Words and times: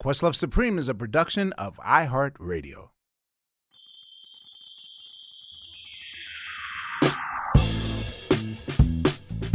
Questlove 0.00 0.36
Supreme 0.36 0.78
is 0.78 0.86
a 0.86 0.94
production 0.94 1.52
of 1.54 1.76
iHeartRadio. 1.78 2.90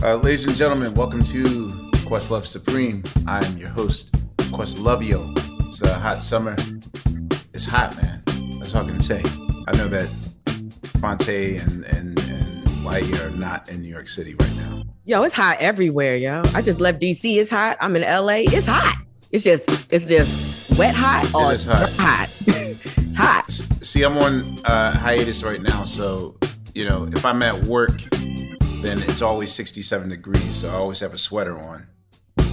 Uh, 0.04 0.16
ladies 0.16 0.46
and 0.46 0.58
gentlemen, 0.58 0.94
welcome 0.96 1.24
to 1.24 1.44
Questlove 2.04 2.46
Supreme. 2.46 3.06
I 3.26 3.46
am 3.46 3.58
your 3.58 3.70
host, 3.70 4.12
Questlovio. 4.52 5.32
It's 5.70 5.82
a 5.82 5.94
hot 5.94 6.22
summer. 6.22 6.58
It's 7.54 7.66
hot, 7.66 7.96
man. 7.96 8.22
That's 8.60 8.76
all 8.76 8.84
I 8.84 8.90
can 8.90 9.02
say. 9.02 9.24
I 9.70 9.78
know 9.78 9.88
that 9.88 10.10
Phonte 11.00 11.56
and 11.56 11.86
and 11.86 12.20
and 12.20 12.68
Whitey 12.84 13.18
are 13.26 13.30
not 13.30 13.70
in 13.70 13.82
New 13.82 13.88
York 13.88 14.10
City 14.10 14.36
right 14.36 14.56
now. 14.58 14.84
Yo, 15.06 15.24
it's 15.24 15.36
hot 15.36 15.56
everywhere, 15.62 16.18
yo. 16.18 16.42
I 16.54 16.62
just 16.62 16.82
left 16.82 17.00
DC. 17.00 17.38
It's 17.38 17.50
hot. 17.50 17.78
I'm 17.80 17.96
in 17.96 18.02
LA. 18.02 18.44
It's 18.52 18.68
hot. 18.68 18.98
It's 19.34 19.44
just, 19.44 19.68
it's 19.92 20.08
just 20.08 20.78
wet 20.78 20.94
hot 20.94 21.34
or 21.34 21.52
It 21.52 21.56
is 21.56 21.66
hot. 21.66 21.78
dry 21.80 21.90
hot. 22.06 22.30
it's 22.48 23.18
hot. 23.18 23.52
See, 23.52 24.04
I'm 24.04 24.16
on 24.20 24.60
uh, 24.64 24.92
hiatus 24.96 25.42
right 25.42 25.60
now, 25.60 25.86
so 25.86 26.38
you 26.76 26.88
know 26.88 27.10
if 27.12 27.26
I'm 27.26 27.42
at 27.42 27.64
work, 27.64 28.00
then 28.82 29.02
it's 29.02 29.24
always 29.24 29.52
67 29.52 30.08
degrees, 30.10 30.54
so 30.56 30.70
I 30.70 30.74
always 30.74 31.00
have 31.00 31.16
a 31.16 31.18
sweater 31.18 31.58
on. 31.58 31.88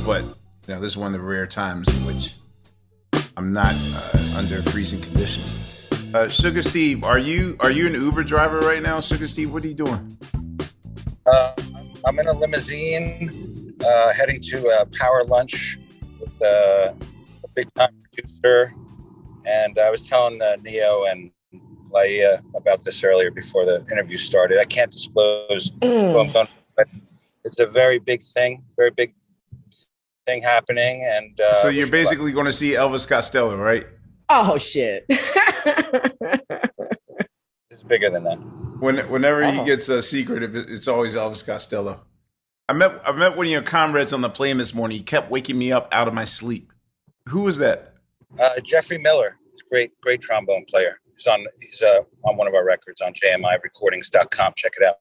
But 0.06 0.22
you 0.22 0.74
know, 0.74 0.80
this 0.80 0.92
is 0.92 0.96
one 0.96 1.08
of 1.14 1.20
the 1.20 1.26
rare 1.26 1.46
times 1.46 1.86
in 1.88 2.06
which 2.06 2.36
I'm 3.36 3.52
not 3.52 3.74
uh, 3.74 4.38
under 4.38 4.62
freezing 4.62 5.02
conditions. 5.02 5.86
Uh, 6.14 6.28
Sugar 6.28 6.62
Steve, 6.62 7.04
are 7.04 7.18
you 7.18 7.58
are 7.60 7.70
you 7.70 7.88
an 7.88 7.92
Uber 7.92 8.24
driver 8.24 8.60
right 8.60 8.82
now, 8.82 9.02
Sugar 9.02 9.28
Steve? 9.28 9.52
What 9.52 9.64
are 9.64 9.68
you 9.68 9.74
doing? 9.74 10.18
Uh, 11.26 11.52
I'm 12.06 12.18
in 12.18 12.26
a 12.26 12.32
limousine 12.32 13.74
uh, 13.84 14.14
heading 14.14 14.40
to 14.40 14.66
a 14.80 14.86
power 14.98 15.24
lunch 15.26 15.76
with 15.76 15.79
uh, 16.42 16.92
a 17.44 17.48
big 17.54 17.72
time 17.74 17.90
producer. 18.12 18.74
And 19.46 19.78
I 19.78 19.90
was 19.90 20.06
telling 20.08 20.40
uh, 20.42 20.56
Neo 20.62 21.04
and 21.04 21.30
Laiya 21.90 22.38
about 22.54 22.82
this 22.84 23.02
earlier 23.02 23.30
before 23.30 23.64
the 23.66 23.84
interview 23.90 24.16
started. 24.16 24.58
I 24.60 24.64
can't 24.64 24.90
disclose 24.90 25.72
who 25.82 26.18
I'm 26.18 26.30
going, 26.32 26.48
but 26.76 26.86
it's 27.44 27.58
a 27.58 27.66
very 27.66 27.98
big 27.98 28.22
thing, 28.22 28.62
very 28.76 28.90
big 28.90 29.14
thing 30.26 30.42
happening. 30.42 31.02
And 31.04 31.40
uh, 31.40 31.54
so 31.54 31.68
you're 31.68 31.86
wish 31.86 31.92
me 31.92 31.98
luck. 31.98 32.10
basically 32.10 32.32
going 32.32 32.46
to 32.46 32.52
see 32.52 32.72
Elvis 32.72 33.08
Costello, 33.08 33.56
right? 33.56 33.84
Oh, 34.28 34.58
shit. 34.58 35.04
it's 37.70 37.82
bigger 37.86 38.10
than 38.10 38.24
that. 38.24 38.36
When 38.80 38.98
whenever 39.10 39.44
he 39.50 39.58
Oh. 39.58 39.64
gets 39.64 39.88
a 39.88 40.00
secret, 40.02 40.42
it's 40.54 40.88
always 40.88 41.16
Elvis 41.16 41.44
Costello. 41.44 42.00
I 42.70 42.72
met 42.72 43.02
I 43.04 43.10
met 43.10 43.36
one 43.36 43.46
of 43.46 43.50
your 43.50 43.62
comrades 43.62 44.12
on 44.12 44.20
the 44.20 44.30
plane 44.30 44.56
this 44.56 44.72
morning. 44.72 44.96
He 44.96 45.02
kept 45.02 45.28
waking 45.28 45.58
me 45.58 45.72
up 45.72 45.88
out 45.90 46.06
of 46.06 46.14
my 46.14 46.24
sleep. 46.24 46.72
Who 47.28 47.42
was 47.42 47.58
that? 47.58 47.94
Uh, 48.38 48.60
Jeffrey 48.60 48.96
Miller, 48.96 49.36
he's 49.50 49.60
a 49.60 49.68
great, 49.68 50.00
great 50.00 50.20
trombone 50.20 50.64
player. 50.66 51.00
He's 51.16 51.26
on, 51.26 51.44
he's 51.60 51.82
uh, 51.82 52.02
on 52.22 52.36
one 52.36 52.46
of 52.46 52.54
our 52.54 52.64
records 52.64 53.00
on 53.00 53.12
JMIRecordings.com. 53.12 54.52
Check 54.56 54.74
it 54.80 54.86
out. 54.86 54.98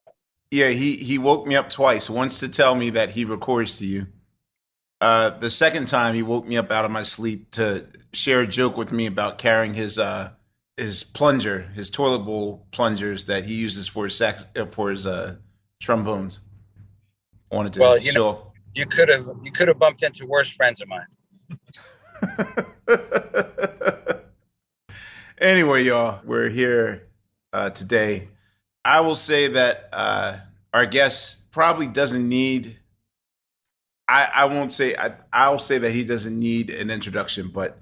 Yeah, 0.50 0.70
he 0.70 0.96
he 0.96 1.20
woke 1.20 1.46
me 1.46 1.56
up 1.56 1.70
twice. 1.70 2.10
Once 2.10 2.40
to 2.40 2.50
tell 2.50 2.74
me 2.74 2.90
that 2.90 3.12
he 3.12 3.24
records 3.24 3.78
to 3.78 3.86
you. 3.86 4.08
Uh, 5.00 5.30
the 5.30 5.52
second 5.52 5.88
time 5.88 6.16
he 6.16 6.24
woke 6.24 6.48
me 6.48 6.58
up 6.58 6.72
out 6.72 6.86
of 6.86 6.92
my 6.92 7.04
sleep 7.04 7.52
to 7.52 7.86
share 8.14 8.42
a 8.42 8.48
joke 8.48 8.78
with 8.78 8.92
me 8.92 9.06
about 9.06 9.38
carrying 9.38 9.76
his 9.76 10.00
uh 10.00 10.32
his 10.76 11.04
plunger, 11.04 11.70
his 11.76 11.92
toilet 11.92 12.26
bowl 12.26 12.66
plungers 12.72 13.26
that 13.26 13.46
he 13.46 13.54
uses 13.54 13.88
for 13.88 14.06
his 14.06 14.16
sax 14.16 14.48
uh, 14.56 14.66
for 14.66 14.90
his 14.90 15.06
uh 15.06 15.36
trombones. 15.80 16.40
Wanted 17.52 17.74
to 17.74 17.80
Well, 17.82 17.98
you 17.98 18.12
show 18.12 18.32
know- 18.32 18.52
You 18.76 18.86
could 18.86 19.10
have, 19.10 19.28
you 19.44 19.52
could 19.52 19.68
have 19.68 19.80
bumped 19.80 20.04
into 20.04 20.26
worse 20.26 20.48
friends 20.50 20.82
of 20.82 20.88
mine. 20.88 21.08
anyway, 25.40 25.84
y'all, 25.84 26.22
we're 26.24 26.50
here 26.50 27.08
uh, 27.54 27.70
today. 27.72 28.28
I 28.86 29.02
will 29.02 29.16
say 29.16 29.48
that 29.50 29.90
uh, 29.92 30.38
our 30.74 30.86
guest 30.86 31.52
probably 31.52 31.88
doesn't 31.88 32.28
need. 32.28 32.78
I, 34.08 34.30
I 34.34 34.46
won't 34.46 34.72
say. 34.72 34.96
I, 34.96 35.14
I'll 35.34 35.60
say 35.60 35.78
that 35.80 35.92
he 35.92 36.04
doesn't 36.04 36.38
need 36.40 36.70
an 36.70 36.90
introduction, 36.90 37.50
but 37.50 37.78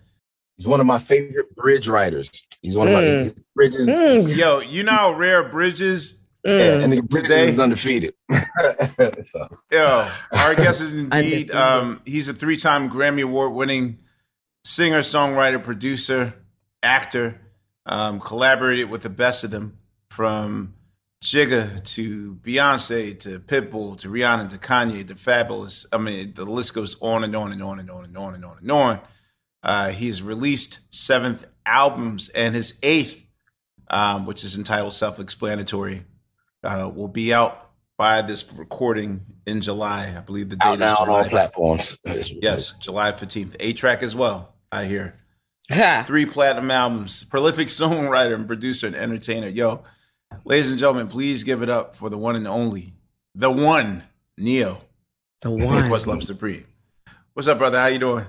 He's 0.58 0.66
one 0.66 0.80
of 0.80 0.88
my 0.88 0.98
favorite 0.98 1.56
bridge 1.56 1.88
writers. 1.88 2.32
He's 2.64 2.76
one 2.76 2.88
of 2.88 2.94
Mm. 2.96 3.26
my 3.26 3.34
bridges. 3.56 3.88
Mm, 3.88 4.36
yo, 4.36 4.60
you 4.60 4.82
know 4.82 4.92
how 4.92 5.14
rare 5.14 5.44
Bridges. 5.44 6.17
Mm. 6.48 6.84
And 6.84 6.94
the 6.94 7.02
Today- 7.22 7.50
is 7.50 7.60
undefeated. 7.60 8.14
so, 9.28 9.58
Yo, 9.72 10.08
our 10.32 10.56
guest 10.56 10.82
is 10.82 10.94
indeed. 10.98 11.52
Um, 11.52 12.02
he's 12.06 12.30
a 12.30 12.34
three-time 12.34 12.90
Grammy 12.90 13.24
Award-winning 13.24 14.00
singer, 14.64 15.02
songwriter, 15.02 15.62
producer, 15.64 16.34
actor. 16.82 17.42
Um, 17.86 18.20
collaborated 18.20 18.90
with 18.90 19.02
the 19.04 19.10
best 19.10 19.46
of 19.46 19.52
them, 19.52 19.78
from 20.10 20.74
Jigga 21.24 21.82
to 21.94 22.36
Beyonce 22.44 23.18
to 23.22 23.40
Pitbull 23.40 23.98
to 24.00 24.10
Rihanna 24.10 24.50
to 24.50 24.58
Kanye 24.58 25.08
to 25.08 25.14
Fabolous. 25.16 25.86
I 25.94 25.98
mean, 25.98 26.34
the 26.34 26.44
list 26.44 26.74
goes 26.74 26.98
on 27.02 27.24
and 27.24 27.34
on 27.36 27.54
and 27.54 27.64
on 27.64 27.80
and 27.80 27.90
on 27.90 28.04
and 28.04 28.18
on 28.18 28.36
and 28.36 28.44
on 28.44 28.58
and 28.60 28.72
on. 28.72 29.00
Uh, 29.64 29.90
he's 29.90 30.22
released 30.22 30.80
seventh 30.92 31.46
albums, 31.66 32.28
and 32.30 32.56
his 32.56 32.78
eighth, 32.84 33.24
um, 33.90 34.26
which 34.26 34.44
is 34.44 34.58
entitled 34.58 34.94
"Self-Explanatory," 34.94 36.04
uh, 36.64 36.90
will 36.94 37.08
be 37.08 37.34
out 37.34 37.72
by 37.98 38.22
this 38.22 38.52
recording 38.54 39.22
in 39.46 39.62
July. 39.62 40.14
I 40.16 40.22
believe 40.22 40.50
the 40.50 40.56
date 40.58 40.66
out 40.68 40.74
is 40.76 40.80
now 40.80 40.96
on 40.98 41.10
all 41.10 41.24
platforms. 41.26 41.98
Yes, 42.06 42.72
July 42.80 43.12
fifteenth. 43.12 43.56
A 43.60 43.74
track 43.74 44.04
as 44.04 44.16
well. 44.16 44.54
I 44.72 44.86
hear 44.86 45.16
three 46.06 46.26
platinum 46.26 46.72
albums. 46.72 47.24
Prolific 47.24 47.68
songwriter 47.70 48.36
and 48.36 48.48
producer 48.48 48.88
and 48.88 48.96
entertainer. 48.96 49.48
Yo, 49.48 49.84
ladies 50.46 50.70
and 50.70 50.80
gentlemen, 50.80 51.08
please 51.08 51.44
give 51.44 51.62
it 51.62 51.70
up 51.70 51.96
for 51.96 52.10
the 52.10 52.18
one 52.18 52.36
and 52.36 52.48
only, 52.48 52.94
the 53.36 53.52
one 53.52 54.04
Ne-Yo. 54.38 54.82
The 55.42 55.52
One. 55.52 55.66
one. 55.66 55.76
Questlove 55.90 56.24
Supreme. 56.24 56.66
What's 57.34 57.48
up, 57.48 57.58
brother? 57.58 57.80
How 57.80 57.88
you 57.88 58.00
doing? 58.00 58.26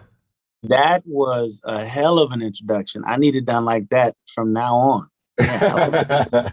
That 0.65 1.03
was 1.07 1.61
a 1.65 1.85
hell 1.85 2.19
of 2.19 2.33
an 2.33 2.43
introduction. 2.43 3.03
I 3.07 3.17
need 3.17 3.35
it 3.35 3.45
done 3.45 3.65
like 3.65 3.89
that 3.91 4.15
from 4.35 4.53
now 4.53 4.75
on. 4.77 5.09
Yeah, 5.39 6.51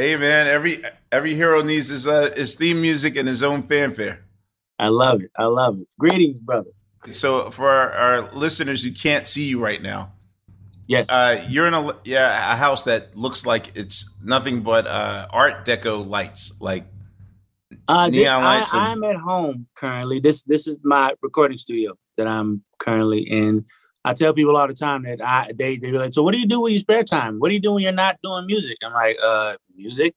Hey 0.00 0.16
man, 0.16 0.46
every 0.46 0.78
every 1.12 1.34
hero 1.34 1.60
needs 1.62 1.88
his 1.88 2.08
uh, 2.08 2.30
his 2.34 2.54
theme 2.54 2.80
music 2.80 3.16
and 3.16 3.28
his 3.28 3.42
own 3.42 3.62
fanfare. 3.64 4.24
I 4.78 4.88
love 4.88 5.20
it. 5.20 5.30
I 5.36 5.44
love 5.44 5.78
it. 5.78 5.88
Greetings, 5.98 6.40
brother. 6.40 6.70
So 7.10 7.50
for 7.50 7.68
our, 7.68 7.90
our 7.92 8.20
listeners 8.32 8.82
who 8.82 8.92
can't 8.92 9.26
see 9.26 9.44
you 9.44 9.60
right 9.62 9.82
now, 9.82 10.12
Yes. 10.86 11.10
Uh, 11.10 11.44
you're 11.48 11.66
in 11.66 11.74
a 11.74 11.94
yeah 12.04 12.54
a 12.54 12.56
house 12.56 12.84
that 12.84 13.14
looks 13.14 13.44
like 13.44 13.76
it's 13.76 14.10
nothing 14.24 14.62
but 14.62 14.86
uh, 14.86 15.28
Art 15.30 15.66
Deco 15.66 16.08
lights, 16.08 16.54
like 16.60 16.86
Uh, 17.86 18.06
this, 18.08 18.22
neon 18.22 18.42
I, 18.42 18.58
lights 18.60 18.72
and- 18.72 18.80
I'm 18.82 19.04
at 19.04 19.16
home 19.16 19.66
currently. 19.76 20.18
This 20.18 20.44
this 20.44 20.66
is 20.66 20.78
my 20.82 21.12
recording 21.20 21.58
studio 21.58 21.92
that 22.16 22.26
I'm 22.26 22.64
currently 22.78 23.20
in. 23.20 23.66
I 24.04 24.14
tell 24.14 24.32
people 24.32 24.56
all 24.56 24.66
the 24.66 24.74
time 24.74 25.02
that 25.04 25.20
I 25.24 25.52
they 25.54 25.76
they 25.76 25.90
be 25.90 25.98
like, 25.98 26.12
so 26.12 26.22
what 26.22 26.32
do 26.32 26.38
you 26.40 26.46
do 26.46 26.60
with 26.60 26.72
your 26.72 26.80
spare 26.80 27.04
time? 27.04 27.38
What 27.38 27.48
do 27.48 27.54
you 27.54 27.60
do 27.60 27.72
when 27.72 27.82
you're 27.82 27.92
not 27.92 28.18
doing 28.22 28.46
music? 28.46 28.78
I'm 28.84 28.92
like, 28.92 29.18
uh, 29.22 29.56
music. 29.76 30.14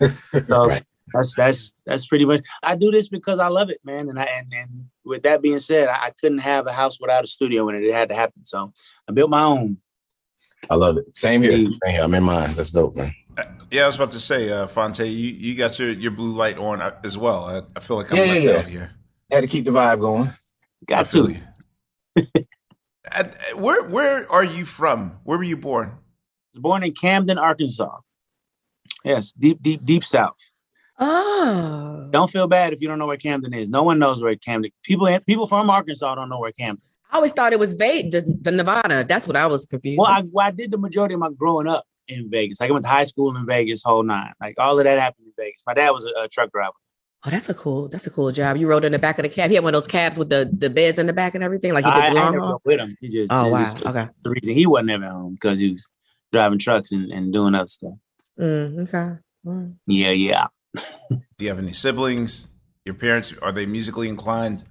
So 0.00 0.08
Right. 0.66 0.84
that's 1.14 1.34
that's 1.34 1.74
that's 1.86 2.06
pretty 2.06 2.24
much. 2.26 2.44
I 2.62 2.74
do 2.76 2.90
this 2.90 3.08
because 3.08 3.38
I 3.38 3.48
love 3.48 3.70
it, 3.70 3.78
man. 3.84 4.08
And 4.10 4.18
I 4.20 4.24
and, 4.24 4.52
and 4.54 4.84
with 5.04 5.22
that 5.22 5.40
being 5.42 5.58
said, 5.58 5.88
I, 5.88 6.06
I 6.06 6.10
couldn't 6.20 6.38
have 6.38 6.66
a 6.66 6.72
house 6.72 6.98
without 7.00 7.24
a 7.24 7.26
studio 7.26 7.68
in 7.70 7.76
it. 7.76 7.84
It 7.84 7.94
had 7.94 8.10
to 8.10 8.14
happen. 8.14 8.44
So 8.44 8.72
I 9.08 9.12
built 9.12 9.30
my 9.30 9.42
own. 9.42 9.78
I 10.70 10.76
love 10.76 10.96
it. 10.98 11.16
Same 11.16 11.42
here. 11.42 11.52
Same 11.52 11.70
here. 11.86 12.02
I'm 12.02 12.14
in 12.14 12.22
mine. 12.22 12.52
That's 12.54 12.70
dope, 12.70 12.96
man. 12.96 13.12
yeah. 13.70 13.82
I 13.82 13.86
was 13.86 13.96
about 13.96 14.12
to 14.12 14.20
say, 14.20 14.48
uh, 14.50 14.66
Phonte, 14.68 15.00
you, 15.00 15.30
you 15.32 15.56
got 15.56 15.78
your, 15.78 15.90
your 15.90 16.12
blue 16.12 16.32
light 16.34 16.56
on 16.58 16.80
uh, 16.80 16.94
as 17.02 17.18
well. 17.18 17.46
I, 17.46 17.62
I 17.76 17.80
feel 17.80 17.96
like 17.96 18.12
I'm 18.12 18.18
Yeah, 18.18 18.24
yeah, 18.24 18.32
left 18.34 18.44
yeah. 18.46 18.58
out 18.58 18.66
here. 18.66 18.92
Had 19.32 19.40
to 19.40 19.46
keep 19.48 19.64
the 19.64 19.72
vibe 19.72 20.00
going. 20.00 20.30
Got 20.86 21.08
feel 21.08 21.28
to. 21.28 22.44
you. 23.04 23.10
At- 23.10 23.58
where 23.58 23.82
where 23.82 24.30
are 24.30 24.44
you 24.44 24.64
from? 24.64 25.18
Where 25.24 25.38
were 25.38 25.44
you 25.44 25.56
born? 25.56 25.88
I 25.88 25.94
was 26.54 26.62
born 26.62 26.82
in 26.82 26.92
Camden, 26.92 27.38
Arkansas. 27.38 27.98
Yes, 29.04 29.32
deep, 29.32 29.62
deep, 29.62 29.84
deep 29.84 30.04
south. 30.04 30.52
Oh. 30.98 32.08
Don't 32.10 32.30
feel 32.30 32.46
bad 32.46 32.72
if 32.72 32.80
you 32.80 32.88
don't 32.88 32.98
know 32.98 33.06
where 33.06 33.16
Camden 33.16 33.52
is. 33.54 33.68
No 33.68 33.82
one 33.82 33.98
knows 33.98 34.22
where 34.22 34.36
Camden. 34.36 34.70
People, 34.84 35.18
people 35.26 35.46
from 35.46 35.70
Arkansas 35.70 36.14
don't 36.14 36.28
know 36.28 36.38
where 36.38 36.52
Camden. 36.52 36.84
I 37.10 37.16
always 37.16 37.32
thought 37.32 37.52
it 37.52 37.58
was 37.58 37.72
Ve- 37.72 38.08
the, 38.10 38.22
the 38.40 38.52
Nevada. 38.52 39.04
That's 39.04 39.26
what 39.26 39.36
I 39.36 39.46
was 39.46 39.66
confused. 39.66 39.98
Well, 39.98 40.08
I, 40.08 40.22
well, 40.30 40.46
I 40.46 40.50
did 40.50 40.70
the 40.70 40.78
majority 40.78 41.14
of 41.14 41.20
my 41.20 41.30
growing 41.36 41.68
up 41.68 41.84
in 42.08 42.30
Vegas. 42.30 42.60
Like 42.60 42.70
I 42.70 42.72
went 42.72 42.84
to 42.84 42.90
high 42.90 43.04
school 43.04 43.36
in 43.36 43.44
Vegas, 43.46 43.82
whole 43.82 44.02
nine. 44.02 44.32
Like 44.40 44.54
all 44.58 44.78
of 44.78 44.84
that 44.84 44.98
happened 44.98 45.26
in 45.26 45.32
Vegas. 45.36 45.62
My 45.66 45.74
dad 45.74 45.90
was 45.90 46.04
a, 46.04 46.22
a 46.22 46.28
truck 46.28 46.52
driver. 46.52 46.72
Oh, 47.24 47.30
that's 47.30 47.48
a 47.48 47.54
cool. 47.54 47.88
That's 47.88 48.06
a 48.06 48.10
cool 48.10 48.30
job. 48.32 48.56
You 48.56 48.66
rode 48.66 48.84
in 48.84 48.92
the 48.92 48.98
back 48.98 49.18
of 49.18 49.22
the 49.24 49.28
cab. 49.28 49.50
He 49.50 49.54
had 49.56 49.64
one 49.64 49.74
of 49.74 49.80
those 49.80 49.86
cabs 49.86 50.18
with 50.18 50.28
the, 50.30 50.50
the 50.56 50.70
beds 50.70 50.98
in 50.98 51.06
the 51.06 51.12
back 51.12 51.34
and 51.34 51.42
everything. 51.44 51.72
Like 51.72 51.84
he 51.84 51.90
I, 51.90 51.94
did 51.94 52.04
I 52.04 52.08
the 52.10 52.14
long 52.20 52.32
never 52.32 52.44
haul. 52.46 52.62
with 52.64 52.80
him. 52.80 52.96
He 53.00 53.08
just, 53.08 53.32
Oh 53.32 53.48
wow. 53.48 53.58
was 53.58 53.76
Okay. 53.84 54.08
the 54.24 54.30
reason 54.30 54.54
he 54.54 54.66
wasn't 54.66 54.90
ever 54.90 55.06
home 55.08 55.34
because 55.34 55.58
he 55.58 55.70
was 55.72 55.88
driving 56.32 56.58
trucks 56.58 56.92
and, 56.92 57.10
and 57.12 57.32
doing 57.32 57.54
other 57.54 57.66
stuff. 57.66 57.94
Mm, 58.40 58.88
okay. 58.88 59.18
Mm. 59.46 59.74
Yeah, 59.86 60.10
yeah. 60.10 60.46
Do 61.10 61.44
you 61.44 61.48
have 61.48 61.58
any 61.58 61.72
siblings? 61.72 62.48
Your 62.84 62.94
parents 62.94 63.32
are 63.42 63.52
they 63.52 63.66
musically 63.66 64.08
inclined? 64.08 64.64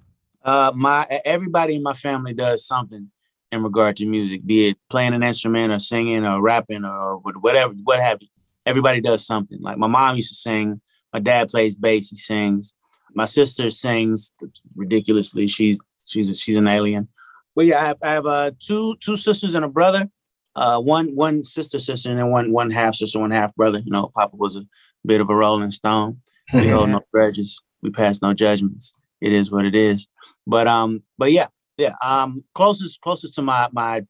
Uh, 0.44 0.72
my 0.76 1.06
everybody 1.24 1.76
in 1.76 1.84
my 1.84 1.94
family 1.94 2.34
does 2.34 2.66
something 2.66 3.12
in 3.52 3.62
regard 3.64 3.98
to 3.98 4.06
music, 4.06 4.46
be 4.46 4.70
it 4.70 4.78
playing 4.90 5.14
an 5.14 5.22
instrument 5.24 5.72
or 5.72 5.80
singing 5.80 6.26
or 6.26 6.42
rapping 6.42 6.84
or 6.86 7.18
whatever, 7.18 7.74
what 7.84 8.00
have 8.00 8.18
you. 8.22 8.28
Everybody 8.66 9.02
does 9.02 9.26
something. 9.26 9.60
Like 9.62 9.78
my 9.78 9.88
mom 9.88 10.16
used 10.16 10.30
to 10.30 10.36
sing. 10.36 10.82
My 11.14 11.20
dad 11.20 11.50
plays 11.50 11.76
bass. 11.76 12.10
He 12.10 12.16
sings. 12.16 12.74
My 13.14 13.26
sister 13.26 13.70
sings 13.70 14.32
ridiculously. 14.76 15.48
She's 15.48 15.80
she's 16.06 16.30
a, 16.30 16.36
she's 16.36 16.56
an 16.56 16.68
alien. 16.68 17.08
But 17.56 17.66
yeah, 17.66 17.82
I 17.82 17.86
have, 17.88 17.98
I 18.04 18.12
have 18.14 18.26
uh, 18.26 18.52
two 18.60 18.96
two 19.02 19.18
sisters 19.18 19.56
and 19.56 19.66
a 19.66 19.70
brother. 19.70 20.10
Uh, 20.56 20.80
one 20.80 21.16
one 21.16 21.44
sister 21.44 21.80
sister 21.80 22.10
and 22.10 22.20
then 22.20 22.30
one 22.30 22.52
one 22.52 22.72
half 22.72 22.96
sister, 22.96 23.20
one 23.20 23.32
half 23.32 23.56
brother. 23.56 23.80
You 23.80 23.92
know, 23.92 24.10
Papa 24.14 24.36
was 24.36 24.56
a 24.56 24.64
bit 25.06 25.22
of 25.22 25.30
a 25.30 25.36
Rolling 25.36 25.72
Stone. 25.72 26.22
We 26.54 26.68
hold 26.68 26.90
no 26.90 27.02
grudges. 27.14 27.62
We 27.82 27.90
pass 27.90 28.22
no 28.22 28.34
judgments. 28.34 28.94
It 29.22 29.34
is 29.34 29.52
what 29.52 29.66
it 29.66 29.76
is. 29.76 30.08
But 30.48 30.68
um, 30.68 31.04
but 31.18 31.32
yeah, 31.32 31.48
yeah. 31.78 31.94
Um, 32.04 32.44
closest 32.56 33.02
closest 33.02 33.36
to 33.36 33.42
my 33.42 33.68
my 33.72 34.06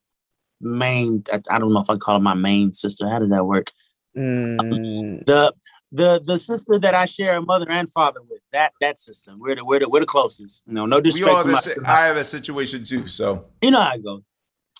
main. 0.60 1.24
I, 1.32 1.40
I 1.50 1.58
don't 1.58 1.72
know 1.72 1.80
if 1.80 1.90
I 1.90 1.96
call 1.96 2.16
it 2.16 2.20
my 2.20 2.34
main 2.34 2.72
sister. 2.72 3.08
How 3.08 3.18
does 3.18 3.30
that 3.30 3.44
work? 3.46 3.72
Mm, 4.16 5.24
The 5.26 5.52
the 5.92 6.20
the 6.24 6.38
sister 6.38 6.78
that 6.80 6.94
I 6.94 7.04
share 7.04 7.36
a 7.36 7.42
mother 7.42 7.70
and 7.70 7.88
father 7.88 8.20
with. 8.28 8.40
That 8.52 8.72
that 8.80 8.98
sister. 8.98 9.32
We're 9.36 9.56
the 9.56 9.64
we're 9.64 9.80
the, 9.80 9.88
we're 9.88 10.00
the 10.00 10.06
closest. 10.06 10.62
You 10.66 10.72
know, 10.72 10.86
no 10.86 10.96
We 10.96 10.98
all 10.98 11.02
disrespect 11.02 11.34
have 11.34 11.42
to 11.44 11.50
my. 11.50 11.60
si- 11.60 11.80
I 11.84 12.06
have 12.06 12.16
that 12.16 12.26
situation 12.26 12.84
too. 12.84 13.06
So 13.08 13.44
you 13.60 13.70
know 13.70 13.80
how 13.80 13.94
it 13.94 14.02
goes. 14.02 14.22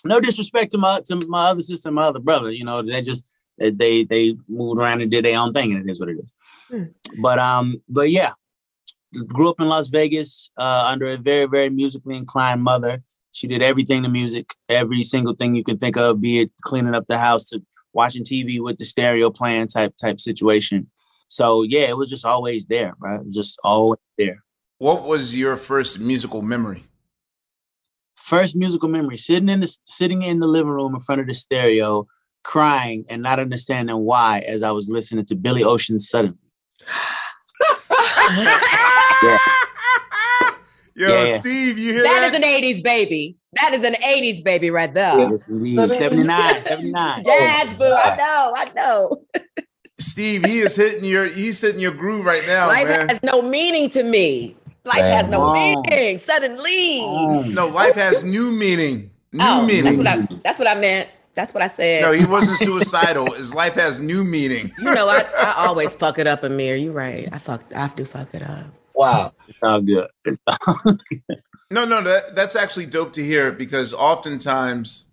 No 0.03 0.19
disrespect 0.19 0.71
to 0.71 0.77
my 0.77 1.01
to 1.05 1.15
my 1.27 1.49
other 1.49 1.61
sister 1.61 1.89
and 1.89 1.95
my 1.95 2.03
other 2.03 2.19
brother. 2.19 2.51
You 2.51 2.65
know, 2.65 2.81
they 2.81 3.01
just 3.01 3.29
they 3.57 3.69
they, 3.71 4.03
they 4.03 4.35
moved 4.47 4.81
around 4.81 5.01
and 5.01 5.11
did 5.11 5.25
their 5.25 5.37
own 5.37 5.53
thing, 5.53 5.71
and 5.71 5.87
it 5.87 5.91
is 5.91 5.99
what 5.99 6.09
it 6.09 6.17
is. 6.19 6.33
Hmm. 6.69 6.83
But 7.21 7.39
um, 7.39 7.81
but 7.87 8.09
yeah, 8.09 8.31
grew 9.27 9.49
up 9.49 9.61
in 9.61 9.67
Las 9.67 9.87
Vegas 9.87 10.49
uh, 10.57 10.83
under 10.87 11.05
a 11.07 11.17
very 11.17 11.45
very 11.45 11.69
musically 11.69 12.17
inclined 12.17 12.63
mother. 12.63 13.03
She 13.31 13.47
did 13.47 13.63
everything 13.63 14.03
to 14.03 14.09
music, 14.09 14.53
every 14.69 15.01
single 15.01 15.33
thing 15.33 15.55
you 15.55 15.63
can 15.63 15.79
think 15.79 15.97
of, 15.97 16.21
be 16.21 16.41
it 16.41 16.51
cleaning 16.61 16.93
up 16.93 17.07
the 17.07 17.17
house 17.17 17.49
to 17.49 17.63
watching 17.91 18.23
TV 18.23 18.59
with 18.59 18.77
the 18.77 18.85
stereo 18.85 19.31
playing 19.31 19.67
type 19.67 19.95
type 19.97 20.19
situation. 20.19 20.89
So 21.27 21.63
yeah, 21.63 21.87
it 21.89 21.97
was 21.97 22.09
just 22.09 22.25
always 22.25 22.65
there, 22.65 22.93
right? 22.99 23.19
It 23.19 23.25
was 23.25 23.35
just 23.35 23.57
always 23.63 23.99
there. 24.17 24.43
what 24.77 25.03
was 25.03 25.35
your 25.37 25.55
first 25.57 25.99
musical 25.99 26.41
memory? 26.41 26.83
first 28.15 28.55
musical 28.55 28.87
memory 28.87 29.17
sitting 29.17 29.49
in 29.49 29.59
the 29.59 29.77
sitting 29.85 30.21
in 30.21 30.39
the 30.39 30.47
living 30.47 30.71
room 30.71 30.93
in 30.95 30.99
front 31.01 31.19
of 31.19 31.27
the 31.27 31.33
stereo 31.33 32.07
crying 32.43 33.03
and 33.09 33.21
not 33.21 33.37
understanding 33.37 33.97
why 33.97 34.39
as 34.47 34.63
i 34.63 34.71
was 34.71 34.87
listening 34.89 35.25
to 35.25 35.35
billy 35.35 35.61
ocean 35.61 35.99
suddenly 35.99 36.37
Yo, 39.23 39.37
Yeah, 40.95 41.25
yeah. 41.25 41.37
Steve, 41.37 41.77
you 41.77 41.93
hear 41.93 42.03
that 42.03 42.21
that? 42.21 42.27
is 42.29 42.35
an 42.35 42.43
80s 42.43 42.81
baby. 42.83 43.35
That 43.61 43.73
is 43.73 43.83
an 43.83 43.95
80s 43.95 44.43
baby 44.43 44.69
right 44.69 44.93
there. 44.93 45.29
yes 45.29 45.49
indeed 45.49 45.91
79 45.91 46.63
79 46.63 47.23
Yes, 47.25 47.73
boo. 47.73 47.83
I 47.93 48.15
know. 48.15 48.53
I 48.55 48.65
know. 48.75 49.25
Steve, 50.03 50.45
he 50.45 50.59
is 50.59 50.75
hitting 50.75 51.03
your 51.05 51.25
he's 51.25 51.59
hitting 51.61 51.79
your 51.79 51.91
groove 51.93 52.25
right 52.25 52.45
now, 52.45 52.67
Life 52.67 52.87
man. 52.87 53.09
has 53.09 53.19
no 53.23 53.41
meaning 53.41 53.89
to 53.89 54.03
me. 54.03 54.55
Life 54.85 54.97
Man. 54.99 55.17
has 55.17 55.27
no 55.29 55.39
Wow. 55.39 55.81
meaning. 55.85 56.17
Suddenly. 56.17 57.01
No, 57.53 57.67
life 57.67 57.95
has 57.95 58.23
new 58.23 58.51
meaning. 58.51 59.09
New 59.31 59.39
oh, 59.43 59.65
meaning. 59.65 59.83
that's 59.85 59.97
what 59.97 60.07
I 60.07 60.27
that's 60.43 60.59
what 60.59 60.67
I 60.67 60.75
meant. 60.75 61.09
That's 61.35 61.51
what 61.53 61.63
I 61.63 61.67
said. 61.67 62.03
no, 62.03 62.11
he 62.11 62.25
wasn't 62.27 62.57
suicidal. 62.59 63.31
His 63.33 63.53
life 63.55 63.73
has 63.73 63.99
new 63.99 64.23
meaning. 64.23 64.71
you 64.77 64.93
know, 64.93 65.09
I, 65.09 65.21
I 65.37 65.65
always 65.65 65.95
fuck 65.95 66.19
it 66.19 66.27
up, 66.27 66.43
Amir. 66.43 66.75
You're 66.75 66.93
right. 66.93 67.27
I 67.31 67.37
fucked 67.39 67.73
I 67.73 67.87
do 67.89 68.05
fuck 68.05 68.33
it 68.35 68.43
up. 68.43 68.65
Wow. 68.93 69.31
it's 69.47 69.57
all 69.63 69.81
good 69.81 70.07
It's 70.25 70.37
all- 70.47 70.97
No, 71.71 71.85
no, 71.85 72.01
that 72.01 72.35
that's 72.35 72.55
actually 72.55 72.85
dope 72.85 73.13
to 73.13 73.23
hear 73.23 73.51
because 73.51 73.93
oftentimes 73.93 75.05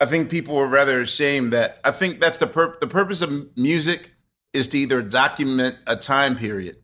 I 0.00 0.06
think 0.06 0.30
people 0.30 0.54
were 0.56 0.66
rather 0.66 1.00
ashamed 1.00 1.52
that 1.52 1.78
I 1.84 1.90
think 1.90 2.20
that's 2.20 2.38
the 2.38 2.46
pur- 2.46 2.76
the 2.80 2.86
purpose 2.86 3.20
of 3.20 3.56
music 3.56 4.12
is 4.52 4.66
to 4.68 4.78
either 4.78 5.02
document 5.02 5.76
a 5.86 5.94
time 5.96 6.36
period. 6.36 6.76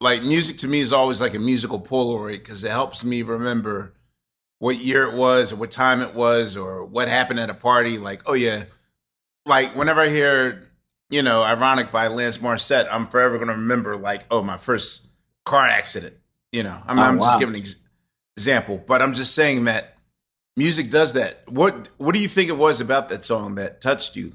Like 0.00 0.22
music 0.22 0.58
to 0.58 0.68
me 0.68 0.80
is 0.80 0.92
always 0.92 1.20
like 1.20 1.34
a 1.34 1.38
musical 1.38 1.80
Polaroid 1.80 2.38
because 2.38 2.64
it 2.64 2.70
helps 2.70 3.04
me 3.04 3.22
remember 3.22 3.94
what 4.58 4.76
year 4.78 5.04
it 5.04 5.14
was 5.14 5.52
or 5.52 5.56
what 5.56 5.70
time 5.70 6.00
it 6.00 6.14
was 6.14 6.56
or 6.56 6.84
what 6.84 7.08
happened 7.08 7.38
at 7.40 7.50
a 7.50 7.54
party. 7.54 7.98
Like, 7.98 8.22
oh 8.26 8.34
yeah, 8.34 8.64
like 9.44 9.76
whenever 9.76 10.00
I 10.00 10.08
hear, 10.08 10.70
you 11.10 11.22
know, 11.22 11.42
ironic 11.42 11.90
by 11.92 12.08
Alanis 12.08 12.38
Morissette, 12.38 12.88
I'm 12.90 13.06
forever 13.08 13.38
gonna 13.38 13.52
remember 13.52 13.96
like, 13.96 14.22
oh, 14.30 14.42
my 14.42 14.56
first 14.56 15.06
car 15.44 15.66
accident. 15.66 16.14
You 16.52 16.62
know, 16.62 16.80
I'm, 16.86 16.98
Oh, 16.98 17.02
I'm 17.02 17.18
just 17.20 17.38
giving 17.38 17.54
an 17.54 17.60
ex- 17.60 17.76
example, 18.36 18.82
but 18.86 19.02
I'm 19.02 19.12
just 19.12 19.34
saying 19.34 19.64
that 19.64 19.95
music 20.56 20.90
does 20.90 21.12
that. 21.12 21.42
What 21.48 21.90
What 21.98 22.14
do 22.14 22.20
you 22.20 22.28
think 22.28 22.48
it 22.48 22.56
was 22.56 22.80
about 22.80 23.08
that 23.10 23.24
song 23.24 23.54
that 23.56 23.80
touched 23.80 24.16
you? 24.16 24.34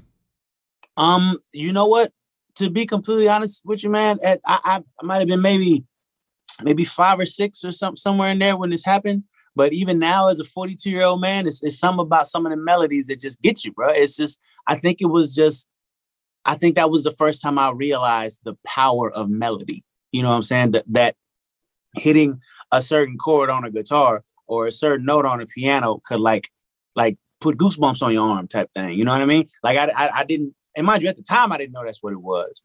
um 0.96 1.38
you 1.52 1.72
know 1.72 1.86
what? 1.86 2.12
To 2.56 2.68
be 2.70 2.86
completely 2.86 3.28
honest 3.28 3.62
with 3.64 3.82
you 3.82 3.90
man 3.90 4.18
at, 4.22 4.40
I, 4.44 4.82
I 5.00 5.04
might 5.04 5.18
have 5.18 5.28
been 5.28 5.40
maybe 5.42 5.84
maybe 6.62 6.84
five 6.84 7.18
or 7.18 7.24
six 7.24 7.64
or 7.64 7.72
something 7.72 7.96
somewhere 7.96 8.28
in 8.28 8.38
there 8.38 8.56
when 8.56 8.70
this 8.70 8.84
happened. 8.84 9.24
But 9.56 9.72
even 9.72 9.98
now 9.98 10.28
as 10.28 10.40
a 10.40 10.44
42 10.44 10.90
year 10.90 11.02
old 11.02 11.20
man 11.20 11.46
it's, 11.46 11.62
it's 11.62 11.78
something 11.78 12.02
about 12.02 12.26
some 12.26 12.46
of 12.46 12.50
the 12.50 12.56
melodies 12.56 13.06
that 13.06 13.20
just 13.20 13.42
get 13.42 13.64
you 13.64 13.72
bro. 13.72 13.90
It's 13.90 14.16
just 14.16 14.38
i 14.66 14.76
think 14.76 15.00
it 15.00 15.06
was 15.06 15.34
just 15.34 15.66
i 16.44 16.54
think 16.54 16.76
that 16.76 16.90
was 16.90 17.04
the 17.04 17.12
first 17.12 17.42
time 17.42 17.58
i 17.58 17.70
realized 17.70 18.40
the 18.44 18.56
power 18.64 19.10
of 19.10 19.28
melody. 19.28 19.82
You 20.12 20.22
know 20.22 20.28
what 20.28 20.36
i'm 20.36 20.42
saying? 20.42 20.72
That 20.72 20.84
that 20.88 21.16
hitting 21.96 22.40
a 22.70 22.80
certain 22.80 23.18
chord 23.18 23.50
on 23.50 23.64
a 23.64 23.70
guitar 23.70 24.24
or 24.46 24.66
a 24.66 24.72
certain 24.72 25.06
note 25.06 25.26
on 25.26 25.40
a 25.40 25.46
piano 25.46 26.00
could 26.04 26.20
like 26.20 26.50
like 26.94 27.16
put 27.40 27.58
goosebumps 27.58 28.02
on 28.02 28.12
your 28.12 28.28
arm 28.28 28.48
type 28.48 28.70
thing 28.72 28.96
you 28.96 29.04
know 29.04 29.12
what 29.12 29.22
i 29.22 29.26
mean? 29.26 29.46
Like 29.62 29.78
i 29.78 29.90
i, 29.96 30.20
I 30.20 30.24
didn't 30.24 30.54
and 30.76 30.86
mind 30.86 31.02
you 31.02 31.08
at 31.08 31.16
the 31.16 31.22
time 31.22 31.52
i 31.52 31.58
didn't 31.58 31.72
know 31.72 31.84
that's 31.84 32.02
what 32.02 32.12
it 32.12 32.22
was. 32.22 32.62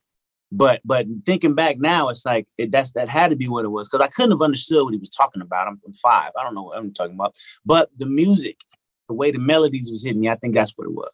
But 0.50 0.82
but 0.86 1.06
thinking 1.26 1.56
back 1.56 1.78
now 1.78 2.08
it's 2.08 2.26
like 2.26 2.48
it, 2.58 2.72
that's 2.72 2.94
that 2.94 3.10
had 3.10 3.32
to 3.32 3.36
be 3.36 3.50
what 3.50 3.66
it 3.66 3.70
was 3.70 3.90
because 3.90 4.04
i 4.04 4.10
couldn't 4.10 4.32
have 4.32 4.42
understood 4.42 4.84
what 4.84 4.94
he 4.94 5.00
was 5.00 5.10
talking 5.10 5.42
about. 5.42 5.68
I'm, 5.68 5.80
I'm 5.86 5.94
five. 5.94 6.32
I 6.38 6.44
don't 6.44 6.56
know 6.56 6.64
what 6.64 6.78
i'm 6.78 6.94
talking 6.94 7.16
about. 7.16 7.36
But 7.66 7.90
the 7.98 8.06
music 8.06 8.62
the 9.10 9.14
way 9.14 9.32
the 9.32 9.40
melodies 9.40 9.90
was 9.90 10.04
hitting 10.04 10.20
me 10.20 10.30
i 10.30 10.36
think 10.36 10.54
that's 10.54 10.78
what 10.78 10.88
it 10.88 10.94
was. 10.94 11.12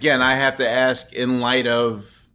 Again, 0.00 0.20
I 0.20 0.34
have 0.34 0.56
to 0.56 0.68
ask 0.68 1.14
in 1.14 1.40
light 1.40 1.66
of 1.66 2.28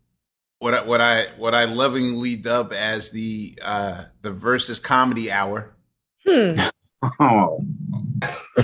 what 0.60 0.74
I, 0.74 0.82
what 0.84 1.02
I 1.02 1.26
what 1.38 1.54
I 1.54 1.66
lovingly 1.66 2.36
dub 2.36 2.74
as 2.74 3.12
the 3.12 3.60
uh, 3.62 4.06
the 4.22 4.32
Verzuz 4.32 4.82
comedy 4.82 5.32
hour. 5.32 5.76
Hmm. 6.26 6.56
Oh 7.20 7.64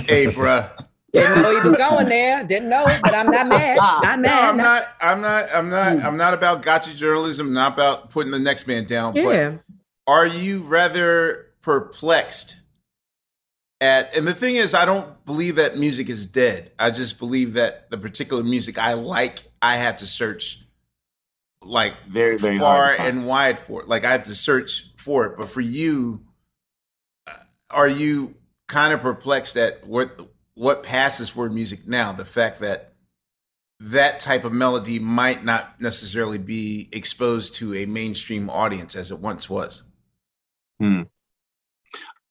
Hey, 0.06 0.26
bruh, 0.26 0.70
Didn't 1.12 1.42
know 1.42 1.60
he 1.60 1.68
was 1.68 1.76
going 1.76 2.08
there. 2.08 2.44
Didn't 2.44 2.68
know, 2.68 2.84
but 2.84 3.14
I'm 3.14 3.26
not 3.26 3.46
mad. 3.48 3.76
Not 3.76 4.20
No, 4.20 4.28
mad. 4.28 4.48
I'm 4.48 4.56
not. 4.58 4.88
I'm 5.00 5.20
not. 5.20 5.48
I'm 5.54 5.70
not. 5.70 5.92
Hmm. 6.00 6.06
I'm 6.06 6.16
not 6.16 6.34
about 6.34 6.62
gotcha 6.62 6.94
journalism. 6.94 7.52
Not 7.54 7.72
about 7.72 8.10
putting 8.10 8.32
the 8.32 8.38
next 8.38 8.66
man 8.66 8.84
down. 8.84 9.14
But 9.14 9.60
are 10.06 10.26
you 10.26 10.60
rather 10.62 11.46
perplexed 11.62 12.56
at? 13.80 14.14
And 14.14 14.28
the 14.28 14.34
thing 14.34 14.56
is, 14.56 14.74
I 14.74 14.84
don't 14.84 15.24
believe 15.24 15.56
that 15.56 15.78
music 15.78 16.10
is 16.10 16.26
dead. 16.26 16.72
I 16.78 16.90
just 16.90 17.18
believe 17.18 17.54
that 17.54 17.90
the 17.90 17.96
particular 17.96 18.42
music 18.44 18.76
I 18.76 18.92
like, 18.92 19.50
I 19.62 19.76
have 19.76 19.96
to 19.98 20.06
search 20.06 20.60
like 21.62 21.94
Very, 22.06 22.36
very 22.36 22.58
far 22.58 22.94
hard 22.96 23.00
and 23.00 23.26
wide 23.26 23.58
for 23.58 23.80
it. 23.80 23.88
Like 23.88 24.04
I 24.04 24.12
have 24.12 24.24
to 24.24 24.34
search 24.34 24.90
for 24.96 25.24
it. 25.24 25.38
But 25.38 25.48
for 25.48 25.62
you, 25.62 26.20
are 27.70 27.88
you 27.88 28.34
kind 28.68 28.92
of 28.92 29.00
perplexed 29.00 29.56
at 29.56 29.86
what 29.86 30.20
what 30.54 30.82
passes 30.82 31.28
for 31.28 31.48
music 31.48 31.86
now? 31.86 32.12
The 32.12 32.24
fact 32.24 32.60
that 32.60 32.92
that 33.78 34.20
type 34.20 34.44
of 34.44 34.52
melody 34.52 34.98
might 34.98 35.44
not 35.44 35.80
necessarily 35.80 36.38
be 36.38 36.88
exposed 36.92 37.54
to 37.56 37.74
a 37.74 37.86
mainstream 37.86 38.48
audience 38.48 38.96
as 38.96 39.10
it 39.10 39.18
once 39.18 39.50
was. 39.50 39.84
Hmm. 40.80 41.02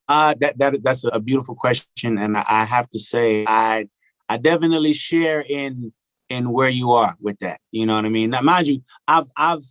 Uh, 0.08 0.34
that 0.40 0.58
that 0.58 0.82
that's 0.82 1.04
a 1.04 1.18
beautiful 1.18 1.54
question, 1.54 2.18
and 2.18 2.36
I, 2.36 2.64
have 2.64 2.88
to 2.90 2.98
say, 2.98 3.44
I 3.46 3.88
I 4.28 4.36
definitely 4.36 4.92
share 4.92 5.44
in 5.48 5.92
in 6.28 6.50
where 6.52 6.68
you 6.68 6.92
are 6.92 7.16
with 7.20 7.38
that. 7.40 7.60
You 7.72 7.86
know 7.86 7.96
what 7.96 8.04
I 8.04 8.08
mean? 8.08 8.30
Now, 8.30 8.40
mind 8.40 8.68
you, 8.68 8.82
I've 9.08 9.28
I've 9.36 9.62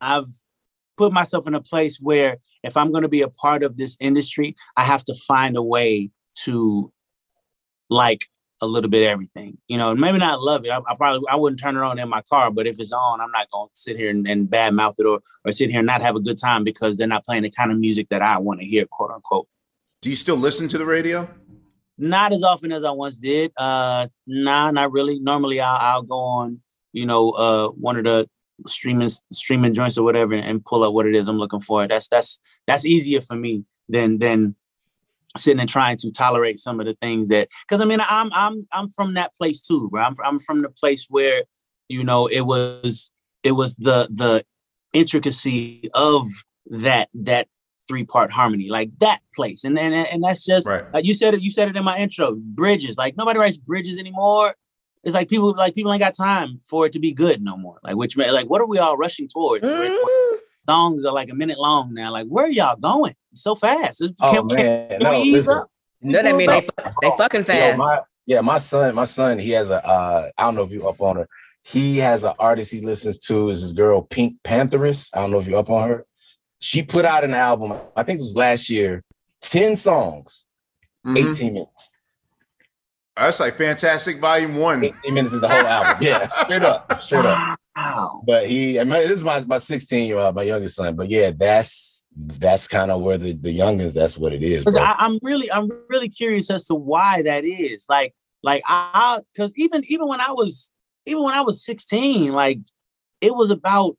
I've 0.00 0.28
put 0.96 1.12
myself 1.12 1.46
in 1.46 1.54
a 1.54 1.60
place 1.60 1.98
where 2.00 2.38
if 2.62 2.76
I'm 2.76 2.92
going 2.92 3.02
to 3.02 3.08
be 3.08 3.22
a 3.22 3.28
part 3.28 3.62
of 3.62 3.76
this 3.76 3.96
industry, 4.00 4.56
I 4.76 4.84
have 4.84 5.04
to 5.04 5.14
find 5.14 5.56
a 5.56 5.62
way 5.62 6.10
to 6.44 6.92
like 7.90 8.26
a 8.60 8.66
little 8.66 8.90
bit 8.90 9.04
of 9.04 9.10
everything. 9.10 9.58
You 9.68 9.78
know, 9.78 9.94
maybe 9.94 10.18
not 10.18 10.40
love 10.40 10.64
it. 10.64 10.70
I, 10.70 10.78
I 10.78 10.94
probably 10.96 11.26
I 11.28 11.36
wouldn't 11.36 11.60
turn 11.60 11.76
it 11.76 11.82
on 11.82 11.98
in 11.98 12.08
my 12.08 12.22
car, 12.22 12.50
but 12.50 12.66
if 12.66 12.80
it's 12.80 12.92
on, 12.92 13.20
I'm 13.20 13.30
not 13.30 13.50
going 13.50 13.68
to 13.68 13.80
sit 13.80 13.96
here 13.96 14.10
and, 14.10 14.26
and 14.26 14.48
bad 14.48 14.74
mouth 14.74 14.94
it 14.98 15.06
or 15.06 15.20
or 15.44 15.52
sit 15.52 15.70
here 15.70 15.80
and 15.80 15.86
not 15.86 16.02
have 16.02 16.16
a 16.16 16.20
good 16.20 16.38
time 16.38 16.64
because 16.64 16.96
they're 16.96 17.06
not 17.06 17.24
playing 17.24 17.42
the 17.42 17.50
kind 17.50 17.70
of 17.70 17.78
music 17.78 18.08
that 18.08 18.22
I 18.22 18.38
want 18.38 18.60
to 18.60 18.66
hear, 18.66 18.86
quote 18.86 19.10
unquote. 19.10 19.48
Do 20.00 20.10
you 20.10 20.16
still 20.16 20.36
listen 20.36 20.68
to 20.68 20.78
the 20.78 20.86
radio? 20.86 21.28
Not 21.96 22.32
as 22.32 22.42
often 22.42 22.72
as 22.72 22.82
I 22.84 22.90
once 22.90 23.18
did. 23.18 23.52
Uh, 23.56 24.08
nah, 24.26 24.70
not 24.70 24.90
really. 24.90 25.20
Normally, 25.20 25.60
I'll, 25.60 25.76
I'll 25.76 26.02
go 26.02 26.18
on, 26.18 26.60
you 26.92 27.06
know, 27.06 27.30
uh, 27.30 27.68
one 27.68 27.96
of 27.96 28.04
the 28.04 28.28
streaming 28.66 29.10
streaming 29.32 29.74
joints 29.74 29.98
or 29.98 30.04
whatever, 30.04 30.34
and 30.34 30.64
pull 30.64 30.84
up 30.84 30.92
what 30.92 31.06
it 31.06 31.14
is 31.14 31.28
I'm 31.28 31.38
looking 31.38 31.60
for. 31.60 31.86
That's 31.86 32.08
that's 32.08 32.40
that's 32.66 32.84
easier 32.84 33.20
for 33.20 33.36
me 33.36 33.64
than 33.88 34.18
than 34.18 34.56
sitting 35.36 35.60
and 35.60 35.68
trying 35.68 35.96
to 35.98 36.12
tolerate 36.12 36.58
some 36.58 36.80
of 36.80 36.86
the 36.86 36.94
things 36.94 37.28
that. 37.28 37.48
Because 37.66 37.80
I 37.80 37.84
mean, 37.84 38.00
I'm 38.00 38.30
I'm 38.32 38.66
I'm 38.72 38.88
from 38.88 39.14
that 39.14 39.34
place 39.36 39.62
too, 39.62 39.88
bro. 39.90 40.02
I'm 40.02 40.16
I'm 40.24 40.38
from 40.38 40.62
the 40.62 40.70
place 40.70 41.06
where, 41.08 41.42
you 41.88 42.04
know, 42.04 42.26
it 42.26 42.42
was 42.42 43.10
it 43.42 43.52
was 43.52 43.74
the 43.76 44.08
the 44.10 44.44
intricacy 44.92 45.90
of 45.94 46.26
that 46.66 47.08
that 47.14 47.48
three 47.86 48.04
part 48.04 48.30
harmony, 48.30 48.68
like 48.68 48.90
that 49.00 49.20
place, 49.34 49.64
and 49.64 49.78
and 49.78 49.94
and 49.94 50.22
that's 50.22 50.44
just 50.44 50.66
Right. 50.66 50.84
like 50.92 51.04
you 51.04 51.14
said 51.14 51.34
it. 51.34 51.42
You 51.42 51.50
said 51.50 51.68
it 51.68 51.76
in 51.76 51.84
my 51.84 51.98
intro. 51.98 52.34
Bridges, 52.36 52.96
like 52.96 53.16
nobody 53.16 53.38
writes 53.38 53.56
bridges 53.56 53.98
anymore. 53.98 54.54
It's 55.04 55.14
like 55.14 55.28
people 55.28 55.54
like 55.54 55.74
people 55.74 55.92
ain't 55.92 56.00
got 56.00 56.14
time 56.14 56.60
for 56.64 56.86
it 56.86 56.92
to 56.92 56.98
be 56.98 57.12
good 57.12 57.42
no 57.42 57.56
more. 57.56 57.78
Like 57.82 57.96
which 57.96 58.16
ma- 58.16 58.30
like 58.30 58.46
what 58.48 58.60
are 58.60 58.66
we 58.66 58.78
all 58.78 58.96
rushing 58.96 59.28
towards? 59.28 59.70
Where- 59.70 59.90
Mhm. 59.90 60.38
Songs 60.66 61.04
are 61.04 61.12
like 61.12 61.30
a 61.30 61.34
minute 61.34 61.58
long 61.58 61.92
now. 61.92 62.10
Like 62.10 62.26
where 62.26 62.46
are 62.46 62.50
y'all 62.50 62.76
going 62.76 63.14
so 63.34 63.54
fast? 63.54 64.00
Can, 64.00 64.14
Oh 64.22 64.46
can- 64.46 64.56
man, 64.56 64.88
can 64.88 64.98
no, 65.02 65.10
we 65.10 65.16
ease 65.18 65.32
listen. 65.46 65.58
up? 65.58 65.70
No, 66.00 66.22
that 66.22 66.36
mean 66.36 66.48
they 66.48 66.66
they 67.02 67.10
fucking 67.18 67.40
Yo, 67.40 67.44
fast. 67.44 67.78
my, 67.78 67.98
yeah, 68.26 68.40
my 68.40 68.56
son, 68.58 68.94
my 68.94 69.04
son, 69.04 69.38
he 69.38 69.50
has 69.50 69.68
a 69.70 69.86
uh 69.86 70.30
I 70.38 70.42
don't 70.44 70.54
know 70.54 70.62
if 70.62 70.70
you 70.70 70.88
up 70.88 71.00
on 71.02 71.16
her. 71.16 71.28
He 71.62 71.98
has 71.98 72.24
an 72.24 72.32
artist 72.38 72.72
he 72.72 72.80
listens 72.80 73.18
to 73.20 73.48
is 73.50 73.60
this 73.62 73.72
girl 73.72 74.00
Pink 74.02 74.36
Pantheress. 74.42 75.10
I 75.12 75.20
don't 75.20 75.30
know 75.30 75.38
if 75.40 75.46
you 75.46 75.58
up 75.58 75.68
on 75.70 75.88
her. 75.88 76.06
She 76.60 76.82
put 76.82 77.04
out 77.04 77.24
an 77.24 77.34
album, 77.34 77.74
I 77.94 78.02
think 78.02 78.18
it 78.20 78.22
was 78.22 78.36
last 78.36 78.70
year, 78.70 79.02
10 79.42 79.76
songs, 79.76 80.46
Mhm. 81.06 81.32
18 81.32 81.52
minutes. 81.54 81.90
That's 83.16 83.38
like 83.40 83.54
Fantastic 83.54 84.18
Volume 84.18 84.56
One. 84.56 84.84
18 84.84 85.14
minutes 85.14 85.34
is 85.34 85.40
the 85.40 85.48
whole 85.48 85.66
album. 85.66 86.02
Yeah, 86.02 86.28
straight 86.28 86.62
up, 86.62 87.00
straight 87.00 87.24
up. 87.24 87.58
Wow. 87.76 88.22
But 88.26 88.48
he, 88.48 88.80
I 88.80 88.84
mean, 88.84 88.92
this 88.94 89.18
is 89.18 89.22
my 89.22 89.40
my 89.44 89.58
16 89.58 90.08
year 90.08 90.18
old, 90.18 90.34
my 90.34 90.42
youngest 90.42 90.76
son. 90.76 90.96
But 90.96 91.10
yeah, 91.10 91.30
that's 91.36 92.06
that's 92.16 92.66
kind 92.66 92.90
of 92.90 93.02
where 93.02 93.18
the 93.18 93.32
the 93.34 93.52
youngest. 93.52 93.94
That's 93.94 94.18
what 94.18 94.32
it 94.32 94.42
is. 94.42 94.66
I, 94.66 94.96
I'm 94.98 95.18
really, 95.22 95.50
I'm 95.50 95.70
really 95.88 96.08
curious 96.08 96.50
as 96.50 96.66
to 96.66 96.74
why 96.74 97.22
that 97.22 97.44
is. 97.44 97.86
Like, 97.88 98.14
like 98.42 98.62
I, 98.66 99.20
because 99.32 99.52
even 99.56 99.82
even 99.88 100.08
when 100.08 100.20
I 100.20 100.32
was, 100.32 100.72
even 101.06 101.22
when 101.22 101.34
I 101.34 101.42
was 101.42 101.64
16, 101.64 102.32
like 102.32 102.58
it 103.20 103.34
was 103.34 103.50
about, 103.50 103.96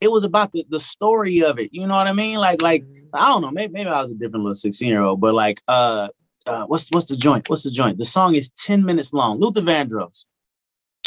it 0.00 0.10
was 0.10 0.24
about 0.24 0.52
the, 0.52 0.66
the 0.68 0.80
story 0.80 1.42
of 1.42 1.58
it. 1.58 1.70
You 1.72 1.86
know 1.86 1.94
what 1.94 2.08
I 2.08 2.12
mean? 2.12 2.38
Like, 2.38 2.62
like 2.62 2.84
I 3.14 3.26
don't 3.26 3.42
know, 3.42 3.50
maybe 3.50 3.72
maybe 3.72 3.90
I 3.90 4.02
was 4.02 4.10
a 4.10 4.14
different 4.14 4.44
little 4.44 4.54
16 4.54 4.88
year 4.88 5.02
old, 5.02 5.20
but 5.20 5.34
like, 5.34 5.60
uh, 5.68 6.08
uh, 6.48 6.66
what's 6.66 6.88
what's 6.90 7.06
the 7.06 7.16
joint? 7.16 7.48
What's 7.48 7.62
the 7.64 7.70
joint? 7.70 7.98
The 7.98 8.04
song 8.04 8.34
is 8.34 8.50
10 8.66 8.84
minutes 8.84 9.12
long. 9.12 9.38
Luther 9.40 9.60
Vandross. 9.62 10.24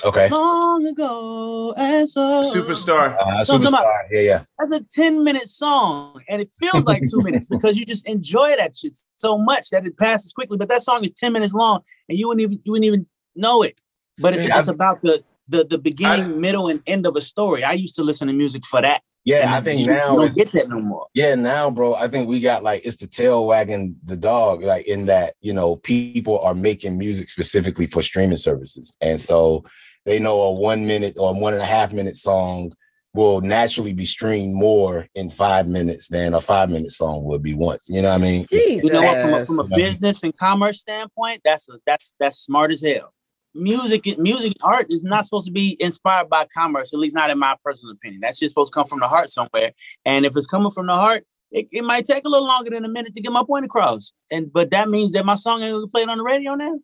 okay. 0.04 0.30
Long 0.30 0.86
ago, 0.86 1.74
and 1.78 2.08
so 2.10 2.44
Superstar. 2.56 3.18
Uh, 3.18 3.44
So 3.46 3.56
I'm 3.56 3.62
about- 3.66 3.86
superstar. 3.86 4.02
Yeah, 4.12 4.22
yeah. 4.22 4.44
that's 4.58 4.72
a 4.72 4.82
10 4.92 5.24
minute 5.24 5.48
song 5.48 6.22
and 6.30 6.42
it 6.42 6.50
feels 6.60 6.86
like 6.86 7.04
two 7.12 7.22
minutes 7.22 7.48
because 7.56 7.78
you 7.80 7.86
just 7.86 8.08
enjoy 8.08 8.56
that 8.58 8.76
shit 8.76 8.98
so 9.18 9.38
much 9.38 9.70
that 9.72 9.86
it 9.86 9.98
passes 9.98 10.32
quickly 10.34 10.58
but 10.58 10.70
that 10.70 10.82
song 10.82 11.04
is 11.04 11.12
10 11.12 11.34
minutes 11.34 11.54
long 11.54 11.82
and 12.10 12.18
you 12.18 12.28
wouldn't 12.28 12.42
even 12.46 12.60
you 12.66 12.72
wouldn't 12.72 12.86
even 12.92 13.06
know 13.36 13.62
it 13.64 13.80
but 14.24 14.34
it's, 14.34 14.44
Yeah, 14.46 14.58
it's 14.60 14.68
about 14.68 15.02
the 15.02 15.24
the 15.54 15.62
the 15.74 15.78
beginning 15.78 16.26
I- 16.26 16.40
middle 16.46 16.68
and 16.72 16.80
end 16.88 17.06
of 17.10 17.16
a 17.16 17.22
story 17.22 17.62
i 17.64 17.74
used 17.86 17.96
to 18.00 18.04
listen 18.10 18.28
to 18.28 18.34
music 18.34 18.64
for 18.72 18.82
that 18.82 19.02
Yeah, 19.24 19.44
and 19.44 19.50
I 19.52 19.62
think 19.62 19.86
just 19.86 20.08
now 20.08 20.16
don't 20.16 20.34
get 20.34 20.52
that 20.54 20.68
no 20.68 20.80
more 20.80 21.06
Yeah, 21.14 21.36
now, 21.36 21.70
bro, 21.70 21.94
I 21.94 22.08
think 22.08 22.28
we 22.28 22.42
got 22.42 22.64
like 22.64 22.86
it's 22.86 22.98
the 22.98 23.08
tail 23.08 23.46
wagging 23.46 23.96
the 24.04 24.18
dog, 24.18 24.64
like 24.64 24.88
in 24.88 25.06
that, 25.06 25.36
you 25.42 25.54
know, 25.54 25.76
people 25.76 26.40
are 26.40 26.56
making 26.56 26.98
music 26.98 27.30
specifically 27.30 27.86
for 27.86 28.02
streaming 28.02 28.38
services. 28.38 28.94
And 29.00 29.22
so 29.22 29.64
they 30.06 30.18
know 30.18 30.42
a 30.42 30.52
one 30.54 30.88
minute 30.88 31.16
or 31.18 31.40
one 31.40 31.54
and 31.54 31.62
a 31.62 31.66
half 31.66 31.94
minute 31.94 32.16
song 32.16 32.74
will 33.14 33.42
naturally 33.42 33.94
be 33.94 34.06
streamed 34.06 34.56
more 34.56 35.08
in 35.16 35.30
five 35.30 35.68
minutes 35.68 36.08
than 36.08 36.34
a 36.34 36.42
five 36.42 36.70
minute 36.70 36.92
song 36.92 37.24
would 37.26 37.44
be 37.44 37.54
once. 37.54 37.90
You 37.90 38.02
know 38.02 38.10
what 38.10 38.22
I 38.22 38.24
mean? 38.24 38.46
Jesus. 38.50 38.84
you 38.84 38.92
know 38.92 39.04
what 39.04 39.22
from 39.22 39.34
a, 39.34 39.46
from 39.46 39.60
a 39.60 39.76
business 39.76 40.24
and 40.24 40.36
commerce 40.36 40.80
standpoint 40.80 41.42
that's 41.44 41.70
a, 41.70 41.74
that's 41.86 42.16
that's 42.20 42.38
smart 42.38 42.72
as 42.72 42.82
hell 42.82 43.14
music 43.54 44.18
music 44.18 44.54
and 44.54 44.74
art 44.74 44.88
is 44.90 45.04
not 45.04 45.26
supposed 45.26 45.46
to 45.46 45.52
be 45.52 45.76
inspired 45.80 46.30
by 46.30 46.46
commerce 46.54 46.94
at 46.94 47.00
least 47.00 47.16
not 47.16 47.30
in 47.30 47.38
my 47.38 47.56
personal 47.64 47.94
opinion. 47.94 48.22
That's 48.22 48.40
just 48.40 48.54
supposed 48.54 48.72
to 48.74 48.80
come 48.80 48.88
from 48.88 49.00
the 49.00 49.08
heart 49.08 49.30
somewhere. 49.30 49.72
And 50.06 50.26
if 50.26 50.36
it's 50.36 50.48
coming 50.48 50.72
from 50.72 50.88
the 50.88 50.94
heart 50.94 51.26
it, 51.52 51.68
it 51.72 51.84
might 51.84 52.06
take 52.06 52.26
a 52.26 52.30
little 52.30 52.48
longer 52.48 52.70
than 52.70 52.86
a 52.86 52.90
minute 52.90 53.14
to 53.16 53.22
get 53.22 53.32
my 53.32 53.44
point 53.46 53.66
across. 53.66 54.14
And 54.32 54.52
but 54.52 54.72
that 54.72 54.90
means 54.90 55.12
that 55.12 55.26
my 55.26 55.36
song 55.36 55.62
ain't 55.62 55.74
gonna 55.74 55.86
be 55.86 55.92
played 55.92 56.10
on 56.10 56.18
the 56.18 56.24
radio 56.24 56.56
now? 56.56 56.80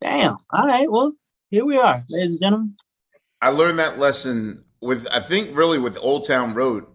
Damn. 0.00 0.36
All 0.50 0.66
right 0.66 0.90
well 0.90 1.12
here 1.50 1.64
we 1.64 1.78
are 1.78 2.04
ladies 2.08 2.30
and 2.30 2.40
gentlemen. 2.40 2.76
I 3.40 3.50
learned 3.50 3.78
that 3.78 3.98
lesson 3.98 4.64
with 4.80 5.06
I 5.10 5.20
think 5.20 5.56
really 5.56 5.78
with 5.78 5.96
Old 6.00 6.26
Town 6.26 6.54
Road. 6.54 6.86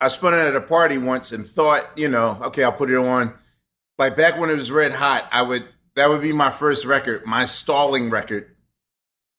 I 0.00 0.08
spun 0.08 0.34
it 0.34 0.38
at 0.38 0.54
a 0.54 0.60
party 0.60 0.98
once 0.98 1.32
and 1.32 1.46
thought, 1.46 1.84
you 1.96 2.08
know, 2.08 2.38
okay, 2.42 2.62
I'll 2.62 2.72
put 2.72 2.90
it 2.90 2.96
on. 2.96 3.32
Like 3.98 4.16
back 4.16 4.38
when 4.38 4.50
it 4.50 4.54
was 4.54 4.70
red 4.70 4.92
hot, 4.92 5.28
I 5.32 5.42
would 5.42 5.66
that 5.96 6.08
would 6.08 6.22
be 6.22 6.32
my 6.32 6.50
first 6.50 6.84
record, 6.84 7.24
my 7.26 7.46
stalling 7.46 8.08
record, 8.08 8.54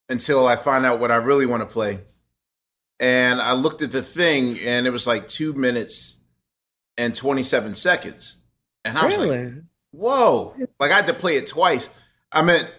until 0.10 0.48
I 0.48 0.56
find 0.56 0.86
out 0.86 1.00
what 1.00 1.12
I 1.12 1.16
really 1.16 1.46
want 1.46 1.62
to 1.62 1.68
play. 1.68 2.00
And 3.00 3.42
I 3.42 3.54
looked 3.54 3.82
at 3.82 3.92
the 3.92 4.02
thing, 4.02 4.60
and 4.60 4.88
it 4.88 4.92
was 4.92 5.06
like 5.06 5.28
two 5.28 5.54
minutes 5.54 6.20
and 6.98 7.14
twenty 7.14 7.44
seven 7.44 7.76
seconds, 7.76 8.38
and 8.86 8.98
I 8.98 9.06
was 9.06 9.18
like, 9.18 9.30
Really? 9.30 9.54
Whoa! 9.92 10.56
Like 10.80 10.92
I 10.92 10.96
had 10.96 11.08
to 11.08 11.14
play 11.14 11.36
it 11.38 11.48
twice. 11.48 11.90
I 12.32 12.42
meant 12.42 12.70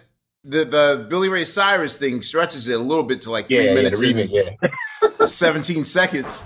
the 0.43 0.65
the 0.65 1.05
Billy 1.09 1.29
Ray 1.29 1.45
Cyrus 1.45 1.97
thing 1.97 2.21
stretches 2.21 2.67
it 2.67 2.79
a 2.79 2.83
little 2.83 3.03
bit 3.03 3.21
to 3.23 3.31
like 3.31 3.49
Yeah, 3.49 3.59
three 3.59 3.67
yeah, 3.67 3.73
minutes 3.73 4.01
remix, 4.01 4.21
and 4.21 4.57
yeah. 5.19 5.25
17 5.25 5.85
seconds. 5.85 6.43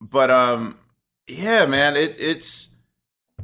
But 0.00 0.30
um 0.30 0.78
yeah, 1.26 1.66
man, 1.66 1.96
it 1.96 2.16
it's 2.20 2.76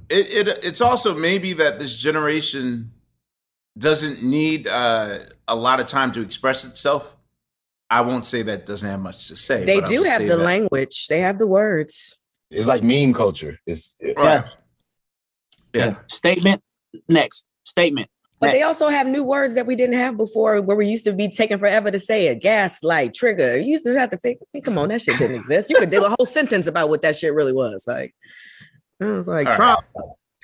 it, 0.09 0.49
it 0.49 0.65
it's 0.65 0.81
also 0.81 1.15
maybe 1.15 1.53
that 1.55 1.79
this 1.79 1.97
generation 1.97 2.93
doesn't 3.77 4.23
need 4.23 4.67
uh 4.69 5.19
a 5.49 5.55
lot 5.57 5.81
of 5.81 5.87
time 5.87 6.13
to 6.13 6.21
express 6.21 6.65
itself. 6.65 7.17
I 7.91 8.01
won't 8.01 8.27
say 8.27 8.43
that 8.43 8.67
doesn't 8.67 8.89
have 8.89 9.01
much 9.01 9.29
to 9.29 9.37
say. 9.37 9.65
They 9.65 9.81
but 9.81 9.89
do 9.89 10.03
have 10.05 10.23
the 10.23 10.37
that- 10.37 10.39
language. 10.39 11.07
They 11.09 11.21
have 11.21 11.39
the 11.39 11.47
words. 11.47 12.19
It's 12.51 12.67
like 12.69 12.83
meme 12.83 13.13
culture. 13.13 13.59
It's 13.67 13.97
it- 14.01 14.17
Right. 14.17 14.45
Yeah. 15.73 15.97
statement 16.07 16.63
next 17.09 17.47
statement 17.65 18.09
But 18.39 18.53
they 18.53 18.63
also 18.63 18.89
have 18.89 19.09
new 19.09 19.25
words 19.25 19.55
that 19.57 19.67
we 19.67 19.75
didn't 19.75 19.97
have 19.97 20.17
before, 20.17 20.61
where 20.61 20.77
we 20.77 20.87
used 20.87 21.05
to 21.05 21.13
be 21.13 21.29
taking 21.29 21.59
forever 21.59 21.91
to 21.91 21.99
say 21.99 22.27
it. 22.29 22.41
Gaslight, 22.41 23.13
trigger. 23.15 23.57
You 23.57 23.73
used 23.73 23.85
to 23.87 23.99
have 23.99 24.11
to 24.11 24.17
think, 24.19 24.39
hey, 24.53 24.61
come 24.61 24.79
on, 24.79 24.91
that 24.91 25.01
shit 25.03 25.19
didn't 25.19 25.37
exist. 25.37 25.71
You 25.71 25.77
could 25.77 25.91
do 25.91 26.05
a 26.05 26.11
whole 26.11 26.27
sentence 26.27 26.67
about 26.69 26.91
what 26.91 27.03
that 27.03 27.17
shit 27.17 27.33
really 27.35 27.53
was. 27.53 27.85
Like, 27.89 28.15
I 29.01 29.07
was 29.07 29.27
like, 29.27 29.49
All 29.49 29.57
right. 29.59 29.79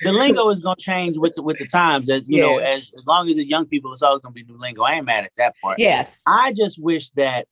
Trump, 0.01 0.17
the 0.17 0.21
lingo 0.21 0.49
is 0.49 0.61
gonna 0.61 0.77
change 0.77 1.19
with 1.19 1.35
the 1.35 1.43
with 1.43 1.59
the 1.59 1.67
times 1.67 2.09
as 2.11 2.29
you 2.29 2.39
yeah. 2.39 2.47
know, 2.47 2.59
as 2.59 2.93
as 2.97 3.07
long 3.07 3.29
as 3.29 3.39
it's 3.39 3.49
young 3.49 3.67
people, 3.67 3.93
it's 3.93 4.03
always 4.03 4.21
gonna 4.23 4.33
be 4.33 4.45
new 4.45 4.59
lingo. 4.59 4.83
I 4.83 4.95
ain't 4.95 5.07
mad 5.07 5.25
at 5.25 5.33
that 5.37 5.55
part. 5.63 5.79
Yes. 5.79 6.23
I 6.27 6.53
just 6.53 6.83
wish 6.83 7.11
that 7.11 7.47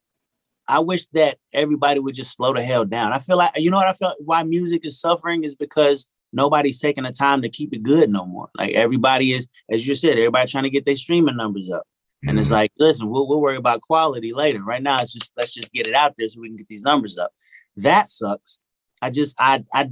I 0.67 0.81
wish 0.81 1.07
that 1.09 1.39
everybody 1.53 2.01
would 2.01 2.15
just 2.15 2.35
slow 2.35 2.53
the 2.53 2.63
hell 2.63 2.85
down. 2.85 3.13
I 3.13 3.19
feel 3.19 3.37
like 3.39 3.53
you 3.57 3.71
know 3.71 3.79
what 3.79 3.89
I 3.89 3.93
feel 3.93 4.15
why 4.21 4.43
music 4.43 4.85
is 4.85 5.01
suffering 5.01 5.45
is 5.45 5.57
because 5.57 6.09
nobody's 6.33 6.81
taking 6.81 7.05
the 7.05 7.13
time 7.13 7.43
to 7.43 7.49
keep 7.49 7.73
it 7.73 7.83
good 7.83 8.11
no 8.11 8.27
more. 8.27 8.49
Like 8.57 8.75
everybody 8.75 9.33
is, 9.33 9.49
as 9.71 9.87
you 9.87 9.95
said, 9.95 10.13
everybody 10.13 10.51
trying 10.51 10.65
to 10.65 10.71
get 10.71 10.85
their 10.85 10.97
streaming 10.97 11.37
numbers 11.37 11.71
up. 11.71 11.85
And 12.23 12.31
mm-hmm. 12.31 12.41
it's 12.41 12.51
like, 12.51 12.73
listen, 12.79 13.09
we'll, 13.09 13.29
we'll 13.29 13.41
worry 13.41 13.57
about 13.57 13.81
quality 13.81 14.33
later. 14.33 14.63
Right 14.63 14.83
now, 14.83 14.97
it's 14.97 15.13
just 15.13 15.33
let's 15.37 15.55
just 15.55 15.73
get 15.73 15.87
it 15.87 15.95
out 15.95 16.15
there 16.19 16.29
so 16.29 16.41
we 16.41 16.49
can 16.49 16.57
get 16.57 16.67
these 16.67 16.83
numbers 16.83 17.17
up. 17.17 17.33
That 17.77 18.09
sucks. 18.09 18.59
I 19.01 19.11
just 19.11 19.37
I 19.39 19.65
I 19.73 19.91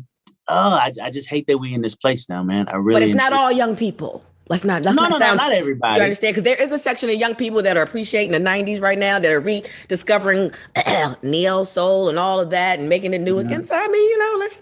oh 0.49 0.75
I, 0.75 0.93
I 1.03 1.11
just 1.11 1.29
hate 1.29 1.47
that 1.47 1.59
we're 1.59 1.75
in 1.75 1.83
this 1.83 1.95
place 1.95 2.29
now, 2.29 2.43
man. 2.43 2.69
I 2.69 2.77
really. 2.77 3.01
But 3.01 3.09
it's 3.09 3.15
not 3.15 3.33
all 3.33 3.53
young 3.53 3.77
people. 3.77 4.25
Let's 4.49 4.65
not. 4.65 4.83
Let's 4.83 4.97
no, 4.97 5.03
not 5.03 5.11
no, 5.13 5.19
sound. 5.19 5.39
No, 5.39 5.45
not 5.45 5.53
everybody. 5.53 5.97
You 5.97 6.03
understand? 6.03 6.35
Because 6.35 6.45
there 6.45 6.63
is 6.63 6.73
a 6.73 6.79
section 6.79 7.11
of 7.11 7.17
young 7.17 7.35
people 7.35 7.63
that 7.63 7.77
are 7.77 7.83
appreciating 7.83 8.31
the 8.31 8.49
'90s 8.49 8.81
right 8.81 8.99
now, 8.99 9.19
that 9.19 9.31
are 9.31 9.41
rediscovering 9.41 10.53
neo 11.23 11.65
soul 11.65 12.09
and 12.09 12.19
all 12.19 12.41
of 12.41 12.51
that, 12.51 12.79
and 12.79 12.89
making 12.89 13.13
it 13.13 13.21
new 13.21 13.39
again. 13.39 13.65
So 13.65 13.75
I 13.75 13.89
mean, 13.89 14.09
you 14.09 14.19
know, 14.19 14.37
let's 14.39 14.61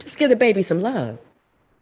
just 0.00 0.18
give 0.18 0.28
the 0.28 0.36
baby 0.36 0.62
some 0.62 0.82
love. 0.82 1.18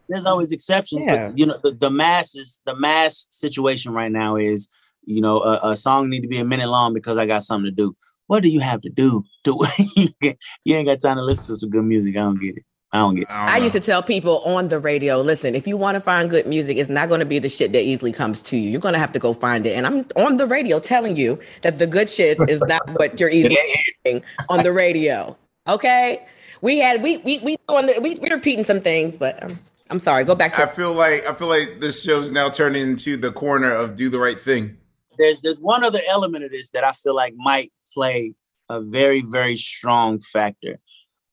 There's 0.09 0.27
always 0.27 0.53
exceptions, 0.53 1.05
yeah. 1.07 1.29
but 1.29 1.39
you 1.39 1.47
know, 1.47 1.59
the, 1.63 1.73
the 1.73 1.91
masses, 1.91 2.61
the 2.65 2.75
mass 2.75 3.27
situation 3.31 3.93
right 3.93 4.11
now 4.13 4.37
is, 4.37 4.69
you 5.05 5.21
know, 5.21 5.41
a, 5.43 5.71
a 5.71 5.77
song 5.77 6.09
need 6.09 6.23
to 6.23 6.29
be 6.29 6.39
a 6.39 6.45
minute 6.45 6.69
long 6.69 6.95
because 6.95 7.19
I 7.19 7.27
got 7.27 7.43
something 7.43 7.67
to 7.67 7.71
do. 7.71 7.97
What 8.27 8.43
do 8.43 8.51
you 8.51 8.61
have 8.61 8.83
to 8.83 8.91
do 8.91 9.25
to 9.45 9.67
you 9.97 10.75
ain't 10.75 10.87
got 10.87 11.01
time 11.01 11.17
to 11.17 11.25
listen 11.25 11.55
to 11.55 11.59
some 11.59 11.71
good 11.71 11.85
music? 11.85 12.17
I 12.17 12.21
don't 12.21 12.41
get 12.41 12.59
it. 12.59 12.65
I 12.93 12.99
don't 12.99 13.17
get. 13.17 13.31
I, 13.31 13.57
I 13.57 13.59
used 13.59 13.75
to 13.75 13.81
tell 13.81 14.03
people 14.03 14.39
on 14.41 14.69
the 14.69 14.79
radio, 14.79 15.21
listen, 15.21 15.55
if 15.55 15.67
you 15.67 15.77
want 15.77 15.97
to 15.97 16.01
find 16.01 16.31
good 16.31 16.47
music, 16.47 16.79
it's 16.79 16.89
not 16.89 17.09
going 17.09 17.21
to 17.21 17.27
be 17.27 17.39
the 17.39 17.49
shit 17.49 17.73
that 17.73 17.83
easily 17.83 18.13
comes 18.13 18.41
to 18.43 18.57
you. 18.57 18.71
You're 18.71 18.81
going 18.81 18.95
to 18.95 18.99
have 18.99 19.13
to 19.13 19.19
go 19.19 19.35
find 19.35 19.67
it. 19.67 19.77
And 19.77 19.87
I'm 19.87 20.07
on 20.17 20.39
the 20.39 20.47
radio 20.47 20.81
telling 20.81 21.17
you 21.17 21.39
that 21.63 21.79
the 21.79 21.87
good 21.87 22.09
shit 22.09 22.39
is 22.49 22.63
not 22.63 22.89
what 22.99 23.21
you're 23.21 23.29
easily 23.29 23.59
hearing 24.05 24.23
on 24.49 24.63
the 24.63 24.73
radio. 24.73 25.37
Okay, 25.67 26.27
we 26.63 26.79
had 26.79 27.03
we 27.03 27.19
we 27.19 27.41
we 27.41 27.57
on 27.69 27.87
the, 27.87 28.01
we 28.01 28.15
we're 28.17 28.35
repeating 28.35 28.65
some 28.65 28.81
things, 28.81 29.19
but 29.19 29.43
um, 29.43 29.59
I'm 29.91 29.99
sorry. 29.99 30.25
Go 30.25 30.35
back 30.35 30.55
to. 30.55 30.63
I 30.63 30.67
feel 30.67 30.95
like 30.95 31.27
I 31.27 31.35
feel 31.35 31.49
like 31.49 31.81
this 31.81 32.03
show's 32.03 32.33
now 32.33 32.49
turning 32.49 32.83
into 32.83 33.19
the 33.19 33.33
corner 33.33 33.71
of 33.71 33.97
do 33.97 34.09
the 34.09 34.19
right 34.19 34.41
thing. 34.41 34.79
There's 35.19 35.43
there's 35.43 35.61
one 35.61 35.85
other 35.85 36.01
element 36.09 36.45
of 36.45 36.51
this 36.51 36.71
that 36.71 36.85
I 36.85 36.93
feel 36.93 37.15
like 37.15 37.35
might 37.37 37.71
play 37.93 38.35
a 38.71 38.81
very 38.81 39.21
very 39.21 39.57
strong 39.57 40.21
factor. 40.21 40.79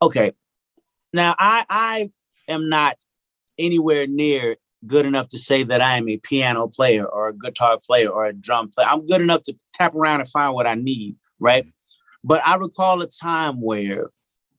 Okay, 0.02 0.34
now, 1.16 1.36
I 1.38 1.66
I 1.70 2.12
am 2.48 2.70
not 2.70 2.98
anywhere 3.58 4.08
near 4.08 4.58
good 4.86 5.06
enough 5.06 5.30
to 5.30 5.38
say 5.38 5.64
that 5.64 5.82
I 5.82 5.98
am 5.98 6.08
a 6.10 6.18
piano 6.18 6.68
player 6.68 7.06
or 7.06 7.30
a 7.30 7.34
guitar 7.34 7.80
player 7.84 8.10
or 8.10 8.26
a 8.26 8.34
drum 8.34 8.70
player. 8.70 8.88
I'm 8.88 9.08
good 9.08 9.22
enough 9.22 9.44
to 9.44 9.56
tap 9.74 9.96
around 9.96 10.20
and 10.20 10.30
find 10.30 10.54
what 10.54 10.68
I 10.68 10.76
need, 10.76 11.16
right? 11.40 11.64
Mm-hmm. 11.64 11.70
But 12.24 12.46
I 12.46 12.56
recall 12.56 13.02
a 13.02 13.08
time 13.08 13.62
where 13.62 14.10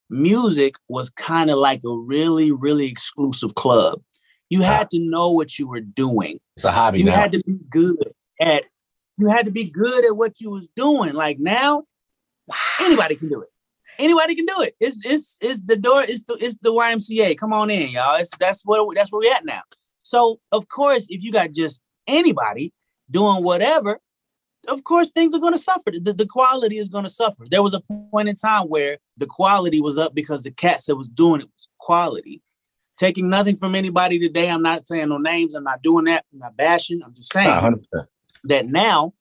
music 0.09 0.75
was 0.89 1.11
kind 1.11 1.51
of 1.51 1.59
like 1.59 1.81
a 1.85 1.97
really, 1.97 2.53
really 2.53 2.87
exclusive 2.87 3.55
club. 3.55 4.01
You 4.49 4.63
uh-huh. 4.63 4.73
had 4.73 4.91
to 4.91 4.99
know 5.01 5.31
what 5.31 5.59
you 5.59 5.69
were 5.69 5.81
doing. 5.81 6.39
It's 6.57 6.65
a 6.65 6.73
hobby. 6.73 7.01
You 7.01 7.07
now. 7.07 7.17
had 7.17 7.33
to 7.33 7.43
be 7.45 7.59
good 7.69 8.13
at. 8.41 8.65
You 9.19 9.29
had 9.31 9.47
to 9.47 9.51
be 9.51 9.65
good 9.65 10.05
at 10.05 10.17
what 10.17 10.41
you 10.41 10.51
was 10.51 10.69
doing. 10.77 11.15
Like 11.15 11.39
now, 11.39 11.85
anybody 12.81 13.17
can 13.17 13.29
do 13.29 13.41
it. 13.41 13.49
Anybody 13.99 14.35
can 14.35 14.47
do 14.47 14.63
it. 14.63 14.75
It's 14.81 15.01
it's 15.05 15.39
it's 15.41 15.61
the 15.63 15.77
door. 15.77 16.03
It's 16.03 16.25
the 16.25 16.35
it's 16.35 16.57
the 16.59 16.73
YMCA. 16.73 17.39
Come 17.39 17.53
on 17.53 17.71
in, 17.71 17.91
y'all. 17.91 18.17
It's 18.17 18.31
that's 18.39 18.63
what 18.65 18.95
that's 18.95 19.13
where 19.13 19.21
we 19.21 19.31
at 19.31 19.45
now. 19.45 19.63
So 20.03 20.41
of 20.53 20.69
course, 20.69 21.07
if 21.09 21.23
you 21.23 21.33
got 21.33 21.53
just 21.53 21.83
anybody 22.07 22.73
doing 23.11 23.43
whatever, 23.43 24.01
of 24.69 24.85
course 24.85 25.11
things 25.11 25.35
are 25.35 25.41
going 25.41 25.53
to 25.53 25.59
suffer. 25.59 25.93
The, 25.93 26.13
the 26.13 26.27
quality 26.27 26.79
is 26.79 26.89
going 26.89 27.05
to 27.05 27.11
suffer. 27.11 27.45
There 27.51 27.63
was 27.63 27.75
a 27.75 27.81
point 27.81 28.29
in 28.29 28.37
time 28.37 28.65
where 28.65 28.99
the 29.17 29.27
quality 29.27 29.81
was 29.81 29.99
up 29.99 30.15
because 30.15 30.43
the 30.43 30.51
cats 30.51 30.87
that 30.87 30.97
was 30.97 31.09
doing 31.09 31.41
it 31.41 31.47
was 31.47 31.69
quality. 31.79 32.43
Taking 32.99 33.29
nothing 33.29 33.57
from 33.57 33.75
anybody 33.75 34.19
today. 34.19 34.51
I'm 34.51 34.63
not 34.63 34.87
saying 34.87 35.09
no 35.09 35.19
names. 35.19 35.55
I'm 35.55 35.65
not 35.65 35.83
doing 35.83 36.07
that. 36.07 36.25
I'm 36.33 36.39
not 36.39 36.57
bashing. 36.57 37.03
I'm 37.05 37.15
just 37.15 37.33
saying 37.33 37.51
100%. 37.51 38.07
that 38.45 38.67
now. 38.67 39.13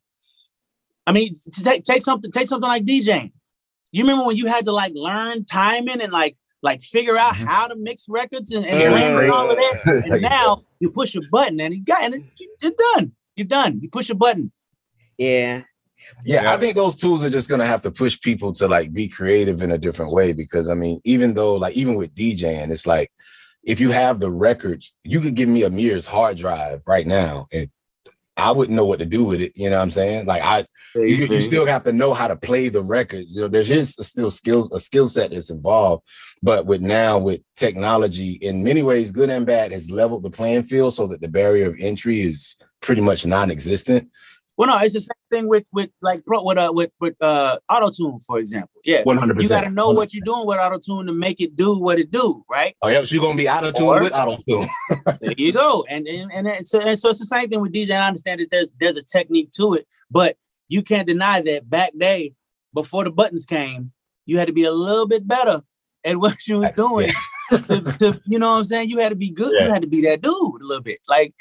I 1.08 1.12
mean, 1.12 1.34
take, 1.52 1.84
take 1.84 2.02
something. 2.02 2.32
Take 2.32 2.48
something 2.48 2.68
like 2.68 2.86
DJing. 2.86 3.32
You 3.96 4.04
remember 4.04 4.26
when 4.26 4.36
you 4.36 4.48
had 4.48 4.66
to 4.66 4.74
like 4.74 4.92
learn 4.94 5.46
timing 5.46 6.02
and 6.02 6.12
like 6.12 6.36
like 6.62 6.84
figure 6.84 7.16
out 7.16 7.36
mm-hmm. 7.36 7.46
how 7.46 7.68
to 7.68 7.78
mix 7.78 8.08
records 8.10 8.52
and, 8.52 8.66
and, 8.66 8.94
and 8.94 9.32
all 9.32 9.50
of 9.50 9.56
that. 9.56 10.04
And 10.12 10.22
now 10.22 10.64
you 10.82 10.92
push 10.92 11.16
a 11.16 11.22
button 11.32 11.62
and 11.62 11.74
you 11.74 11.82
got 11.82 12.04
and 12.04 12.26
it's 12.38 12.76
done. 12.94 13.14
You're 13.38 13.48
done. 13.48 13.80
You 13.82 13.90
push 13.90 14.10
a 14.10 14.16
button. 14.16 14.52
Yeah. 15.18 15.62
Yeah, 16.26 16.44
yeah, 16.44 16.54
I 16.54 16.58
think 16.58 16.76
those 16.76 16.96
tools 16.98 17.24
are 17.24 17.30
just 17.30 17.50
gonna 17.50 17.66
have 17.66 17.82
to 17.84 17.90
push 17.90 18.20
people 18.20 18.52
to 18.54 18.68
like 18.68 18.92
be 18.92 19.08
creative 19.08 19.62
in 19.62 19.72
a 19.72 19.78
different 19.78 20.12
way 20.12 20.34
because 20.34 20.70
I 20.70 20.74
mean, 20.74 21.00
even 21.06 21.34
though 21.34 21.56
like 21.56 21.76
even 21.76 21.96
with 21.96 22.14
DJing, 22.14 22.72
it's 22.72 22.86
like 22.86 23.10
if 23.64 23.80
you 23.80 23.92
have 23.92 24.20
the 24.20 24.30
records, 24.30 24.94
you 25.06 25.22
could 25.22 25.36
give 25.36 25.48
me 25.48 25.64
a 25.64 25.70
Mears 25.70 26.06
hard 26.06 26.38
drive 26.38 26.82
right 26.86 27.08
now 27.08 27.48
and 27.54 27.70
I 28.38 28.52
wouldn't 28.52 28.76
know 28.76 28.86
what 28.86 29.00
to 29.00 29.06
do 29.06 29.24
with 29.24 29.40
it. 29.40 29.54
You 29.56 29.70
know 29.70 29.78
what 29.78 29.84
I'm 29.84 29.92
saying? 29.92 30.26
Like 30.26 30.44
I, 30.44 30.66
you, 30.96 31.06
you, 31.06 31.42
still 31.42 31.66
have 31.66 31.84
to 31.86 31.94
know 31.94 32.14
how 32.14 32.28
to 32.28 32.36
play 32.36 32.70
the 32.70 32.82
records. 32.82 33.34
You 33.34 33.42
know, 33.42 33.48
there's 33.48 33.68
just 33.68 34.04
still 34.04 34.30
skills, 34.30 34.72
a 34.72 34.80
skill 34.80 35.08
set 35.08 35.32
that's 35.32 35.50
involved. 35.50 36.04
But 36.44 36.66
with 36.66 36.82
now 36.82 37.18
with 37.18 37.42
technology, 37.56 38.34
in 38.34 38.64
many 38.64 38.84
ways, 38.84 39.12
good 39.12 39.30
and 39.30 39.46
bad, 39.46 39.72
has 39.72 39.90
leveled 39.90 40.24
the 40.24 40.30
playing 40.30 40.64
field 40.64 40.94
so 40.94 41.08
that 41.08 41.22
the 41.22 41.30
barrier 41.30 41.68
of 41.68 41.76
entry 41.80 42.22
is 42.22 42.58
pretty 42.82 43.02
much 43.02 43.26
non-existent. 43.26 44.10
Well, 44.58 44.70
no, 44.70 44.78
it's 44.80 44.94
the 44.94 45.02
same 45.02 45.10
thing 45.30 45.48
with 45.48 45.66
with 45.74 45.90
like 46.02 46.26
pro 46.26 46.44
with 46.44 46.58
uh 46.58 46.72
with 46.74 46.92
with 47.00 47.16
uh 47.22 47.60
auto 47.70 47.90
tune, 47.90 48.20
for 48.20 48.40
example. 48.40 48.82
Yeah, 48.86 49.04
one 49.04 49.18
hundred 49.18 49.36
percent. 49.36 49.50
You 49.50 49.64
got 49.64 49.70
to 49.70 49.76
know 49.76 49.92
100%. 49.92 49.96
what 49.96 50.14
you're 50.14 50.24
doing 50.24 50.48
with 50.48 50.60
auto 50.60 50.80
tune 50.80 51.08
to 51.08 51.14
make 51.14 51.42
it 51.42 51.56
do 51.56 51.78
what 51.78 52.00
it 52.00 52.10
do, 52.12 52.44
right? 52.50 52.76
Oh 52.82 52.88
yeah, 52.88 53.04
so 53.04 53.16
you're 53.16 53.24
gonna 53.24 53.36
be 53.36 53.50
auto 53.50 53.72
tune 53.72 54.04
with 54.04 54.14
auto 54.14 54.38
tune. 54.48 54.68
there 55.22 55.34
you 55.38 55.52
go, 55.52 55.86
and 55.90 56.08
and 56.08 56.32
and, 56.32 56.48
and 56.48 56.68
so 56.68 56.80
and 56.80 56.98
so 56.98 57.10
it's 57.10 57.20
the 57.20 57.26
same 57.26 57.50
thing 57.50 57.60
with 57.60 57.74
DJ. 57.74 57.92
I 57.92 58.08
understand 58.08 58.40
that 58.40 58.50
there's 58.50 58.70
there's 58.80 58.98
a 58.98 59.04
technique 59.04 59.52
to 59.58 59.74
it, 59.74 59.88
but 60.10 60.38
you 60.70 60.82
can't 60.82 61.08
deny 61.08 61.42
that 61.42 61.70
back 61.70 61.92
day 61.98 62.34
before 62.76 63.04
the 63.04 63.12
buttons 63.12 63.48
came, 63.48 63.92
you 64.28 64.38
had 64.38 64.48
to 64.48 64.54
be 64.54 64.66
a 64.66 64.72
little 64.72 65.08
bit 65.08 65.28
better 65.28 65.64
at 66.04 66.18
what 66.18 66.46
you 66.46 66.58
was 66.58 66.72
doing. 66.72 67.12
Yeah. 67.52 67.58
to, 67.58 67.82
to, 67.82 68.22
you 68.26 68.38
know 68.38 68.52
what 68.52 68.58
I'm 68.58 68.64
saying? 68.64 68.90
You 68.90 69.00
had 69.00 69.10
to 69.10 69.16
be 69.16 69.32
good. 69.32 69.56
Yeah. 69.58 69.66
You 69.66 69.74
had 69.74 69.82
to 69.82 69.88
be 69.88 70.02
that 70.02 70.22
dude 70.22 70.62
a 70.62 70.66
little 70.66 70.84
bit. 70.84 71.00
Like 71.08 71.34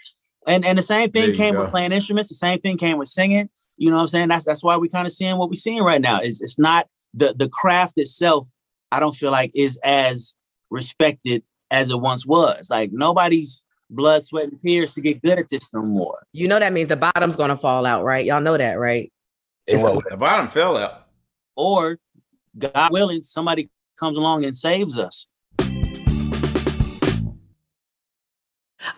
and 0.47 0.65
and 0.65 0.79
the 0.79 0.83
same 0.83 1.11
thing 1.11 1.35
came 1.35 1.55
go. 1.55 1.63
with 1.63 1.71
playing 1.71 1.93
instruments. 1.93 2.29
The 2.29 2.35
same 2.35 2.61
thing 2.61 2.77
came 2.77 2.99
with 2.99 3.09
singing. 3.09 3.49
You 3.77 3.91
know 3.91 3.97
what 3.97 4.03
I'm 4.03 4.09
saying? 4.09 4.29
That's 4.29 4.45
that's 4.45 4.63
why 4.63 4.77
we 4.77 4.89
kind 4.89 5.07
of 5.07 5.13
seeing 5.13 5.37
what 5.37 5.49
we're 5.49 5.55
seeing 5.55 5.83
right 5.83 6.01
now. 6.01 6.21
Is 6.21 6.41
it's 6.41 6.59
not 6.59 6.89
the 7.13 7.35
the 7.37 7.49
craft 7.49 7.95
itself. 7.97 8.49
I 8.93 9.01
don't 9.01 9.15
feel 9.15 9.31
like 9.31 9.51
is 9.55 9.79
as 9.85 10.35
respected 10.71 11.43
as 11.71 11.91
it 11.91 12.01
once 12.01 12.27
was. 12.27 12.69
Like 12.71 12.91
nobody's 12.93 13.63
blood, 13.91 14.25
sweat, 14.25 14.49
and 14.49 14.59
tears 14.59 14.95
to 14.95 15.01
get 15.01 15.23
good 15.23 15.39
at 15.39 15.49
this 15.49 15.73
no 15.73 15.83
more. 15.83 16.23
You 16.33 16.49
know 16.49 16.59
that 16.59 16.73
means 16.73 16.89
the 16.89 16.97
bottom's 16.97 17.37
gonna 17.37 17.57
fall 17.57 17.87
out, 17.87 18.05
right? 18.05 18.25
Y'all 18.25 18.41
know 18.41 18.57
that, 18.57 18.75
right? 18.75 19.13
Well, 19.69 20.03
the 20.09 20.17
bottom 20.17 20.49
fell 20.49 20.77
out. 20.77 21.07
Or 21.57 21.99
God 22.59 22.93
willing, 22.93 23.23
somebody 23.23 23.71
comes 23.99 24.19
along 24.19 24.45
and 24.45 24.55
saves 24.55 24.99
us. 24.99 25.27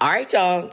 All 0.00 0.11
right, 0.11 0.30
y'all 0.32 0.72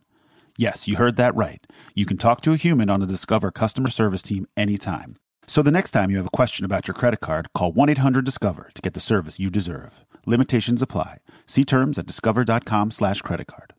Yes, 0.61 0.87
you 0.87 0.97
heard 0.97 1.15
that 1.15 1.33
right. 1.33 1.65
You 1.95 2.05
can 2.05 2.17
talk 2.17 2.41
to 2.41 2.53
a 2.53 2.55
human 2.55 2.87
on 2.87 2.99
the 2.99 3.07
Discover 3.07 3.49
customer 3.49 3.89
service 3.89 4.21
team 4.21 4.45
anytime. 4.55 5.15
So 5.47 5.63
the 5.63 5.71
next 5.71 5.89
time 5.89 6.11
you 6.11 6.17
have 6.17 6.27
a 6.27 6.37
question 6.37 6.65
about 6.65 6.87
your 6.87 6.93
credit 6.93 7.19
card, 7.19 7.51
call 7.55 7.71
1 7.71 7.89
800 7.89 8.23
Discover 8.23 8.69
to 8.75 8.81
get 8.83 8.93
the 8.93 8.99
service 8.99 9.39
you 9.39 9.49
deserve. 9.49 10.05
Limitations 10.27 10.83
apply. 10.83 11.17
See 11.47 11.63
terms 11.63 11.97
at 11.97 12.05
discover.com/slash 12.05 13.23
credit 13.23 13.47
card. 13.47 13.73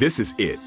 This 0.00 0.18
is 0.18 0.34
it. 0.36 0.58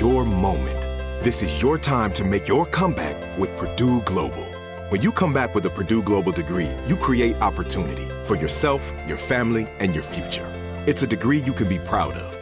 Your 0.00 0.24
moment. 0.24 0.80
This 1.22 1.42
is 1.42 1.60
your 1.60 1.76
time 1.76 2.14
to 2.14 2.24
make 2.24 2.48
your 2.48 2.64
comeback 2.64 3.38
with 3.38 3.54
Purdue 3.58 4.00
Global. 4.06 4.46
When 4.88 5.02
you 5.02 5.12
come 5.12 5.34
back 5.34 5.54
with 5.54 5.66
a 5.66 5.70
Purdue 5.70 6.02
Global 6.02 6.32
degree, 6.32 6.70
you 6.86 6.96
create 6.96 7.42
opportunity 7.42 8.08
for 8.24 8.36
yourself, 8.36 8.90
your 9.06 9.18
family, 9.18 9.68
and 9.80 9.94
your 9.94 10.04
future. 10.04 10.50
It's 10.86 11.02
a 11.02 11.06
degree 11.06 11.40
you 11.40 11.52
can 11.52 11.68
be 11.68 11.78
proud 11.78 12.14
of, 12.14 12.35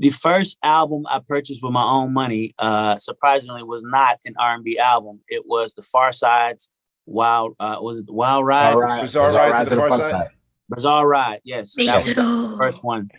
The 0.00 0.10
first 0.10 0.58
album 0.62 1.04
I 1.08 1.20
purchased 1.26 1.62
with 1.62 1.72
my 1.72 1.82
own 1.82 2.12
money, 2.12 2.54
uh, 2.58 2.98
surprisingly, 2.98 3.62
was 3.64 3.82
not 3.82 4.18
an 4.24 4.34
R 4.38 4.54
and 4.54 4.64
B 4.64 4.78
album. 4.78 5.20
It 5.28 5.44
was 5.46 5.74
the 5.74 5.82
Pharcyde's 5.82 6.70
Wild. 7.06 7.56
Uh, 7.58 7.78
was 7.80 7.98
it 7.98 8.06
the 8.06 8.12
Wild 8.12 8.46
Ride? 8.46 8.74
All 8.74 8.80
right. 8.80 9.00
Bizarre 9.00 9.32
Ride 9.32 9.66
to 9.66 9.74
the 9.74 9.80
Pharcyde? 9.80 10.28
Bizarre 10.68 11.08
Ride. 11.08 11.40
Yes, 11.44 11.74
that 11.76 11.94
was 11.94 12.14
the 12.14 12.54
first 12.58 12.84
one. 12.84 13.10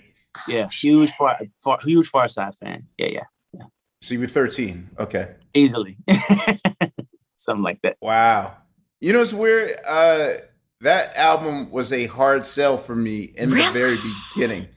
Yeah, 0.48 0.70
huge 0.70 1.12
far, 1.12 1.38
far 1.62 1.80
huge 1.82 2.10
Pharcyde 2.12 2.56
fan. 2.58 2.86
Yeah, 2.98 3.08
yeah, 3.08 3.64
So 4.02 4.14
you 4.14 4.22
were 4.22 4.28
13. 4.28 4.90
Okay. 5.00 5.34
easily, 5.54 5.98
something 7.36 7.64
like 7.64 7.82
that. 7.82 7.98
Wow. 8.02 8.56
You 9.02 9.14
know, 9.14 9.22
it's 9.22 9.34
weird. 9.34 9.72
Uh, 9.88 10.34
that 10.82 11.16
album 11.18 11.72
was 11.72 11.92
a 11.92 12.06
hard 12.06 12.46
sell 12.46 12.78
for 12.78 12.96
me 12.96 13.32
in 13.36 13.50
the 13.50 13.70
very 13.74 13.98
beginning. 14.34 14.68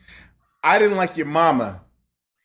I 0.64 0.78
didn't 0.78 0.96
like 0.96 1.16
your 1.16 1.26
mama. 1.26 1.82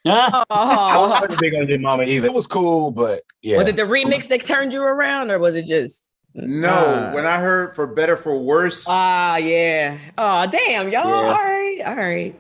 I 0.10 0.44
Oh, 0.50 1.12
wasn't 1.20 1.40
big 1.40 1.54
on 1.56 1.68
your 1.68 1.80
mama 1.80 2.04
either. 2.04 2.28
It 2.28 2.34
was 2.34 2.48
cool, 2.48 2.92
but 2.92 3.24
yeah. 3.42 3.58
was 3.58 3.68
it 3.68 3.76
the 3.76 3.84
remix 3.84 4.28
that 4.30 4.46
turned 4.46 4.74
you 4.74 4.82
around, 4.84 5.32
or 5.32 5.40
was 5.40 5.56
it 5.56 5.66
just? 5.66 6.06
No, 6.34 6.70
Uh, 6.70 7.12
when 7.14 7.26
I 7.26 7.40
heard 7.40 7.74
for 7.76 7.88
better 7.88 8.16
for 8.18 8.38
worse, 8.38 8.86
Ah, 8.88 9.38
yeah. 9.38 9.98
Oh, 10.18 10.46
damn, 10.48 10.90
y'all. 10.90 11.06
Yeah. 11.08 11.32
All 11.32 11.44
right, 11.44 11.82
all 11.86 11.96
right. 11.96 12.36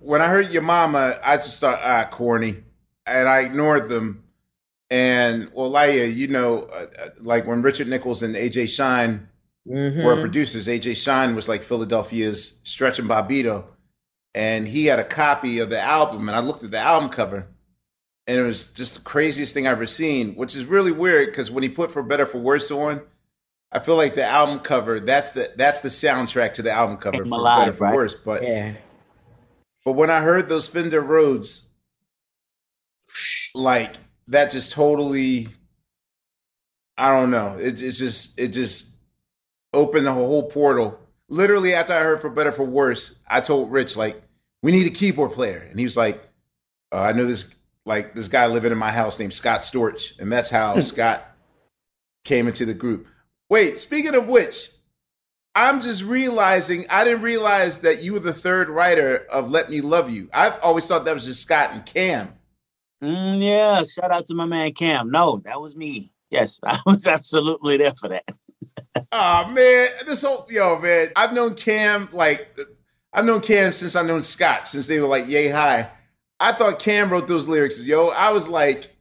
when 0.00 0.20
I 0.20 0.26
heard 0.28 0.50
your 0.50 0.62
mama, 0.62 1.16
I 1.24 1.36
just 1.36 1.60
thought 1.60 1.78
ah 1.82 2.04
corny, 2.10 2.56
and 3.06 3.28
I 3.28 3.40
ignored 3.40 3.88
them. 3.88 4.24
And 4.90 5.50
well, 5.54 5.70
Laiya, 5.70 6.14
you 6.14 6.28
know, 6.28 6.64
uh, 6.64 6.86
uh, 7.02 7.08
like 7.22 7.46
when 7.46 7.62
Richard 7.62 7.88
Nichols 7.88 8.22
and 8.22 8.34
AJ 8.36 8.66
Shine 8.68 9.28
Mhm. 9.68 10.04
were 10.04 10.16
producers, 10.20 10.68
AJ 10.68 10.94
Shine 10.94 11.34
was 11.34 11.48
like 11.48 11.62
Philadelphia's 11.62 12.60
Stretch 12.64 12.98
and 12.98 13.08
Bobbito, 13.08 13.64
and 14.34 14.66
he 14.66 14.86
had 14.86 14.98
a 14.98 15.04
copy 15.04 15.58
of 15.60 15.70
the 15.70 15.80
album, 15.80 16.28
and 16.28 16.36
I 16.36 16.40
looked 16.40 16.64
at 16.64 16.70
the 16.70 16.78
album 16.78 17.08
cover, 17.10 17.46
and 18.26 18.38
it 18.38 18.42
was 18.42 18.72
just 18.72 18.94
the 18.96 19.02
craziest 19.02 19.54
thing 19.54 19.66
I've 19.66 19.72
ever 19.72 19.86
seen, 19.86 20.34
which 20.34 20.56
is 20.56 20.64
really 20.64 20.92
weird 20.92 21.28
because 21.28 21.50
when 21.50 21.62
he 21.62 21.68
put 21.68 21.90
for 21.92 22.02
better 22.02 22.26
for 22.26 22.38
worse 22.38 22.70
on. 22.70 23.02
I 23.72 23.80
feel 23.80 23.96
like 23.96 24.14
the 24.14 24.24
album 24.24 24.60
cover, 24.60 25.00
that's 25.00 25.30
the 25.32 25.52
that's 25.56 25.80
the 25.80 25.88
soundtrack 25.88 26.54
to 26.54 26.62
the 26.62 26.70
album 26.70 26.96
cover 26.96 27.24
Came 27.24 27.28
for 27.30 27.38
alive, 27.40 27.58
better 27.62 27.72
for 27.72 27.84
right? 27.86 27.94
worse. 27.96 28.14
But 28.14 28.44
Yeah. 28.44 28.74
but 29.84 29.92
when 29.94 30.10
I 30.10 30.20
heard 30.20 30.48
those 30.48 30.68
Fender 30.68 31.00
Rhodes, 31.00 31.66
like 33.52 33.96
that 34.28 34.52
just 34.52 34.70
totally, 34.70 35.48
I 36.96 37.10
don't 37.10 37.32
know. 37.32 37.56
It, 37.58 37.82
it 37.82 37.92
just 37.92 38.38
it 38.38 38.48
just 38.48 38.96
opened 39.72 40.06
the 40.06 40.12
whole 40.12 40.44
portal. 40.44 41.00
Literally 41.28 41.74
after 41.74 41.94
I 41.94 42.00
heard 42.02 42.20
for 42.20 42.30
better 42.30 42.52
for 42.52 42.62
worse, 42.64 43.18
I 43.26 43.40
told 43.40 43.72
Rich 43.72 43.96
like 43.96 44.22
we 44.64 44.72
need 44.72 44.86
a 44.86 44.90
keyboard 44.90 45.32
player, 45.32 45.66
and 45.68 45.78
he 45.78 45.84
was 45.84 45.94
like, 45.94 46.26
uh, 46.90 47.02
I 47.02 47.12
know 47.12 47.26
this 47.26 47.54
like 47.84 48.14
this 48.14 48.28
guy 48.28 48.46
living 48.46 48.72
in 48.72 48.78
my 48.78 48.90
house 48.90 49.18
named 49.18 49.34
Scott 49.34 49.60
Storch, 49.60 50.18
and 50.18 50.32
that's 50.32 50.48
how 50.48 50.80
Scott 50.80 51.22
came 52.24 52.46
into 52.46 52.64
the 52.64 52.72
group. 52.72 53.06
Wait, 53.50 53.78
speaking 53.78 54.14
of 54.14 54.26
which, 54.26 54.70
I'm 55.54 55.82
just 55.82 56.02
realizing 56.02 56.86
I 56.88 57.04
didn't 57.04 57.20
realize 57.20 57.80
that 57.80 58.02
you 58.02 58.14
were 58.14 58.20
the 58.20 58.32
third 58.32 58.70
writer 58.70 59.26
of 59.30 59.50
Let 59.50 59.68
Me 59.68 59.82
Love 59.82 60.08
You. 60.08 60.30
I've 60.32 60.58
always 60.62 60.86
thought 60.88 61.04
that 61.04 61.12
was 61.12 61.26
just 61.26 61.42
Scott 61.42 61.72
and 61.72 61.84
Cam. 61.84 62.32
Mm, 63.02 63.46
yeah, 63.46 63.82
shout 63.82 64.10
out 64.10 64.24
to 64.28 64.34
my 64.34 64.46
man 64.46 64.72
Cam. 64.72 65.10
No, 65.10 65.42
that 65.44 65.60
was 65.60 65.76
me. 65.76 66.10
Yes, 66.30 66.58
I 66.64 66.80
was 66.86 67.06
absolutely 67.06 67.76
there 67.76 67.92
for 68.00 68.08
that. 68.08 68.24
Oh 69.12 69.46
man, 69.50 69.88
this 70.06 70.22
whole 70.22 70.46
yo 70.48 70.78
man, 70.78 71.08
I've 71.16 71.34
known 71.34 71.54
Cam 71.54 72.08
like 72.12 72.58
I've 73.14 73.24
known 73.24 73.40
Cam 73.40 73.72
since 73.72 73.94
I've 73.94 74.06
known 74.06 74.24
Scott 74.24 74.66
since 74.66 74.88
they 74.88 74.98
were 74.98 75.06
like 75.06 75.28
yay 75.28 75.48
high. 75.48 75.88
I 76.40 76.52
thought 76.52 76.80
Cam 76.80 77.10
wrote 77.10 77.28
those 77.28 77.46
lyrics. 77.46 77.80
Yo, 77.80 78.08
I 78.08 78.32
was 78.32 78.48
like, 78.48 78.94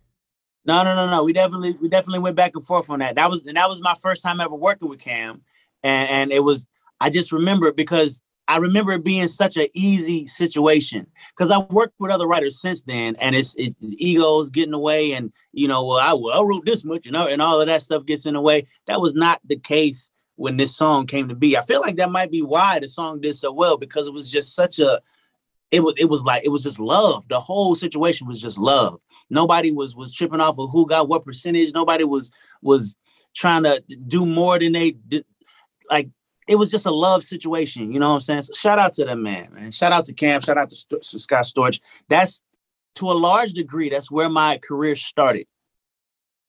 No, 0.66 0.84
no, 0.84 0.96
no, 0.96 1.10
no. 1.10 1.24
We 1.24 1.34
definitely, 1.34 1.76
we 1.82 1.90
definitely 1.90 2.20
went 2.20 2.36
back 2.36 2.56
and 2.56 2.64
forth 2.64 2.92
on 2.92 3.00
that. 3.00 3.16
That 3.16 3.30
was, 3.30 3.44
and 3.46 3.58
that 3.58 3.68
was 3.68 3.82
my 3.82 3.96
first 3.96 4.22
time 4.22 4.40
ever 4.40 4.56
working 4.56 4.88
with 4.88 5.00
Cam, 5.00 5.42
and, 5.82 6.10
and 6.10 6.32
it 6.32 6.44
was. 6.44 6.68
I 7.02 7.10
just 7.10 7.34
remember 7.34 7.68
it 7.68 7.76
because 7.76 8.22
I 8.48 8.58
remember 8.58 8.92
it 8.92 9.04
being 9.04 9.28
such 9.28 9.58
an 9.58 9.68
easy 9.74 10.28
situation 10.28 11.08
because 11.36 11.50
I 11.50 11.58
worked 11.58 11.96
with 12.00 12.12
other 12.12 12.28
writers 12.28 12.62
since 12.62 12.84
then, 12.84 13.16
and 13.16 13.36
it's, 13.36 13.56
it's 13.56 13.74
egos 13.82 14.52
getting 14.52 14.74
away, 14.74 15.14
and 15.14 15.34
you 15.54 15.68
know, 15.68 15.86
well, 15.86 16.00
I, 16.00 16.14
well, 16.14 16.40
I 16.40 16.44
wrote 16.44 16.66
this 16.66 16.86
much, 16.86 17.06
you 17.06 17.12
know, 17.12 17.28
and 17.28 17.42
all 17.42 17.60
of 17.60 17.68
that 17.68 17.82
stuff 17.82 18.06
gets 18.06 18.26
in 18.26 18.36
the 18.36 18.42
way. 18.42 18.68
That 18.88 19.02
was 19.02 19.16
not 19.16 19.42
the 19.44 19.58
case 19.58 20.10
when 20.36 20.58
this 20.58 20.76
song 20.76 21.06
came 21.06 21.30
to 21.30 21.36
be. 21.36 21.58
I 21.58 21.62
feel 21.64 21.82
like 21.82 21.98
that 21.98 22.12
might 22.12 22.32
be 22.32 22.42
why 22.42 22.80
the 22.80 22.88
song 22.88 23.22
did 23.22 23.36
so 23.36 23.52
well 23.52 23.78
because 23.78 24.08
it 24.08 24.14
was 24.14 24.32
just 24.32 24.56
such 24.56 24.80
a 24.80 25.02
it 25.74 25.84
was 25.84 25.96
it 25.98 26.06
was 26.06 26.24
like 26.24 26.46
it 26.46 26.50
was 26.50 26.64
just 26.64 26.80
love. 26.80 27.28
The 27.30 27.40
whole 27.40 27.76
situation 27.76 28.28
was 28.28 28.40
just 28.42 28.60
love. 28.60 29.02
Nobody 29.30 29.72
was 29.72 29.96
was 29.96 30.14
tripping 30.14 30.40
off 30.40 30.60
of 30.60 30.70
who 30.72 30.86
got 30.88 31.08
what 31.08 31.26
percentage. 31.26 31.74
Nobody 31.74 32.04
was 32.04 32.32
was 32.62 32.96
trying 33.36 33.64
to 33.64 33.82
do 34.08 34.26
more 34.26 34.60
than 34.60 34.74
they 34.74 34.92
did. 34.92 35.26
Like 35.90 36.10
it 36.48 36.58
was 36.58 36.70
just 36.70 36.86
a 36.86 36.92
love 36.92 37.24
situation. 37.24 37.92
You 37.92 38.00
know 38.00 38.10
what 38.10 38.16
I'm 38.16 38.20
saying? 38.20 38.42
So 38.44 38.54
shout 38.54 38.78
out 38.78 38.94
to 38.94 39.06
that 39.06 39.16
man, 39.16 39.52
man. 39.54 39.72
Shout 39.72 39.92
out 39.92 40.06
to 40.06 40.14
Cam. 40.14 40.42
Shout 40.42 40.58
out 40.58 40.70
to, 40.70 40.76
St- 40.76 41.02
to 41.02 41.20
Scott 41.20 41.46
Storch. 41.46 41.80
That's 42.08 42.44
to 42.96 43.12
a 43.12 43.14
large 43.14 43.54
degree. 43.54 43.90
That's 43.90 44.12
where 44.12 44.30
my 44.30 44.60
career 44.60 44.96
started. 44.96 45.48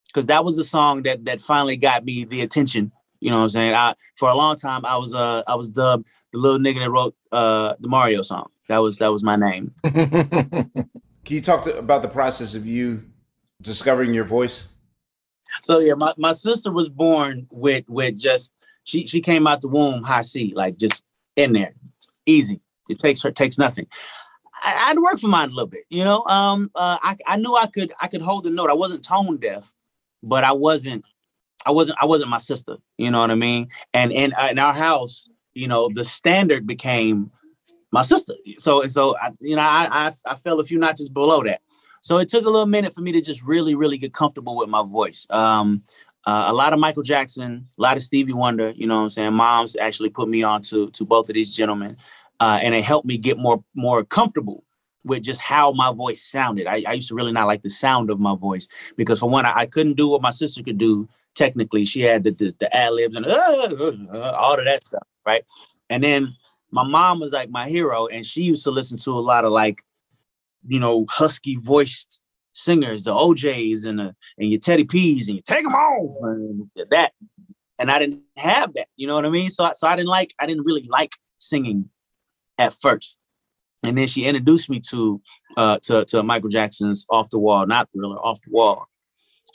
Because 0.09 0.27
that 0.27 0.45
was 0.45 0.57
the 0.57 0.65
song 0.65 1.03
that 1.05 1.25
that 1.25 1.41
finally 1.41 1.79
got 1.79 2.05
me 2.05 2.25
the 2.25 2.43
attention. 2.43 2.93
You 3.25 3.31
know 3.31 3.39
what 3.39 3.45
I'm 3.45 3.49
saying? 3.49 3.75
I 3.75 3.95
for 4.17 4.29
a 4.29 4.35
long 4.35 4.55
time 4.55 4.85
I 4.85 4.99
was 4.99 5.15
uh 5.15 5.43
I 5.47 5.55
was 5.55 5.71
dubbed 5.71 6.05
the 6.35 6.39
little 6.39 6.59
nigga 6.59 6.81
that 6.81 6.91
wrote 6.91 7.17
uh 7.33 7.75
the 7.81 7.89
Mario 7.89 8.21
song. 8.21 8.51
That 8.69 8.79
was 8.79 8.99
that 8.99 9.11
was 9.11 9.25
my 9.25 9.35
name. 9.35 9.73
can 9.83 10.91
you 11.29 11.41
talk 11.41 11.63
to, 11.63 11.79
about 11.79 12.03
the 12.03 12.09
process 12.09 12.55
of 12.55 12.67
you 12.67 13.03
discovering 13.63 14.13
your 14.13 14.27
voice? 14.27 14.69
So 15.63 15.79
yeah, 15.79 15.95
my, 15.95 16.13
my 16.19 16.33
sister 16.33 16.71
was 16.71 16.91
born 16.91 17.47
with 17.51 17.85
with 17.89 18.19
just 18.21 18.53
she 18.85 19.07
she 19.07 19.23
came 19.23 19.47
out 19.47 19.63
the 19.63 19.69
womb 19.69 20.03
high 20.03 20.21
C, 20.21 20.53
like 20.55 20.77
just 20.77 21.03
in 21.35 21.55
there, 21.55 21.75
easy. 22.27 22.61
It 22.91 22.99
takes 22.99 23.23
her 23.23 23.31
takes 23.31 23.57
nothing. 23.57 23.87
I, 24.63 24.91
I'd 24.91 24.99
work 24.99 25.19
for 25.19 25.29
mine 25.29 25.49
a 25.49 25.53
little 25.53 25.67
bit, 25.67 25.85
you 25.89 26.05
know. 26.05 26.27
Um, 26.27 26.71
uh, 26.75 26.99
I 27.03 27.17
I 27.27 27.37
knew 27.39 27.57
I 27.57 27.69
could 27.69 27.95
I 27.99 28.09
could 28.09 28.21
hold 28.21 28.47
a 28.47 28.51
note. 28.51 28.69
I 28.69 28.75
wasn't 28.75 29.03
tone 29.03 29.39
deaf, 29.39 29.73
but 30.23 30.45
I 30.45 30.53
wasn't 30.53 31.07
I 31.67 31.71
wasn't 31.71 31.99
I 32.01 32.07
wasn't 32.07 32.31
my 32.31 32.39
sister. 32.39 32.77
You 32.99 33.11
know 33.11 33.21
what 33.21 33.31
I 33.31 33.37
mean? 33.37 33.69
And 33.93 34.13
in 34.13 34.33
in 34.51 34.59
our 34.59 34.75
house, 34.75 35.29
you 35.55 35.69
know, 35.69 35.89
the 35.93 36.05
standard 36.05 36.67
became 36.67 37.31
my 37.93 38.03
sister. 38.03 38.35
So 38.59 38.85
so 38.85 39.17
I, 39.19 39.31
you 39.41 39.57
know 39.57 39.63
I, 39.63 40.09
I 40.09 40.13
I 40.27 40.35
fell 40.37 40.61
a 40.61 40.65
few 40.65 40.79
notches 40.79 41.09
below 41.09 41.43
that. 41.45 41.61
So 42.05 42.19
it 42.19 42.29
took 42.29 42.45
a 42.45 42.51
little 42.51 42.67
minute 42.67 42.95
for 42.95 43.01
me 43.01 43.13
to 43.13 43.23
just 43.23 43.43
really, 43.43 43.75
really 43.75 43.97
get 43.97 44.13
comfortable 44.13 44.57
with 44.57 44.69
my 44.69 44.83
voice. 44.83 45.27
Um, 45.31 45.85
uh, 46.27 46.45
a 46.49 46.53
lot 46.53 46.75
of 46.75 46.79
Michael 46.79 47.03
Jackson, 47.03 47.67
a 47.79 47.81
lot 47.81 47.97
of 47.97 48.03
Stevie 48.03 48.35
Wonder. 48.35 48.73
You 48.77 48.87
know 48.87 48.97
what 48.97 49.03
I'm 49.05 49.11
saying? 49.11 49.33
Moms 49.33 49.75
actually 49.77 50.11
put 50.11 50.29
me 50.29 50.43
on 50.43 50.61
to 50.63 50.91
to 50.91 51.05
both 51.05 51.31
of 51.31 51.35
these 51.35 51.55
gentlemen, 51.55 51.97
uh, 52.41 52.59
and 52.63 52.75
it 52.75 52.85
helped 52.85 53.07
me 53.07 53.17
get 53.17 53.39
more 53.39 53.65
more 53.75 54.05
comfortable 54.05 54.65
with 55.05 55.23
just 55.23 55.41
how 55.41 55.73
my 55.73 55.93
voice 55.93 56.23
sounded. 56.23 56.67
I, 56.67 56.83
I 56.87 56.93
used 56.95 57.09
to 57.09 57.15
really 57.15 57.33
not 57.33 57.47
like 57.47 57.63
the 57.63 57.71
sound 57.71 58.11
of 58.11 58.21
my 58.21 58.35
voice 58.37 58.69
because 58.97 59.21
for 59.21 59.29
one, 59.29 59.47
I, 59.47 59.53
I 59.61 59.67
couldn't 59.67 59.95
do 59.95 60.09
what 60.09 60.23
my 60.23 60.31
sister 60.31 60.63
could 60.63 60.79
do. 60.79 61.09
Technically, 61.35 61.85
she 61.85 62.03
had 62.03 62.25
the 62.25 62.31
the, 62.31 62.55
the 62.61 62.75
ad 62.77 62.93
libs 62.93 63.17
and 63.17 63.27
uh, 63.27 63.33
uh, 63.33 64.37
all 64.39 64.59
of 64.59 64.65
that 64.65 64.85
stuff, 64.85 65.07
right? 65.27 65.45
And 65.91 66.03
then 66.03 66.35
my 66.71 66.85
mom 66.85 67.21
was 67.21 67.33
like 67.33 67.51
my 67.51 67.69
hero, 67.69 68.07
and 68.07 68.27
she 68.27 68.43
used 68.43 68.65
to 68.65 68.71
listen 68.71 68.99
to 68.99 69.13
a 69.13 69.21
lot 69.21 69.45
of 69.45 69.53
like, 69.53 69.83
you 70.67 70.81
know, 70.81 71.07
husky 71.09 71.57
voiced 71.57 72.21
singers, 72.55 73.05
the 73.05 73.15
O'Jays 73.15 73.85
and 73.85 73.99
the 73.99 74.17
and 74.39 74.51
your 74.51 74.61
Teddy 74.61 74.85
P's 74.85 75.29
and 75.29 75.37
you 75.37 75.43
take 75.43 75.65
them 75.65 75.75
off 75.75 76.17
and 76.23 76.71
that. 76.91 77.13
And 77.79 77.91
I 77.91 77.99
didn't 77.99 78.23
have 78.37 78.73
that, 78.75 78.87
you 78.97 79.07
know 79.07 79.15
what 79.15 79.27
I 79.27 79.31
mean? 79.31 79.51
So 79.51 79.71
so 79.75 79.87
I 79.87 79.97
didn't 79.97 80.09
like 80.09 80.35
I 80.39 80.47
didn't 80.47 80.65
really 80.65 80.87
like 80.89 81.13
singing 81.39 81.91
at 82.59 82.73
first. 82.73 83.19
And 83.83 83.99
then 83.99 84.07
she 84.07 84.25
introduced 84.25 84.71
me 84.71 84.81
to 84.91 85.21
uh 85.57 85.79
to, 85.83 86.05
to 86.07 86.23
Michael 86.23 86.49
Jackson's 86.49 87.05
Off 87.11 87.31
the 87.31 87.39
Wall, 87.39 87.67
not 87.67 87.89
Thriller, 87.93 88.17
Off 88.17 88.41
the 88.45 88.51
Wall. 88.51 88.87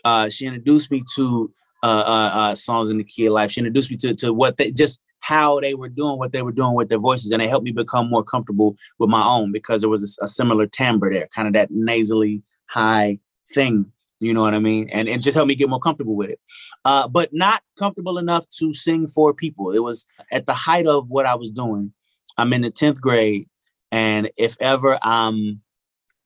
Uh 0.04 0.30
she 0.30 0.46
introduced 0.46 0.92
me 0.92 1.02
to 1.16 1.52
uh, 1.84 1.86
uh, 1.86 2.32
uh 2.34 2.56
songs 2.56 2.90
in 2.90 2.98
the 2.98 3.04
key 3.04 3.26
of 3.26 3.34
life. 3.34 3.52
She 3.52 3.60
introduced 3.60 3.90
me 3.90 3.98
to 3.98 4.14
to 4.16 4.34
what 4.34 4.58
they 4.58 4.72
just 4.72 5.02
how 5.22 5.60
they 5.60 5.74
were 5.74 5.90
doing 5.90 6.18
what 6.18 6.32
they 6.32 6.42
were 6.42 6.52
doing 6.52 6.76
with 6.76 6.90
their 6.90 7.00
voices, 7.00 7.32
and 7.32 7.42
it 7.42 7.50
helped 7.50 7.66
me 7.66 7.72
become 7.72 8.10
more 8.10 8.24
comfortable 8.24 8.76
with 8.98 9.10
my 9.10 9.24
own 9.24 9.52
because 9.52 9.82
there 9.82 9.90
was 9.90 10.18
a, 10.22 10.26
a 10.26 10.28
similar 10.28 10.66
timbre 10.66 11.14
there, 11.14 11.28
kind 11.34 11.48
of 11.48 11.54
that 11.54 11.70
nasally 11.72 12.42
high 12.68 13.20
thing. 13.54 13.92
You 14.20 14.34
know 14.34 14.42
what 14.42 14.54
I 14.54 14.60
mean? 14.60 14.90
And 14.90 15.08
it 15.08 15.22
just 15.22 15.36
helped 15.36 15.48
me 15.48 15.56
get 15.56 15.70
more 15.70 15.80
comfortable 15.80 16.16
with 16.16 16.30
it. 16.30 16.40
Uh, 16.84 17.08
but 17.08 17.30
not 17.34 17.64
comfortable 17.78 18.18
enough 18.18 18.50
to 18.60 18.74
sing 18.74 19.08
for 19.08 19.34
people. 19.34 19.72
It 19.72 19.80
was 19.80 20.06
at 20.32 20.46
the 20.46 20.54
height 20.54 20.88
of 20.88 21.10
what 21.10 21.26
I 21.26 21.36
was 21.36 21.50
doing. 21.50 21.94
I'm 22.38 22.52
in 22.52 22.62
the 22.62 22.72
10th 22.72 23.00
grade. 23.00 23.48
And 23.92 24.30
if 24.38 24.58
ever 24.60 25.00
I'm 25.02 25.62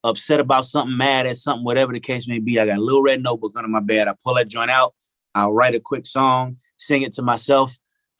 upset 0.03 0.39
about 0.39 0.65
something, 0.65 0.97
mad 0.97 1.27
at 1.27 1.37
something, 1.37 1.63
whatever 1.63 1.93
the 1.93 1.99
case 1.99 2.27
may 2.27 2.39
be, 2.39 2.59
I 2.59 2.65
got 2.65 2.77
a 2.77 2.81
little 2.81 3.03
red 3.03 3.21
notebook 3.21 3.53
under 3.55 3.69
my 3.69 3.79
bed. 3.79 4.07
I 4.07 4.15
pull 4.23 4.35
that 4.35 4.47
joint 4.47 4.71
out. 4.71 4.95
I'll 5.35 5.53
write 5.53 5.75
a 5.75 5.79
quick 5.79 6.05
song, 6.05 6.57
sing 6.77 7.01
it 7.01 7.13
to 7.13 7.21
myself. 7.21 7.77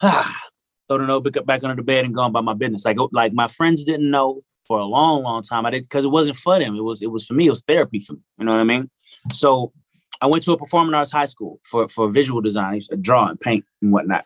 throw 0.88 0.98
the 0.98 1.06
notebook 1.06 1.44
back 1.46 1.62
under 1.64 1.76
the 1.76 1.82
bed 1.82 2.04
and 2.04 2.14
go 2.14 2.28
by 2.28 2.40
my 2.40 2.54
business. 2.54 2.84
Like, 2.84 2.98
like 3.12 3.32
my 3.32 3.48
friends 3.48 3.84
didn't 3.84 4.10
know 4.10 4.42
for 4.66 4.78
a 4.78 4.84
long, 4.84 5.22
long 5.22 5.42
time. 5.42 5.66
I 5.66 5.70
did 5.70 5.84
because 5.84 6.04
it 6.04 6.10
wasn't 6.10 6.36
for 6.36 6.58
them. 6.58 6.76
It 6.76 6.82
was 6.82 7.02
it 7.02 7.10
was 7.10 7.26
for 7.26 7.34
me. 7.34 7.46
It 7.46 7.50
was 7.50 7.62
therapy 7.62 8.00
for 8.00 8.14
me. 8.14 8.20
You 8.38 8.44
know 8.46 8.52
what 8.52 8.60
I 8.60 8.64
mean? 8.64 8.90
So 9.32 9.72
I 10.20 10.26
went 10.26 10.42
to 10.44 10.52
a 10.52 10.58
performing 10.58 10.94
arts 10.94 11.10
high 11.10 11.24
school 11.26 11.60
for 11.64 11.88
for 11.88 12.10
visual 12.10 12.40
design, 12.40 12.72
I 12.72 12.74
used 12.76 12.90
to 12.90 12.96
draw 12.96 13.28
and 13.28 13.40
paint 13.40 13.64
and 13.82 13.92
whatnot. 13.92 14.24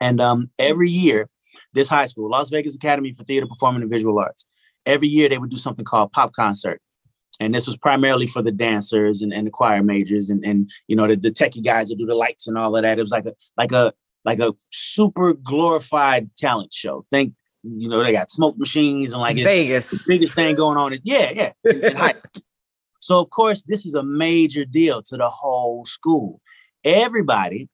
And 0.00 0.20
um, 0.20 0.50
every 0.58 0.90
year, 0.90 1.28
this 1.72 1.88
high 1.88 2.06
school, 2.06 2.28
Las 2.30 2.50
Vegas 2.50 2.74
Academy 2.74 3.14
for 3.14 3.24
Theater, 3.24 3.46
Performing, 3.46 3.82
and 3.82 3.90
Visual 3.90 4.18
Arts, 4.18 4.44
every 4.86 5.08
year 5.08 5.28
they 5.28 5.38
would 5.38 5.50
do 5.50 5.56
something 5.56 5.84
called 5.84 6.12
pop 6.12 6.32
concert. 6.32 6.80
And 7.40 7.54
this 7.54 7.66
was 7.66 7.76
primarily 7.76 8.26
for 8.26 8.42
the 8.42 8.52
dancers 8.52 9.22
and, 9.22 9.32
and 9.32 9.46
the 9.46 9.50
choir 9.50 9.82
majors 9.82 10.30
and, 10.30 10.44
and 10.44 10.70
you 10.86 10.96
know 10.96 11.08
the, 11.08 11.16
the 11.16 11.30
techie 11.30 11.64
guys 11.64 11.88
that 11.88 11.98
do 11.98 12.06
the 12.06 12.14
lights 12.14 12.46
and 12.46 12.56
all 12.56 12.76
of 12.76 12.82
that. 12.82 12.98
It 12.98 13.02
was 13.02 13.10
like 13.10 13.26
a 13.26 13.34
like 13.56 13.72
a 13.72 13.92
like 14.24 14.40
a 14.40 14.54
super 14.70 15.34
glorified 15.34 16.30
talent 16.36 16.72
show. 16.72 17.04
Think 17.10 17.34
you 17.64 17.88
know, 17.88 18.04
they 18.04 18.12
got 18.12 18.30
smoke 18.30 18.58
machines 18.58 19.12
and 19.12 19.22
like 19.22 19.36
it's, 19.36 19.46
Vegas, 19.46 19.90
the 19.90 20.04
biggest 20.06 20.34
thing 20.34 20.54
going 20.54 20.76
on. 20.76 20.96
yeah, 21.02 21.50
yeah. 21.64 22.12
so 23.00 23.18
of 23.18 23.30
course, 23.30 23.62
this 23.62 23.86
is 23.86 23.94
a 23.94 24.02
major 24.02 24.64
deal 24.64 25.02
to 25.02 25.16
the 25.16 25.28
whole 25.28 25.86
school. 25.86 26.40
Everybody, 26.84 27.68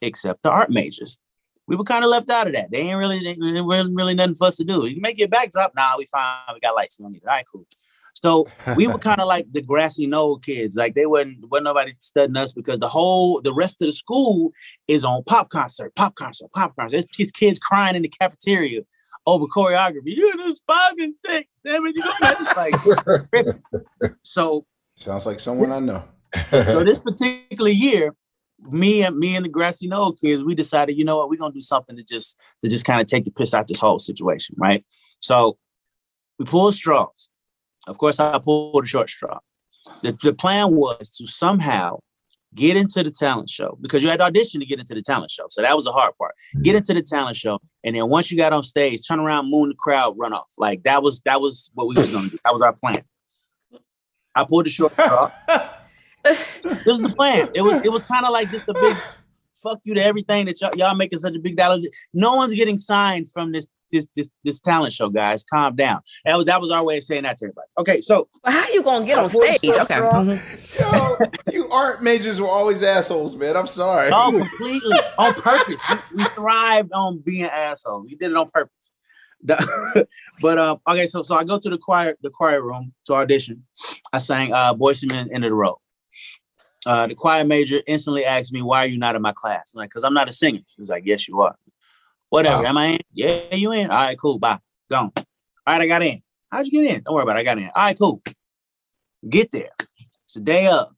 except 0.00 0.42
the 0.42 0.50
art 0.50 0.70
majors, 0.70 1.20
we 1.68 1.76
were 1.76 1.84
kind 1.84 2.04
of 2.04 2.10
left 2.10 2.30
out 2.30 2.48
of 2.48 2.54
that. 2.54 2.70
They 2.72 2.78
ain't 2.78 2.98
really, 2.98 3.20
they 3.20 3.36
really, 3.38 3.94
really 3.94 4.14
nothing 4.14 4.34
for 4.34 4.48
us 4.48 4.56
to 4.56 4.64
do. 4.64 4.86
You 4.86 4.94
can 4.94 5.02
make 5.02 5.18
your 5.18 5.28
backdrop. 5.28 5.72
Nah, 5.76 5.96
we 5.96 6.06
fine. 6.06 6.38
We 6.52 6.60
got 6.60 6.74
lights. 6.74 6.98
We 6.98 7.04
don't 7.04 7.12
need 7.12 7.22
it. 7.22 7.28
All 7.28 7.34
right, 7.34 7.46
cool. 7.50 7.66
So 8.14 8.46
we 8.76 8.86
were 8.86 8.98
kind 8.98 9.20
of 9.20 9.26
like 9.26 9.46
the 9.52 9.62
grassy 9.62 10.06
knoll 10.06 10.38
kids. 10.38 10.76
Like 10.76 10.94
they 10.94 11.06
wasn't, 11.06 11.48
wasn't 11.50 11.64
nobody 11.64 11.94
studying 11.98 12.36
us 12.36 12.52
because 12.52 12.78
the 12.78 12.88
whole, 12.88 13.40
the 13.40 13.54
rest 13.54 13.80
of 13.82 13.86
the 13.86 13.92
school 13.92 14.52
is 14.86 15.04
on 15.04 15.22
pop 15.24 15.50
concert, 15.50 15.94
pop 15.94 16.14
concert, 16.14 16.48
pop 16.54 16.74
concert. 16.76 17.04
There's 17.16 17.30
kids 17.30 17.58
crying 17.58 17.96
in 17.96 18.02
the 18.02 18.08
cafeteria 18.08 18.82
over 19.28 19.46
choreography. 19.46 20.06
You 20.06 20.32
just 20.38 20.64
five 20.66 20.94
and 20.98 21.14
six. 21.14 21.58
Damn 21.64 21.86
it, 21.86 21.96
you 21.96 22.04
know 22.04 22.14
like 22.56 24.14
so. 24.22 24.66
Sounds 24.94 25.26
like 25.26 25.38
someone 25.38 25.70
I 25.70 25.78
know. 25.78 26.04
so 26.50 26.82
this 26.84 26.98
particular 26.98 27.70
year, 27.70 28.14
me 28.60 29.02
and 29.02 29.16
me 29.16 29.36
and 29.36 29.44
the 29.44 29.48
grassy 29.48 29.86
knoll 29.86 30.12
kids, 30.12 30.42
we 30.42 30.54
decided, 30.54 30.96
you 30.96 31.04
know 31.04 31.18
what, 31.18 31.30
we're 31.30 31.38
gonna 31.38 31.52
do 31.52 31.60
something 31.60 31.96
to 31.96 32.02
just 32.02 32.36
to 32.62 32.68
just 32.68 32.84
kind 32.84 33.00
of 33.00 33.06
take 33.06 33.24
the 33.24 33.30
piss 33.30 33.54
out 33.54 33.68
this 33.68 33.78
whole 33.78 33.98
situation, 33.98 34.56
right? 34.58 34.84
So 35.20 35.58
we 36.38 36.44
pulled 36.44 36.74
straws. 36.74 37.30
Of 37.88 37.98
course, 37.98 38.20
I 38.20 38.38
pulled 38.38 38.84
a 38.84 38.86
short 38.86 39.10
straw. 39.10 39.38
The, 40.02 40.16
the 40.22 40.34
plan 40.34 40.74
was 40.74 41.10
to 41.16 41.26
somehow 41.26 41.98
get 42.54 42.76
into 42.76 43.02
the 43.02 43.10
talent 43.10 43.48
show 43.48 43.78
because 43.80 44.02
you 44.02 44.08
had 44.08 44.18
to 44.18 44.24
audition 44.24 44.60
to 44.60 44.66
get 44.66 44.78
into 44.78 44.94
the 44.94 45.02
talent 45.02 45.30
show. 45.30 45.46
So 45.50 45.62
that 45.62 45.74
was 45.76 45.84
the 45.84 45.92
hard 45.92 46.16
part. 46.18 46.34
Mm-hmm. 46.54 46.62
Get 46.62 46.76
into 46.76 46.94
the 46.94 47.02
talent 47.02 47.36
show. 47.36 47.60
And 47.84 47.96
then 47.96 48.08
once 48.08 48.30
you 48.30 48.36
got 48.36 48.52
on 48.52 48.62
stage, 48.62 49.06
turn 49.06 49.20
around, 49.20 49.50
moon 49.50 49.70
the 49.70 49.74
crowd, 49.74 50.16
run 50.18 50.32
off. 50.32 50.48
Like 50.58 50.82
that 50.84 51.02
was 51.02 51.20
that 51.22 51.40
was 51.40 51.70
what 51.74 51.88
we 51.88 51.94
was 51.94 52.10
gonna 52.10 52.28
do. 52.28 52.38
That 52.44 52.52
was 52.52 52.62
our 52.62 52.72
plan. 52.72 53.02
I 54.34 54.44
pulled 54.44 54.66
the 54.66 54.70
short 54.70 54.92
straw. 54.92 55.30
this 56.24 56.58
is 56.86 57.02
the 57.02 57.14
plan. 57.14 57.48
It 57.54 57.62
was 57.62 57.82
it 57.82 57.92
was 57.92 58.02
kind 58.02 58.24
of 58.24 58.32
like 58.32 58.50
just 58.50 58.68
a 58.68 58.74
big 58.74 58.96
fuck 59.62 59.80
you 59.84 59.94
to 59.94 60.04
everything 60.04 60.46
that 60.46 60.60
y'all, 60.60 60.70
y'all 60.76 60.94
making 60.94 61.18
such 61.18 61.34
a 61.34 61.38
big 61.38 61.56
dollar. 61.56 61.80
No 62.12 62.36
one's 62.36 62.54
getting 62.54 62.78
signed 62.78 63.30
from 63.30 63.52
this 63.52 63.66
this 63.90 64.06
this 64.14 64.30
this 64.44 64.60
talent 64.60 64.92
show, 64.92 65.08
guys. 65.08 65.44
Calm 65.44 65.76
down. 65.76 66.00
That 66.24 66.36
was 66.36 66.46
that 66.46 66.60
was 66.60 66.70
our 66.70 66.84
way 66.84 66.98
of 66.98 67.04
saying 67.04 67.24
that 67.24 67.36
to 67.38 67.46
everybody. 67.46 67.68
Okay, 67.78 68.00
so 68.00 68.28
but 68.42 68.52
how 68.52 68.68
you 68.68 68.82
gonna 68.82 69.06
get 69.06 69.18
on 69.18 69.28
stage? 69.28 69.64
Okay, 69.64 69.94
mm-hmm. 69.94 71.22
yo, 71.50 71.52
you 71.52 71.68
art 71.70 72.02
majors 72.02 72.40
were 72.40 72.48
always 72.48 72.82
assholes, 72.82 73.36
man. 73.36 73.56
I'm 73.56 73.66
sorry. 73.66 74.10
Oh, 74.12 74.32
completely 74.32 74.98
on 75.18 75.34
purpose. 75.34 75.80
We, 75.88 76.22
we, 76.22 76.24
thrived 76.30 76.90
on 76.92 77.18
being 77.18 77.44
assholes. 77.44 78.06
We 78.06 78.16
did 78.16 78.30
it 78.30 78.36
on 78.36 78.48
purpose. 78.48 78.90
but 80.42 80.58
uh, 80.58 80.76
okay, 80.88 81.06
so 81.06 81.22
so 81.22 81.36
I 81.36 81.44
go 81.44 81.58
to 81.58 81.70
the 81.70 81.78
choir 81.78 82.16
the 82.22 82.30
choir 82.30 82.62
room 82.62 82.92
to 83.06 83.14
audition. 83.14 83.64
I 84.12 84.18
sang 84.18 84.52
uh, 84.52 84.74
"Boyz 84.74 85.02
II 85.02 85.16
Men" 85.16 85.30
End 85.32 85.44
of 85.44 85.50
the 85.50 85.56
Road. 85.56 85.76
Uh, 86.86 87.06
the 87.06 87.14
choir 87.14 87.44
major 87.44 87.80
instantly 87.86 88.24
asked 88.24 88.52
me, 88.52 88.62
"Why 88.62 88.84
are 88.84 88.88
you 88.88 88.98
not 88.98 89.14
in 89.14 89.22
my 89.22 89.32
class?" 89.32 89.72
I'm 89.74 89.78
like, 89.78 89.90
"Cause 89.90 90.04
I'm 90.04 90.14
not 90.14 90.28
a 90.28 90.32
singer." 90.32 90.60
She 90.66 90.80
was 90.80 90.88
like, 90.88 91.04
"Yes, 91.06 91.28
you 91.28 91.40
are." 91.40 91.56
Whatever. 92.30 92.62
Wow. 92.62 92.68
Am 92.68 92.78
I 92.78 92.86
in? 92.86 93.00
Yeah, 93.12 93.54
you 93.54 93.72
in. 93.72 93.90
All 93.90 94.04
right, 94.04 94.18
cool. 94.18 94.38
Bye. 94.38 94.58
Gone. 94.90 95.12
All 95.16 95.24
right, 95.66 95.82
I 95.82 95.86
got 95.86 96.02
in. 96.02 96.20
How'd 96.50 96.66
you 96.66 96.72
get 96.72 96.96
in? 96.96 97.02
Don't 97.02 97.14
worry 97.14 97.22
about 97.22 97.36
it. 97.36 97.40
I 97.40 97.44
got 97.44 97.58
in. 97.58 97.70
All 97.74 97.84
right, 97.84 97.98
cool. 97.98 98.22
Get 99.28 99.50
there. 99.50 99.70
It's 100.24 100.34
the 100.34 100.40
day 100.40 100.66
of. 100.66 100.88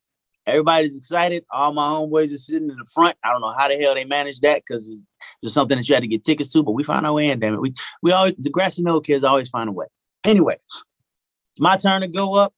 Everybody's 0.46 0.96
excited. 0.96 1.44
All 1.50 1.72
my 1.72 1.86
homeboys 1.86 2.32
are 2.32 2.38
sitting 2.38 2.70
in 2.70 2.76
the 2.76 2.90
front. 2.92 3.16
I 3.22 3.30
don't 3.30 3.40
know 3.40 3.52
how 3.52 3.68
the 3.68 3.76
hell 3.76 3.94
they 3.94 4.04
managed 4.04 4.42
that 4.42 4.62
because 4.66 4.86
it's 4.86 5.00
just 5.44 5.54
something 5.54 5.76
that 5.76 5.88
you 5.88 5.94
had 5.94 6.02
to 6.02 6.08
get 6.08 6.24
tickets 6.24 6.52
to, 6.52 6.62
but 6.62 6.72
we 6.72 6.82
found 6.82 7.06
our 7.06 7.12
way 7.12 7.30
in, 7.30 7.38
damn 7.38 7.54
it. 7.54 7.60
We 7.60 7.72
we 8.02 8.10
always 8.10 8.34
the 8.38 8.50
grassy 8.50 8.82
knoll 8.82 9.00
kids 9.00 9.22
always 9.22 9.50
find 9.50 9.68
a 9.68 9.72
way. 9.72 9.86
Anyway, 10.24 10.56
it's 10.64 11.60
my 11.60 11.76
turn 11.76 12.00
to 12.00 12.08
go 12.08 12.34
up. 12.34 12.54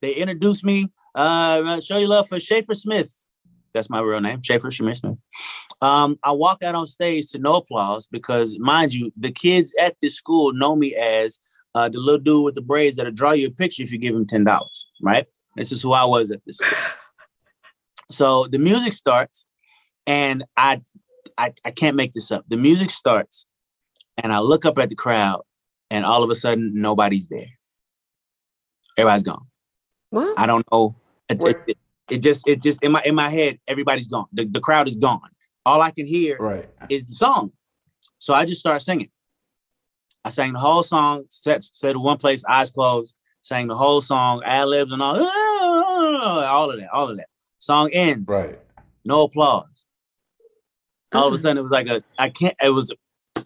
They 0.00 0.14
introduce 0.14 0.64
me. 0.64 0.90
Uh 1.14 1.80
show 1.80 1.98
you 1.98 2.08
love 2.08 2.28
for 2.28 2.40
Shaffer 2.40 2.74
Smith. 2.74 3.12
That's 3.74 3.88
my 3.88 4.00
real 4.00 4.20
name, 4.20 4.42
Shaffer 4.42 4.70
Smith. 4.70 5.02
Um, 5.80 6.18
I 6.22 6.32
walk 6.32 6.62
out 6.62 6.74
on 6.74 6.86
stage 6.86 7.30
to 7.30 7.38
no 7.38 7.56
applause 7.56 8.06
because, 8.06 8.58
mind 8.58 8.92
you, 8.92 9.12
the 9.16 9.30
kids 9.30 9.74
at 9.80 9.96
this 10.00 10.14
school 10.14 10.52
know 10.52 10.76
me 10.76 10.94
as 10.94 11.40
uh, 11.74 11.88
the 11.88 11.98
little 11.98 12.20
dude 12.20 12.44
with 12.44 12.54
the 12.54 12.60
braids 12.60 12.96
that'll 12.96 13.12
draw 13.12 13.32
you 13.32 13.46
a 13.46 13.50
picture 13.50 13.82
if 13.82 13.90
you 13.90 13.98
give 13.98 14.14
him 14.14 14.26
ten 14.26 14.44
dollars. 14.44 14.86
Right? 15.00 15.26
This 15.56 15.72
is 15.72 15.82
who 15.82 15.92
I 15.92 16.04
was 16.04 16.30
at 16.30 16.40
this 16.46 16.58
school. 16.58 16.78
So 18.10 18.46
the 18.46 18.58
music 18.58 18.92
starts, 18.92 19.46
and 20.06 20.44
I, 20.54 20.82
I, 21.38 21.54
I 21.64 21.70
can't 21.70 21.96
make 21.96 22.12
this 22.12 22.30
up. 22.30 22.44
The 22.46 22.58
music 22.58 22.90
starts, 22.90 23.46
and 24.22 24.34
I 24.34 24.40
look 24.40 24.66
up 24.66 24.78
at 24.78 24.90
the 24.90 24.94
crowd, 24.94 25.40
and 25.90 26.04
all 26.04 26.22
of 26.22 26.28
a 26.28 26.34
sudden, 26.34 26.72
nobody's 26.74 27.28
there. 27.28 27.46
Everybody's 28.98 29.22
gone. 29.22 29.46
What? 30.10 30.38
I 30.38 30.46
don't 30.46 30.66
know. 30.70 30.94
It, 31.30 31.42
it, 31.66 31.78
it, 32.12 32.22
just, 32.22 32.46
it 32.46 32.62
just 32.62 32.82
in 32.82 32.92
my 32.92 33.02
in 33.04 33.14
my 33.14 33.30
head, 33.30 33.58
everybody's 33.66 34.08
gone. 34.08 34.26
The, 34.32 34.44
the 34.44 34.60
crowd 34.60 34.88
is 34.88 34.96
gone 34.96 35.20
all 35.64 35.80
I 35.80 35.90
can 35.90 36.06
hear 36.06 36.36
right. 36.38 36.66
is 36.88 37.04
the 37.06 37.14
song. 37.14 37.52
So 38.18 38.34
I 38.34 38.44
just 38.44 38.60
started 38.60 38.80
singing. 38.80 39.10
I 40.24 40.28
sang 40.28 40.52
the 40.52 40.58
whole 40.58 40.82
song, 40.82 41.24
set, 41.28 41.64
set 41.64 41.92
to 41.92 41.98
one 41.98 42.18
place, 42.18 42.44
eyes 42.48 42.70
closed, 42.70 43.14
sang 43.40 43.66
the 43.66 43.76
whole 43.76 44.00
song, 44.00 44.42
ad 44.44 44.68
libs 44.68 44.92
and 44.92 45.02
all, 45.02 45.16
ah, 45.18 46.46
all 46.46 46.70
of 46.70 46.78
that, 46.78 46.90
all 46.90 47.10
of 47.10 47.16
that. 47.16 47.26
Song 47.58 47.90
ends. 47.92 48.24
Right. 48.28 48.58
No 49.04 49.22
applause. 49.22 49.66
All 51.12 51.26
of 51.26 51.34
a 51.34 51.38
sudden, 51.38 51.58
it 51.58 51.62
was 51.62 51.72
like 51.72 51.88
a, 51.88 52.02
I 52.18 52.30
can't, 52.30 52.54
it 52.62 52.70
was 52.70 52.92
a 53.36 53.44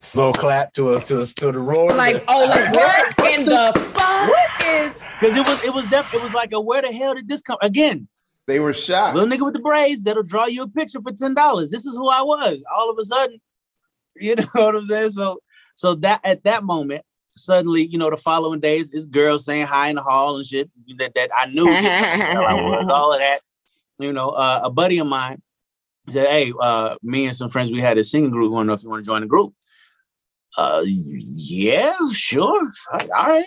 slow 0.00 0.32
clap 0.32 0.74
to 0.74 0.94
a, 0.94 1.00
to, 1.02 1.20
a, 1.20 1.26
to 1.26 1.52
the 1.52 1.58
roar. 1.58 1.92
Like, 1.94 2.24
oh, 2.28 2.46
like 2.46 2.74
what 2.74 3.15
in 3.40 3.46
the 3.46 3.72
fuck? 3.94 4.28
What 4.28 4.64
is? 4.66 5.02
Because 5.18 5.36
it 5.36 5.46
was, 5.46 5.64
it 5.64 5.72
was, 5.74 5.86
def- 5.86 6.12
it 6.14 6.22
was 6.22 6.32
like 6.32 6.52
a, 6.52 6.60
where 6.60 6.82
the 6.82 6.92
hell 6.92 7.14
did 7.14 7.28
this 7.28 7.42
come? 7.42 7.58
Again, 7.62 8.08
They 8.46 8.60
were 8.60 8.74
shocked. 8.74 9.14
Little 9.16 9.30
nigga 9.30 9.44
with 9.44 9.54
the 9.54 9.60
braids 9.60 10.02
that'll 10.04 10.22
draw 10.22 10.46
you 10.46 10.62
a 10.62 10.68
picture 10.68 11.00
for 11.00 11.12
ten 11.12 11.34
dollars. 11.34 11.70
This 11.70 11.86
is 11.86 11.96
who 11.96 12.08
I 12.08 12.22
was. 12.22 12.62
All 12.76 12.90
of 12.90 12.98
a 12.98 13.04
sudden, 13.04 13.40
you 14.16 14.34
know 14.36 14.44
what 14.52 14.74
I'm 14.74 14.84
saying? 14.84 15.10
So, 15.10 15.38
so 15.74 15.94
that 15.96 16.20
at 16.24 16.44
that 16.44 16.64
moment, 16.64 17.02
suddenly, 17.36 17.86
you 17.86 17.98
know, 17.98 18.10
the 18.10 18.16
following 18.16 18.60
days 18.60 18.92
is 18.92 19.06
girls 19.06 19.44
saying 19.44 19.66
hi 19.66 19.88
in 19.88 19.96
the 19.96 20.02
hall 20.02 20.36
and 20.36 20.46
shit 20.46 20.70
that 20.98 21.14
that 21.14 21.30
I 21.34 21.46
knew 21.46 21.68
I 21.70 22.54
was, 22.54 22.88
all 22.90 23.12
of 23.12 23.18
that. 23.18 23.40
You 23.98 24.12
know, 24.12 24.30
uh, 24.30 24.60
a 24.64 24.70
buddy 24.70 24.98
of 24.98 25.06
mine 25.06 25.40
said, 26.08 26.26
"Hey, 26.28 26.52
uh, 26.60 26.96
me 27.02 27.26
and 27.26 27.34
some 27.36 27.50
friends, 27.50 27.70
we 27.72 27.80
had 27.80 27.98
a 27.98 28.04
singing 28.04 28.30
group. 28.30 28.52
Want 28.52 28.66
to 28.66 28.68
know 28.68 28.74
if 28.74 28.82
you 28.82 28.90
want 28.90 29.04
to 29.04 29.08
join 29.08 29.22
the 29.22 29.26
group?" 29.26 29.54
Uh, 30.56 30.82
yeah, 30.86 31.94
sure, 32.12 32.70
all 32.92 33.08
right. 33.10 33.46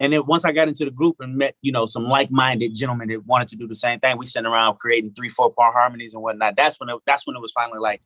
And 0.00 0.14
then 0.14 0.22
once 0.26 0.46
I 0.46 0.52
got 0.52 0.66
into 0.66 0.86
the 0.86 0.90
group 0.90 1.16
and 1.20 1.36
met, 1.36 1.54
you 1.60 1.70
know, 1.70 1.84
some 1.84 2.04
like-minded 2.04 2.74
gentlemen 2.74 3.08
that 3.08 3.26
wanted 3.26 3.48
to 3.48 3.56
do 3.56 3.66
the 3.66 3.74
same 3.74 4.00
thing, 4.00 4.16
we 4.16 4.24
sat 4.24 4.46
around 4.46 4.78
creating 4.78 5.12
three, 5.12 5.28
four-part 5.28 5.74
harmonies 5.74 6.14
and 6.14 6.22
whatnot. 6.22 6.56
That's 6.56 6.80
when 6.80 6.88
it, 6.88 6.96
that's 7.06 7.26
when 7.26 7.36
it 7.36 7.40
was 7.40 7.52
finally 7.52 7.78
like, 7.78 8.00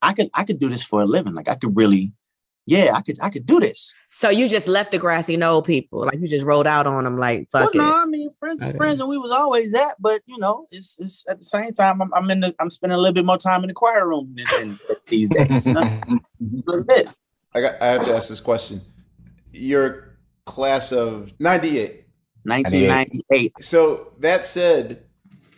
I 0.00 0.14
could 0.14 0.30
I 0.34 0.44
could 0.44 0.58
do 0.58 0.68
this 0.68 0.82
for 0.82 1.02
a 1.02 1.06
living. 1.06 1.34
Like 1.34 1.48
I 1.48 1.56
could 1.56 1.76
really, 1.76 2.12
yeah, 2.66 2.92
I 2.94 3.02
could 3.02 3.18
I 3.20 3.30
could 3.30 3.44
do 3.44 3.60
this. 3.60 3.94
So 4.10 4.30
you 4.30 4.48
just 4.48 4.68
left 4.68 4.92
the 4.92 4.98
grassy 4.98 5.36
knoll 5.36 5.60
people, 5.60 6.06
like 6.06 6.20
you 6.20 6.26
just 6.26 6.44
rolled 6.44 6.66
out 6.66 6.86
on 6.86 7.04
them, 7.04 7.16
like 7.18 7.50
fuck 7.50 7.74
well, 7.74 7.84
it. 7.84 7.88
no, 7.88 7.94
I 7.94 8.06
mean 8.06 8.30
friends, 8.30 8.62
Okay. 8.62 8.76
friends, 8.76 9.00
and 9.00 9.08
we 9.08 9.18
was 9.18 9.32
always 9.32 9.72
that. 9.72 9.96
But 9.98 10.22
you 10.26 10.38
know, 10.38 10.68
it's 10.70 10.96
it's 11.00 11.24
at 11.28 11.38
the 11.38 11.44
same 11.44 11.72
time, 11.72 12.00
I'm, 12.00 12.14
I'm 12.14 12.30
in 12.30 12.40
the 12.40 12.54
I'm 12.60 12.70
spending 12.70 12.96
a 12.96 12.98
little 12.98 13.14
bit 13.14 13.26
more 13.26 13.38
time 13.38 13.64
in 13.64 13.68
the 13.68 13.74
choir 13.74 14.08
room 14.08 14.34
than, 14.36 14.46
than 14.56 14.78
these 15.08 15.30
days. 15.30 15.66
You 15.66 15.74
know? 15.74 15.80
a 16.10 16.20
little 16.64 16.84
bit. 16.84 17.08
I 17.54 17.60
got. 17.60 17.80
I 17.80 17.86
have 17.86 18.04
to 18.04 18.14
ask 18.14 18.28
this 18.28 18.40
question. 18.40 18.80
Your 19.52 20.16
class 20.44 20.92
of 20.92 21.32
'98. 21.40 22.04
1998. 22.44 23.52
So 23.60 24.12
that 24.20 24.46
said, 24.46 25.04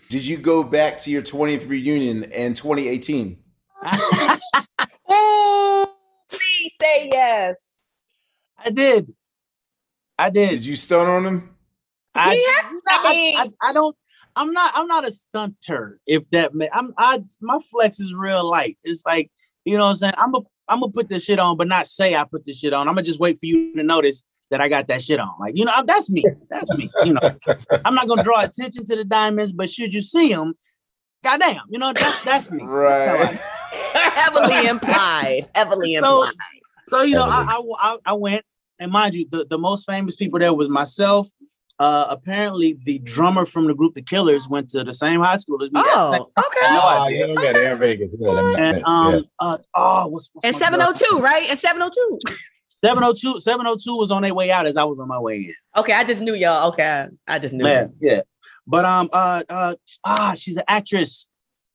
did 0.08 0.26
you 0.26 0.36
go 0.36 0.64
back 0.64 0.98
to 1.00 1.10
your 1.10 1.22
20th 1.22 1.68
reunion 1.68 2.24
in 2.24 2.54
2018? 2.54 3.38
Ooh, 5.12 5.86
please 6.28 6.74
say 6.80 7.08
yes. 7.12 7.64
I 8.58 8.70
did. 8.70 9.14
I 10.18 10.30
did. 10.30 10.50
Did 10.50 10.66
you 10.66 10.76
stun 10.76 11.06
on 11.06 11.22
them? 11.22 11.56
I, 12.14 12.34
Yeah, 12.34 12.70
I, 12.88 13.34
I, 13.36 13.70
I 13.70 13.72
don't. 13.72 13.96
I'm 14.36 14.52
not. 14.52 14.72
I'm 14.74 14.86
not 14.86 15.06
a 15.06 15.10
stunter. 15.10 15.94
If 16.06 16.28
that. 16.30 16.52
I'm. 16.72 16.92
I. 16.98 17.22
My 17.40 17.58
flex 17.70 18.00
is 18.00 18.12
real 18.12 18.48
light. 18.48 18.78
It's 18.84 19.02
like 19.06 19.30
you 19.64 19.78
know 19.78 19.84
what 19.84 19.90
I'm 19.90 19.96
saying. 19.96 20.14
I'm. 20.18 20.34
A, 20.34 20.40
I'm 20.70 20.80
gonna 20.80 20.92
put 20.92 21.08
this 21.08 21.24
shit 21.24 21.38
on, 21.38 21.56
but 21.56 21.68
not 21.68 21.86
say 21.86 22.14
I 22.14 22.24
put 22.24 22.44
this 22.44 22.58
shit 22.58 22.72
on. 22.72 22.88
I'm 22.88 22.94
gonna 22.94 23.02
just 23.04 23.20
wait 23.20 23.38
for 23.38 23.46
you 23.46 23.74
to 23.74 23.82
notice 23.82 24.22
that 24.50 24.60
I 24.60 24.68
got 24.68 24.88
that 24.88 25.02
shit 25.02 25.20
on. 25.20 25.30
Like 25.38 25.52
you 25.56 25.64
know, 25.64 25.72
that's 25.86 26.08
me. 26.10 26.24
That's 26.48 26.70
me. 26.74 26.90
You 27.04 27.14
know, 27.14 27.20
I'm 27.84 27.94
not 27.94 28.08
gonna 28.08 28.22
draw 28.24 28.42
attention 28.42 28.84
to 28.86 28.96
the 28.96 29.04
diamonds, 29.04 29.52
but 29.52 29.68
should 29.68 29.92
you 29.92 30.00
see 30.02 30.32
them, 30.32 30.54
goddamn, 31.24 31.62
you 31.68 31.78
know 31.78 31.92
that's 31.92 32.24
that's 32.24 32.50
me. 32.50 32.62
Right. 32.64 33.38
Heavily 33.94 34.66
implied. 34.68 35.48
Heavily 35.54 35.94
So- 35.96 36.22
implied. 36.22 36.34
So 36.86 37.02
you 37.02 37.14
know, 37.14 37.24
I, 37.24 37.42
I 37.42 37.60
I 37.78 37.96
I 38.06 38.12
went, 38.14 38.44
and 38.80 38.90
mind 38.90 39.14
you, 39.14 39.26
the, 39.30 39.46
the 39.48 39.58
most 39.58 39.84
famous 39.86 40.16
people 40.16 40.38
there 40.40 40.52
was 40.54 40.68
myself. 40.68 41.28
Uh, 41.80 42.06
apparently, 42.10 42.78
the 42.84 42.98
drummer 43.00 43.46
from 43.46 43.66
the 43.66 43.72
group 43.74 43.94
The 43.94 44.02
Killers 44.02 44.48
went 44.50 44.68
to 44.70 44.84
the 44.84 44.92
same 44.92 45.20
high 45.22 45.36
school 45.38 45.62
as 45.62 45.72
me. 45.72 45.80
Got 45.80 45.86
the 45.94 46.12
same- 46.12 46.22
Oh, 46.36 46.42
okay. 46.46 46.74
No 46.74 46.80
Oh, 46.82 46.88
idea. 47.04 47.26
yeah, 47.28 47.42
yeah, 47.42 47.52
they're 47.54 47.72
in 47.72 47.78
Vegas. 47.78 48.10
Yeah, 48.18 48.34
that 48.34 48.42
makes 48.44 48.58
And 48.58 48.74
sense. 48.76 48.86
um, 48.88 49.12
yeah. 49.14 49.20
uh, 49.40 49.58
oh, 49.74 50.06
what's, 50.08 50.30
what's 50.34 50.44
And 50.44 50.54
my 50.54 50.76
girl? 50.76 50.94
702, 50.94 51.18
right? 51.20 51.48
And 51.48 51.58
702. 51.58 52.18
702, 52.84 53.40
702 53.40 53.96
was 53.96 54.10
on 54.10 54.20
their 54.22 54.34
way 54.34 54.50
out 54.50 54.66
as 54.66 54.76
I 54.76 54.84
was 54.84 54.98
on 54.98 55.08
my 55.08 55.18
way 55.18 55.36
in. 55.36 55.54
Okay, 55.74 55.94
I 55.94 56.04
just 56.04 56.20
knew 56.20 56.34
y'all. 56.34 56.68
Okay, 56.68 57.06
I 57.26 57.38
just 57.38 57.54
knew. 57.54 57.64
Man, 57.64 57.94
yeah. 57.98 58.20
But 58.66 58.84
um, 58.84 59.08
uh, 59.12 59.42
uh, 59.48 59.74
ah, 60.04 60.34
she's 60.36 60.58
an 60.58 60.64
actress, 60.68 61.28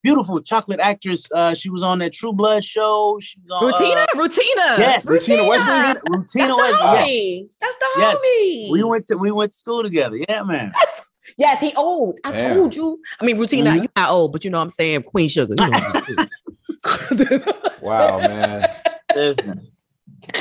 beautiful 0.05 0.39
chocolate 0.39 0.79
actress. 0.79 1.25
Uh, 1.31 1.55
she 1.55 1.71
was 1.71 1.81
on 1.81 1.97
that 1.99 2.13
True 2.13 2.31
Blood 2.31 2.63
show. 2.63 3.17
She 3.19 3.39
was 3.39 3.51
on 3.59 3.73
Rutina, 3.73 4.03
uh, 4.03 4.07
Rutina. 4.15 4.77
Yes. 4.77 5.05
Rutina 5.07 5.47
Wesley? 5.47 5.65
That's 5.65 6.33
the 6.33 6.39
Wesley. 6.39 6.41
Yes. 6.41 6.79
homie. 6.79 7.49
That's 7.59 7.75
the 7.75 7.87
Yes. 7.97 8.19
homie. 8.19 8.71
We 8.71 8.83
went 8.83 9.07
to 9.07 9.17
we 9.17 9.31
went 9.31 9.51
to 9.51 9.57
school 9.57 9.81
together. 9.81 10.17
Yeah, 10.29 10.43
man. 10.43 10.73
Yes, 11.37 11.59
he 11.59 11.73
old. 11.75 12.19
I 12.23 12.31
Damn. 12.31 12.55
told 12.55 12.75
you. 12.75 13.01
I 13.19 13.25
mean, 13.25 13.37
Rutina, 13.37 13.73
Mhm. 13.73 13.81
you 13.81 13.89
not 13.95 14.11
old, 14.11 14.31
but 14.31 14.45
you 14.45 14.51
know 14.51 14.59
what 14.59 14.65
I'm 14.65 14.69
saying 14.69 15.01
Queen 15.03 15.27
Sugar. 15.27 15.55
You 15.59 15.69
know. 15.69 17.41
Wow, 17.81 18.19
man. 18.19 18.67
Listen, 19.15 19.67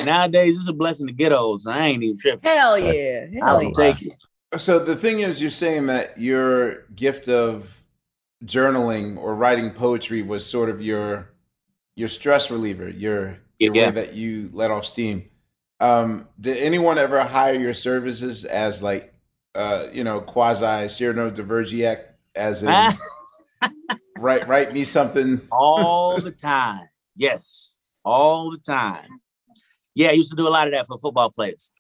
nowadays 0.05 0.59
it's 0.59 0.69
a 0.69 0.73
blessing 0.75 1.07
to 1.07 1.13
get 1.13 1.33
old, 1.33 1.61
so 1.63 1.71
I 1.71 1.87
ain't 1.87 2.03
even 2.03 2.19
tripping. 2.19 2.41
Hell 2.43 2.79
yeah. 2.79 3.27
I'll 3.43 3.63
yeah. 3.63 3.71
take 3.75 4.03
it. 4.03 4.13
So 4.59 4.79
the 4.79 4.95
thing 4.95 5.21
is, 5.21 5.41
you're 5.41 5.51
saying 5.51 5.87
that 5.87 6.19
your 6.19 6.85
gift 6.95 7.29
of 7.29 7.84
journaling 8.45 9.17
or 9.17 9.35
writing 9.35 9.71
poetry 9.71 10.23
was 10.23 10.47
sort 10.47 10.69
of 10.69 10.81
your 10.83 11.31
your 11.97 12.09
stress 12.09 12.51
reliever, 12.51 12.89
your 12.89 13.39
your 13.59 13.75
Yeah. 13.75 13.87
way 13.87 13.91
that 13.93 14.15
you 14.15 14.51
let 14.53 14.71
off 14.71 14.85
steam. 14.85 15.29
Um, 15.81 16.29
did 16.41 16.57
anyone 16.59 16.99
ever 16.99 17.23
hire 17.23 17.55
your 17.55 17.75
services 17.75 18.45
as 18.45 18.83
like, 18.83 19.13
uh, 19.55 19.87
you 19.93 20.03
know, 20.05 20.21
quasi 20.21 20.89
Cyrano 20.89 21.31
de 21.31 21.43
Bergerac, 21.43 21.99
as 22.35 22.63
in 22.63 22.69
write 24.19 24.47
write 24.49 24.73
me 24.73 24.85
something? 24.85 25.41
all 25.51 26.19
the 26.21 26.31
time. 26.53 26.89
Yes, 27.17 27.77
all 28.05 28.51
the 28.51 28.59
time. 28.59 29.21
Yeah, 29.95 30.09
I 30.09 30.13
used 30.13 30.31
to 30.31 30.37
do 30.37 30.49
a 30.49 30.51
lot 30.51 30.67
of 30.67 30.75
that 30.75 30.87
for 30.87 30.99
football 30.99 31.31
players. 31.31 31.71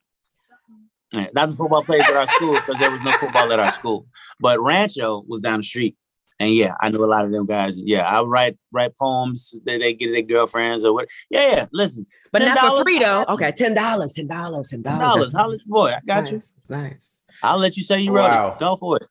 Not 1.12 1.50
the 1.50 1.55
football 1.57 1.85
players 1.85 2.05
at 2.09 2.16
our 2.16 2.27
school 2.27 2.55
because 2.55 2.79
there 2.79 2.90
was 2.90 3.03
no 3.05 3.12
football 3.18 3.53
at 3.53 3.61
our 3.61 3.70
school, 3.70 4.07
but 4.40 4.61
Rancho 4.61 5.24
was 5.29 5.40
down 5.40 5.61
the 5.61 5.64
street, 5.64 5.96
and 6.40 6.52
yeah, 6.52 6.74
I 6.80 6.88
know 6.90 7.04
a 7.04 7.06
lot 7.06 7.24
of 7.24 7.30
them 7.32 7.46
guys. 7.46 7.78
Yeah, 7.80 8.02
I 8.02 8.22
write 8.22 8.56
write 8.72 8.96
poems 8.96 9.54
that 9.66 9.78
they 9.80 9.94
get 9.94 10.12
their 10.12 10.22
girlfriends 10.22 10.84
or 10.84 10.92
what. 10.92 11.08
Yeah, 11.30 11.48
yeah. 11.50 11.66
Listen, 11.72 12.06
But 12.32 12.42
not 12.42 12.58
$10, 12.58 12.76
for 12.78 12.82
free 12.82 12.98
though. 12.98 13.24
Okay, 13.28 13.52
ten 13.52 13.74
dollars, 13.74 14.12
ten 14.14 14.26
dollars, 14.26 14.68
ten 14.68 14.82
dollars. 14.82 15.32
dollars. 15.32 15.64
Your 15.66 15.74
boy. 15.74 15.92
I 15.92 16.00
got 16.06 16.28
you. 16.30 16.36
It's 16.36 16.70
nice. 16.70 17.24
I'll 17.42 17.58
let 17.58 17.76
you 17.76 17.82
say 17.82 18.00
you 18.00 18.12
wrote 18.12 18.24
Wow. 18.30 18.52
it. 18.52 18.58
Go 18.58 18.76
for 18.76 18.96
it. 18.98 19.06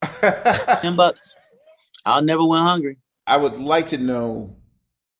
Ten 0.82 0.96
bucks. 0.96 1.36
I'll 2.06 2.22
never 2.22 2.44
went 2.44 2.62
hungry. 2.62 2.98
I 3.26 3.36
would 3.36 3.58
like 3.58 3.88
to 3.88 3.98
know 3.98 4.56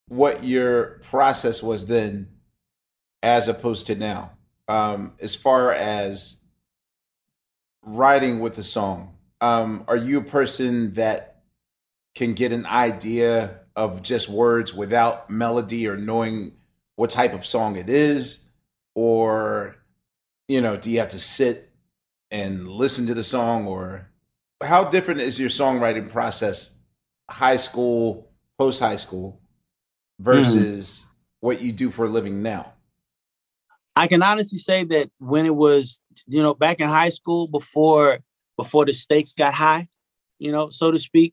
what 0.07 0.43
your 0.45 1.01
process 1.03 1.63
was 1.63 1.87
then 1.87 2.29
as 3.23 3.49
opposed 3.49 3.87
to 3.89 3.95
now. 3.95 4.33
Um, 4.69 5.13
as 5.21 5.35
far 5.35 5.73
as 5.73 6.41
writing 7.83 8.41
with 8.41 8.57
the 8.57 8.65
song, 8.65 9.18
um, 9.41 9.85
are 9.89 9.97
you 9.97 10.19
a 10.19 10.25
person 10.25 10.95
that 10.95 11.43
can 12.15 12.33
get 12.33 12.53
an 12.53 12.67
idea 12.67 13.61
of 13.77 14.03
just 14.03 14.29
words 14.29 14.75
without 14.75 15.31
melody 15.31 15.87
or 15.87 15.97
knowing 15.97 16.53
what 16.97 17.11
type 17.11 17.33
of 17.33 17.47
song 17.47 17.77
it 17.77 17.89
is? 17.89 18.49
Or, 18.95 19.77
you 20.49 20.61
know, 20.61 20.77
do 20.77 20.91
you 20.91 20.99
have 20.99 21.11
to 21.11 21.21
sit 21.21 21.71
and 22.31 22.69
listen 22.69 23.07
to 23.07 23.15
the 23.15 23.23
song? 23.23 23.67
Or 23.67 24.11
how 24.63 24.85
different 24.85 25.21
is 25.21 25.39
your 25.39 25.49
songwriting 25.49 26.11
process 26.11 26.79
high 27.31 27.59
school, 27.59 28.33
post 28.59 28.81
high 28.81 28.97
school 28.97 29.41
versus 30.19 31.07
what 31.41 31.63
you 31.63 31.71
do 31.71 31.91
for 31.91 32.07
a 32.07 32.09
living 32.09 32.43
now? 32.43 32.73
I 33.95 34.07
can 34.07 34.23
honestly 34.23 34.59
say 34.59 34.85
that 34.85 35.11
when 35.19 35.47
it 35.47 35.55
was, 35.55 36.01
you 36.27 36.43
know, 36.43 36.55
back 36.55 36.81
in 36.81 36.89
high 36.89 37.09
school 37.09 37.47
before 37.47 38.19
before 38.59 38.85
the 38.85 38.93
stakes 38.93 39.33
got 39.35 39.55
high, 39.55 39.89
you 40.39 40.53
know, 40.53 40.69
so 40.69 40.91
to 40.91 40.99
speak, 40.99 41.33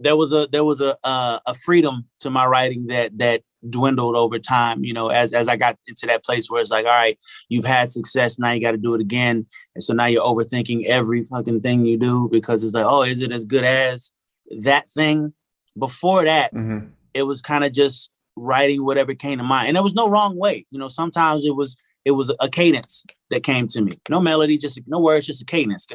there 0.00 0.16
was 0.16 0.32
a 0.32 0.46
there 0.50 0.64
was 0.64 0.80
a 0.80 0.96
uh, 1.04 1.38
a 1.46 1.54
freedom 1.54 2.06
to 2.20 2.30
my 2.30 2.46
writing 2.46 2.86
that 2.86 3.16
that 3.18 3.42
dwindled 3.68 4.14
over 4.16 4.38
time. 4.38 4.84
You 4.84 4.92
know, 4.94 5.08
as 5.08 5.32
as 5.34 5.48
I 5.48 5.56
got 5.56 5.76
into 5.86 6.06
that 6.06 6.24
place 6.24 6.50
where 6.50 6.60
it's 6.60 6.70
like, 6.70 6.84
all 6.84 6.90
right, 6.92 7.18
you've 7.48 7.64
had 7.64 7.90
success, 7.90 8.38
now 8.38 8.52
you 8.52 8.60
got 8.60 8.72
to 8.72 8.76
do 8.78 8.94
it 8.94 9.00
again, 9.00 9.46
and 9.74 9.82
so 9.82 9.92
now 9.94 10.06
you're 10.06 10.24
overthinking 10.24 10.84
every 10.86 11.24
fucking 11.24 11.60
thing 11.60 11.84
you 11.86 11.98
do 11.98 12.28
because 12.30 12.62
it's 12.62 12.74
like, 12.74 12.84
oh, 12.86 13.02
is 13.02 13.20
it 13.22 13.32
as 13.32 13.44
good 13.44 13.64
as 13.64 14.12
that 14.62 14.88
thing? 14.90 15.32
Before 15.78 16.24
that, 16.24 16.54
Mm-hmm. 16.54 16.88
it 17.12 17.24
was 17.24 17.40
kind 17.42 17.64
of 17.64 17.72
just 17.72 18.10
writing 18.38 18.84
whatever 18.84 19.14
came 19.14 19.38
to 19.38 19.44
mind 19.44 19.66
and 19.68 19.74
there 19.76 19.82
was 19.82 19.94
no 19.94 20.10
wrong 20.10 20.36
way 20.36 20.66
you 20.70 20.78
know 20.78 20.88
sometimes 20.88 21.46
it 21.46 21.56
was 21.56 21.74
it 22.06 22.12
was 22.12 22.32
a 22.38 22.48
cadence 22.48 23.04
that 23.30 23.42
came 23.42 23.66
to 23.66 23.82
me. 23.82 23.90
No 24.08 24.20
melody 24.20 24.56
just 24.56 24.80
no 24.86 25.00
words 25.00 25.26
just 25.26 25.42
a 25.42 25.44
cadence. 25.44 25.86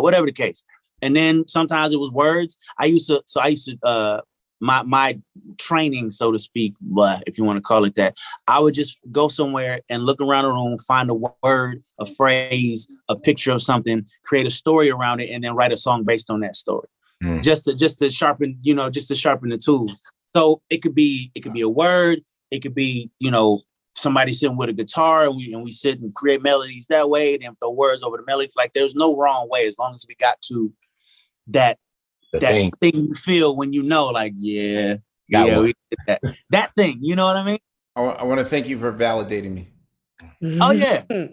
Whatever 0.00 0.26
the 0.26 0.32
case. 0.32 0.64
And 1.00 1.14
then 1.14 1.46
sometimes 1.46 1.92
it 1.92 2.00
was 2.00 2.10
words. 2.10 2.58
I 2.76 2.86
used 2.86 3.06
to 3.06 3.22
so 3.26 3.40
i 3.40 3.46
used 3.46 3.68
to 3.68 3.86
uh 3.86 4.20
my 4.58 4.82
my 4.82 5.18
training 5.58 6.10
so 6.10 6.32
to 6.32 6.38
speak 6.38 6.74
but 6.80 7.22
if 7.26 7.38
you 7.38 7.44
want 7.44 7.58
to 7.58 7.60
call 7.60 7.84
it 7.84 7.94
that 7.94 8.16
i 8.48 8.58
would 8.58 8.72
just 8.72 8.98
go 9.12 9.28
somewhere 9.28 9.82
and 9.90 10.06
look 10.06 10.18
around 10.18 10.44
the 10.44 10.48
room 10.50 10.78
find 10.78 11.10
a 11.10 11.14
word 11.14 11.84
a 12.00 12.06
phrase 12.06 12.88
a 13.10 13.16
picture 13.16 13.52
of 13.52 13.60
something 13.60 14.02
create 14.24 14.46
a 14.46 14.50
story 14.50 14.90
around 14.90 15.20
it 15.20 15.28
and 15.28 15.44
then 15.44 15.54
write 15.54 15.72
a 15.72 15.76
song 15.76 16.04
based 16.04 16.30
on 16.30 16.40
that 16.40 16.56
story. 16.56 16.88
Mm. 17.22 17.42
just 17.42 17.64
to 17.64 17.74
just 17.74 17.98
to 17.98 18.08
sharpen 18.08 18.58
you 18.62 18.74
know 18.74 18.88
just 18.90 19.08
to 19.08 19.14
sharpen 19.14 19.50
the 19.50 19.58
tools. 19.58 20.02
So 20.34 20.60
it 20.68 20.78
could 20.78 20.94
be 20.94 21.30
it 21.34 21.40
could 21.40 21.54
be 21.54 21.62
a 21.62 21.68
word 21.68 22.20
it 22.50 22.60
could 22.60 22.74
be 22.74 23.10
you 23.18 23.30
know 23.30 23.62
somebody 23.96 24.32
sitting 24.32 24.56
with 24.56 24.68
a 24.68 24.72
guitar 24.74 25.26
and 25.26 25.36
we 25.36 25.52
and 25.52 25.62
we 25.64 25.72
sit 25.72 26.00
and 26.00 26.14
create 26.14 26.42
melodies 26.42 26.86
that 26.88 27.08
way 27.10 27.34
and 27.34 27.42
then 27.42 27.56
throw 27.56 27.70
words 27.70 28.02
over 28.02 28.16
the 28.16 28.22
melodies. 28.26 28.54
Like 28.56 28.72
there's 28.74 28.94
no 28.94 29.16
wrong 29.16 29.48
way 29.50 29.66
as 29.66 29.76
long 29.78 29.94
as 29.94 30.04
we 30.08 30.14
got 30.16 30.40
to 30.42 30.72
that 31.48 31.78
The 32.32 32.40
that 32.40 32.52
thing. 32.52 32.70
thing. 32.80 32.94
you 33.08 33.14
feel 33.14 33.56
when 33.56 33.72
you 33.72 33.82
know, 33.82 34.06
like, 34.06 34.32
yeah, 34.36 34.96
Got 35.32 35.48
yeah, 35.48 35.58
we 35.60 35.66
did 35.90 35.98
that. 36.06 36.20
that 36.50 36.74
thing, 36.76 36.98
you 37.00 37.16
know 37.16 37.26
what 37.26 37.36
I 37.36 37.44
mean? 37.44 37.58
I 37.96 38.22
want 38.24 38.38
to 38.40 38.44
thank 38.44 38.68
you 38.68 38.78
for 38.78 38.92
validating 38.92 39.54
me. 39.54 39.68
Oh 40.60 40.70
yeah. 40.70 41.02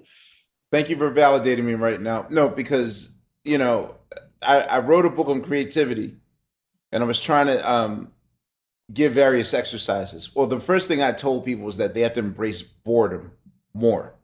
Thank 0.71 0.89
you 0.89 0.95
for 0.97 1.11
validating 1.11 1.65
me 1.65 1.75
right 1.75 2.01
now. 2.01 2.25
No, 2.31 2.49
because 2.49 3.13
you 3.43 3.57
know, 3.59 3.95
I, 4.41 4.61
I 4.61 4.79
wrote 4.79 5.05
a 5.05 5.09
book 5.09 5.27
on 5.27 5.41
creativity, 5.41 6.15
and 6.91 7.03
I 7.03 7.05
was 7.05 7.19
trying 7.19 7.45
to 7.47 7.71
um, 7.71 8.11
give 8.93 9.13
various 9.13 9.53
exercises. 9.53 10.35
Well, 10.35 10.47
the 10.47 10.59
first 10.59 10.87
thing 10.87 11.01
I 11.01 11.11
told 11.11 11.45
people 11.45 11.65
was 11.65 11.77
that 11.77 11.93
they 11.93 12.01
have 12.01 12.13
to 12.13 12.19
embrace 12.19 12.61
boredom 12.61 13.31
more, 13.73 14.15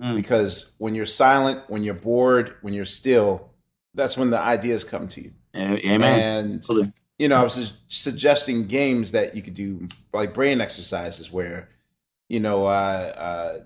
Mm. 0.00 0.16
because 0.16 0.72
when 0.78 0.94
you're 0.94 1.06
silent, 1.06 1.62
when 1.68 1.82
you're 1.82 1.94
bored, 1.94 2.54
when 2.60 2.74
you're 2.74 2.84
still, 2.84 3.48
that's 3.94 4.16
when 4.16 4.28
the 4.30 4.38
ideas 4.38 4.84
come 4.84 5.08
to 5.08 5.22
you. 5.22 5.30
Amen. 5.54 6.02
And 6.02 6.54
Absolutely. 6.56 6.92
you 7.18 7.28
know, 7.28 7.36
I 7.36 7.42
was 7.42 7.72
suggesting 7.88 8.66
games 8.66 9.12
that 9.12 9.34
you 9.34 9.40
could 9.40 9.54
do, 9.54 9.88
like 10.12 10.34
brain 10.34 10.60
exercises, 10.60 11.32
where, 11.32 11.70
you 12.28 12.40
know, 12.40 12.66
uh, 12.66 12.68
uh, 13.16 13.58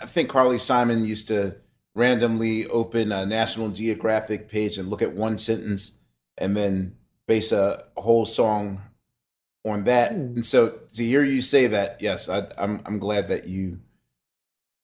I 0.00 0.06
think 0.06 0.30
Carly 0.30 0.56
Simon 0.56 1.04
used 1.04 1.28
to 1.28 1.56
randomly 1.94 2.66
open 2.68 3.12
a 3.12 3.26
National 3.26 3.68
Geographic 3.68 4.48
page 4.48 4.78
and 4.78 4.88
look 4.88 5.02
at 5.02 5.12
one 5.12 5.36
sentence 5.36 5.98
and 6.38 6.56
then 6.56 6.96
base 7.26 7.52
a 7.52 7.84
whole 7.96 8.24
song 8.24 8.80
on 9.68 9.84
that. 9.84 10.12
And 10.12 10.44
so 10.44 10.78
to 10.94 11.04
hear 11.04 11.24
you 11.24 11.42
say 11.42 11.66
that, 11.68 11.98
yes, 12.00 12.28
I, 12.28 12.46
I'm 12.56 12.80
I'm 12.84 12.98
glad 12.98 13.28
that 13.28 13.46
you 13.46 13.80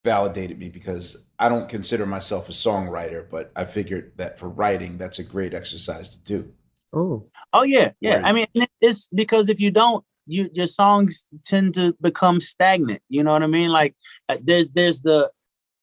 validated 0.05 0.59
me 0.59 0.69
because 0.69 1.27
I 1.39 1.49
don't 1.49 1.69
consider 1.69 2.07
myself 2.07 2.49
a 2.49 2.53
songwriter, 2.53 3.29
but 3.29 3.51
I 3.57 3.65
figured 3.65 4.13
that 4.17 4.39
for 4.39 4.49
writing, 4.49 4.99
that's 4.99 5.19
a 5.19 5.25
great 5.25 5.55
exercise 5.55 6.09
to 6.11 6.19
do. 6.19 6.53
Oh, 6.93 7.27
Oh 7.55 7.63
yeah, 7.63 7.93
yeah. 8.01 8.17
Right. 8.17 8.25
I 8.25 8.33
mean, 8.33 8.67
it's 8.81 9.09
because 9.09 9.49
if 9.49 9.61
you 9.61 9.71
don't, 9.71 10.05
you 10.27 10.51
your 10.53 10.67
songs 10.67 11.25
tend 11.45 11.75
to 11.75 11.97
become 12.01 12.41
stagnant. 12.41 13.01
You 13.09 13.23
know 13.23 13.33
what 13.33 13.45
I 13.45 13.47
mean? 13.47 13.69
Like 13.69 13.95
uh, 14.29 14.39
there's 14.43 14.73
there's 14.73 15.03
the 15.03 15.31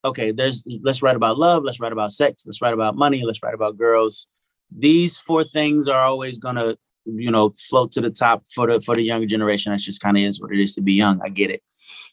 okay. 0.04 0.32
There's 0.32 0.66
let's 0.84 1.02
write 1.02 1.16
about 1.16 1.38
love. 1.38 1.64
Let's 1.64 1.80
write 1.80 1.94
about 1.94 2.12
sex. 2.12 2.44
Let's 2.46 2.62
write 2.62 2.74
about 2.74 2.98
money. 2.98 3.24
Let's 3.26 3.42
write 3.42 3.54
about 3.54 3.78
girls. 3.78 4.28
These 4.70 5.18
four 5.18 5.46
things 5.46 5.88
are 5.88 6.04
always 6.04 6.40
gonna 6.40 6.76
you 7.06 7.32
know 7.32 7.54
float 7.70 7.92
to 7.94 8.02
the 8.02 8.10
top 8.10 8.44
for 8.54 8.72
the 8.72 8.82
for 8.82 8.96
the 8.96 9.04
younger 9.04 9.28
generation. 9.28 9.72
That's 9.72 9.86
just 9.86 10.02
kind 10.02 10.18
of 10.18 10.24
is 10.24 10.42
what 10.42 10.54
it 10.54 10.62
is 10.62 10.76
to 10.76 10.82
be 10.82 10.94
young. 10.94 11.20
I 11.24 11.30
get 11.30 11.52
it, 11.52 11.62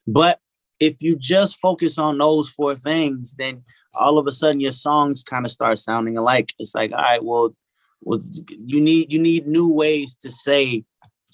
but 0.06 0.40
if 0.80 0.96
you 1.00 1.16
just 1.16 1.56
focus 1.56 1.98
on 1.98 2.18
those 2.18 2.48
four 2.48 2.74
things, 2.74 3.34
then 3.38 3.62
all 3.94 4.18
of 4.18 4.26
a 4.26 4.32
sudden 4.32 4.60
your 4.60 4.72
songs 4.72 5.24
kind 5.24 5.44
of 5.44 5.50
start 5.50 5.78
sounding 5.78 6.16
alike. 6.16 6.54
It's 6.58 6.74
like, 6.74 6.92
all 6.92 6.98
right, 6.98 7.24
well, 7.24 7.54
well, 8.00 8.22
you 8.64 8.80
need 8.80 9.12
you 9.12 9.20
need 9.20 9.46
new 9.46 9.72
ways 9.72 10.16
to 10.16 10.30
say 10.30 10.84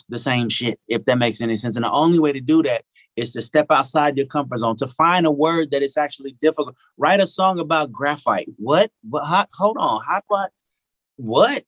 the 0.08 0.18
same 0.18 0.48
shit, 0.48 0.78
if 0.88 1.04
that 1.04 1.18
makes 1.18 1.40
any 1.40 1.54
sense. 1.54 1.76
And 1.76 1.84
the 1.84 1.90
only 1.90 2.18
way 2.18 2.32
to 2.32 2.40
do 2.40 2.62
that 2.62 2.84
is 3.16 3.32
to 3.32 3.42
step 3.42 3.66
outside 3.70 4.16
your 4.16 4.26
comfort 4.26 4.58
zone, 4.58 4.76
to 4.76 4.86
find 4.86 5.26
a 5.26 5.30
word 5.30 5.70
that 5.70 5.82
is 5.82 5.96
actually 5.96 6.36
difficult. 6.40 6.74
Write 6.96 7.20
a 7.20 7.26
song 7.26 7.58
about 7.58 7.92
graphite. 7.92 8.48
What? 8.56 8.90
What? 9.08 9.24
How, 9.24 9.46
hold 9.54 9.76
on. 9.78 10.02
How 10.04 10.20
do 10.28 10.36
I? 10.36 10.46
What? 11.16 11.64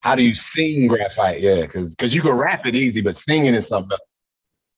How 0.00 0.14
do 0.14 0.22
you 0.22 0.34
sing 0.34 0.86
graphite? 0.88 1.40
Yeah, 1.40 1.62
because 1.62 1.94
because 1.94 2.14
you 2.14 2.22
can 2.22 2.32
rap 2.32 2.66
it 2.66 2.74
easy, 2.74 3.00
but 3.00 3.16
singing 3.16 3.54
is 3.54 3.68
something 3.68 3.92
else. 3.92 4.00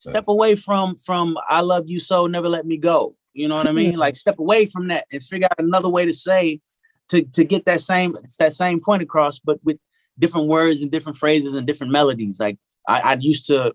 Step 0.01 0.25
away 0.29 0.57
from 0.57 0.97
from 0.97 1.39
I 1.49 1.61
love 1.61 1.89
you 1.89 2.01
so, 2.01 2.27
never 2.27 2.49
let 2.49 2.67
me 2.67 2.77
go. 2.77 3.15
You 3.33 3.49
know 3.49 3.57
what 3.57 3.69
I 3.69 3.73
mean? 3.73 3.95
Like 3.97 4.17
step 4.17 4.39
away 4.39 4.67
from 4.67 4.89
that 4.89 5.07
and 5.13 5.23
figure 5.23 5.49
out 5.51 5.65
another 5.65 5.89
way 5.89 6.05
to 6.05 6.13
say 6.13 6.61
to 7.09 7.23
to 7.23 7.45
get 7.45 7.65
that 7.67 7.81
same 7.81 8.17
that 8.39 8.53
same 8.53 8.81
point 8.81 9.03
across, 9.03 9.39
but 9.39 9.59
with 9.65 9.79
different 10.19 10.49
words 10.49 10.83
and 10.83 10.91
different 10.91 11.17
phrases 11.17 11.55
and 11.55 11.67
different 11.67 11.93
melodies. 11.93 12.41
Like 12.41 12.59
I, 12.89 13.01
I 13.01 13.17
used 13.21 13.47
to, 13.47 13.73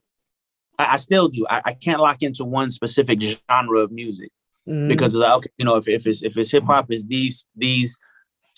I, 0.77 0.93
I 0.93 0.97
still 0.97 1.29
do. 1.29 1.45
I, 1.49 1.61
I 1.65 1.73
can't 1.73 2.01
lock 2.01 2.21
into 2.21 2.43
one 2.45 2.71
specific 2.71 3.21
genre 3.21 3.79
of 3.79 3.91
music 3.91 4.31
Mm. 4.67 4.89
because 4.89 5.15
it's 5.15 5.21
like, 5.21 5.33
okay, 5.33 5.49
you 5.57 5.63
know, 5.63 5.77
if, 5.77 5.87
if 5.87 6.05
it's 6.05 6.23
if 6.23 6.37
it's 6.37 6.51
hip 6.51 6.65
hop, 6.65 6.87
it's 6.89 7.05
these 7.05 7.45
these 7.55 7.97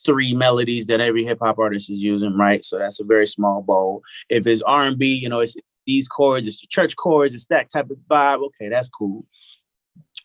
three 0.06 0.34
melodies 0.34 0.88
that 0.88 1.02
every 1.02 1.24
hip 1.24 1.40
hop 1.42 1.60
artist 1.60 1.90
is 1.90 2.02
using, 2.02 2.38
right? 2.38 2.64
So 2.64 2.78
that's 2.78 3.00
a 3.00 3.06
very 3.06 3.28
small 3.28 3.62
bowl. 3.62 4.02
If 4.30 4.48
it's 4.48 4.62
R 4.62 4.84
and 4.84 4.98
B, 4.98 5.16
you 5.16 5.30
know, 5.30 5.40
it's 5.40 5.56
these 5.86 6.08
chords, 6.08 6.48
it's 6.48 6.62
the 6.62 6.68
church 6.68 6.96
chords, 6.96 7.34
it's 7.34 7.48
that 7.48 7.72
type 7.72 7.90
of 7.90 7.98
vibe. 8.10 8.46
Okay, 8.48 8.70
that's 8.70 8.90
cool. 8.90 9.26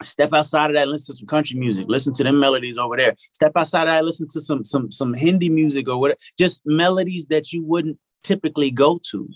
Step 0.02 0.32
outside 0.32 0.70
of 0.70 0.76
that, 0.76 0.88
listen 0.88 1.14
to 1.14 1.18
some 1.18 1.26
country 1.26 1.58
music, 1.58 1.86
listen 1.88 2.12
to 2.14 2.24
them 2.24 2.40
melodies 2.40 2.76
over 2.76 2.96
there. 2.96 3.14
Step 3.32 3.52
outside 3.56 3.82
of 3.82 3.88
that, 3.88 4.04
listen 4.04 4.26
to 4.28 4.40
some 4.40 4.64
some 4.64 4.90
some 4.90 5.14
Hindi 5.14 5.48
music 5.48 5.88
or 5.88 5.98
whatever, 5.98 6.18
just 6.38 6.62
melodies 6.64 7.26
that 7.26 7.52
you 7.52 7.64
wouldn't 7.64 7.98
typically 8.22 8.70
go 8.70 9.00
to. 9.10 9.28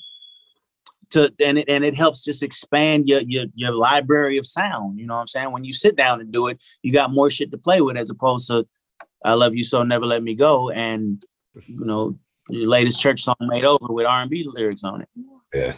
To 1.11 1.33
and 1.43 1.59
it 1.59 1.69
and 1.71 1.85
it 1.85 1.95
helps 1.95 2.23
just 2.23 2.43
expand 2.43 3.09
your 3.09 3.21
your 3.21 3.47
your 3.55 3.71
library 3.71 4.37
of 4.37 4.45
sound. 4.45 4.99
You 4.99 5.07
know 5.07 5.15
what 5.15 5.21
I'm 5.21 5.27
saying? 5.29 5.53
When 5.53 5.65
you 5.65 5.73
sit 5.73 5.97
down 5.97 6.21
and 6.21 6.31
do 6.31 6.49
it, 6.49 6.63
you 6.83 6.93
got 6.93 7.13
more 7.13 7.31
shit 7.31 7.51
to 7.53 7.59
play 7.59 7.81
with 7.81 7.97
as 7.97 8.11
opposed 8.11 8.49
to 8.49 8.67
I 9.25 9.35
love 9.35 9.55
you 9.55 9.65
so 9.65 9.83
never 9.83 10.07
let 10.07 10.23
me 10.23 10.35
go 10.35 10.71
and 10.71 11.23
you 11.67 11.85
know 11.85 12.17
your 12.49 12.69
latest 12.69 13.01
church 13.01 13.23
song 13.23 13.37
made 13.41 13.65
over 13.65 13.93
with 13.93 14.07
R&B 14.07 14.49
lyrics 14.53 14.85
on 14.85 15.03
it. 15.03 15.09
Yeah. 15.53 15.75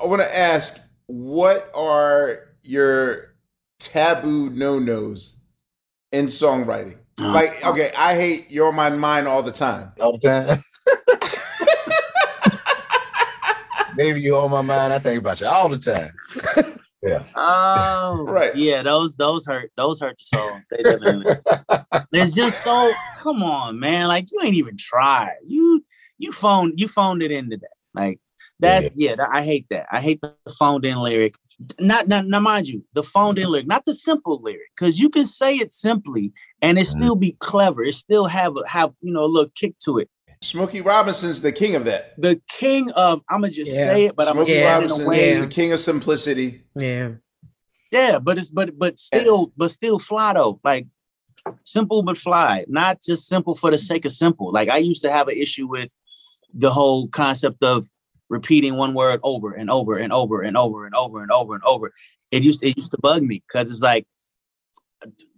I 0.00 0.06
want 0.06 0.22
to 0.22 0.36
ask, 0.36 0.80
what 1.06 1.70
are 1.74 2.40
your 2.62 3.34
taboo 3.78 4.50
no 4.50 4.78
nos 4.78 5.36
in 6.12 6.26
songwriting? 6.26 6.98
Uh, 7.20 7.32
Like, 7.32 7.64
okay, 7.64 7.92
I 7.96 8.14
hate 8.14 8.50
"You're 8.50 8.72
My 8.72 8.90
Mind" 8.90 9.28
all 9.28 9.42
the 9.42 9.52
time. 9.52 9.92
All 10.00 10.18
the 10.18 10.28
time. 10.28 10.62
Maybe 13.96 14.20
you 14.20 14.36
on 14.36 14.50
my 14.50 14.60
mind. 14.62 14.92
I 14.92 14.98
think 14.98 15.20
about 15.20 15.40
you 15.40 15.46
all 15.46 15.68
the 15.68 15.78
time. 15.78 16.10
Oh, 17.34 18.24
Right. 18.28 18.54
Yeah, 18.54 18.82
those 18.82 19.16
those 19.16 19.46
hurt. 19.46 19.72
Those 19.76 20.00
hurt 20.00 20.16
the 20.18 20.24
soul. 20.24 20.60
They 20.70 20.82
definitely. 20.82 21.26
it's 22.12 22.34
just 22.34 22.62
so. 22.62 22.92
Come 23.22 23.42
on, 23.42 23.78
man. 23.78 24.08
Like 24.08 24.30
you 24.32 24.40
ain't 24.42 24.54
even 24.54 24.76
tried. 24.76 25.36
You 25.46 25.84
you 26.18 26.32
phoned 26.32 26.78
you 26.78 26.88
phoned 26.88 27.22
it 27.22 27.30
in 27.30 27.50
today. 27.50 27.66
Like 27.94 28.20
that's 28.60 28.88
yeah. 28.94 29.16
that- 29.16 29.28
I 29.32 29.42
hate 29.42 29.66
that. 29.70 29.86
I 29.90 30.00
hate 30.00 30.20
the 30.20 30.34
phoned 30.58 30.84
in 30.84 30.98
lyric. 30.98 31.34
Not 31.78 32.08
not 32.08 32.26
now, 32.26 32.40
mind 32.40 32.66
you, 32.66 32.84
the 32.94 33.04
phoned 33.04 33.38
in 33.38 33.48
lyric, 33.48 33.68
not 33.68 33.84
the 33.84 33.94
simple 33.94 34.40
lyric, 34.42 34.70
because 34.76 34.98
you 34.98 35.08
can 35.08 35.24
say 35.24 35.54
it 35.56 35.72
simply 35.72 36.32
and 36.60 36.78
it 36.78 36.86
Mhm. 36.86 36.90
still 36.90 37.14
be 37.14 37.32
clever. 37.38 37.84
It 37.84 37.94
still 37.94 38.26
have 38.26 38.56
a 38.56 38.68
have 38.68 38.92
you 39.00 39.12
know 39.12 39.22
a 39.22 39.26
little 39.26 39.50
kick 39.54 39.78
to 39.84 39.98
it. 39.98 40.10
Smokey 40.44 40.80
Robinson's 40.82 41.40
the 41.40 41.52
king 41.52 41.74
of 41.74 41.84
that. 41.86 42.14
The 42.20 42.40
king 42.48 42.90
of 42.92 43.22
I'm 43.28 43.40
gonna 43.40 43.52
just 43.52 43.72
Yeah. 43.72 43.84
say 43.84 44.04
it, 44.06 44.16
but 44.16 44.28
I'm 44.28 44.34
gonna 44.34 44.44
Smokey 44.46 44.52
say 44.52 44.58
it 44.58 44.62
in 44.62 44.68
a 44.68 44.72
Robinson 44.74 45.06
way 45.06 45.30
is 45.30 45.40
the 45.40 45.46
king 45.46 45.72
of 45.72 45.80
simplicity. 45.80 46.64
yeah. 46.76 47.12
Yeah, 47.90 48.18
but 48.18 48.38
it's 48.38 48.50
but 48.50 48.76
but 48.76 48.98
still 48.98 49.52
but 49.56 49.70
still 49.70 49.98
fly 49.98 50.32
though. 50.34 50.58
Like 50.64 50.86
simple 51.62 52.02
but 52.02 52.16
fly, 52.18 52.64
not 52.68 53.00
just 53.02 53.26
simple 53.28 53.54
for 53.54 53.70
the 53.70 53.78
sake 53.78 54.04
of 54.04 54.12
simple. 54.12 54.52
Like 54.52 54.68
I 54.68 54.78
used 54.78 55.02
to 55.02 55.12
have 55.12 55.28
an 55.28 55.36
issue 55.36 55.66
with 55.68 55.90
the 56.52 56.70
whole 56.70 57.08
concept 57.08 57.62
of 57.62 57.88
repeating 58.28 58.76
one 58.76 58.94
word 58.94 59.20
over 59.22 59.52
and 59.52 59.70
over 59.70 59.96
and 59.96 60.12
over 60.12 60.42
and 60.42 60.56
over 60.56 60.84
and 60.84 60.84
over 60.84 60.84
and 60.86 60.94
over 60.96 61.22
and 61.22 61.30
over. 61.32 61.54
and 61.54 61.62
over. 61.64 61.92
It 62.30 62.42
used 62.42 62.60
to, 62.60 62.68
it 62.68 62.76
used 62.76 62.90
to 62.92 62.98
bug 63.00 63.22
me 63.22 63.42
because 63.46 63.70
it's 63.70 63.82
like 63.82 64.06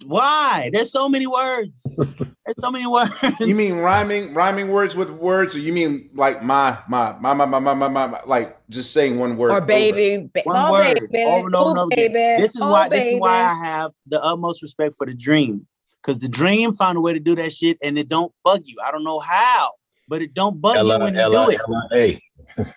why? 0.05 0.71
There's 0.73 0.91
so 0.91 1.09
many 1.09 1.27
words. 1.27 1.83
There's 1.97 2.57
so 2.61 2.71
many 2.71 2.87
words. 2.87 3.13
you 3.41 3.55
mean 3.55 3.77
rhyming, 3.77 4.35
rhyming 4.35 4.69
words 4.69 4.95
with 4.95 5.11
words, 5.11 5.57
or 5.57 5.59
you 5.59 5.73
mean 5.73 6.11
like 6.15 6.43
my, 6.43 6.79
my, 6.89 7.17
my, 7.21 7.35
my, 7.35 7.45
my, 7.45 7.59
my, 7.59 7.75
my, 7.75 7.89
my 7.89 8.21
like 8.27 8.57
just 8.69 8.93
saying 8.93 9.19
one 9.19 9.37
word 9.37 9.51
or 9.51 9.61
baby, 9.61 10.29
oh, 10.47 10.73
word 10.73 10.99
over 11.15 11.47
and 11.47 11.55
over, 11.57 11.81
oh, 11.81 11.87
again. 11.89 12.13
This 12.13 12.55
is 12.55 12.63
oh, 12.63 12.71
why. 12.71 12.89
Baby. 12.89 13.05
This 13.05 13.15
is 13.15 13.21
why 13.21 13.41
oh, 13.41 13.47
I 13.47 13.55
have 13.65 13.91
the 14.07 14.23
utmost 14.23 14.63
respect 14.63 14.97
for 14.97 15.07
the 15.07 15.15
dream, 15.15 15.67
because 16.03 16.19
the 16.19 16.29
dream 16.29 16.73
found 16.73 16.99
a 16.99 17.01
way 17.01 17.13
to 17.13 17.21
do 17.21 17.35
that 17.35 17.53
shit, 17.53 17.79
and 17.83 17.99
it 17.99 18.09
don't 18.09 18.33
bug 18.45 18.63
you. 18.65 18.77
I 18.85 18.91
don't 18.91 19.05
know 19.05 19.19
how, 19.19 19.73
but 20.09 20.23
it 20.23 20.35
don't 20.35 20.61
bug 20.61 20.77
L-I- 20.77 20.95
you 20.95 21.03
when 21.03 21.17
L-I- 21.19 21.53
you 21.53 21.59
do 21.59 21.73
L-I- 21.75 21.97
it. 21.97 22.23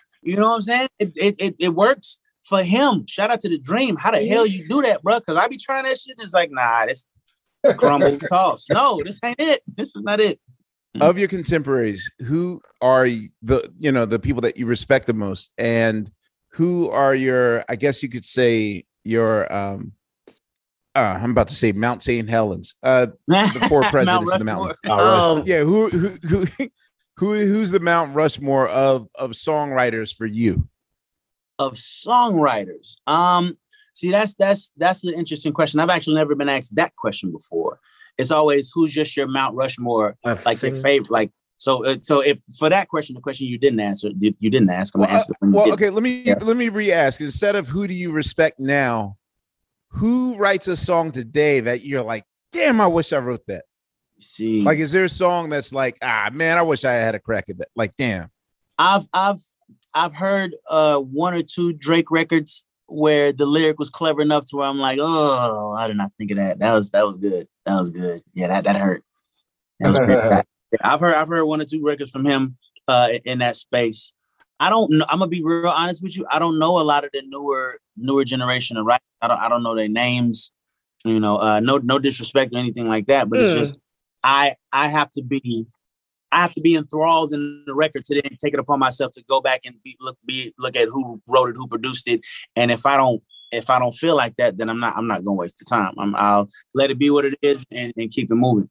You 0.22 0.36
know 0.36 0.50
what 0.50 0.56
I'm 0.56 0.62
saying? 0.62 0.88
It 0.98 1.12
it 1.16 1.34
it, 1.38 1.56
it 1.58 1.68
works 1.70 2.20
for 2.50 2.62
him. 2.62 3.06
Shout 3.06 3.30
out 3.30 3.40
to 3.40 3.48
the 3.48 3.58
dream. 3.58 3.96
How 3.96 4.10
the 4.10 4.26
hell 4.26 4.44
you 4.44 4.68
do 4.68 4.82
that, 4.82 5.02
bro? 5.02 5.20
Because 5.20 5.36
I 5.36 5.48
be 5.48 5.56
trying 5.56 5.84
that 5.84 5.98
shit. 5.98 6.16
And 6.18 6.22
it's 6.24 6.34
like, 6.34 6.50
nah, 6.52 6.84
this 6.84 7.06
crumble 7.78 8.18
toss. 8.18 8.66
No, 8.68 9.00
this 9.02 9.18
ain't 9.24 9.40
it. 9.40 9.62
This 9.76 9.96
is 9.96 10.02
not 10.02 10.20
it. 10.20 10.38
of 11.00 11.18
your 11.18 11.28
contemporaries, 11.28 12.10
who 12.26 12.60
are 12.82 13.06
the 13.40 13.72
you 13.78 13.92
know 13.92 14.04
the 14.04 14.18
people 14.18 14.42
that 14.42 14.58
you 14.58 14.66
respect 14.66 15.06
the 15.06 15.14
most, 15.14 15.50
and 15.56 16.10
who 16.52 16.90
are 16.90 17.14
your 17.14 17.64
I 17.68 17.76
guess 17.76 18.02
you 18.02 18.10
could 18.10 18.26
say 18.26 18.84
your 19.04 19.50
um 19.50 19.92
uh, 20.96 21.18
I'm 21.22 21.30
about 21.30 21.48
to 21.48 21.54
say 21.54 21.70
Mount 21.70 22.02
St. 22.02 22.28
Helens. 22.28 22.74
Uh, 22.82 23.06
The 23.28 23.64
four 23.68 23.84
presidents 23.84 24.32
of 24.32 24.38
the 24.38 24.44
mountain. 24.44 24.76
Um, 24.90 25.44
yeah, 25.46 25.62
who 25.62 25.88
who 25.88 26.08
who 26.26 26.46
who 27.16 27.34
who's 27.34 27.70
the 27.70 27.80
Mount 27.80 28.14
Rushmore 28.14 28.68
of 28.68 29.08
of 29.14 29.32
songwriters 29.32 30.14
for 30.14 30.26
you? 30.26 30.68
Of 31.60 31.74
songwriters. 31.74 32.96
Um, 33.06 33.56
See, 33.92 34.10
that's 34.12 34.34
that's 34.36 34.72
that's 34.76 35.04
an 35.04 35.12
interesting 35.14 35.52
question. 35.52 35.78
I've 35.80 35.90
actually 35.90 36.14
never 36.14 36.34
been 36.34 36.48
asked 36.48 36.74
that 36.76 36.94
question 36.96 37.32
before. 37.32 37.80
It's 38.16 38.30
always 38.30 38.70
who's 38.72 38.92
just 38.94 39.16
your 39.16 39.26
Mount 39.26 39.56
Rushmore, 39.56 40.16
I've 40.24 40.44
like 40.46 40.62
your 40.62 40.72
favorite, 40.74 41.10
like 41.10 41.30
so. 41.56 41.84
Uh, 41.84 41.96
so 42.00 42.20
if 42.20 42.38
for 42.58 42.70
that 42.70 42.88
question, 42.88 43.14
the 43.14 43.20
question 43.20 43.48
you 43.48 43.58
didn't 43.58 43.80
answer, 43.80 44.08
you, 44.18 44.32
you 44.38 44.48
didn't 44.48 44.70
ask. 44.70 44.94
I'm 44.94 45.00
gonna 45.02 45.10
Well, 45.12 45.16
ask 45.20 45.28
uh, 45.28 45.32
it 45.32 45.36
when 45.40 45.52
you 45.52 45.56
well 45.58 45.72
okay, 45.72 45.90
let 45.90 46.02
me 46.02 46.22
Yeah. 46.24 46.38
let 46.40 46.56
me 46.56 46.68
re-ask. 46.70 47.20
Instead 47.20 47.56
of 47.56 47.66
who 47.68 47.86
do 47.88 47.92
you 47.92 48.12
respect 48.12 48.60
now, 48.60 49.16
who 49.88 50.36
writes 50.36 50.68
a 50.68 50.76
song 50.76 51.10
today 51.10 51.60
that 51.60 51.84
you're 51.84 52.04
like, 52.04 52.24
damn, 52.52 52.80
I 52.80 52.86
wish 52.86 53.12
I 53.12 53.18
wrote 53.18 53.44
that. 53.48 53.64
See, 54.20 54.62
Like, 54.62 54.78
is 54.78 54.92
there 54.92 55.04
a 55.04 55.08
song 55.10 55.50
that's 55.50 55.72
like, 55.74 55.98
ah, 56.00 56.30
man, 56.32 56.58
I 56.58 56.62
wish 56.62 56.84
I 56.84 56.92
had 56.92 57.14
a 57.16 57.18
crack 57.18 57.50
at 57.50 57.58
that? 57.58 57.68
Like, 57.74 57.94
damn. 57.96 58.30
I've 58.78 59.06
I've 59.12 59.40
I've 59.94 60.14
heard 60.14 60.54
uh 60.68 60.98
one 60.98 61.34
or 61.34 61.42
two 61.42 61.72
Drake 61.72 62.10
records 62.10 62.64
where 62.86 63.32
the 63.32 63.46
lyric 63.46 63.78
was 63.78 63.88
clever 63.90 64.20
enough 64.20 64.44
to 64.46 64.56
where 64.56 64.66
I'm 64.66 64.78
like, 64.78 64.98
oh, 65.00 65.72
I 65.78 65.86
did 65.86 65.96
not 65.96 66.12
think 66.18 66.30
of 66.32 66.36
that. 66.38 66.58
That 66.58 66.72
was 66.72 66.90
that 66.90 67.06
was 67.06 67.16
good. 67.16 67.46
That 67.66 67.74
was 67.74 67.90
good. 67.90 68.20
Yeah, 68.34 68.48
that 68.48 68.64
that 68.64 68.76
hurt. 68.76 69.04
That 69.80 69.88
was 69.88 69.98
great. 69.98 70.18
I've 70.82 71.00
heard 71.00 71.14
I've 71.14 71.28
heard 71.28 71.44
one 71.44 71.60
or 71.60 71.64
two 71.64 71.82
records 71.84 72.12
from 72.12 72.24
him 72.24 72.56
uh 72.88 73.08
in 73.24 73.38
that 73.40 73.56
space. 73.56 74.12
I 74.58 74.68
don't 74.70 74.90
know. 74.90 75.06
I'm 75.08 75.18
gonna 75.20 75.28
be 75.28 75.42
real 75.42 75.68
honest 75.68 76.02
with 76.02 76.16
you. 76.16 76.26
I 76.30 76.38
don't 76.38 76.58
know 76.58 76.78
a 76.78 76.82
lot 76.84 77.04
of 77.04 77.10
the 77.12 77.22
newer 77.26 77.78
newer 77.96 78.24
generation 78.24 78.76
of 78.76 78.86
rap. 78.86 79.02
I 79.22 79.28
don't 79.28 79.38
I 79.38 79.48
don't 79.48 79.62
know 79.62 79.74
their 79.74 79.88
names. 79.88 80.52
You 81.04 81.18
know, 81.18 81.38
uh 81.38 81.60
no 81.60 81.78
no 81.78 81.98
disrespect 81.98 82.54
or 82.54 82.58
anything 82.58 82.86
like 82.86 83.06
that, 83.06 83.28
but 83.30 83.40
it's 83.40 83.52
Mm. 83.52 83.54
just 83.54 83.78
I 84.22 84.56
I 84.72 84.88
have 84.88 85.10
to 85.12 85.22
be 85.22 85.66
I 86.32 86.42
have 86.42 86.52
to 86.54 86.60
be 86.60 86.76
enthralled 86.76 87.34
in 87.34 87.64
the 87.66 87.74
record 87.74 88.04
today 88.04 88.22
and 88.24 88.38
take 88.38 88.54
it 88.54 88.60
upon 88.60 88.78
myself 88.78 89.12
to 89.12 89.22
go 89.28 89.40
back 89.40 89.60
and 89.64 89.74
be 89.82 89.96
look 90.00 90.16
be 90.24 90.54
look 90.58 90.76
at 90.76 90.88
who 90.88 91.20
wrote 91.26 91.50
it, 91.50 91.56
who 91.56 91.66
produced 91.66 92.08
it, 92.08 92.20
and 92.56 92.70
if 92.70 92.86
I 92.86 92.96
don't 92.96 93.22
if 93.52 93.68
I 93.68 93.78
don't 93.78 93.92
feel 93.92 94.16
like 94.16 94.36
that, 94.36 94.58
then 94.58 94.68
I'm 94.68 94.80
not 94.80 94.96
I'm 94.96 95.06
not 95.06 95.24
gonna 95.24 95.36
waste 95.36 95.58
the 95.58 95.64
time. 95.64 95.94
I'm, 95.98 96.14
I'll 96.14 96.48
let 96.74 96.90
it 96.90 96.98
be 96.98 97.10
what 97.10 97.24
it 97.24 97.34
is 97.42 97.64
and, 97.70 97.92
and 97.96 98.10
keep 98.10 98.30
it 98.30 98.34
moving. 98.34 98.68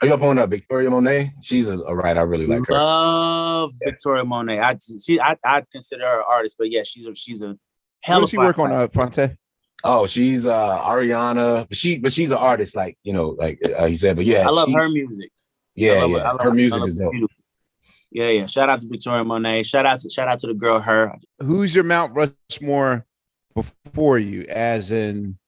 Are 0.00 0.08
you 0.08 0.14
up 0.14 0.22
on 0.22 0.38
uh, 0.38 0.46
Victoria 0.46 0.90
Monet? 0.90 1.32
She's 1.42 1.68
a, 1.68 1.78
a 1.78 1.94
writer. 1.94 2.20
I 2.20 2.24
really 2.24 2.46
like 2.46 2.66
her. 2.66 2.74
Love 2.74 3.72
Victoria 3.84 4.24
Monet. 4.24 4.60
I 4.60 4.76
she 5.04 5.20
I 5.20 5.36
I 5.44 5.62
consider 5.70 6.06
her 6.06 6.18
an 6.18 6.24
artist, 6.28 6.56
but 6.58 6.70
yeah, 6.70 6.82
she's 6.84 7.06
a 7.06 7.14
she's 7.14 7.42
a 7.42 7.56
hell 8.02 8.20
does 8.20 8.30
she 8.30 8.38
work 8.38 8.58
on, 8.58 8.72
uh, 8.72 8.88
Phonte? 8.88 9.36
Oh, 9.84 10.06
she's 10.06 10.46
uh 10.46 10.80
Ariana. 10.80 11.68
But 11.68 11.76
she 11.76 11.98
but 11.98 12.12
she's 12.12 12.30
an 12.30 12.38
artist, 12.38 12.76
like 12.76 12.96
you 13.02 13.12
know, 13.12 13.30
like 13.30 13.60
uh, 13.78 13.86
you 13.86 13.96
said. 13.96 14.16
But 14.16 14.24
yeah, 14.24 14.46
I 14.46 14.50
love 14.50 14.68
she- 14.68 14.74
her 14.74 14.88
music. 14.88 15.31
Yeah, 15.74 16.00
love 16.00 16.10
yeah. 16.10 16.30
Love 16.30 16.40
her 16.40 16.54
music 16.54 16.82
is 16.84 16.94
dope. 16.94 17.12
beautiful. 17.12 17.36
Yeah, 18.10 18.28
yeah. 18.28 18.46
Shout 18.46 18.68
out 18.68 18.80
to 18.82 18.88
Victoria 18.88 19.24
Monet. 19.24 19.62
Shout 19.62 19.86
out 19.86 20.00
to 20.00 20.10
shout 20.10 20.28
out 20.28 20.38
to 20.40 20.46
the 20.46 20.54
girl 20.54 20.80
her. 20.80 21.14
Who's 21.40 21.74
your 21.74 21.84
Mount 21.84 22.12
Rushmore 22.14 23.06
before 23.54 24.18
you? 24.18 24.44
As 24.48 24.90
in, 24.90 25.38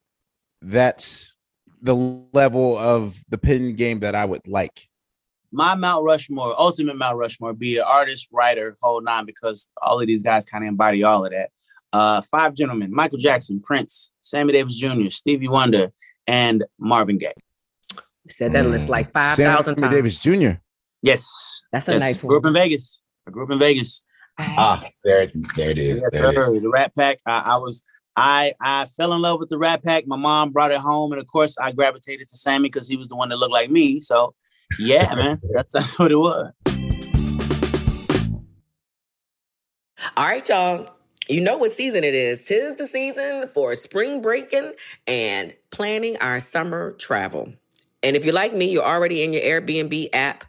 that's 0.62 1.34
the 1.82 1.94
level 1.94 2.78
of 2.78 3.22
the 3.28 3.36
pin 3.36 3.76
game 3.76 4.00
that 4.00 4.14
I 4.14 4.24
would 4.24 4.46
like. 4.48 4.88
my 5.52 5.74
Mount 5.74 6.04
Rushmore, 6.04 6.58
ultimate 6.58 6.96
Mount 6.96 7.18
Rushmore, 7.18 7.52
be 7.52 7.76
an 7.76 7.84
artist, 7.86 8.28
writer, 8.32 8.76
whole 8.80 9.02
nine, 9.02 9.26
because 9.26 9.68
all 9.82 10.00
of 10.00 10.06
these 10.06 10.22
guys 10.22 10.46
kind 10.46 10.64
of 10.64 10.68
embody 10.68 11.04
all 11.04 11.26
of 11.26 11.32
that. 11.32 11.50
Uh, 11.92 12.22
five 12.22 12.54
gentlemen: 12.54 12.92
Michael 12.92 13.18
Jackson, 13.18 13.60
Prince, 13.60 14.10
Sammy 14.22 14.54
Davis 14.54 14.78
Jr., 14.78 15.10
Stevie 15.10 15.48
Wonder, 15.48 15.92
and 16.26 16.64
Marvin 16.78 17.18
Gaye. 17.18 17.34
Said 18.28 18.52
that 18.52 18.66
list 18.66 18.88
like 18.88 19.12
five 19.12 19.36
Sammy 19.36 19.62
times. 19.62 19.80
Davis 19.80 20.18
Jr. 20.18 20.52
Yes, 21.02 21.62
That's 21.72 21.86
a 21.88 21.92
yes. 21.92 22.00
nice 22.00 22.22
Grew 22.22 22.38
up 22.38 22.46
in 22.46 22.54
Vegas. 22.54 23.02
I 23.28 23.30
grew 23.30 23.44
up 23.44 23.50
in 23.50 23.58
Vegas. 23.58 24.02
Ah, 24.38 24.82
there, 25.04 25.30
there 25.54 25.70
it 25.70 25.78
is. 25.78 26.00
Yes, 26.00 26.10
There 26.12 26.24
it 26.24 26.28
is. 26.30 26.34
sir. 26.34 26.60
The 26.60 26.68
Rat 26.70 26.92
Pack. 26.96 27.18
I, 27.26 27.40
I 27.40 27.56
was. 27.56 27.82
I 28.16 28.54
I 28.60 28.86
fell 28.86 29.12
in 29.12 29.20
love 29.22 29.40
with 29.40 29.48
the 29.50 29.58
Rat 29.58 29.84
Pack. 29.84 30.06
My 30.06 30.16
mom 30.16 30.50
brought 30.52 30.70
it 30.70 30.78
home, 30.78 31.12
and 31.12 31.20
of 31.20 31.26
course, 31.26 31.56
I 31.58 31.72
gravitated 31.72 32.28
to 32.28 32.36
Sammy 32.36 32.68
because 32.68 32.88
he 32.88 32.96
was 32.96 33.08
the 33.08 33.16
one 33.16 33.28
that 33.28 33.36
looked 33.36 33.52
like 33.52 33.70
me. 33.70 34.00
So, 34.00 34.34
yeah, 34.78 35.14
man, 35.16 35.40
that's 35.52 35.74
that's 35.74 35.98
what 35.98 36.10
it 36.10 36.16
was. 36.16 36.50
All 40.16 40.24
right, 40.26 40.48
y'all. 40.48 40.88
You 41.28 41.40
know 41.40 41.56
what 41.56 41.72
season 41.72 42.04
it 42.04 42.14
is. 42.14 42.44
Tis 42.44 42.74
the 42.76 42.86
season 42.86 43.48
for 43.48 43.74
spring 43.74 44.20
breaking 44.20 44.72
and 45.06 45.54
planning 45.70 46.16
our 46.18 46.38
summer 46.38 46.92
travel. 46.92 47.52
And 48.04 48.16
if 48.16 48.24
you're 48.24 48.34
like 48.34 48.52
me, 48.54 48.66
you're 48.66 48.84
already 48.84 49.22
in 49.22 49.32
your 49.32 49.42
Airbnb 49.42 50.10
app 50.12 50.44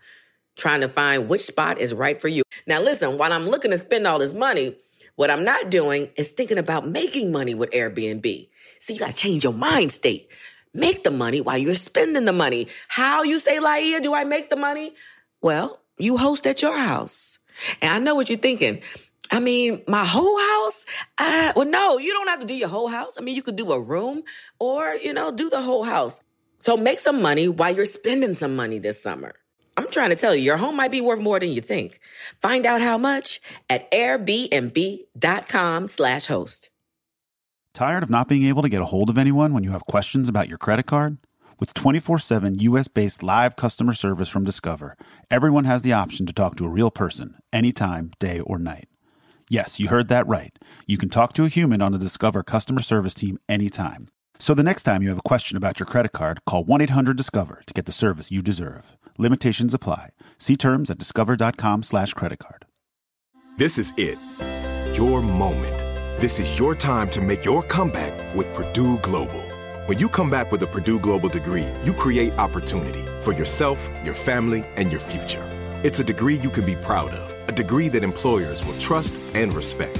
trying 0.55 0.81
to 0.81 0.89
find 0.89 1.27
which 1.27 1.41
spot 1.41 1.79
is 1.79 1.93
right 1.93 2.19
for 2.19 2.27
you. 2.27 2.43
Now, 2.67 2.81
listen, 2.81 3.17
while 3.17 3.33
I'm 3.33 3.47
looking 3.47 3.71
to 3.71 3.77
spend 3.77 4.05
all 4.05 4.19
this 4.19 4.33
money, 4.33 4.75
what 5.15 5.31
I'm 5.31 5.43
not 5.43 5.69
doing 5.69 6.09
is 6.17 6.31
thinking 6.31 6.57
about 6.57 6.87
making 6.87 7.31
money 7.31 7.55
with 7.55 7.71
Airbnb. 7.71 8.49
See, 8.79 8.93
you 8.93 8.99
got 8.99 9.11
to 9.11 9.15
change 9.15 9.43
your 9.43 9.53
mind 9.53 9.91
state. 9.91 10.29
Make 10.73 11.03
the 11.03 11.11
money 11.11 11.39
while 11.39 11.57
you're 11.57 11.75
spending 11.75 12.25
the 12.25 12.33
money. 12.33 12.67
How 12.89 13.23
you 13.23 13.39
say, 13.39 13.59
Laiya, 13.59 14.03
do 14.03 14.13
I 14.13 14.25
make 14.25 14.49
the 14.49 14.57
money? 14.57 14.93
Well, 15.41 15.79
you 15.97 16.17
host 16.17 16.45
at 16.45 16.61
your 16.61 16.77
house. 16.77 17.37
And 17.81 17.93
I 17.93 17.99
know 17.99 18.15
what 18.15 18.29
you're 18.29 18.37
thinking. 18.37 18.81
I 19.31 19.39
mean, 19.39 19.81
my 19.87 20.03
whole 20.03 20.37
house? 20.37 20.85
Uh, 21.17 21.53
well, 21.55 21.65
no, 21.65 21.97
you 21.97 22.11
don't 22.11 22.27
have 22.27 22.41
to 22.41 22.45
do 22.45 22.55
your 22.55 22.67
whole 22.67 22.89
house. 22.89 23.17
I 23.17 23.21
mean, 23.21 23.35
you 23.35 23.41
could 23.41 23.55
do 23.55 23.71
a 23.71 23.79
room 23.79 24.23
or, 24.59 24.95
you 24.95 25.13
know, 25.13 25.31
do 25.31 25.49
the 25.49 25.61
whole 25.61 25.83
house. 25.83 26.21
So 26.59 26.77
make 26.77 26.99
some 26.99 27.21
money 27.21 27.47
while 27.47 27.75
you're 27.75 27.85
spending 27.85 28.33
some 28.33 28.55
money 28.55 28.79
this 28.79 29.01
summer. 29.01 29.35
I'm 29.77 29.89
trying 29.89 30.09
to 30.09 30.15
tell 30.15 30.33
you, 30.33 30.41
your 30.41 30.57
home 30.57 30.75
might 30.77 30.91
be 30.91 31.01
worth 31.01 31.19
more 31.19 31.39
than 31.39 31.51
you 31.51 31.61
think. 31.61 31.99
Find 32.41 32.65
out 32.65 32.81
how 32.81 32.97
much 32.97 33.41
at 33.69 33.91
airbnb.com 33.91 35.87
slash 35.87 36.27
host. 36.27 36.69
Tired 37.73 38.03
of 38.03 38.09
not 38.09 38.29
being 38.29 38.45
able 38.45 38.61
to 38.61 38.69
get 38.69 38.81
a 38.81 38.85
hold 38.85 39.09
of 39.09 39.17
anyone 39.17 39.53
when 39.53 39.65
you 39.65 39.71
have 39.71 39.85
questions 39.85 40.29
about 40.29 40.47
your 40.47 40.57
credit 40.57 40.85
card? 40.85 41.17
With 41.59 41.73
24 41.73 42.19
7 42.19 42.59
US 42.59 42.87
based 42.87 43.21
live 43.21 43.55
customer 43.55 43.93
service 43.93 44.29
from 44.29 44.45
Discover, 44.45 44.95
everyone 45.29 45.65
has 45.65 45.81
the 45.81 45.93
option 45.93 46.25
to 46.25 46.33
talk 46.33 46.55
to 46.57 46.65
a 46.65 46.69
real 46.69 46.91
person 46.91 47.35
anytime, 47.51 48.11
day 48.19 48.39
or 48.39 48.59
night. 48.59 48.87
Yes, 49.49 49.79
you 49.79 49.89
heard 49.89 50.07
that 50.07 50.27
right. 50.27 50.57
You 50.87 50.97
can 50.97 51.09
talk 51.09 51.33
to 51.33 51.43
a 51.43 51.49
human 51.49 51.81
on 51.81 51.91
the 51.91 51.97
Discover 51.97 52.43
customer 52.43 52.81
service 52.81 53.13
team 53.13 53.37
anytime. 53.47 54.07
So 54.37 54.53
the 54.53 54.63
next 54.63 54.83
time 54.83 55.01
you 55.01 55.09
have 55.09 55.17
a 55.17 55.21
question 55.21 55.57
about 55.57 55.79
your 55.79 55.87
credit 55.87 56.11
card, 56.11 56.43
call 56.45 56.63
1 56.63 56.81
800 56.81 57.15
Discover 57.15 57.63
to 57.65 57.73
get 57.73 57.85
the 57.85 57.91
service 57.91 58.31
you 58.31 58.41
deserve. 58.41 58.97
Limitations 59.17 59.73
apply. 59.73 60.09
See 60.37 60.55
terms 60.55 60.89
at 60.91 60.97
discover.com 60.97 61.83
slash 61.83 62.13
credit 62.13 62.39
card. 62.39 62.65
This 63.57 63.77
is 63.77 63.93
it. 63.97 64.17
Your 64.97 65.21
moment. 65.21 65.79
This 66.19 66.39
is 66.39 66.59
your 66.59 66.75
time 66.75 67.09
to 67.11 67.21
make 67.21 67.45
your 67.45 67.63
comeback 67.63 68.35
with 68.35 68.53
Purdue 68.53 68.97
Global. 68.99 69.41
When 69.85 69.99
you 69.99 70.09
come 70.09 70.29
back 70.29 70.51
with 70.51 70.63
a 70.63 70.67
Purdue 70.67 70.99
Global 70.99 71.29
degree, 71.29 71.67
you 71.83 71.93
create 71.93 72.37
opportunity 72.37 73.05
for 73.21 73.33
yourself, 73.33 73.89
your 74.03 74.13
family, 74.13 74.65
and 74.75 74.91
your 74.91 74.99
future. 74.99 75.43
It's 75.83 75.99
a 75.99 76.03
degree 76.03 76.35
you 76.35 76.49
can 76.49 76.65
be 76.65 76.75
proud 76.75 77.11
of, 77.11 77.49
a 77.49 77.51
degree 77.51 77.89
that 77.89 78.03
employers 78.03 78.65
will 78.65 78.77
trust 78.79 79.15
and 79.35 79.53
respect. 79.53 79.99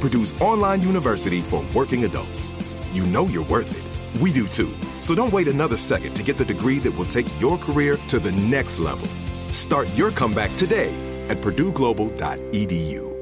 Purdue's 0.00 0.38
online 0.40 0.82
university 0.82 1.40
for 1.40 1.64
working 1.74 2.04
adults. 2.04 2.50
You 2.92 3.04
know 3.04 3.26
you're 3.26 3.44
worth 3.44 3.70
it. 3.70 4.20
We 4.20 4.32
do 4.32 4.46
too. 4.46 4.72
So 5.00 5.14
don't 5.14 5.32
wait 5.32 5.48
another 5.48 5.76
second 5.76 6.14
to 6.14 6.22
get 6.22 6.38
the 6.38 6.44
degree 6.44 6.78
that 6.80 6.96
will 6.96 7.04
take 7.04 7.26
your 7.40 7.58
career 7.58 7.96
to 8.08 8.18
the 8.18 8.32
next 8.32 8.78
level. 8.78 9.06
Start 9.52 9.86
your 9.96 10.10
comeback 10.10 10.54
today 10.56 10.94
at 11.28 11.38
purdueglobal.edu. 11.38 13.16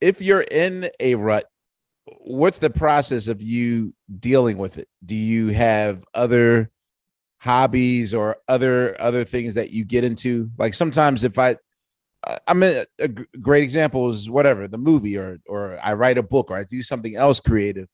If 0.00 0.22
you're 0.22 0.42
in 0.42 0.90
a 1.00 1.16
rut, 1.16 1.46
what's 2.20 2.60
the 2.60 2.70
process 2.70 3.26
of 3.26 3.42
you 3.42 3.94
dealing 4.18 4.58
with 4.58 4.78
it? 4.78 4.88
Do 5.04 5.14
you 5.14 5.48
have 5.48 6.04
other 6.14 6.70
hobbies 7.38 8.14
or 8.14 8.36
other 8.48 9.00
other 9.00 9.24
things 9.24 9.54
that 9.54 9.70
you 9.70 9.84
get 9.84 10.04
into? 10.04 10.50
Like 10.56 10.74
sometimes 10.74 11.24
if 11.24 11.38
I 11.38 11.56
I- 12.46 12.54
mean 12.54 12.84
a 12.98 13.08
great 13.08 13.64
example 13.64 14.08
is 14.10 14.28
whatever, 14.28 14.68
the 14.68 14.78
movie 14.78 15.16
or 15.16 15.38
or 15.46 15.78
I 15.82 15.94
write 15.94 16.18
a 16.18 16.22
book 16.22 16.50
or 16.50 16.56
I 16.56 16.64
do 16.64 16.82
something 16.82 17.16
else 17.16 17.40
creative 17.40 17.88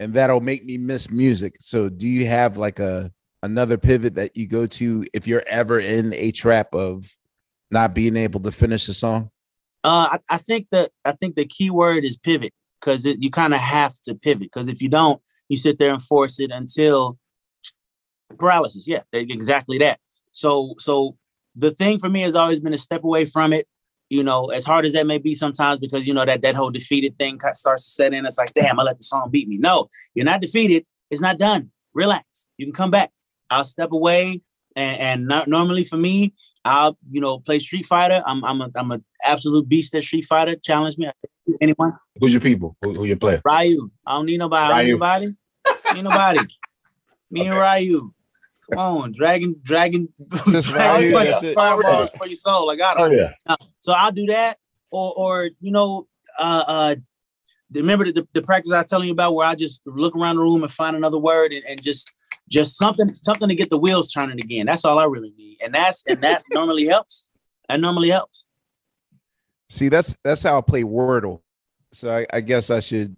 and 0.00 0.14
that'll 0.14 0.40
make 0.40 0.64
me 0.64 0.78
miss 0.78 1.10
music. 1.10 1.56
So 1.60 1.88
do 1.88 2.08
you 2.08 2.26
have 2.26 2.56
like 2.56 2.78
a 2.78 3.12
another 3.42 3.78
pivot 3.78 4.14
that 4.14 4.36
you 4.36 4.48
go 4.48 4.66
to 4.66 5.04
if 5.12 5.26
you're 5.26 5.44
ever 5.46 5.78
in 5.78 6.12
a 6.14 6.32
trap 6.32 6.74
of 6.74 7.10
not 7.70 7.94
being 7.94 8.16
able 8.16 8.40
to 8.40 8.50
finish 8.50 8.88
a 8.88 8.94
song? 8.94 9.30
Uh, 9.84 10.08
I, 10.12 10.34
I 10.34 10.38
think 10.38 10.68
that 10.70 10.90
I 11.04 11.12
think 11.12 11.34
the 11.34 11.46
key 11.46 11.70
word 11.70 12.04
is 12.04 12.16
pivot 12.16 12.52
because 12.80 13.04
you 13.04 13.30
kind 13.30 13.54
of 13.54 13.60
have 13.60 13.94
to 14.04 14.14
pivot 14.14 14.42
because 14.42 14.68
if 14.68 14.82
you 14.82 14.88
don't, 14.88 15.20
you 15.48 15.56
sit 15.56 15.78
there 15.78 15.92
and 15.92 16.02
force 16.02 16.40
it 16.40 16.50
until 16.50 17.18
paralysis. 18.38 18.88
Yeah, 18.88 19.02
exactly 19.12 19.78
that. 19.78 20.00
So 20.32 20.74
so 20.78 21.16
the 21.54 21.70
thing 21.70 21.98
for 21.98 22.08
me 22.08 22.20
has 22.22 22.34
always 22.34 22.60
been 22.60 22.72
to 22.72 22.78
step 22.78 23.04
away 23.04 23.24
from 23.24 23.52
it. 23.52 23.66
You 24.08 24.24
know, 24.24 24.46
as 24.46 24.64
hard 24.64 24.84
as 24.86 24.92
that 24.94 25.06
may 25.06 25.18
be 25.18 25.34
sometimes, 25.34 25.78
because 25.78 26.06
you 26.06 26.12
know 26.12 26.24
that 26.24 26.42
that 26.42 26.56
whole 26.56 26.70
defeated 26.70 27.16
thing 27.18 27.38
starts 27.52 27.84
to 27.84 27.90
set 27.90 28.12
in. 28.12 28.26
It's 28.26 28.38
like, 28.38 28.52
damn, 28.54 28.80
I 28.80 28.82
let 28.82 28.98
the 28.98 29.04
song 29.04 29.30
beat 29.30 29.48
me. 29.48 29.56
No, 29.56 29.88
you're 30.14 30.24
not 30.24 30.40
defeated. 30.40 30.84
It's 31.10 31.20
not 31.20 31.38
done. 31.38 31.70
Relax. 31.94 32.48
You 32.56 32.66
can 32.66 32.72
come 32.72 32.90
back. 32.90 33.12
I'll 33.50 33.64
step 33.64 33.92
away, 33.92 34.40
and, 34.74 35.00
and 35.00 35.28
not, 35.28 35.46
normally 35.48 35.84
for 35.84 35.96
me, 35.96 36.34
I'll 36.64 36.98
you 37.08 37.20
know 37.20 37.38
play 37.38 37.60
Street 37.60 37.86
Fighter. 37.86 38.22
I'm 38.26 38.44
I'm 38.44 38.60
a 38.60 38.70
I'm 38.74 38.90
a 38.90 39.00
absolute 39.24 39.68
beast 39.68 39.94
at 39.94 40.02
Street 40.02 40.24
Fighter. 40.24 40.56
Challenge 40.56 40.98
me. 40.98 41.10
Anyone? 41.60 41.94
Who's 42.18 42.32
your 42.32 42.40
people? 42.40 42.76
Who, 42.82 42.94
who 42.94 43.04
your 43.04 43.16
player? 43.16 43.40
Ryu. 43.44 43.90
I 44.06 44.12
don't 44.12 44.26
need 44.26 44.38
nobody. 44.38 44.86
Ryu. 44.86 44.94
Nobody. 44.94 45.34
Ain't 45.94 46.04
nobody. 46.04 46.40
Me 47.30 47.42
okay. 47.42 47.48
and 47.48 47.58
Ryu. 47.58 48.12
Come 48.70 48.78
on, 48.78 49.12
dragon, 49.12 49.56
dragon, 49.62 50.08
dragon 50.28 51.12
Ryu, 51.12 51.54
fireballs 51.54 52.10
for 52.10 52.26
your 52.26 52.36
soul. 52.36 52.70
I 52.70 52.76
got 52.76 52.98
it. 52.98 53.02
Oh 53.02 53.10
yeah. 53.10 53.32
Uh, 53.46 53.56
so 53.80 53.92
I'll 53.92 54.12
do 54.12 54.26
that, 54.26 54.58
or 54.90 55.12
or 55.16 55.50
you 55.60 55.72
know, 55.72 56.06
uh, 56.38 56.64
uh, 56.66 56.96
remember 57.72 58.10
the, 58.10 58.26
the 58.32 58.42
practice 58.42 58.72
I 58.72 58.80
was 58.80 58.90
telling 58.90 59.06
you 59.06 59.12
about 59.12 59.34
where 59.34 59.46
I 59.46 59.54
just 59.54 59.82
look 59.86 60.16
around 60.16 60.36
the 60.36 60.42
room 60.42 60.62
and 60.62 60.72
find 60.72 60.96
another 60.96 61.18
word 61.18 61.52
and, 61.52 61.64
and 61.64 61.82
just 61.82 62.12
just 62.48 62.76
something 62.76 63.08
something 63.08 63.48
to 63.48 63.54
get 63.54 63.70
the 63.70 63.78
wheels 63.78 64.12
turning 64.12 64.38
again. 64.38 64.66
That's 64.66 64.84
all 64.84 64.98
I 64.98 65.04
really 65.04 65.32
need, 65.36 65.58
and 65.62 65.74
that's 65.74 66.02
and 66.06 66.22
that 66.22 66.42
normally 66.50 66.86
helps. 66.86 67.28
That 67.68 67.80
normally 67.80 68.08
helps. 68.08 68.46
See, 69.68 69.88
that's 69.88 70.16
that's 70.24 70.42
how 70.42 70.58
I 70.58 70.60
play 70.60 70.82
Wordle. 70.82 71.40
So 71.92 72.16
I, 72.16 72.26
I 72.32 72.40
guess 72.40 72.70
I 72.70 72.80
should 72.80 73.16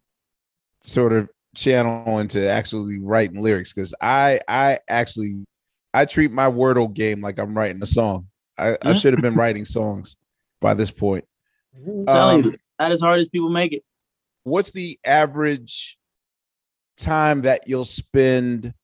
sort 0.83 1.13
of 1.13 1.29
channel 1.55 2.19
into 2.19 2.49
actually 2.49 2.99
writing 2.99 3.41
lyrics 3.41 3.73
because 3.73 3.95
I 4.01 4.41
I 4.49 4.79
actually 4.89 5.45
I 5.93 6.05
treat 6.05 6.33
my 6.33 6.47
Wordle 6.47 6.93
game 6.93 7.21
like 7.21 7.39
I'm 7.39 7.57
writing 7.57 7.83
a 7.83 7.87
song. 7.87 8.29
I, 8.59 8.77
I 8.83 8.93
should 8.95 9.13
have 9.13 9.23
been 9.23 9.35
writing 9.37 9.65
songs 9.65 10.17
by 10.61 10.75
this 10.75 10.91
point. 10.91 11.25
I'm 11.75 12.07
telling 12.07 12.45
um, 12.45 12.53
you, 12.53 12.57
not 12.79 12.93
as 12.93 13.01
hard 13.01 13.21
as 13.21 13.29
people 13.29 13.51
make 13.51 13.73
it. 13.73 13.83
What's 14.45 14.73
the 14.73 14.99
average 15.05 15.99
time 16.97 17.43
that 17.43 17.63
you'll 17.67 17.85
spend 17.85 18.75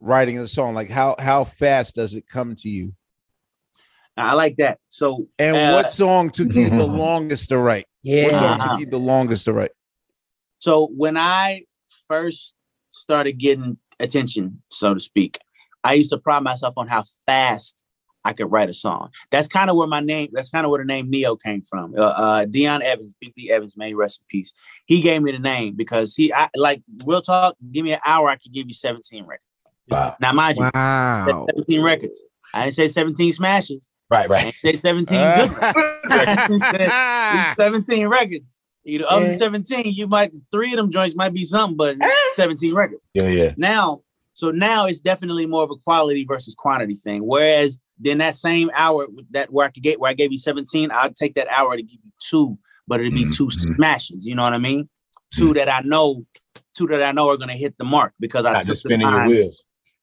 writing 0.00 0.38
a 0.38 0.46
song? 0.46 0.74
Like 0.74 0.90
how 0.90 1.16
how 1.18 1.44
fast 1.44 1.94
does 1.94 2.14
it 2.14 2.26
come 2.28 2.54
to 2.56 2.68
you? 2.68 2.92
I 4.16 4.32
like 4.32 4.56
that. 4.56 4.78
So 4.88 5.26
and 5.38 5.56
uh, 5.56 5.72
what 5.72 5.90
song 5.90 6.30
took 6.30 6.54
you 6.54 6.70
the 6.70 6.86
longest 6.86 7.50
to 7.50 7.58
write? 7.58 7.86
Yeah. 8.02 8.24
What 8.24 8.34
song 8.34 8.60
took 8.60 8.80
you 8.80 8.86
the 8.86 8.98
longest 8.98 9.44
to 9.44 9.52
write? 9.52 9.72
So 10.58 10.88
when 10.96 11.18
I 11.18 11.64
first 12.08 12.54
started 12.90 13.38
getting 13.38 13.78
attention, 14.00 14.62
so 14.70 14.94
to 14.94 15.00
speak, 15.00 15.38
I 15.84 15.94
used 15.94 16.10
to 16.10 16.18
pride 16.18 16.42
myself 16.42 16.74
on 16.76 16.88
how 16.88 17.04
fast 17.26 17.82
I 18.24 18.32
could 18.32 18.50
write 18.50 18.68
a 18.68 18.74
song. 18.74 19.10
That's 19.30 19.46
kind 19.46 19.70
of 19.70 19.76
where 19.76 19.86
my 19.86 20.00
name, 20.00 20.30
that's 20.32 20.50
kind 20.50 20.66
of 20.66 20.70
where 20.70 20.80
the 20.80 20.84
name 20.84 21.08
Ne-Yo 21.08 21.36
came 21.36 21.62
from. 21.62 21.94
Uh, 21.96 22.00
uh, 22.02 22.44
Deon 22.44 22.80
Evans, 22.80 23.14
Big 23.20 23.32
D 23.36 23.52
Evans, 23.52 23.76
may 23.76 23.94
rest 23.94 24.20
in 24.20 24.26
peace. 24.28 24.52
He 24.86 25.00
gave 25.00 25.22
me 25.22 25.30
the 25.30 25.38
name 25.38 25.76
because 25.76 26.16
he, 26.16 26.32
I, 26.32 26.50
like, 26.56 26.82
we'll 27.04 27.22
talk, 27.22 27.56
give 27.70 27.84
me 27.84 27.92
an 27.92 28.00
hour, 28.04 28.28
I 28.28 28.36
could 28.36 28.52
give 28.52 28.66
you 28.66 28.74
17 28.74 29.24
records. 29.24 29.44
Wow. 29.88 30.16
Now, 30.20 30.32
mind 30.32 30.58
you, 30.58 30.68
wow. 30.74 31.46
17 31.50 31.80
records. 31.82 32.20
I 32.52 32.62
didn't 32.62 32.74
say 32.74 32.88
17 32.88 33.30
smashes. 33.30 33.90
Right, 34.10 34.28
right. 34.28 34.52
Say 34.54 34.74
17 34.74 35.18
uh, 35.18 35.94
17 37.54 38.08
records. 38.08 38.60
You 38.86 39.00
know, 39.00 39.06
of 39.08 39.22
the 39.24 39.32
17, 39.32 39.92
you 39.94 40.06
might 40.06 40.32
three 40.52 40.70
of 40.70 40.76
them 40.76 40.92
joints 40.92 41.16
might 41.16 41.34
be 41.34 41.42
something, 41.42 41.76
but 41.76 41.96
17 42.34 42.72
records. 42.72 43.08
Yeah, 43.14 43.26
yeah. 43.26 43.52
Now, 43.56 44.02
so 44.32 44.52
now 44.52 44.86
it's 44.86 45.00
definitely 45.00 45.44
more 45.44 45.64
of 45.64 45.70
a 45.72 45.76
quality 45.76 46.24
versus 46.24 46.54
quantity 46.54 46.94
thing. 46.94 47.22
Whereas 47.26 47.80
then 47.98 48.18
that 48.18 48.36
same 48.36 48.70
hour 48.74 49.08
that 49.30 49.52
where 49.52 49.66
I 49.66 49.70
could 49.70 49.82
get 49.82 49.98
where 49.98 50.10
I 50.10 50.14
gave 50.14 50.30
you 50.30 50.38
17, 50.38 50.92
I'd 50.92 51.16
take 51.16 51.34
that 51.34 51.48
hour 51.48 51.74
to 51.74 51.82
give 51.82 51.98
you 52.04 52.12
two, 52.20 52.56
but 52.86 53.00
it'd 53.00 53.12
be 53.12 53.22
mm-hmm. 53.22 53.30
two 53.30 53.50
smashes. 53.50 54.24
You 54.24 54.36
know 54.36 54.44
what 54.44 54.52
I 54.52 54.58
mean? 54.58 54.88
2 55.34 55.46
mm-hmm. 55.46 55.52
that 55.54 55.68
I 55.68 55.80
know, 55.80 56.24
two 56.76 56.86
that 56.86 57.02
I 57.02 57.10
know 57.10 57.28
are 57.28 57.36
gonna 57.36 57.54
hit 57.54 57.74
the 57.78 57.84
mark 57.84 58.12
because 58.20 58.44
I 58.44 58.52
Not 58.52 58.62
took 58.62 58.78
the 58.82 58.98
time. 58.98 59.30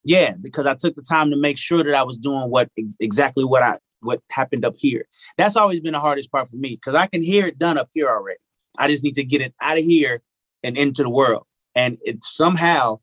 Yeah, 0.04 0.34
because 0.42 0.66
I 0.66 0.76
took 0.76 0.96
the 0.96 1.04
time 1.04 1.30
to 1.30 1.38
make 1.38 1.58
sure 1.58 1.82
that 1.86 1.94
I 1.96 2.04
was 2.04 2.18
doing 2.18 2.50
what 2.50 2.70
ex- 2.78 2.98
exactly 3.00 3.46
what 3.46 3.64
I 3.64 3.80
what 4.02 4.22
happened 4.30 4.66
up 4.66 4.76
here. 4.78 5.08
That's 5.38 5.56
always 5.56 5.80
been 5.80 5.94
the 5.94 6.00
hardest 6.00 6.32
part 6.32 6.50
for 6.50 6.58
me 6.58 6.72
because 6.76 6.96
I 6.96 7.08
can 7.08 7.24
hear 7.24 7.46
it 7.46 7.58
done 7.58 7.78
up 7.78 7.88
here 7.94 8.10
already. 8.10 8.40
I 8.78 8.88
just 8.88 9.04
need 9.04 9.16
to 9.16 9.24
get 9.24 9.42
it 9.42 9.54
out 9.62 9.78
of 9.78 9.84
here 9.84 10.22
and 10.64 10.78
into 10.78 11.04
the 11.04 11.10
world. 11.10 11.46
And 11.76 11.98
it 12.02 12.24
somehow 12.24 13.00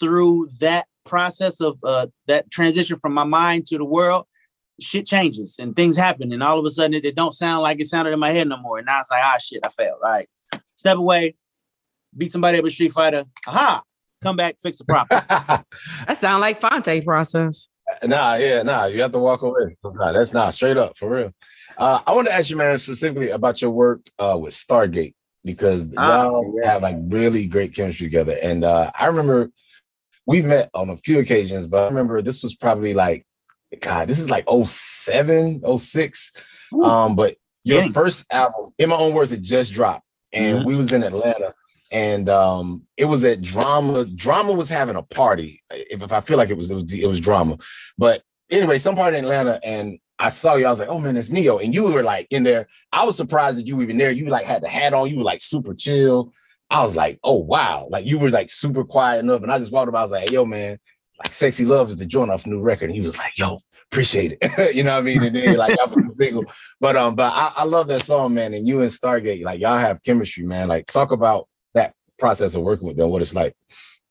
through 0.00 0.48
that 0.60 0.86
process 1.04 1.60
of 1.60 1.78
uh, 1.84 2.06
that 2.26 2.50
transition 2.50 2.98
from 3.00 3.14
my 3.14 3.24
mind 3.24 3.66
to 3.66 3.78
the 3.78 3.84
world, 3.84 4.26
shit 4.80 5.06
changes 5.06 5.56
and 5.58 5.76
things 5.76 5.96
happen. 5.96 6.32
And 6.32 6.42
all 6.42 6.58
of 6.58 6.64
a 6.64 6.70
sudden 6.70 6.94
it, 6.94 7.04
it 7.04 7.14
don't 7.14 7.32
sound 7.32 7.62
like 7.62 7.80
it 7.80 7.86
sounded 7.86 8.12
in 8.12 8.20
my 8.20 8.30
head 8.30 8.48
no 8.48 8.56
more. 8.56 8.78
And 8.78 8.86
now 8.86 9.00
it's 9.00 9.10
like, 9.10 9.22
ah, 9.22 9.38
shit, 9.38 9.60
I 9.64 9.68
failed. 9.68 9.98
All 10.02 10.10
right. 10.10 10.28
Step 10.74 10.96
away, 10.96 11.36
beat 12.16 12.32
somebody 12.32 12.58
up 12.58 12.64
with 12.64 12.72
Street 12.72 12.92
Fighter. 12.92 13.24
Aha. 13.46 13.82
Come 14.22 14.36
back, 14.36 14.56
fix 14.60 14.78
the 14.78 14.84
problem. 14.84 15.20
that 15.28 16.16
sound 16.16 16.40
like 16.40 16.60
Phonte 16.60 17.04
process. 17.04 17.68
Nah, 18.04 18.34
yeah, 18.34 18.62
nah. 18.62 18.86
You 18.86 19.02
have 19.02 19.12
to 19.12 19.18
walk 19.18 19.42
away. 19.42 19.76
Nah, 19.84 20.12
that's 20.12 20.32
not 20.32 20.54
straight 20.54 20.76
up 20.76 20.96
for 20.96 21.10
real. 21.10 21.32
Uh, 21.76 22.00
I 22.06 22.12
want 22.12 22.28
to 22.28 22.34
ask 22.34 22.50
you, 22.50 22.56
man, 22.56 22.78
specifically 22.78 23.30
about 23.30 23.62
your 23.62 23.70
work 23.70 24.08
uh, 24.18 24.38
with 24.40 24.54
Stargate 24.54 25.14
because 25.44 25.92
ah, 25.96 26.24
y'all 26.24 26.54
yeah. 26.62 26.72
have 26.72 26.82
like 26.82 26.96
really 27.00 27.46
great 27.46 27.74
chemistry 27.74 28.06
together. 28.06 28.38
And 28.42 28.64
uh, 28.64 28.90
I 28.98 29.06
remember 29.06 29.50
we've 30.26 30.44
met 30.44 30.70
on 30.74 30.90
a 30.90 30.96
few 30.96 31.18
occasions, 31.18 31.66
but 31.66 31.84
I 31.84 31.88
remember 31.88 32.22
this 32.22 32.42
was 32.42 32.54
probably 32.54 32.94
like, 32.94 33.26
God, 33.80 34.08
this 34.08 34.18
is 34.18 34.30
like 34.30 34.46
07, 34.48 35.62
06. 35.78 36.32
Um, 36.82 37.16
but 37.16 37.36
your 37.64 37.88
first 37.90 38.32
album, 38.32 38.72
in 38.78 38.90
my 38.90 38.96
own 38.96 39.14
words, 39.14 39.32
it 39.32 39.42
just 39.42 39.72
dropped, 39.72 40.04
and 40.32 40.58
mm-hmm. 40.58 40.68
we 40.68 40.76
was 40.76 40.92
in 40.92 41.02
Atlanta 41.02 41.54
and 41.92 42.30
um, 42.30 42.86
it 42.96 43.04
was 43.04 43.24
at 43.24 43.42
drama. 43.42 44.06
Drama 44.06 44.52
was 44.52 44.70
having 44.70 44.96
a 44.96 45.02
party. 45.02 45.62
If, 45.70 46.02
if 46.02 46.12
I 46.12 46.22
feel 46.22 46.38
like 46.38 46.48
it 46.48 46.56
was, 46.56 46.70
it 46.70 46.74
was, 46.74 46.92
it 46.92 47.06
was 47.06 47.20
drama. 47.20 47.58
But 47.98 48.22
anyway, 48.50 48.78
some 48.78 48.96
part 48.96 49.14
in 49.14 49.24
Atlanta, 49.24 49.60
and 49.62 49.98
I 50.22 50.28
saw 50.28 50.54
you. 50.54 50.66
I 50.66 50.70
was 50.70 50.78
like, 50.78 50.88
oh 50.88 51.00
man, 51.00 51.16
it's 51.16 51.30
Ne-Yo, 51.30 51.58
and 51.58 51.74
you 51.74 51.84
were 51.84 52.04
like 52.04 52.28
in 52.30 52.44
there. 52.44 52.68
I 52.92 53.04
was 53.04 53.16
surprised 53.16 53.58
that 53.58 53.66
you 53.66 53.76
were 53.76 53.82
even 53.82 53.98
there. 53.98 54.12
You 54.12 54.26
like 54.26 54.46
had 54.46 54.62
the 54.62 54.68
hat 54.68 54.94
on. 54.94 55.10
You 55.10 55.18
were 55.18 55.24
like 55.24 55.40
super 55.40 55.74
chill. 55.74 56.32
I 56.70 56.80
was 56.82 56.94
like, 56.94 57.18
oh 57.24 57.38
wow, 57.38 57.88
like 57.90 58.06
you 58.06 58.20
were 58.20 58.30
like 58.30 58.48
super 58.48 58.84
quiet 58.84 59.18
enough. 59.18 59.42
And 59.42 59.50
I 59.50 59.58
just 59.58 59.72
walked 59.72 59.88
up. 59.88 59.96
I 59.96 60.02
was 60.02 60.12
like, 60.12 60.30
yo, 60.30 60.44
man, 60.44 60.78
like 61.18 61.32
"Sexy 61.32 61.64
Love" 61.64 61.90
is 61.90 61.96
the 61.96 62.06
joint 62.06 62.30
off 62.30 62.46
new 62.46 62.60
record. 62.60 62.90
And 62.90 62.94
he 62.94 63.04
was 63.04 63.18
like, 63.18 63.36
yo, 63.36 63.58
appreciate 63.90 64.38
it. 64.40 64.74
you 64.76 64.84
know 64.84 64.92
what 64.92 65.00
I 65.00 65.02
mean? 65.02 65.24
And 65.24 65.34
then 65.34 65.56
like 65.56 65.72
I 65.72 65.86
the 65.86 66.14
single. 66.16 66.44
But 66.80 66.94
um, 66.94 67.16
but 67.16 67.32
I, 67.32 67.52
I 67.56 67.64
love 67.64 67.88
that 67.88 68.04
song, 68.04 68.32
man. 68.34 68.54
And 68.54 68.64
you 68.64 68.80
and 68.80 68.92
Stargate, 68.92 69.42
like 69.42 69.60
y'all 69.60 69.76
have 69.76 70.04
chemistry, 70.04 70.44
man. 70.44 70.68
Like 70.68 70.86
talk 70.86 71.10
about 71.10 71.48
that 71.74 71.94
process 72.22 72.54
of 72.54 72.62
working 72.62 72.86
with 72.86 72.96
them? 72.96 73.10
What 73.10 73.22
it's 73.22 73.34
like? 73.34 73.56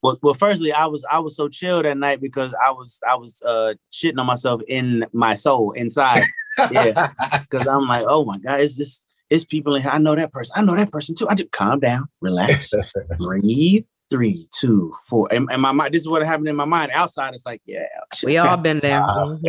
Well, 0.02 0.18
well, 0.22 0.34
firstly, 0.34 0.74
I 0.74 0.86
was 0.86 1.06
I 1.10 1.20
was 1.20 1.36
so 1.36 1.47
chill 1.47 1.84
that 1.84 1.97
night 1.97 2.22
because 2.22 2.54
I 2.54 2.72
was 2.72 2.99
I 3.08 3.16
was 3.16 3.41
uh 3.43 3.74
shitting 3.91 4.20
on 4.20 4.26
myself 4.26 4.62
in 4.68 5.06
my 5.14 5.34
soul 5.34 5.72
inside. 5.74 6.24
Yeah, 6.72 7.12
because 7.39 7.68
I'm 7.68 7.88
like, 7.88 8.06
oh 8.08 8.26
my 8.26 8.38
god, 8.39 8.62
it's 8.62 8.78
this 8.78 9.04
it's 9.30 9.45
people 9.45 9.76
in 9.76 9.82
here. 9.84 9.91
I 9.91 9.99
know 9.99 10.16
that 10.16 10.32
person. 10.32 10.54
I 10.58 10.64
know 10.64 10.76
that 10.76 10.91
person 10.91 11.16
too. 11.16 11.28
I 11.30 11.36
just 11.36 11.52
calm 11.52 11.80
down, 11.80 12.06
relax, 12.20 12.74
breathe. 13.18 13.86
Three, 14.10 14.49
two, 14.54 14.93
four. 15.08 15.30
And, 15.32 15.49
and, 15.49 15.62
my 15.62 15.72
mind, 15.72 15.93
this 15.93 16.02
is 16.02 16.10
what 16.10 16.22
happened 16.26 16.49
in 16.49 16.56
my 16.58 16.66
mind. 16.66 16.91
Outside, 16.93 17.34
it's 17.34 17.45
like, 17.45 17.62
yeah, 17.66 17.86
we 18.26 18.36
all 18.36 18.58
been 18.58 18.80
there. 18.80 19.02
Uh. 19.02 19.38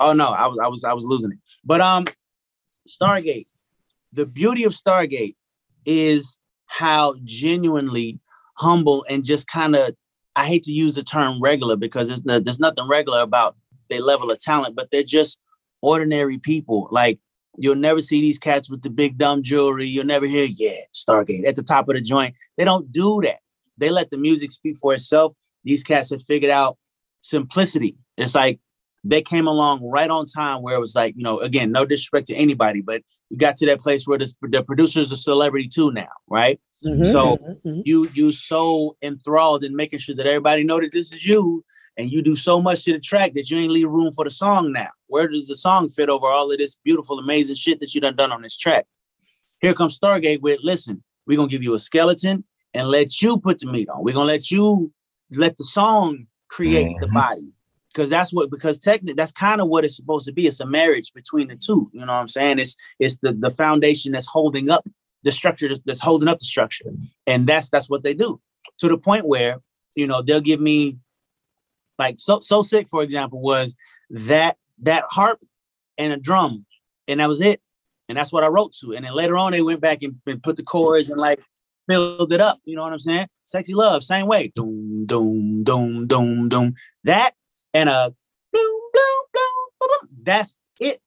Oh 0.00 0.12
no, 0.12 0.26
I 0.26 0.48
was, 0.48 0.58
I 0.60 0.66
was, 0.66 0.84
I 0.84 0.92
was 0.92 1.04
losing 1.04 1.32
it. 1.32 1.38
But 1.64 1.80
um, 1.80 2.06
Stargate. 2.88 3.46
The 4.12 4.26
beauty 4.26 4.64
of 4.64 4.72
Stargate 4.72 5.36
is 5.84 6.38
how 6.66 7.14
genuinely 7.24 8.18
humble 8.58 9.04
and 9.08 9.24
just 9.24 9.48
kind 9.48 9.76
of 9.76 9.94
I 10.34 10.46
hate 10.46 10.64
to 10.64 10.72
use 10.72 10.96
the 10.96 11.02
term 11.02 11.40
regular 11.40 11.76
because 11.76 12.22
no, 12.24 12.38
there's 12.38 12.60
nothing 12.60 12.86
regular 12.88 13.20
about 13.20 13.56
their 13.88 14.02
level 14.02 14.30
of 14.30 14.38
talent, 14.38 14.76
but 14.76 14.90
they're 14.90 15.02
just 15.02 15.38
ordinary 15.80 16.38
people. 16.38 16.88
Like 16.90 17.18
you'll 17.56 17.74
never 17.74 18.00
see 18.00 18.20
these 18.20 18.38
cats 18.38 18.70
with 18.70 18.82
the 18.82 18.90
big 18.90 19.16
dumb 19.16 19.42
jewelry. 19.42 19.86
You'll 19.86 20.04
never 20.04 20.26
hear, 20.26 20.46
yeah, 20.50 20.76
Stargate 20.94 21.46
at 21.46 21.56
the 21.56 21.62
top 21.62 21.88
of 21.88 21.94
the 21.94 22.00
joint. 22.00 22.34
They 22.56 22.64
don't 22.64 22.92
do 22.92 23.20
that. 23.22 23.38
They 23.78 23.90
let 23.90 24.10
the 24.10 24.18
music 24.18 24.50
speak 24.52 24.76
for 24.76 24.94
itself. 24.94 25.32
These 25.64 25.82
cats 25.82 26.10
have 26.10 26.22
figured 26.26 26.50
out 26.50 26.76
simplicity. 27.20 27.96
It's 28.16 28.34
like 28.34 28.60
they 29.08 29.22
came 29.22 29.46
along 29.46 29.88
right 29.88 30.10
on 30.10 30.26
time 30.26 30.62
where 30.62 30.74
it 30.74 30.80
was 30.80 30.94
like, 30.94 31.14
you 31.16 31.22
know, 31.22 31.38
again, 31.40 31.72
no 31.72 31.84
disrespect 31.84 32.26
to 32.28 32.34
anybody, 32.34 32.80
but 32.80 33.02
we 33.30 33.36
got 33.36 33.56
to 33.58 33.66
that 33.66 33.80
place 33.80 34.06
where 34.06 34.18
the, 34.18 34.32
the 34.42 34.62
producer's 34.62 35.12
a 35.12 35.16
celebrity 35.16 35.68
too 35.68 35.92
now, 35.92 36.08
right? 36.28 36.60
Mm-hmm, 36.84 37.04
so 37.04 37.36
mm-hmm. 37.36 37.80
you 37.84 38.08
you 38.12 38.32
so 38.32 38.96
enthralled 39.02 39.64
in 39.64 39.74
making 39.74 39.98
sure 39.98 40.14
that 40.14 40.26
everybody 40.26 40.62
know 40.64 40.80
that 40.80 40.92
this 40.92 41.12
is 41.12 41.24
you, 41.24 41.64
and 41.96 42.10
you 42.10 42.22
do 42.22 42.34
so 42.36 42.60
much 42.60 42.84
to 42.84 42.92
the 42.92 43.00
track 43.00 43.32
that 43.34 43.50
you 43.50 43.58
ain't 43.58 43.72
leave 43.72 43.88
room 43.88 44.12
for 44.12 44.24
the 44.24 44.30
song 44.30 44.72
now. 44.72 44.90
Where 45.06 45.26
does 45.26 45.46
the 45.46 45.56
song 45.56 45.88
fit 45.88 46.08
over 46.08 46.26
all 46.26 46.52
of 46.52 46.58
this 46.58 46.76
beautiful, 46.84 47.18
amazing 47.18 47.56
shit 47.56 47.80
that 47.80 47.94
you 47.94 48.00
done 48.00 48.16
done 48.16 48.32
on 48.32 48.42
this 48.42 48.56
track? 48.56 48.86
Here 49.60 49.72
comes 49.72 49.98
Stargate 49.98 50.42
with, 50.42 50.60
listen, 50.62 51.02
we're 51.26 51.36
gonna 51.36 51.48
give 51.48 51.62
you 51.62 51.74
a 51.74 51.78
skeleton 51.78 52.44
and 52.74 52.88
let 52.88 53.22
you 53.22 53.38
put 53.38 53.60
the 53.60 53.66
meat 53.66 53.88
on. 53.88 54.04
We're 54.04 54.14
gonna 54.14 54.26
let 54.26 54.50
you 54.50 54.92
let 55.30 55.56
the 55.56 55.64
song 55.64 56.26
create 56.48 56.92
the 57.00 57.06
Mhm. 57.06 57.14
body 57.14 57.52
because 57.96 58.10
that's 58.10 58.32
what 58.32 58.50
because 58.50 58.78
technically 58.78 59.14
that's 59.14 59.32
kind 59.32 59.60
of 59.60 59.68
what 59.68 59.84
it's 59.84 59.96
supposed 59.96 60.26
to 60.26 60.32
be. 60.32 60.46
It's 60.46 60.60
a 60.60 60.66
marriage 60.66 61.12
between 61.14 61.48
the 61.48 61.56
two 61.56 61.90
you 61.94 62.00
know 62.00 62.12
what 62.12 62.20
i'm 62.20 62.28
saying? 62.28 62.58
It's 62.58 62.76
it's 62.98 63.18
the 63.18 63.32
the 63.32 63.50
foundation 63.50 64.12
that's 64.12 64.26
holding 64.26 64.68
up 64.68 64.86
the 65.22 65.32
structure 65.32 65.68
that's, 65.68 65.80
that's 65.86 66.00
holding 66.00 66.28
up 66.28 66.38
the 66.38 66.44
structure. 66.44 66.92
And 67.26 67.46
that's 67.46 67.70
that's 67.70 67.88
what 67.88 68.02
they 68.02 68.12
do 68.12 68.40
to 68.78 68.88
the 68.88 68.98
point 68.98 69.26
where 69.26 69.60
you 69.94 70.06
know 70.06 70.20
they'll 70.20 70.42
give 70.42 70.60
me 70.60 70.98
like 71.98 72.16
so 72.18 72.38
so 72.40 72.60
sick 72.60 72.88
for 72.90 73.02
example 73.02 73.40
was 73.40 73.74
that 74.10 74.58
that 74.82 75.04
harp 75.08 75.40
and 75.96 76.12
a 76.12 76.18
drum 76.18 76.66
and 77.08 77.20
that 77.20 77.28
was 77.28 77.40
it. 77.40 77.62
And 78.08 78.18
that's 78.18 78.32
what 78.32 78.44
i 78.44 78.48
wrote 78.48 78.72
to. 78.80 78.94
And 78.94 79.06
then 79.06 79.14
later 79.14 79.38
on 79.38 79.52
they 79.52 79.62
went 79.62 79.80
back 79.80 80.02
and, 80.02 80.16
and 80.26 80.42
put 80.42 80.56
the 80.56 80.62
chords 80.62 81.08
and 81.08 81.18
like 81.18 81.40
filled 81.88 82.32
it 82.32 82.40
up 82.40 82.60
you 82.64 82.76
know 82.76 82.82
what 82.82 82.92
i'm 82.92 82.98
saying? 82.98 83.26
Sexy 83.44 83.72
love 83.72 84.02
same 84.02 84.26
way. 84.26 84.52
Doom 84.54 85.06
doom 85.06 85.64
doom 85.64 86.06
doom 86.06 86.48
doom. 86.50 86.74
That 87.04 87.32
and 87.76 87.90
a 87.90 88.14
bloom 88.52 88.80
bloom 88.92 89.66
bloom 89.80 90.08
that's 90.22 90.56
it 90.80 90.98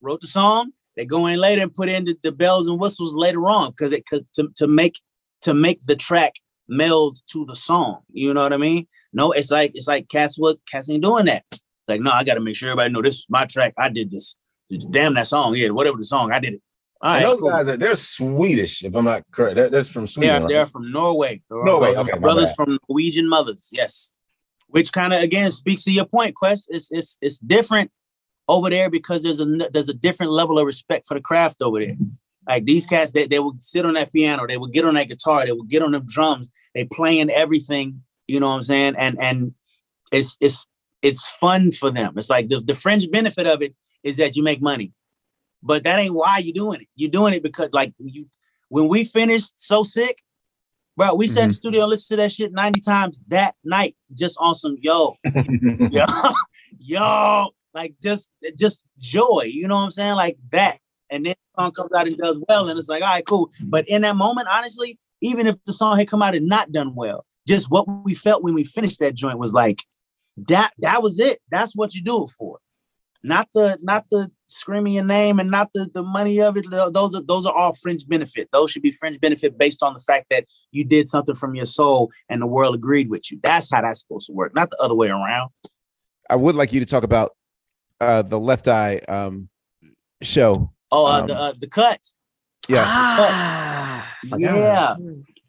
wrote 0.00 0.20
the 0.20 0.26
song 0.28 0.70
they 0.94 1.04
go 1.04 1.26
in 1.26 1.38
later 1.40 1.62
and 1.62 1.74
put 1.74 1.88
in 1.88 2.04
the, 2.04 2.16
the 2.22 2.30
bells 2.30 2.68
and 2.68 2.78
whistles 2.78 3.14
later 3.14 3.48
on 3.48 3.70
because 3.70 3.90
it 3.90 4.04
because 4.04 4.24
to, 4.34 4.48
to 4.54 4.68
make 4.68 5.00
to 5.40 5.52
make 5.52 5.84
the 5.86 5.96
track 5.96 6.34
meld 6.68 7.18
to 7.30 7.44
the 7.46 7.56
song 7.56 7.98
you 8.12 8.32
know 8.32 8.42
what 8.42 8.52
i 8.52 8.56
mean 8.56 8.86
no 9.12 9.32
it's 9.32 9.50
like 9.50 9.72
it's 9.74 9.88
like 9.88 10.08
cats 10.08 10.38
was 10.38 10.60
cats 10.70 10.88
ain't 10.88 11.02
doing 11.02 11.26
that 11.26 11.44
like 11.88 12.00
no 12.00 12.12
i 12.12 12.22
gotta 12.22 12.40
make 12.40 12.54
sure 12.54 12.70
everybody 12.70 12.92
know 12.92 13.02
this 13.02 13.14
is 13.14 13.26
my 13.28 13.44
track 13.46 13.74
i 13.76 13.88
did 13.88 14.10
this 14.10 14.36
damn 14.90 15.14
that 15.14 15.26
song 15.26 15.54
yeah 15.56 15.68
whatever 15.68 15.96
the 15.96 16.04
song 16.04 16.30
i 16.32 16.38
did 16.38 16.54
it 16.54 16.60
all 17.00 17.12
right 17.12 17.22
those 17.22 17.40
cool. 17.40 17.50
guys 17.50 17.68
are 17.68 17.76
they're 17.76 17.94
Swedish, 17.94 18.82
if 18.82 18.96
I'm 18.96 19.04
not 19.04 19.22
correct. 19.30 19.56
That, 19.56 19.70
that's 19.70 19.88
from 19.88 20.02
They're, 20.02 20.08
Sweden. 20.08 20.42
right? 20.42 20.48
they're 20.48 20.66
from 20.66 20.90
Norway. 20.90 21.42
They're 21.50 21.62
Norway, 21.62 21.94
okay, 21.94 22.18
brothers 22.18 22.54
from 22.54 22.78
Norwegian 22.88 23.28
mothers. 23.28 23.68
Yes, 23.70 24.12
which 24.68 24.92
kind 24.92 25.12
of 25.12 25.22
again 25.22 25.50
speaks 25.50 25.84
to 25.84 25.92
your 25.92 26.04
point, 26.04 26.34
Quest. 26.34 26.68
It's 26.70 26.90
it's 26.90 27.18
it's 27.20 27.38
different 27.38 27.90
over 28.48 28.70
there 28.70 28.90
because 28.90 29.22
there's 29.22 29.40
a 29.40 29.46
there's 29.72 29.88
a 29.88 29.94
different 29.94 30.32
level 30.32 30.58
of 30.58 30.66
respect 30.66 31.06
for 31.06 31.14
the 31.14 31.20
craft 31.20 31.62
over 31.62 31.80
there. 31.80 31.96
Like 32.48 32.64
these 32.64 32.86
cats, 32.86 33.12
they, 33.12 33.26
they 33.26 33.40
would 33.40 33.60
sit 33.60 33.84
on 33.84 33.94
that 33.94 34.12
piano, 34.12 34.46
they 34.46 34.56
would 34.56 34.72
get 34.72 34.84
on 34.84 34.94
that 34.94 35.08
guitar, 35.08 35.44
they 35.44 35.52
would 35.52 35.68
get 35.68 35.82
on 35.82 35.90
them 35.90 36.06
drums, 36.06 36.48
they 36.74 36.84
playing 36.84 37.30
everything. 37.30 38.02
You 38.28 38.40
know 38.40 38.48
what 38.48 38.54
I'm 38.54 38.62
saying? 38.62 38.94
And 38.98 39.20
and 39.20 39.54
it's 40.12 40.36
it's 40.40 40.68
it's 41.02 41.26
fun 41.26 41.70
for 41.72 41.90
them. 41.90 42.14
It's 42.16 42.30
like 42.30 42.48
the, 42.48 42.60
the 42.60 42.74
fringe 42.74 43.10
benefit 43.10 43.46
of 43.46 43.62
it 43.62 43.74
is 44.02 44.16
that 44.18 44.36
you 44.36 44.42
make 44.42 44.62
money, 44.62 44.92
but 45.62 45.84
that 45.84 45.98
ain't 45.98 46.14
why 46.14 46.38
you're 46.38 46.52
doing 46.52 46.82
it. 46.82 46.88
You're 46.94 47.10
doing 47.10 47.34
it 47.34 47.42
because 47.42 47.70
like 47.72 47.92
you 47.98 48.26
when 48.68 48.88
we 48.88 49.04
finished 49.04 49.54
so 49.56 49.82
sick, 49.82 50.22
bro, 50.96 51.14
we 51.14 51.26
sat 51.26 51.36
in 51.36 51.42
mm-hmm. 51.42 51.48
the 51.48 51.54
studio 51.54 51.82
and 51.82 51.90
listened 51.90 52.16
to 52.18 52.22
that 52.22 52.32
shit 52.32 52.52
90 52.52 52.80
times 52.80 53.20
that 53.28 53.54
night, 53.64 53.96
just 54.14 54.36
on 54.40 54.54
some 54.54 54.76
yo, 54.80 55.16
yo, 55.90 56.04
yo, 56.78 57.48
like 57.74 57.94
just 58.02 58.30
just 58.58 58.84
joy, 58.98 59.42
you 59.44 59.68
know 59.68 59.76
what 59.76 59.82
I'm 59.82 59.90
saying? 59.90 60.14
Like 60.14 60.38
that. 60.50 60.78
And 61.08 61.24
then 61.24 61.34
the 61.54 61.62
song 61.62 61.72
comes 61.72 61.92
out 61.94 62.08
and 62.08 62.16
does 62.16 62.36
well, 62.48 62.68
and 62.68 62.76
it's 62.76 62.88
like, 62.88 63.02
all 63.02 63.08
right, 63.08 63.24
cool. 63.24 63.48
Mm-hmm. 63.48 63.70
But 63.70 63.88
in 63.88 64.02
that 64.02 64.16
moment, 64.16 64.48
honestly, 64.50 64.98
even 65.20 65.46
if 65.46 65.62
the 65.64 65.72
song 65.72 65.98
had 65.98 66.08
come 66.08 66.22
out 66.22 66.34
and 66.34 66.48
not 66.48 66.72
done 66.72 66.94
well, 66.94 67.24
just 67.46 67.70
what 67.70 67.86
we 68.04 68.14
felt 68.14 68.42
when 68.42 68.54
we 68.54 68.64
finished 68.64 68.98
that 69.00 69.14
joint 69.14 69.38
was 69.38 69.52
like, 69.52 69.84
that 70.48 70.72
that 70.78 71.02
was 71.02 71.18
it. 71.18 71.38
That's 71.50 71.74
what 71.74 71.94
you 71.94 72.02
do 72.02 72.24
it 72.24 72.30
for. 72.30 72.58
Not 73.22 73.48
the 73.54 73.78
not 73.82 74.06
the 74.10 74.30
screaming 74.48 74.94
your 74.94 75.04
name 75.04 75.38
and 75.38 75.50
not 75.50 75.70
the 75.72 75.88
the 75.92 76.02
money 76.02 76.40
of 76.40 76.56
it. 76.56 76.66
Those 76.70 77.14
are 77.14 77.22
those 77.22 77.46
are 77.46 77.52
all 77.52 77.74
fringe 77.74 78.06
benefit. 78.06 78.48
Those 78.52 78.70
should 78.70 78.82
be 78.82 78.90
fringe 78.90 79.20
benefit 79.20 79.58
based 79.58 79.82
on 79.82 79.94
the 79.94 80.00
fact 80.00 80.26
that 80.30 80.44
you 80.70 80.84
did 80.84 81.08
something 81.08 81.34
from 81.34 81.54
your 81.54 81.64
soul 81.64 82.10
and 82.28 82.40
the 82.40 82.46
world 82.46 82.74
agreed 82.74 83.08
with 83.10 83.30
you. 83.30 83.38
That's 83.42 83.70
how 83.70 83.82
that's 83.82 84.00
supposed 84.00 84.26
to 84.28 84.32
work, 84.32 84.54
not 84.54 84.70
the 84.70 84.78
other 84.80 84.94
way 84.94 85.08
around. 85.08 85.50
I 86.28 86.36
would 86.36 86.54
like 86.54 86.72
you 86.72 86.80
to 86.80 86.86
talk 86.86 87.02
about 87.04 87.36
uh, 88.00 88.22
the 88.22 88.38
Left 88.38 88.68
Eye 88.68 88.98
um, 89.08 89.48
show. 90.22 90.72
Oh, 90.90 91.06
uh, 91.06 91.20
Um, 91.20 91.26
the 91.26 91.36
uh, 91.36 91.52
the 91.58 91.66
cut. 91.68 92.00
Yes. 92.68 92.86
Ah, 92.90 94.12
Yeah. 94.36 94.96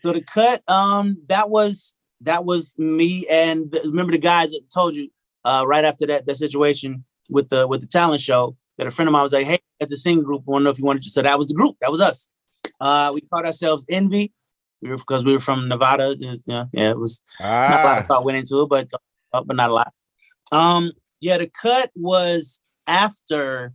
So 0.02 0.14
the 0.14 0.22
cut, 0.22 0.62
um, 0.68 1.18
that 1.28 1.50
was 1.50 1.96
that 2.22 2.46
was 2.46 2.78
me 2.78 3.28
and 3.28 3.72
the- 3.72 3.82
remember 3.82 4.12
the 4.12 4.18
guys 4.18 4.52
that 4.52 4.62
told 4.74 4.96
you 4.96 5.10
uh 5.46 5.64
right 5.68 5.86
after 5.86 6.08
that 6.08 6.26
that 6.26 6.36
situation 6.36 7.04
with 7.30 7.50
the 7.50 7.68
with 7.68 7.82
the 7.82 7.88
talent 7.88 8.20
show 8.22 8.56
that 8.78 8.88
a 8.88 8.92
friend 8.92 9.08
of 9.10 9.14
mine 9.14 9.24
was 9.24 9.34
like, 9.34 9.46
hey, 9.46 9.60
at 9.82 9.90
the 9.90 9.98
singing 9.98 10.24
group, 10.24 10.44
I 10.48 10.52
want 10.52 10.62
to 10.62 10.64
know 10.66 10.70
if 10.72 10.80
you 10.80 10.86
wanted 10.86 11.04
to. 11.04 11.10
So 11.10 11.22
that 11.22 11.38
was 11.38 11.48
the 11.48 11.54
group. 11.56 11.78
That 11.82 11.92
was 11.92 12.02
us. 12.02 12.30
Uh, 12.80 13.12
we 13.14 13.22
called 13.22 13.46
ourselves 13.46 13.86
Envy. 13.90 14.32
We 14.82 14.90
were 14.90 14.98
because 14.98 15.26
we 15.26 15.34
were 15.34 15.40
from 15.40 15.68
Nevada. 15.68 16.16
Just, 16.16 16.44
yeah, 16.48 16.66
yeah, 16.72 16.92
it 16.92 17.00
was 17.00 17.22
not 17.68 17.84
a 17.84 17.88
lot 17.88 17.98
Ah, 17.98 18.00
of 18.02 18.06
thought 18.08 18.26
went 18.26 18.38
into 18.38 18.62
it, 18.62 18.70
but 18.70 18.88
uh, 19.34 19.44
but 19.44 19.56
not 19.56 19.72
a 19.72 19.74
lot. 19.74 19.94
Um, 20.52 20.92
yeah, 21.20 21.38
the 21.40 21.48
cut 21.50 21.90
was 21.96 22.60
after 22.86 23.74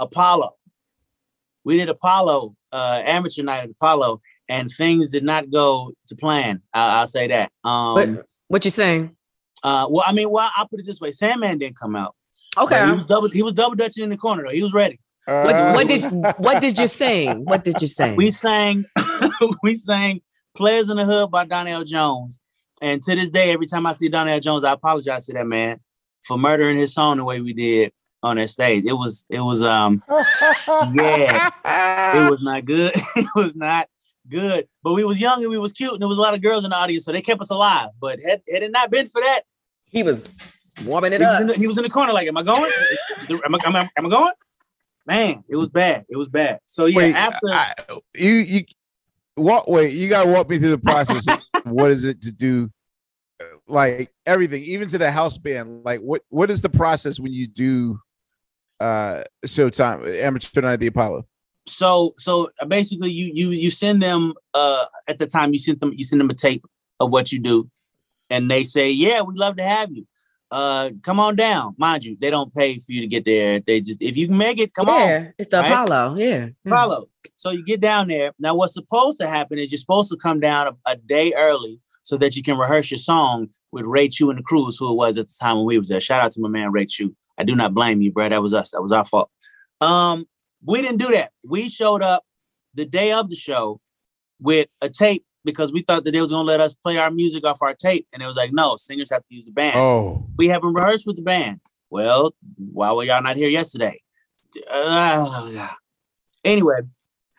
Apollo. 0.00 0.56
We 1.64 1.78
did 1.78 1.88
Apollo, 1.88 2.56
uh, 2.72 3.00
amateur 3.04 3.42
night 3.42 3.62
at 3.64 3.70
Apollo, 3.70 4.20
and 4.48 4.70
things 4.70 5.08
did 5.10 5.24
not 5.24 5.50
go 5.50 5.92
to 6.08 6.16
plan. 6.16 6.60
I- 6.74 6.98
I'll 7.00 7.06
say 7.06 7.28
that. 7.28 7.52
Um, 7.62 7.94
What, 8.16 8.26
what 8.48 8.64
you 8.64 8.70
saying? 8.72 9.16
uh, 9.62 9.86
well, 9.88 10.02
I 10.06 10.12
mean, 10.12 10.28
well, 10.30 10.50
I'll 10.56 10.68
put 10.68 10.80
it 10.80 10.86
this 10.86 11.00
way: 11.00 11.10
Sandman 11.12 11.58
didn't 11.58 11.78
come 11.78 11.94
out. 11.96 12.14
Okay. 12.56 12.78
But 12.78 12.86
he 12.86 12.92
was 12.92 13.04
double. 13.04 13.28
He 13.30 13.42
was 13.42 13.52
double 13.52 13.76
dutching 13.76 14.04
in 14.04 14.10
the 14.10 14.16
corner 14.16 14.44
though. 14.44 14.52
He 14.52 14.62
was 14.62 14.72
ready. 14.72 15.00
What, 15.26 15.54
uh, 15.54 15.72
what 15.72 15.88
did 15.88 16.02
what 16.36 16.60
did 16.60 16.78
you 16.78 16.86
sing? 16.86 17.44
What 17.44 17.64
did 17.64 17.80
you 17.80 17.88
sing? 17.88 18.14
We 18.14 18.30
sang, 18.30 18.84
we 19.62 19.74
sang 19.74 20.20
"Players 20.54 20.90
in 20.90 20.98
the 20.98 21.04
Hood" 21.04 21.30
by 21.30 21.46
Donell 21.46 21.84
Jones, 21.84 22.40
and 22.82 23.02
to 23.02 23.14
this 23.14 23.30
day, 23.30 23.50
every 23.50 23.66
time 23.66 23.86
I 23.86 23.94
see 23.94 24.10
Donell 24.10 24.40
Jones, 24.40 24.64
I 24.64 24.72
apologize 24.72 25.26
to 25.26 25.32
that 25.32 25.46
man 25.46 25.80
for 26.26 26.36
murdering 26.36 26.76
his 26.76 26.92
song 26.92 27.16
the 27.16 27.24
way 27.24 27.40
we 27.40 27.54
did 27.54 27.92
on 28.22 28.36
that 28.36 28.50
stage. 28.50 28.84
It 28.86 28.94
was, 28.94 29.24
it 29.28 29.40
was, 29.40 29.62
um, 29.62 30.02
yeah, 30.10 31.50
it 32.16 32.30
was 32.30 32.40
not 32.42 32.64
good. 32.64 32.92
it 33.16 33.28
was 33.34 33.54
not 33.54 33.88
good. 34.28 34.66
But 34.82 34.94
we 34.94 35.04
was 35.04 35.20
young 35.20 35.42
and 35.42 35.50
we 35.50 35.58
was 35.58 35.72
cute, 35.72 35.92
and 35.92 36.00
there 36.00 36.08
was 36.08 36.18
a 36.18 36.22
lot 36.22 36.34
of 36.34 36.42
girls 36.42 36.64
in 36.64 36.70
the 36.70 36.76
audience, 36.76 37.04
so 37.04 37.12
they 37.12 37.22
kept 37.22 37.40
us 37.40 37.50
alive. 37.50 37.90
But 38.00 38.20
had, 38.20 38.42
had 38.50 38.62
it 38.62 38.72
not 38.72 38.90
been 38.90 39.08
for 39.08 39.20
that, 39.20 39.42
he 39.86 40.02
was 40.02 40.28
warming 40.84 41.12
it 41.12 41.20
he 41.20 41.26
was, 41.26 41.34
up. 41.34 41.40
in 41.40 41.46
the, 41.46 41.54
he 41.54 41.66
was 41.66 41.76
in 41.78 41.84
the 41.84 41.90
corner 41.90 42.12
like, 42.12 42.26
"Am 42.26 42.36
I 42.36 42.42
going? 42.42 42.70
am, 43.28 43.54
I, 43.54 43.58
am, 43.64 43.76
I, 43.76 43.88
am 43.96 44.06
I 44.06 44.08
going?" 44.08 44.32
Man, 45.06 45.44
it 45.48 45.56
was 45.56 45.68
bad. 45.68 46.04
It 46.08 46.16
was 46.16 46.28
bad. 46.28 46.60
So 46.66 46.86
yeah, 46.86 46.96
Wait, 46.96 47.14
after 47.14 47.48
I, 47.50 47.72
you 48.14 48.30
you 48.30 48.60
walk. 49.36 49.68
Wait, 49.68 49.92
you 49.92 50.08
gotta 50.08 50.28
walk 50.28 50.48
me 50.48 50.58
through 50.58 50.70
the 50.70 50.78
process. 50.78 51.26
what 51.64 51.90
is 51.90 52.04
it 52.04 52.22
to 52.22 52.32
do? 52.32 52.70
uh, 53.40 53.44
Like 53.66 54.10
everything, 54.26 54.62
even 54.64 54.88
to 54.88 54.98
the 54.98 55.10
house 55.10 55.38
band. 55.38 55.84
Like 55.84 56.00
what 56.00 56.22
what 56.28 56.50
is 56.50 56.62
the 56.62 56.70
process 56.70 57.20
when 57.20 57.32
you 57.32 57.46
do 57.46 58.00
uh 58.80 59.22
Showtime 59.46 60.22
Amateur 60.22 60.60
Night 60.60 60.74
at 60.74 60.80
the 60.80 60.86
Apollo? 60.88 61.26
so 61.66 62.12
so 62.18 62.50
basically 62.68 63.10
you 63.10 63.30
you 63.34 63.50
you 63.52 63.70
send 63.70 64.02
them 64.02 64.34
uh 64.52 64.84
at 65.08 65.18
the 65.18 65.26
time 65.26 65.52
you 65.52 65.58
sent 65.58 65.80
them 65.80 65.92
you 65.94 66.04
send 66.04 66.20
them 66.20 66.28
a 66.30 66.34
tape 66.34 66.64
of 67.00 67.10
what 67.12 67.32
you 67.32 67.40
do 67.40 67.68
and 68.30 68.50
they 68.50 68.64
say 68.64 68.90
yeah 68.90 69.20
we'd 69.22 69.38
love 69.38 69.56
to 69.56 69.62
have 69.62 69.90
you 69.90 70.06
uh 70.50 70.90
come 71.02 71.18
on 71.18 71.34
down 71.34 71.74
mind 71.78 72.04
you 72.04 72.16
they 72.20 72.30
don't 72.30 72.54
pay 72.54 72.78
for 72.78 72.92
you 72.92 73.00
to 73.00 73.06
get 73.06 73.24
there 73.24 73.60
they 73.66 73.80
just 73.80 74.00
if 74.02 74.16
you 74.16 74.26
can 74.28 74.36
make 74.36 74.58
it 74.58 74.74
come 74.74 74.88
on 74.88 75.08
yeah, 75.08 75.28
it's 75.38 75.48
the 75.48 75.58
right? 75.58 75.72
Apollo. 75.72 76.16
Yeah. 76.16 76.48
follow 76.68 77.08
so 77.36 77.50
you 77.50 77.64
get 77.64 77.80
down 77.80 78.08
there 78.08 78.32
now 78.38 78.54
what's 78.54 78.74
supposed 78.74 79.18
to 79.20 79.26
happen 79.26 79.58
is 79.58 79.72
you're 79.72 79.78
supposed 79.78 80.10
to 80.10 80.16
come 80.16 80.40
down 80.40 80.68
a, 80.68 80.90
a 80.90 80.96
day 80.96 81.32
early 81.36 81.80
so 82.02 82.16
that 82.18 82.36
you 82.36 82.42
can 82.42 82.58
rehearse 82.58 82.90
your 82.90 82.98
song 82.98 83.48
with 83.72 83.86
Ray 83.86 84.08
Chew 84.08 84.28
and 84.28 84.38
the 84.38 84.42
crews 84.42 84.76
who 84.76 84.92
it 84.92 84.94
was 84.94 85.16
at 85.16 85.28
the 85.28 85.34
time 85.40 85.56
when 85.56 85.66
we 85.66 85.78
was 85.78 85.88
there 85.88 86.00
shout 86.00 86.22
out 86.22 86.30
to 86.32 86.40
my 86.40 86.48
man 86.48 86.72
Ray 86.72 86.86
Chew 86.86 87.14
I 87.38 87.44
do 87.44 87.56
not 87.56 87.74
blame 87.74 88.02
you 88.02 88.12
bro 88.12 88.28
that 88.28 88.42
was 88.42 88.54
us 88.54 88.70
that 88.72 88.82
was 88.82 88.92
our 88.92 89.04
fault 89.04 89.30
um 89.80 90.26
we 90.64 90.82
didn't 90.82 90.98
do 90.98 91.08
that. 91.12 91.30
We 91.44 91.68
showed 91.68 92.02
up 92.02 92.24
the 92.74 92.84
day 92.84 93.12
of 93.12 93.28
the 93.28 93.34
show 93.34 93.80
with 94.40 94.68
a 94.80 94.88
tape 94.88 95.24
because 95.44 95.72
we 95.72 95.82
thought 95.82 96.04
that 96.04 96.12
they 96.12 96.20
was 96.20 96.30
gonna 96.30 96.42
let 96.42 96.60
us 96.60 96.74
play 96.74 96.96
our 96.96 97.10
music 97.10 97.44
off 97.44 97.62
our 97.62 97.74
tape, 97.74 98.06
and 98.12 98.22
it 98.22 98.26
was 98.26 98.36
like, 98.36 98.52
no, 98.52 98.76
singers 98.76 99.10
have 99.10 99.26
to 99.26 99.34
use 99.34 99.46
the 99.46 99.52
band. 99.52 99.76
Oh, 99.76 100.26
We 100.36 100.48
haven't 100.48 100.74
rehearsed 100.74 101.06
with 101.06 101.16
the 101.16 101.22
band. 101.22 101.60
Well, 101.90 102.34
why 102.56 102.92
were 102.92 103.04
y'all 103.04 103.22
not 103.22 103.36
here 103.36 103.48
yesterday? 103.48 104.00
Uh, 104.70 105.68
anyway, 106.44 106.80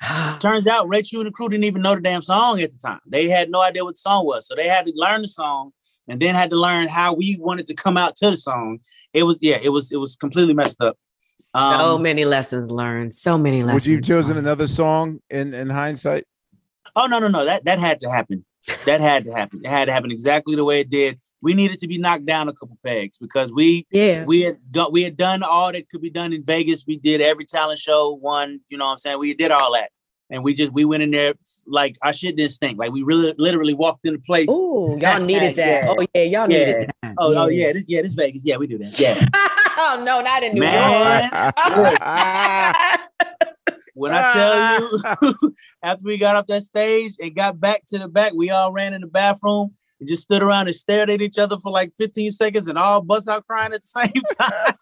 turns 0.40 0.68
out 0.68 0.88
Ray 0.88 1.02
Chew 1.02 1.22
and 1.22 1.28
the 1.28 1.32
crew 1.32 1.50
didn't 1.50 1.66
even 1.66 1.82
know 1.82 1.96
the 1.96 2.02
damn 2.02 2.22
song 2.22 2.62
at 2.62 2.72
the 2.72 2.78
time. 2.78 3.02
They 3.06 3.28
had 3.28 3.50
no 3.50 3.62
idea 3.62 3.84
what 3.84 3.96
the 3.96 4.00
song 4.00 4.26
was, 4.26 4.48
so 4.48 4.56
they 4.56 4.68
had 4.68 4.86
to 4.86 4.94
learn 4.96 5.22
the 5.22 5.28
song 5.28 5.72
and 6.08 6.20
then 6.20 6.36
had 6.36 6.52
to 6.52 6.56
learn 6.56 6.88
how 6.88 7.14
we 7.14 7.38
wanted 7.40 7.66
to 7.68 7.74
come 7.74 7.98
out 7.98 8.16
to 8.18 8.30
the 8.30 8.38
song. 8.38 8.80
It 9.14 9.24
was 9.24 9.40
yeah, 9.42 9.58
it 9.62 9.70
was 9.70 9.92
it 9.92 9.98
was 9.98 10.16
completely 10.16 10.54
messed 10.54 10.82
up. 10.82 10.98
Um, 11.54 11.80
so 11.80 11.98
many 11.98 12.26
lessons 12.26 12.70
learned. 12.70 13.14
So 13.14 13.38
many 13.38 13.64
lessons. 13.64 13.84
would 13.84 13.90
you 13.90 13.96
have 13.98 14.06
chosen 14.06 14.36
learned. 14.36 14.48
another 14.48 14.68
song 14.68 15.20
in 15.30 15.54
in 15.54 15.70
hindsight? 15.70 16.26
Oh 16.96 17.08
no, 17.08 17.20
no, 17.20 17.28
no. 17.28 17.46
That 17.46 17.66
that 17.66 17.80
had 17.80 18.00
to 18.02 18.10
happen. 18.10 18.46
That 18.86 19.00
had 19.00 19.26
to 19.26 19.34
happen. 19.34 19.62
It 19.64 19.70
had 19.70 19.86
to 19.86 19.94
happen 19.94 20.10
exactly 20.12 20.56
the 20.56 20.64
way 20.64 20.80
it 20.80 20.90
did. 20.90 21.20
We 21.42 21.54
needed 21.54 21.78
to 21.80 21.88
be 21.88 21.98
knocked 22.00 22.26
down 22.26 22.50
a 22.50 22.54
couple 22.54 22.78
pegs 22.84 23.18
because 23.20 23.54
we 23.54 23.86
Yeah. 23.92 24.26
we 24.26 24.42
had 24.42 24.58
got 24.72 24.92
we 24.92 25.04
had 25.04 25.16
done 25.18 25.44
all 25.44 25.72
that 25.72 25.88
could 25.90 26.02
be 26.02 26.10
done 26.10 26.34
in 26.34 26.44
Vegas. 26.44 26.86
We 26.88 26.98
did 26.98 27.22
every 27.22 27.46
talent 27.46 27.78
show, 27.80 28.14
one, 28.16 28.62
you 28.70 28.78
know 28.78 28.86
what 28.86 28.92
I'm 28.92 28.98
saying? 28.98 29.20
We 29.20 29.34
did 29.36 29.52
all 29.52 29.74
that. 29.74 29.92
and 30.32 30.44
we 30.44 30.56
just 30.56 30.74
we 30.74 30.84
went 30.86 31.04
in 31.04 31.12
there 31.12 31.36
like 31.68 31.96
our 32.02 32.12
shit 32.12 32.36
didn't 32.38 32.52
stink. 32.52 32.80
Like 32.80 32.92
we 32.92 33.04
really 33.04 33.36
literally 33.38 33.76
walked 33.76 34.08
into 34.08 34.18
place. 34.20 34.50
Ooh, 34.50 34.98
y'all 35.00 35.24
needed 35.24 35.56
that. 35.58 35.84
Yeah. 35.84 35.94
Oh 35.96 36.06
yeah, 36.16 36.24
y'all 36.24 36.52
Yeah. 36.52 36.66
needed 36.66 36.92
that. 37.04 37.14
Oh, 37.20 37.36
oh 37.36 37.48
yeah, 37.48 37.74
this 37.74 37.84
yeah, 37.88 38.02
this 38.02 38.16
Vegas. 38.16 38.42
Yeah, 38.44 38.58
we 38.58 38.66
do 38.66 38.80
that. 38.80 39.00
Yeah. 39.00 39.14
oh 39.78 40.02
no, 40.04 40.22
not 40.22 40.42
in 40.42 40.56
New 40.56 40.64
York. 40.64 40.76
when 43.96 44.14
I 44.14 44.34
tell 44.34 44.82
you, 44.82 45.02
ah. 45.06 45.50
after 45.84 46.04
we 46.04 46.18
got 46.18 46.36
off 46.36 46.48
that 46.48 46.64
stage 46.64 47.14
and 47.20 47.34
got 47.34 47.60
back 47.60 47.86
to 47.88 47.98
the 47.98 48.10
back, 48.10 48.34
we 48.34 48.50
all 48.50 48.72
ran 48.72 48.94
in 48.94 49.02
the 49.02 49.08
bathroom 49.08 49.74
and 50.00 50.08
just 50.08 50.24
stood 50.24 50.44
around 50.44 50.68
and 50.68 50.76
stared 50.76 51.10
at 51.10 51.22
each 51.22 51.38
other 51.38 51.58
for 51.60 51.72
like 51.72 51.94
15 51.98 52.32
seconds 52.32 52.68
and 52.68 52.78
all 52.78 53.02
bust 53.02 53.30
out 53.30 53.48
crying 53.48 53.74
at 53.74 53.82
the 53.82 53.88
same 53.88 54.24
time. 54.40 54.76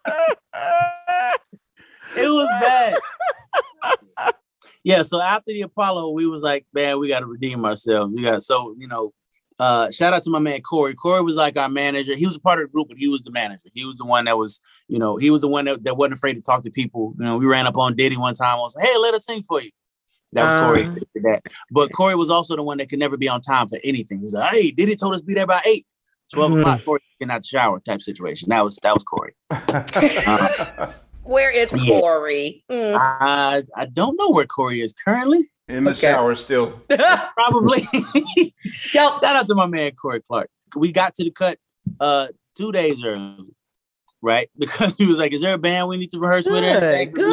it 2.18 2.28
was 2.28 2.48
bad. 2.60 4.34
yeah, 4.84 5.04
so 5.04 5.22
after 5.22 5.54
the 5.54 5.62
Apollo, 5.62 6.10
we 6.12 6.26
was 6.26 6.42
like, 6.42 6.66
man, 6.74 7.00
we 7.00 7.08
got 7.08 7.20
to 7.20 7.28
redeem 7.28 7.64
ourselves. 7.66 8.12
We 8.16 8.24
got 8.24 8.42
so 8.42 8.76
you 8.78 8.88
know. 8.88 9.14
Uh, 9.64 9.90
shout 9.92 10.14
out 10.14 10.22
to 10.24 10.30
my 10.30 10.40
man 10.40 10.62
Corey. 10.62 10.94
Corey 10.94 11.22
was 11.22 11.38
like 11.38 11.58
our 11.58 11.70
manager. 11.70 12.16
He 12.16 12.26
was 12.26 12.36
a 12.36 12.40
part 12.40 12.60
of 12.60 12.66
the 12.68 12.72
group, 12.74 12.90
but 12.90 12.98
he 12.98 13.08
was 13.08 13.22
the 13.22 13.32
manager. 13.32 13.70
He 13.74 13.86
was 13.86 13.96
the 13.96 14.04
one 14.06 14.26
that 14.26 14.38
was, 14.38 14.60
you 14.90 15.00
know, 15.00 15.16
he 15.16 15.30
was 15.32 15.42
the 15.42 15.48
one 15.48 15.66
that, 15.66 15.84
that 15.86 15.96
wasn't 15.96 16.16
afraid 16.16 16.34
to 16.34 16.42
talk 16.42 16.64
to 16.66 16.72
people. 16.72 17.14
You 17.18 17.24
know, 17.26 17.38
we 17.38 17.46
ran 17.46 17.66
up 17.66 17.78
on 17.78 17.96
Diddy 17.96 18.18
one 18.18 18.34
time. 18.36 18.58
I 18.58 18.62
was 18.62 18.76
like, 18.76 18.86
hey, 18.88 18.98
let 18.98 19.14
us 19.14 19.26
sing 19.26 19.42
for 19.44 19.62
you. 19.62 19.72
That 20.34 20.44
was 20.46 20.54
Corey. 20.54 20.84
Uh. 20.88 21.22
that. 21.24 21.44
But 21.72 21.94
Corey 21.94 22.16
was 22.16 22.30
also 22.30 22.56
the 22.58 22.64
one 22.64 22.78
that 22.80 22.90
could 22.90 23.00
never 23.00 23.16
be 23.18 23.30
on 23.30 23.40
time 23.40 23.70
for 23.70 23.80
anything. 23.86 24.18
He 24.18 24.24
was 24.26 24.34
like, 24.34 24.52
hey, 24.52 24.72
Diddy 24.72 24.96
told 24.98 25.14
us 25.14 25.22
to 25.22 25.26
be 25.26 25.34
there 25.34 25.48
by 25.48 25.62
eight. 25.66 25.86
12 26.34 26.52
Mhm. 26.52 26.60
o'clock, 26.62 26.84
Corey 26.84 27.02
getting 27.20 27.32
out 27.32 27.42
the 27.44 27.48
shower 27.48 27.80
type 27.80 28.02
situation. 28.02 28.50
That 28.50 28.66
was 28.66 28.78
that 28.84 28.94
was 28.96 29.04
Corey. 29.04 29.34
Uh, 29.50 30.92
Where 31.24 31.52
is 31.52 31.72
Yeah. 31.78 32.00
Corey? 32.02 32.64
Mm. 32.70 32.98
I 33.00 33.64
I 33.76 33.86
don't 33.86 34.18
know 34.18 34.30
where 34.32 34.46
Corey 34.46 34.82
is 34.82 34.94
currently. 35.06 35.50
In 35.70 35.86
the 35.86 35.92
Okay. 35.92 36.00
shower 36.02 36.36
still. 36.36 36.82
Probably. 36.90 37.82
Yo, 38.36 38.52
Shout 38.90 39.24
out 39.24 39.48
to 39.48 39.56
my 39.56 39.66
man 39.66 39.92
Corey 39.94 40.22
Clark. 40.22 40.50
We 40.76 40.92
got 40.92 41.16
to 41.16 41.24
the 41.24 41.32
cut 41.32 41.58
uh 42.00 42.28
two 42.58 42.72
days 42.72 43.04
early, 43.04 43.56
right? 44.22 44.50
Because 44.58 44.96
he 44.98 45.06
was 45.06 45.20
like, 45.20 45.34
"Is 45.34 45.42
there 45.42 45.54
a 45.54 45.58
band 45.58 45.88
we 45.88 45.98
need 45.98 46.12
to 46.12 46.20
rehearse 46.20 46.48
with?" 46.50 46.64
and 46.64 47.14
good, 47.14 47.26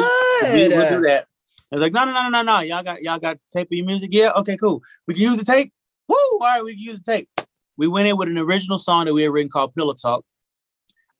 We, 0.43 0.49
we, 0.51 0.67
good. 0.69 0.77
will 0.77 0.89
do 1.01 1.07
that. 1.07 1.25
I 1.71 1.75
was 1.75 1.81
like, 1.81 1.93
"No, 1.93 2.05
no, 2.05 2.13
no, 2.13 2.23
no, 2.23 2.29
no, 2.29 2.41
no. 2.43 2.59
Y'all 2.61 2.83
got 2.83 3.01
y'all 3.01 3.19
got 3.19 3.37
tape 3.51 3.67
of 3.67 3.73
your 3.77 3.85
music? 3.85 4.09
Yeah, 4.13 4.31
okay, 4.37 4.55
cool. 4.57 4.81
We 5.07 5.13
can 5.15 5.23
use 5.23 5.37
the 5.37 5.45
tape. 5.45 5.73
Woo! 6.07 6.15
All 6.15 6.39
right, 6.41 6.63
we 6.63 6.71
can 6.73 6.81
use 6.81 7.01
the 7.01 7.11
tape." 7.11 7.29
We 7.77 7.87
went 7.87 8.07
in 8.07 8.15
with 8.17 8.27
an 8.29 8.37
original 8.37 8.77
song 8.77 9.05
that 9.05 9.13
we 9.13 9.23
had 9.23 9.31
written 9.31 9.49
called 9.49 9.73
Pillow 9.73 9.93
Talk. 9.93 10.23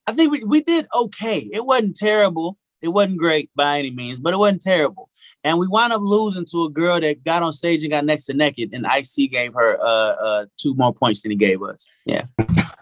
I 0.07 0.13
think 0.13 0.31
we, 0.31 0.43
we 0.43 0.61
did 0.61 0.87
okay. 0.93 1.49
It 1.51 1.65
wasn't 1.65 1.95
terrible. 1.97 2.57
It 2.81 2.89
wasn't 2.89 3.17
great 3.19 3.49
by 3.55 3.77
any 3.79 3.91
means, 3.91 4.19
but 4.19 4.33
it 4.33 4.37
wasn't 4.37 4.61
terrible. 4.61 5.09
And 5.43 5.59
we 5.59 5.67
wound 5.67 5.93
up 5.93 6.01
losing 6.03 6.45
to 6.51 6.63
a 6.63 6.69
girl 6.69 6.99
that 6.99 7.23
got 7.23 7.43
on 7.43 7.53
stage 7.53 7.83
and 7.83 7.91
got 7.91 8.05
next 8.05 8.25
to 8.25 8.33
naked, 8.33 8.73
and 8.73 8.85
IC 8.85 9.31
gave 9.31 9.53
her 9.53 9.79
uh, 9.79 9.85
uh, 9.85 10.45
two 10.57 10.73
more 10.75 10.93
points 10.93 11.21
than 11.21 11.31
he 11.31 11.37
gave 11.37 11.61
us. 11.61 11.87
Yeah. 12.05 12.23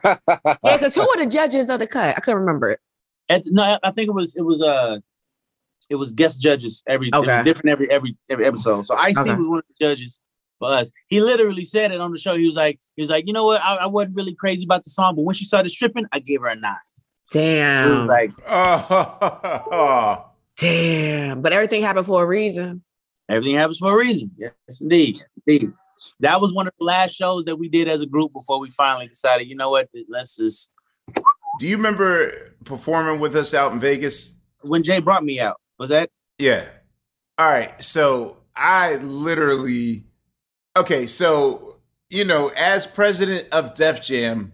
Yeah, 0.63 0.77
because 0.77 0.95
who 0.95 1.01
were 1.01 1.23
the 1.23 1.29
judges 1.29 1.69
of 1.69 1.79
the 1.79 1.87
cut? 1.87 2.15
I 2.17 2.19
couldn't 2.21 2.39
remember 2.39 2.69
it. 2.71 2.79
At, 3.27 3.43
no, 3.47 3.77
I 3.83 3.91
think 3.91 4.07
it 4.07 4.13
was 4.13 4.35
it 4.35 4.41
was 4.43 4.61
uh 4.61 4.97
it 5.89 5.95
was 5.95 6.13
guest 6.13 6.41
judges 6.41 6.83
every 6.87 7.09
it 7.09 7.15
was 7.15 7.27
Okay. 7.27 7.43
different 7.43 7.69
every 7.69 7.91
every 7.91 8.17
every 8.29 8.45
episode. 8.45 8.83
So 8.83 8.95
IC 8.95 9.17
Okay. 9.17 9.35
was 9.35 9.47
one 9.47 9.59
of 9.59 9.65
the 9.67 9.85
judges 9.85 10.19
for 10.57 10.69
us. 10.69 10.91
He 11.07 11.21
literally 11.21 11.65
said 11.65 11.91
it 11.91 11.99
on 12.01 12.11
the 12.11 12.17
show. 12.17 12.35
He 12.37 12.45
was 12.45 12.55
like, 12.55 12.79
he 12.95 13.01
was 13.01 13.09
like, 13.09 13.27
you 13.27 13.33
know 13.33 13.45
what? 13.45 13.61
I, 13.63 13.75
I 13.75 13.85
wasn't 13.87 14.15
really 14.15 14.33
crazy 14.35 14.63
about 14.63 14.83
the 14.83 14.89
song, 14.89 15.15
but 15.15 15.23
when 15.23 15.35
she 15.35 15.45
started 15.45 15.69
stripping, 15.69 16.05
I 16.13 16.19
gave 16.19 16.41
her 16.41 16.47
a 16.47 16.55
nine. 16.55 16.75
It 17.33 17.37
was 17.37 18.07
Damn. 18.07 18.07
like 18.07 18.31
Oh, 18.47 20.25
Damn. 20.57 21.41
But 21.41 21.53
everything 21.53 21.81
happened 21.83 22.05
for 22.05 22.23
a 22.23 22.25
reason. 22.25 22.83
everything 23.29 23.55
happens 23.55 23.77
for 23.77 23.93
a 23.93 23.97
reason. 23.97 24.31
Yes, 24.37 24.51
indeed. 24.81 25.17
Yes, 25.17 25.27
indeed. 25.47 25.71
That 26.21 26.39
was 26.41 26.53
one 26.53 26.67
of 26.67 26.73
the 26.79 26.85
last 26.85 27.13
shows 27.13 27.45
that 27.45 27.57
we 27.57 27.67
did 27.69 27.87
as 27.87 28.01
a 28.01 28.05
group 28.05 28.31
before 28.33 28.59
we 28.59 28.71
finally 28.71 29.07
decided, 29.07 29.47
you 29.47 29.55
know 29.55 29.69
what? 29.69 29.89
Let's 30.07 30.37
just 30.37 30.71
do 31.59 31.67
you 31.67 31.75
remember 31.77 32.31
performing 32.63 33.19
with 33.19 33.35
us 33.35 33.53
out 33.53 33.71
in 33.73 33.79
Vegas? 33.79 34.35
when 34.61 34.83
Jay 34.83 34.99
brought 34.99 35.23
me 35.23 35.39
out, 35.39 35.59
was 35.77 35.89
that 35.89 36.09
Yeah. 36.37 36.65
All 37.37 37.47
right. 37.49 37.81
So 37.81 38.37
I 38.55 38.95
literally, 38.97 40.03
okay. 40.77 41.07
So, 41.07 41.75
you 42.09 42.25
know, 42.25 42.51
as 42.57 42.85
president 42.85 43.47
of 43.53 43.73
Def 43.75 44.01
Jam, 44.01 44.51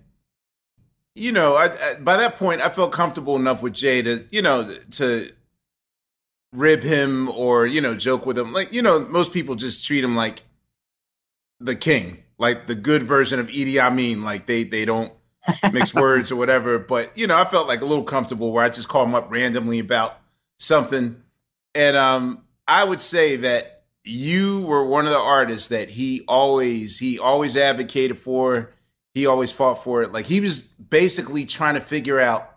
you 1.15 1.31
know, 1.31 1.55
I, 1.55 1.65
I, 1.65 1.95
by 1.99 2.17
that 2.17 2.35
point, 2.35 2.61
I 2.61 2.69
felt 2.69 2.91
comfortable 2.91 3.37
enough 3.37 3.61
with 3.61 3.73
Jay 3.73 4.01
to, 4.01 4.25
you 4.31 4.41
know, 4.41 4.69
to 4.91 5.31
rib 6.51 6.81
him 6.83 7.29
or, 7.29 7.65
you 7.65 7.81
know, 7.81 7.95
joke 7.95 8.25
with 8.25 8.37
him. 8.37 8.51
Like, 8.51 8.73
you 8.73 8.81
know, 8.81 8.99
most 8.99 9.33
people 9.33 9.55
just 9.55 9.85
treat 9.85 10.03
him 10.03 10.15
like 10.15 10.43
the 11.59 11.75
king, 11.75 12.23
like 12.37 12.67
the 12.67 12.75
good 12.75 13.03
version 13.03 13.39
of 13.39 13.47
Idi 13.47 13.77
Amin. 13.77 14.23
Like 14.23 14.45
they, 14.45 14.65
they 14.65 14.83
don't 14.83 15.13
mix 15.71 15.93
words 15.93 16.31
or 16.33 16.35
whatever. 16.35 16.79
But, 16.79 17.17
you 17.17 17.27
know, 17.27 17.37
I 17.37 17.45
felt 17.45 17.67
like 17.67 17.81
a 17.81 17.85
little 17.85 18.03
comfortable 18.03 18.51
where 18.51 18.65
I 18.65 18.69
just 18.69 18.89
call 18.89 19.05
him 19.05 19.15
up 19.15 19.31
randomly 19.31 19.79
about 19.79 20.19
something. 20.59 21.21
And 21.73 21.95
um, 21.95 22.43
I 22.67 22.83
would 22.83 23.01
say 23.01 23.37
that 23.37 23.83
you 24.03 24.61
were 24.61 24.85
one 24.85 25.05
of 25.05 25.11
the 25.11 25.19
artists 25.19 25.69
that 25.69 25.89
he 25.89 26.23
always 26.27 26.99
he 26.99 27.17
always 27.17 27.57
advocated 27.57 28.17
for. 28.17 28.71
He 29.15 29.25
always 29.25 29.49
fought 29.49 29.81
for 29.81 30.01
it. 30.01 30.11
Like 30.11 30.25
he 30.25 30.41
was 30.41 30.61
basically 30.61 31.45
trying 31.45 31.75
to 31.75 31.81
figure 31.81 32.19
out 32.19 32.51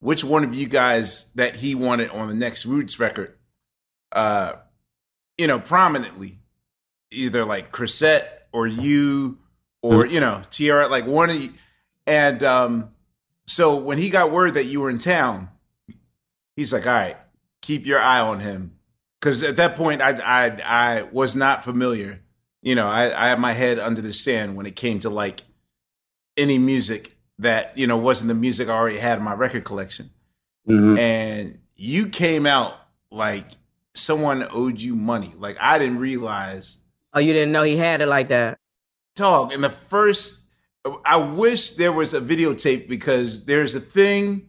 which 0.00 0.22
one 0.22 0.44
of 0.44 0.54
you 0.54 0.68
guys 0.68 1.32
that 1.32 1.56
he 1.56 1.74
wanted 1.74 2.10
on 2.10 2.28
the 2.28 2.34
next 2.34 2.66
Roots 2.66 3.00
record. 3.00 3.34
Uh, 4.12 4.52
you 5.38 5.46
know, 5.46 5.58
prominently, 5.58 6.40
either 7.10 7.46
like 7.46 7.72
Chrisette 7.72 8.48
or 8.52 8.66
you 8.66 9.38
or 9.80 10.04
you 10.04 10.20
know 10.20 10.42
Teairra, 10.50 10.90
like 10.90 11.06
one 11.06 11.30
of 11.30 11.40
you. 11.40 11.54
And 12.06 12.42
um, 12.42 12.90
so 13.46 13.76
when 13.76 13.96
he 13.96 14.10
got 14.10 14.30
word 14.30 14.54
that 14.54 14.64
you 14.64 14.82
were 14.82 14.90
in 14.90 14.98
town, 14.98 15.48
he's 16.54 16.70
like, 16.70 16.86
"All 16.86 16.92
right, 16.92 17.16
keep 17.62 17.86
your 17.86 18.00
eye 18.00 18.20
on 18.20 18.40
him," 18.40 18.72
because 19.20 19.42
at 19.42 19.56
that 19.56 19.74
point, 19.74 20.02
I 20.02 20.18
I 20.18 20.58
I 20.64 21.02
was 21.04 21.34
not 21.34 21.64
familiar. 21.64 22.20
You 22.60 22.74
know, 22.74 22.88
I 22.88 23.04
I 23.04 23.28
had 23.28 23.40
my 23.40 23.52
head 23.52 23.78
under 23.78 24.02
the 24.02 24.12
sand 24.12 24.54
when 24.54 24.66
it 24.66 24.76
came 24.76 25.00
to 25.00 25.10
like 25.10 25.42
any 26.38 26.56
music 26.58 27.16
that 27.40 27.76
you 27.76 27.86
know 27.86 27.96
wasn't 27.98 28.28
the 28.28 28.34
music 28.34 28.68
I 28.68 28.72
already 28.72 28.98
had 28.98 29.18
in 29.18 29.24
my 29.24 29.34
record 29.34 29.64
collection. 29.64 30.10
Mm-hmm. 30.68 30.98
And 30.98 31.58
you 31.76 32.08
came 32.08 32.46
out 32.46 32.74
like 33.10 33.44
someone 33.94 34.46
owed 34.50 34.80
you 34.80 34.94
money. 34.96 35.32
Like 35.36 35.56
I 35.60 35.78
didn't 35.78 35.98
realize 35.98 36.78
Oh, 37.14 37.20
you 37.20 37.32
didn't 37.32 37.52
know 37.52 37.62
he 37.62 37.76
had 37.76 38.00
it 38.00 38.06
like 38.06 38.28
that. 38.28 38.58
dog 39.16 39.52
in 39.52 39.60
the 39.60 39.70
first 39.70 40.42
i 41.04 41.16
wish 41.16 41.70
there 41.72 41.90
was 41.92 42.14
a 42.14 42.20
videotape 42.20 42.88
because 42.88 43.44
there's 43.46 43.74
a 43.74 43.80
thing 43.80 44.46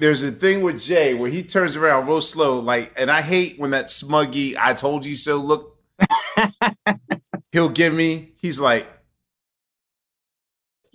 there's 0.00 0.22
a 0.22 0.32
thing 0.32 0.62
with 0.62 0.80
jay 0.80 1.14
where 1.14 1.30
he 1.30 1.42
turns 1.42 1.76
around 1.76 2.06
real 2.08 2.20
slow 2.20 2.58
like 2.58 2.92
and 2.98 3.10
i 3.10 3.22
hate 3.22 3.58
when 3.58 3.70
that 3.70 3.86
smuggy 3.86 4.56
i 4.58 4.74
told 4.74 5.06
you 5.06 5.14
so 5.14 5.36
look 5.36 5.78
he'll 7.52 7.68
give 7.68 7.94
me 7.94 8.32
he's 8.36 8.60
like 8.60 8.86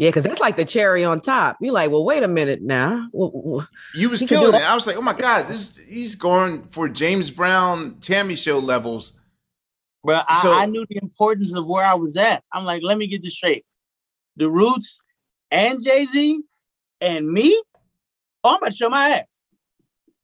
Yeah, 0.03 0.09
because 0.09 0.25
that's 0.25 0.39
like 0.41 0.57
the 0.57 0.65
cherry 0.65 1.05
on 1.05 1.21
top. 1.21 1.57
You're 1.61 1.73
like, 1.73 1.89
well, 1.91 2.03
wait 2.03 2.23
a 2.23 2.27
minute 2.27 2.61
now. 2.61 3.07
Well, 3.13 3.31
well, 3.33 3.67
you 3.95 4.09
was 4.09 4.19
He 4.19 4.27
killing 4.27 4.53
it 4.53 4.61
i 4.61 4.75
was 4.75 4.85
like 4.85 4.97
oh 4.97 5.01
my 5.01 5.13
god 5.13 5.47
this 5.47 5.77
he's 5.77 6.15
going 6.15 6.63
for 6.63 6.89
james 6.89 7.31
brown 7.31 7.95
T.A.M.I. 7.99 8.33
show 8.35 8.59
levels 8.59 9.13
Bro, 10.03 10.19
I, 10.27 10.41
So- 10.41 10.53
I 10.53 10.65
knew 10.65 10.85
the 10.89 10.99
importance 11.01 11.55
of 11.55 11.65
where 11.65 11.85
I 11.85 11.93
was 11.93 12.17
at. 12.17 12.43
I'm 12.51 12.65
like, 12.65 12.83
let 12.83 12.97
me 12.97 13.07
get 13.07 13.23
this 13.23 13.35
straight. 13.35 13.65
The 14.35 14.49
Roots 14.49 14.99
and 15.49 15.81
Jay 15.81 16.03
Z 16.03 16.41
and 16.99 17.25
me, 17.31 17.57
oh, 18.43 18.49
I'm 18.49 18.57
about 18.57 18.71
to 18.71 18.75
show 18.75 18.89
my 18.89 19.09
ass. 19.09 19.39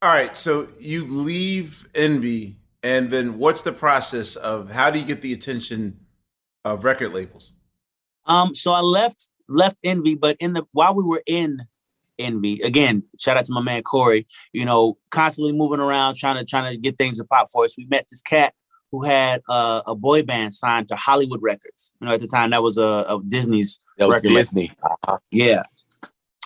all 0.02 0.10
right 0.10 0.36
so 0.36 0.68
you 0.80 1.06
leave 1.08 1.88
envy 1.96 2.58
and 2.84 3.10
then 3.10 3.38
what's 3.38 3.62
the 3.62 3.72
process 3.72 4.36
of 4.36 4.70
how 4.70 4.90
do 4.92 5.00
you 5.00 5.06
get 5.06 5.22
the 5.22 5.32
attention 5.32 5.98
of 6.66 6.84
record 6.84 7.14
labels 7.14 7.54
Um, 8.26 8.54
so 8.54 8.72
I 8.74 8.82
left 8.82 9.30
left 9.50 9.78
Envy, 9.84 10.16
but 10.16 10.38
in 10.40 10.54
the 10.54 10.64
while 10.72 10.96
we 10.96 11.04
were 11.04 11.22
in 11.28 11.64
Envy, 12.18 12.60
again, 12.62 13.04
shout 13.20 13.38
out 13.38 13.46
to 13.46 13.54
my 13.54 13.62
man 13.62 13.82
Corey. 13.84 14.26
You 14.54 14.66
know, 14.66 14.98
constantly 15.10 15.54
moving 15.54 15.80
around, 15.80 16.16
trying 16.16 16.38
to 16.38 16.46
trying 16.46 16.72
to 16.72 16.78
get 16.78 16.98
things 16.98 17.18
to 17.18 17.26
pop 17.26 17.48
for 17.52 17.66
us. 17.66 17.76
We 17.78 17.86
met 17.90 18.08
this 18.10 18.22
cat 18.22 18.54
who 18.92 19.04
had 19.04 19.42
uh, 19.48 19.82
a 19.86 19.96
boy 19.96 20.24
band 20.24 20.54
signed 20.54 20.88
to 20.90 20.96
Hollywood 20.96 21.42
Records. 21.42 21.94
You 22.02 22.08
know, 22.08 22.14
at 22.14 22.22
the 22.22 22.28
time 22.28 22.50
that 22.52 22.64
was 22.64 22.78
a, 22.78 23.06
a 23.08 23.22
Disney's 23.28 23.80
That 23.98 24.08
was 24.08 24.18
record. 24.18 24.30
Disney. 24.30 24.72
Uh-huh. 24.84 25.18
Yeah, 25.32 25.64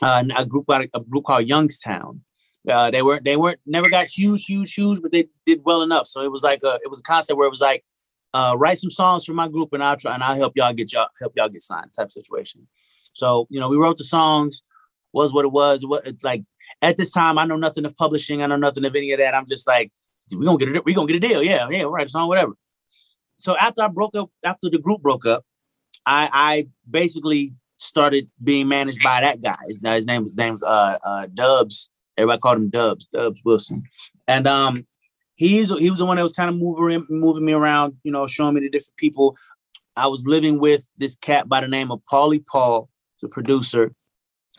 uh, 0.02 0.24
a 0.36 0.46
group 0.46 0.68
called- 0.68 0.88
a 0.94 1.00
group 1.02 1.26
called 1.26 1.46
Youngstown. 1.46 2.22
Uh, 2.70 2.90
they 2.92 3.02
weren't 3.02 3.24
they 3.26 3.36
weren't 3.36 3.60
never 3.66 3.90
got 3.90 4.08
huge, 4.08 4.46
huge, 4.46 4.74
huge, 4.74 5.02
but 5.02 5.12
they 5.12 5.28
did 5.46 5.62
well 5.66 5.82
enough. 5.82 6.08
So 6.08 6.22
it 6.24 6.32
was 6.32 6.44
like 6.44 6.62
a 6.64 6.80
it 6.84 6.90
was 6.90 7.00
a 7.00 7.04
concept 7.04 7.38
where 7.38 7.48
it 7.48 7.52
was 7.52 7.60
like, 7.62 7.84
uh, 8.34 8.56
write 8.58 8.78
some 8.80 8.92
songs 8.92 9.26
for 9.26 9.34
my 9.34 9.48
group 9.50 9.74
and 9.74 9.84
I'll 9.84 9.98
try 9.98 10.14
and 10.14 10.24
I'll 10.24 10.36
help 10.36 10.54
y'all 10.56 10.72
get 10.74 10.94
y'all 10.94 11.08
help 11.20 11.34
y'all 11.36 11.50
get 11.50 11.62
signed 11.62 11.92
type 11.94 12.10
situation. 12.12 12.68
So 13.14 13.48
you 13.50 13.60
know 13.60 13.70
we 13.70 13.78
wrote 13.78 13.98
the 13.98 14.04
songs, 14.04 14.64
was 15.14 15.34
what 15.34 15.46
it 15.46 15.52
was. 15.52 15.86
What 15.86 16.06
like 16.24 16.44
at 16.82 16.98
this 16.98 17.12
time 17.12 17.38
I 17.38 17.46
know 17.46 17.56
nothing 17.56 17.86
of 17.86 17.96
publishing. 17.96 18.42
I 18.42 18.48
know 18.48 18.58
nothing 18.58 18.86
of 18.86 18.96
any 18.96 19.12
of 19.12 19.20
that. 19.20 19.36
I'm 19.36 19.46
just 19.46 19.68
like 19.68 19.92
we 20.36 20.46
gonna 20.46 20.58
get 20.58 20.70
it. 20.70 20.86
We 20.86 20.94
gonna 20.94 21.08
get 21.08 21.24
a 21.24 21.28
deal. 21.28 21.44
Yeah, 21.44 21.68
yeah, 21.70 21.84
write 21.84 22.08
a 22.08 22.10
song, 22.10 22.28
whatever. 22.28 22.54
so 23.38 23.58
after 23.58 23.82
I 23.82 23.88
broke 23.88 24.16
up, 24.16 24.30
after 24.44 24.70
the 24.70 24.80
group 24.80 25.02
broke 25.02 25.26
up, 25.26 25.46
I 26.06 26.30
I 26.32 26.68
basically 26.90 27.54
started 27.78 28.30
being 28.44 28.68
managed 28.68 29.04
by 29.04 29.22
that 29.22 29.42
guy. 29.42 29.58
His, 29.68 29.80
his 29.84 30.06
name 30.06 30.24
his 30.24 30.38
name's 30.38 30.64
uh 30.64 30.98
uh 31.04 31.28
Dubs. 31.34 31.90
Everybody 32.18 32.40
called 32.40 32.58
him 32.58 32.70
Dubs, 32.70 33.06
Dubs 33.14 33.40
Wilson. 33.44 33.84
And 34.28 34.48
um 34.48 34.86
he's 35.36 35.70
he 35.70 35.90
was 35.90 36.00
the 36.00 36.06
one 36.06 36.18
that 36.18 36.24
was 36.24 36.34
kind 36.34 36.50
of 36.50 36.56
moving 36.56 37.06
moving 37.10 37.46
me 37.46 37.54
around, 37.54 37.96
you 38.04 38.12
know, 38.12 38.26
showing 38.28 38.56
me 38.56 38.62
the 38.62 38.70
different 38.70 38.98
people. 38.98 39.36
I 39.96 40.08
was 40.08 40.26
living 40.26 40.60
with 40.60 40.90
this 40.98 41.16
cat 41.16 41.48
by 41.48 41.62
the 41.62 41.68
name 41.68 41.92
of 41.92 42.02
Paulie 42.12 42.44
Paul, 42.46 42.90
the 43.24 43.30
producer. 43.30 43.94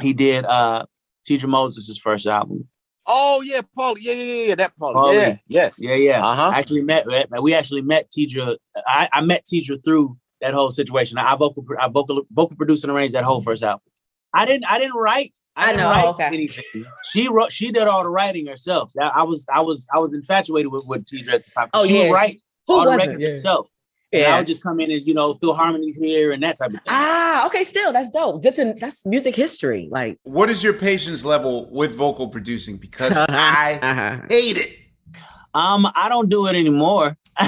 He 0.03 0.13
did 0.13 0.45
uh 0.45 0.87
Teedra 1.29 1.49
Moses' 1.49 1.97
first 1.97 2.27
album. 2.27 2.69
Oh 3.07 3.43
yeah, 3.45 3.61
Paul. 3.77 3.97
Yeah, 3.99 4.15
yeah, 4.15 4.45
yeah. 4.49 4.55
That 4.57 4.73
Paul. 4.79 4.95
Paulie. 4.95 5.15
Yeah, 5.15 5.37
yes. 5.47 5.79
Yeah, 5.79 5.95
yeah. 5.95 6.27
Uh 6.27 6.35
huh. 6.35 6.51
I 6.55 6.59
actually 6.59 6.83
met 6.83 7.07
we 7.41 7.55
actually 7.55 7.83
met 7.83 8.11
Teedra. 8.11 8.57
I, 8.87 9.09
I 9.13 9.21
met 9.21 9.45
Teedra 9.45 9.83
through 9.85 10.17
that 10.41 10.55
whole 10.55 10.71
situation. 10.71 11.19
I 11.19 11.37
vocal 11.37 11.65
I 11.79 11.89
vocal 11.89 12.23
vocal 12.33 12.57
produced 12.57 12.83
and 12.85 12.93
arranged 12.93 13.15
that 13.15 13.25
whole 13.25 13.41
first 13.43 13.63
album. 13.63 13.83
I 14.35 14.47
didn't 14.47 14.65
I 14.69 14.79
didn't 14.79 14.97
write. 14.97 15.33
I, 15.55 15.63
I 15.63 15.67
didn't 15.69 15.81
know, 15.83 15.91
write 15.91 16.07
okay. 16.07 16.25
anything. 16.25 16.85
She 17.05 17.29
wrote 17.29 17.53
she 17.53 17.71
did 17.71 17.87
all 17.87 18.03
the 18.03 18.09
writing 18.11 18.47
herself. 18.47 18.91
That- 18.97 19.15
I 19.15 19.23
was 19.23 19.47
I 19.53 19.61
was 19.61 19.87
I 19.95 20.01
was 20.01 20.13
infatuated 20.15 20.73
with, 20.73 20.85
with 20.87 21.05
Teedra 21.05 21.35
at 21.35 21.45
the 21.45 21.51
time. 21.51 21.69
Oh, 21.73 21.87
she 21.87 21.97
yeah. 21.99 22.09
would 22.09 22.15
write 22.15 22.41
Who 22.67 22.75
all 22.75 22.85
the 22.85 22.91
wasn't? 22.91 23.09
records 23.09 23.23
Yeah. 23.23 23.29
herself. 23.31 23.69
And 24.15 24.23
I 24.23 24.27
Yeah. 24.29 24.37
would 24.39 24.47
just 24.47 24.63
come 24.63 24.79
in 24.81 24.91
and 24.91 25.07
you 25.07 25.13
know 25.15 25.35
throw 25.35 25.53
harmonies 25.53 25.97
here 25.97 26.33
and 26.33 26.43
that 26.43 26.57
type 26.59 26.69
of 26.69 26.75
thing. 26.75 26.83
Ah, 26.89 27.47
okay. 27.47 27.65
Still, 27.65 27.93
that's 27.93 28.11
dope. 28.11 28.43
That's 28.43 28.59
an, 28.59 28.79
that's 28.79 29.05
music 29.05 29.35
history. 29.37 29.89
Like, 29.91 30.19
What 30.23 30.49
is 30.51 30.63
your 30.63 30.73
patience 30.73 31.25
level 31.25 31.69
with 31.71 31.95
vocal 31.95 32.29
producing? 32.29 32.77
Because 32.79 33.17
I 33.29 33.79
uh-huh. 33.83 34.27
hate 34.31 34.57
it. 34.59 34.71
Um, 35.53 35.87
I 35.95 36.09
don't 36.09 36.29
do 36.29 36.47
it 36.47 36.55
anymore. 36.57 37.17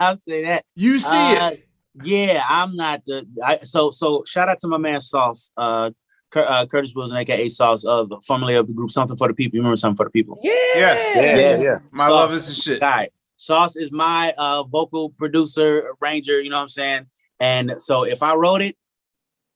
I'll 0.00 0.16
say 0.16 0.44
that. 0.46 0.64
You 0.74 0.98
see 0.98 1.16
Uh, 1.16 1.50
it. 1.50 1.68
Yeah, 2.04 2.42
I'm 2.48 2.74
not 2.74 3.04
the. 3.04 3.26
I, 3.44 3.58
so 3.64 3.90
so 3.90 4.24
shout 4.26 4.48
out 4.48 4.58
to 4.60 4.68
my 4.68 4.78
man 4.78 4.98
Sauce, 5.00 5.50
uh, 5.58 5.90
Cur- 6.30 6.46
uh 6.48 6.64
Curtis 6.66 6.94
Wilson, 6.96 7.18
aka 7.18 7.46
Sauce, 7.48 7.84
of 7.84 8.08
the 8.08 8.18
formerly 8.26 8.54
of 8.54 8.66
the 8.66 8.72
group 8.72 8.90
Something 8.90 9.16
for 9.16 9.28
the 9.28 9.34
People. 9.34 9.56
You 9.56 9.60
remember 9.60 9.76
Something 9.76 9.96
for 9.98 10.04
the 10.06 10.10
People? 10.10 10.38
Yeah. 10.42 10.52
Yes. 10.74 11.10
Yeah, 11.14 11.22
Yes. 11.36 11.62
yeah. 11.62 11.78
My 11.90 12.04
Sauce. 12.04 12.10
love 12.10 12.32
is 12.32 12.46
the 12.48 12.54
shit. 12.54 12.80
Guy. 12.80 13.10
Sauce 13.42 13.74
is 13.76 13.90
my 13.90 14.32
uh 14.38 14.62
vocal 14.62 15.10
producer, 15.10 15.94
arranger, 16.00 16.40
you 16.40 16.48
know 16.48 16.56
what 16.56 16.62
I'm 16.62 16.68
saying? 16.68 17.06
And 17.40 17.74
so 17.78 18.04
if 18.04 18.22
I 18.22 18.34
wrote 18.36 18.62
it, 18.62 18.76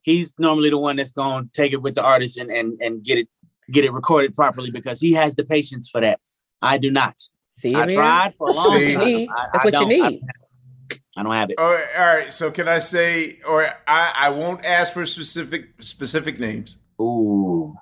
he's 0.02 0.34
normally 0.38 0.70
the 0.70 0.78
one 0.78 0.96
that's 0.96 1.12
gonna 1.12 1.46
take 1.52 1.72
it 1.72 1.80
with 1.80 1.94
the 1.94 2.02
artist 2.02 2.36
and 2.36 2.50
and, 2.50 2.76
and 2.82 3.04
get 3.04 3.18
it 3.18 3.28
get 3.70 3.84
it 3.84 3.92
recorded 3.92 4.34
properly 4.34 4.70
because 4.72 4.98
he 5.00 5.12
has 5.12 5.36
the 5.36 5.44
patience 5.44 5.88
for 5.88 6.00
that. 6.00 6.18
I 6.62 6.78
do 6.78 6.90
not. 6.90 7.14
See, 7.58 7.74
I 7.76 7.86
man? 7.86 7.94
tried 7.94 8.34
for 8.34 8.48
a 8.48 8.52
long 8.52 8.76
See? 8.78 8.94
time. 8.94 9.04
Need. 9.06 9.28
I- 9.30 9.46
That's 9.52 9.62
I 9.62 9.64
what 9.66 9.74
you 9.74 9.80
don't- 9.98 10.04
I- 10.04 10.08
need. 10.10 10.22
I 11.18 11.22
don't 11.22 11.32
have 11.32 11.48
it. 11.50 11.58
All 11.58 11.72
right, 11.72 11.86
all 11.98 12.06
right. 12.16 12.32
So 12.32 12.50
can 12.50 12.68
I 12.68 12.78
say, 12.78 13.38
or 13.48 13.64
I, 13.88 14.12
I 14.16 14.28
won't 14.30 14.64
ask 14.66 14.92
for 14.92 15.06
specific 15.06 15.80
specific 15.80 16.38
names, 16.38 16.76
Ooh. 17.00 17.74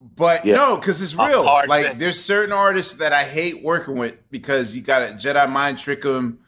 But 0.00 0.44
Yeah. 0.44 0.56
no, 0.56 0.76
because 0.76 1.00
it's 1.00 1.14
real. 1.14 1.42
Like 1.42 1.94
there's 1.94 2.22
certain 2.22 2.52
artists 2.52 2.94
that 2.94 3.12
I 3.12 3.24
hate 3.24 3.62
working 3.62 3.96
with 3.96 4.16
because 4.30 4.76
you 4.76 4.82
got 4.82 5.00
to 5.00 5.14
Jedi 5.14 5.50
mind 5.50 5.78
trick 5.78 6.02
them. 6.02 6.38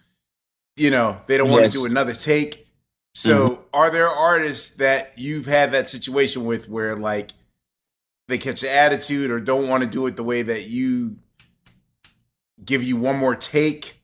You 0.76 0.90
know, 0.90 1.20
they 1.26 1.36
don't 1.36 1.51
want 1.51 1.64
Yes. 1.64 1.72
to 1.72 1.78
do 1.80 1.86
another 1.86 2.14
take. 2.14 2.68
So, 3.12 3.48
mm-hmm. 3.48 3.62
are 3.74 3.90
there 3.90 4.09
artists 4.09 4.76
that 4.76 5.14
you've 5.16 5.46
had 5.46 5.72
that 5.72 5.88
situation 5.88 6.44
with 6.44 6.68
where 6.68 6.94
like 6.94 7.30
they 8.28 8.38
catch 8.38 8.62
an 8.62 8.68
attitude 8.68 9.30
or 9.32 9.40
don't 9.40 9.68
want 9.68 9.82
to 9.82 9.88
do 9.88 10.07
it 10.07 10.14
the 10.14 10.22
way 10.22 10.42
that 10.42 10.68
you 10.68 11.16
give 12.64 12.84
you 12.84 12.96
one 12.96 13.16
more 13.16 13.34
take? 13.34 13.96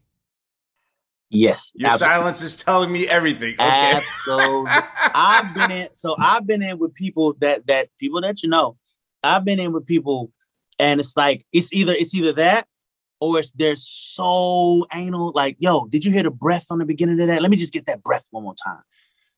Yes. 1.30 1.72
Your 1.76 1.90
absolutely. 1.90 2.14
silence 2.14 2.42
is 2.42 2.56
telling 2.56 2.90
me 2.92 3.08
everything. 3.08 3.54
Okay. 3.54 4.00
Absolutely. 4.00 4.72
I've 5.14 5.54
been 5.54 5.70
in 5.70 5.88
so 5.92 6.16
I've 6.18 6.46
been 6.46 6.62
in 6.62 6.78
with 6.78 6.92
people 6.94 7.34
that 7.40 7.66
that 7.68 7.88
people 7.98 8.20
that 8.22 8.42
you 8.42 8.48
know. 8.48 8.76
I've 9.26 9.44
been 9.44 9.60
in 9.60 9.72
with 9.72 9.86
people 9.86 10.32
and 10.78 11.00
it's 11.00 11.16
like 11.16 11.44
it's 11.52 11.72
either 11.72 11.92
it's 11.92 12.14
either 12.14 12.32
that 12.32 12.66
or 13.20 13.38
it's 13.38 13.50
they're 13.52 13.76
so 13.76 14.86
anal 14.94 15.32
like 15.34 15.56
yo 15.58 15.86
did 15.86 16.04
you 16.04 16.12
hear 16.12 16.22
the 16.22 16.30
breath 16.30 16.66
on 16.70 16.78
the 16.78 16.84
beginning 16.84 17.20
of 17.20 17.26
that 17.28 17.40
let 17.42 17.50
me 17.50 17.56
just 17.56 17.72
get 17.72 17.86
that 17.86 18.02
breath 18.02 18.26
one 18.30 18.44
more 18.44 18.54
time 18.54 18.82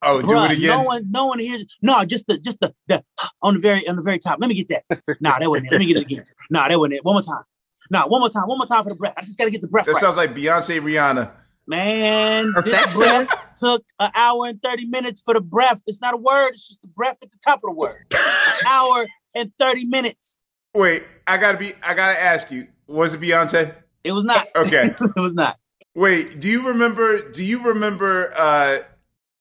oh, 0.02 0.20
do 0.22 0.44
it 0.44 0.52
again. 0.52 0.68
no 0.68 0.82
one 0.82 1.10
no 1.10 1.26
one 1.26 1.38
hears 1.38 1.64
no 1.82 2.04
just 2.04 2.26
the 2.26 2.38
just 2.38 2.58
the, 2.60 2.74
the 2.86 3.02
on 3.42 3.54
the 3.54 3.60
very 3.60 3.86
on 3.88 3.96
the 3.96 4.02
very 4.02 4.18
top 4.18 4.38
let 4.40 4.48
me 4.48 4.54
get 4.54 4.68
that 4.68 5.18
nah 5.20 5.38
that 5.38 5.48
wasn't 5.48 5.66
it 5.66 5.72
let 5.72 5.78
me 5.78 5.86
get 5.86 5.96
it 5.96 6.02
again 6.02 6.24
nah 6.50 6.68
that 6.68 6.78
wasn't 6.78 6.94
it 6.94 7.04
one 7.04 7.14
more 7.14 7.22
time 7.22 7.44
nah 7.90 8.06
one 8.06 8.20
more 8.20 8.30
time 8.30 8.44
one 8.44 8.58
more 8.58 8.66
time 8.66 8.82
for 8.82 8.90
the 8.90 8.96
breath 8.96 9.14
I 9.16 9.22
just 9.22 9.38
gotta 9.38 9.50
get 9.50 9.60
the 9.60 9.68
breath 9.68 9.86
that 9.86 9.92
right. 9.92 10.00
sounds 10.00 10.16
like 10.16 10.34
Beyonce 10.34 10.80
Rihanna. 10.80 11.32
Man, 11.68 12.54
this 12.64 12.96
breath 12.96 13.28
took 13.54 13.84
an 14.00 14.10
hour 14.14 14.46
and 14.46 14.62
30 14.62 14.86
minutes 14.86 15.22
for 15.22 15.34
the 15.34 15.42
breath. 15.42 15.82
It's 15.86 16.00
not 16.00 16.14
a 16.14 16.16
word, 16.16 16.52
it's 16.54 16.66
just 16.66 16.80
the 16.80 16.88
breath 16.88 17.18
at 17.22 17.30
the 17.30 17.36
top 17.44 17.58
of 17.62 17.68
the 17.68 17.74
word. 17.74 18.06
An 18.14 18.66
hour 18.66 19.06
and 19.34 19.52
30 19.58 19.86
minutes. 19.86 20.36
Wait, 20.74 21.04
I 21.26 21.38
gotta 21.38 21.58
be. 21.58 21.72
I 21.86 21.94
gotta 21.94 22.20
ask 22.20 22.50
you. 22.50 22.68
Was 22.86 23.14
it 23.14 23.20
Beyonce? 23.20 23.74
It 24.04 24.12
was 24.12 24.24
not. 24.24 24.48
Okay. 24.54 24.84
it 25.00 25.20
was 25.20 25.34
not. 25.34 25.58
Wait. 25.94 26.40
Do 26.40 26.48
you 26.48 26.68
remember? 26.68 27.30
Do 27.30 27.44
you 27.44 27.68
remember? 27.68 28.32
Uh, 28.36 28.78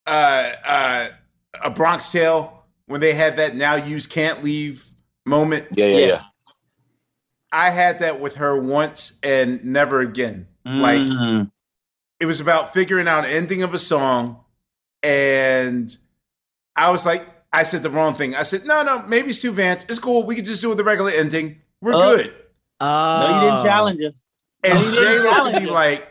uh, 0.07 0.51
uh, 0.65 1.07
a 1.63 1.69
Bronx 1.69 2.11
Tale 2.11 2.63
when 2.87 3.01
they 3.01 3.13
had 3.13 3.37
that 3.37 3.55
"Now 3.55 3.75
Use 3.75 4.07
Can't 4.07 4.43
Leave" 4.43 4.87
moment. 5.25 5.67
Yeah, 5.71 5.85
yeah, 5.87 5.97
Yes. 5.97 6.31
I 7.51 7.69
had 7.69 7.99
that 7.99 8.19
with 8.19 8.35
her 8.37 8.57
once 8.57 9.19
and 9.23 9.63
never 9.63 9.99
again. 10.01 10.47
Like 10.65 11.01
Mm. 11.01 11.51
it 12.19 12.25
was 12.25 12.39
about 12.41 12.73
figuring 12.73 13.07
out 13.07 13.25
ending 13.25 13.63
of 13.63 13.73
a 13.73 13.79
song, 13.79 14.43
and 15.03 15.95
I 16.75 16.89
was 16.91 17.05
like, 17.05 17.25
I 17.57 17.63
said 17.63 17.81
the 17.83 17.89
wrong 17.89 18.13
thing. 18.15 18.35
I 18.35 18.43
said, 18.43 18.65
no, 18.65 18.83
no, 18.83 19.01
maybe 19.07 19.29
it's 19.29 19.41
too 19.41 19.51
Vance. 19.51 19.83
It's 19.89 19.97
cool. 19.99 20.23
We 20.23 20.35
could 20.35 20.45
just 20.45 20.61
do 20.61 20.67
it 20.67 20.69
with 20.69 20.77
the 20.77 20.83
regular 20.83 21.11
ending. 21.11 21.59
We're 21.81 21.93
Oh. 21.95 22.15
good. 22.17 22.33
no, 22.79 23.41
you 23.41 23.49
didn't 23.49 23.65
challenge 23.65 23.99
her. 24.01 24.11
And 24.63 24.73
No, 24.75 24.79
you 24.85 24.91
didn't 24.91 25.03
Jay 25.03 25.19
looked 25.19 25.55
at 25.55 25.63
me 25.63 25.69
like, 25.69 26.07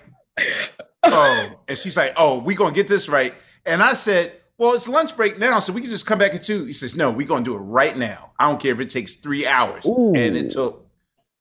oh, 1.05 1.51
and 1.69 1.79
she's 1.79 1.97
like, 1.97 2.15
oh, 2.17 2.39
we 2.39 2.55
gonna 2.55 2.75
get 2.75 2.89
this 2.89 3.09
right. 3.09 3.33
And 3.65 3.83
I 3.83 3.95
said, 3.95 4.33
well, 4.59 4.75
it's 4.75 4.89
lunch 4.89 5.17
break 5.17 5.39
now, 5.39 5.59
so 5.59 5.73
we 5.73 5.81
can 5.83 5.91
just 5.91 6.07
come 6.07 6.19
back 6.19 6.35
at 6.35 6.43
two. 6.43 6.65
He 6.65 6.73
says, 6.73 6.97
no, 6.97 7.11
we're 7.11 7.27
gonna 7.27 7.45
do 7.45 7.55
it 7.55 7.61
right 7.61 7.97
now. 7.97 8.33
I 8.39 8.49
don't 8.49 8.61
care 8.61 8.73
if 8.73 8.81
it 8.81 8.91
takes 8.91 9.15
three 9.17 9.47
hours. 9.47 9.87
Ooh. 9.87 10.15
And 10.17 10.37
it 10.37 10.51
took, 10.51 10.87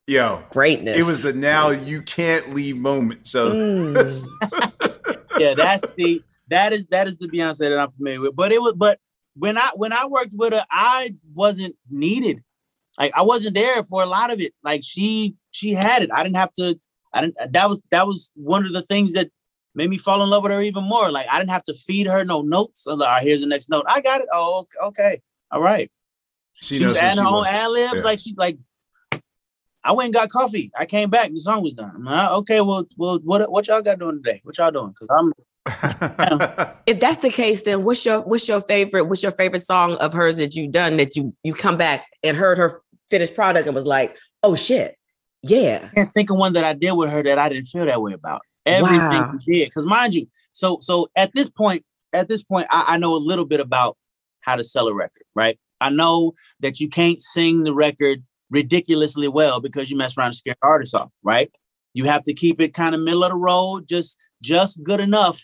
yo, 0.06 0.44
Greatness. 0.50 0.98
it 0.98 1.04
was 1.04 1.22
the 1.22 1.32
now 1.32 1.70
you 1.70 2.02
can't 2.02 2.54
leave 2.54 2.76
moment. 2.76 3.26
So 3.26 3.52
Mm. 3.52 4.26
Yeah, 5.38 5.52
that's 5.54 5.84
the 5.96 6.22
that 6.48 6.72
is 6.72 6.86
that 6.86 7.06
is 7.06 7.18
the 7.18 7.28
Beyonce 7.28 7.58
that 7.58 7.78
I'm 7.78 7.90
familiar 7.90 8.20
with. 8.22 8.36
But 8.36 8.52
it 8.52 8.62
was 8.62 8.72
but 8.74 8.98
when 9.38 9.58
I 9.58 9.70
when 9.74 9.92
I 9.92 10.06
worked 10.06 10.32
with 10.32 10.52
her, 10.52 10.64
I 10.70 11.14
wasn't 11.34 11.76
needed. 11.90 12.42
Like 12.98 13.12
I 13.14 13.22
wasn't 13.22 13.54
there 13.54 13.84
for 13.84 14.02
a 14.02 14.06
lot 14.06 14.32
of 14.32 14.40
it. 14.40 14.52
Like 14.62 14.82
she 14.82 15.36
she 15.50 15.72
had 15.72 16.02
it. 16.02 16.10
I 16.12 16.22
didn't 16.22 16.36
have 16.36 16.52
to. 16.54 16.78
I 17.12 17.22
didn't. 17.22 17.52
That 17.52 17.68
was 17.68 17.82
that 17.90 18.06
was 18.06 18.30
one 18.34 18.64
of 18.64 18.72
the 18.72 18.82
things 18.82 19.12
that 19.12 19.30
made 19.74 19.90
me 19.90 19.98
fall 19.98 20.22
in 20.22 20.30
love 20.30 20.42
with 20.42 20.52
her 20.52 20.62
even 20.62 20.84
more. 20.84 21.10
Like 21.10 21.26
I 21.30 21.38
didn't 21.38 21.50
have 21.50 21.64
to 21.64 21.74
feed 21.74 22.06
her 22.06 22.24
no 22.24 22.42
notes. 22.42 22.86
Like, 22.86 22.98
"All 23.00 23.14
right, 23.14 23.22
here's 23.22 23.42
the 23.42 23.46
next 23.46 23.68
note. 23.68 23.84
I 23.86 24.00
got 24.00 24.20
it. 24.20 24.28
Oh, 24.32 24.60
ok- 24.60 24.86
okay, 24.86 25.22
all 25.50 25.60
right. 25.60 25.90
she, 26.54 26.78
She, 26.78 26.86
was 26.86 26.96
adding 26.96 27.22
her 27.22 27.28
own 27.28 27.46
ad 27.46 27.70
libs. 27.70 27.94
Yeah. 27.96 28.00
Like 28.00 28.20
she 28.20 28.34
like. 28.36 28.58
I 29.86 29.92
went 29.92 30.06
and 30.06 30.14
got 30.14 30.30
coffee. 30.30 30.72
I 30.76 30.84
came 30.84 31.10
back. 31.10 31.30
The 31.30 31.38
song 31.38 31.62
was 31.62 31.72
done. 31.72 31.92
I'm 31.94 32.04
like, 32.04 32.28
oh, 32.30 32.38
okay, 32.38 32.60
well, 32.60 32.86
well, 32.96 33.20
what 33.22 33.50
what 33.50 33.68
y'all 33.68 33.82
got 33.82 34.00
doing 34.00 34.20
today? 34.22 34.40
What 34.42 34.58
y'all 34.58 34.72
doing? 34.72 34.92
Because 34.98 35.08
I'm 35.16 35.32
if 36.86 36.98
that's 36.98 37.18
the 37.18 37.30
case, 37.30 37.62
then 37.62 37.84
what's 37.84 38.04
your 38.04 38.20
what's 38.22 38.48
your 38.48 38.60
favorite 38.60 39.04
what's 39.04 39.22
your 39.22 39.32
favorite 39.32 39.60
song 39.60 39.94
of 39.94 40.12
hers 40.12 40.36
that 40.38 40.54
you've 40.54 40.72
done 40.72 40.96
that 40.96 41.16
you 41.16 41.34
you 41.44 41.54
come 41.54 41.76
back 41.76 42.06
and 42.24 42.36
heard 42.36 42.58
her 42.58 42.82
finished 43.10 43.34
product 43.36 43.66
and 43.66 43.74
was 43.74 43.86
like, 43.86 44.16
oh 44.42 44.56
shit, 44.56 44.96
yeah. 45.42 45.88
I 45.92 45.94
can't 45.94 46.12
think 46.12 46.30
of 46.30 46.36
one 46.36 46.52
that 46.54 46.64
I 46.64 46.72
did 46.72 46.92
with 46.92 47.10
her 47.10 47.22
that 47.22 47.38
I 47.38 47.48
didn't 47.48 47.66
feel 47.66 47.86
that 47.86 48.02
way 48.02 48.12
about. 48.12 48.42
Everything 48.64 48.98
Wow. 48.98 49.34
we 49.46 49.52
did, 49.52 49.68
because 49.68 49.86
mind 49.86 50.14
you, 50.14 50.26
so 50.50 50.78
so 50.80 51.06
at 51.14 51.32
this 51.34 51.48
point, 51.48 51.84
at 52.12 52.28
this 52.28 52.42
point, 52.42 52.66
I, 52.70 52.84
I 52.88 52.98
know 52.98 53.14
a 53.14 53.18
little 53.18 53.44
bit 53.44 53.60
about 53.60 53.96
how 54.40 54.56
to 54.56 54.64
sell 54.64 54.88
a 54.88 54.94
record, 54.94 55.22
right? 55.36 55.58
I 55.80 55.90
know 55.90 56.32
that 56.60 56.80
you 56.80 56.88
can't 56.88 57.22
sing 57.22 57.62
the 57.62 57.72
record 57.72 58.24
ridiculously 58.50 59.28
well 59.28 59.60
because 59.60 59.90
you 59.90 59.96
mess 59.96 60.16
around 60.16 60.28
and 60.28 60.34
scare 60.36 60.56
artists 60.62 60.94
off, 60.94 61.12
right? 61.24 61.50
You 61.94 62.04
have 62.04 62.22
to 62.24 62.34
keep 62.34 62.60
it 62.60 62.74
kind 62.74 62.94
of 62.94 63.00
middle 63.00 63.24
of 63.24 63.30
the 63.30 63.36
road, 63.36 63.88
just 63.88 64.18
just 64.42 64.82
good 64.82 65.00
enough, 65.00 65.42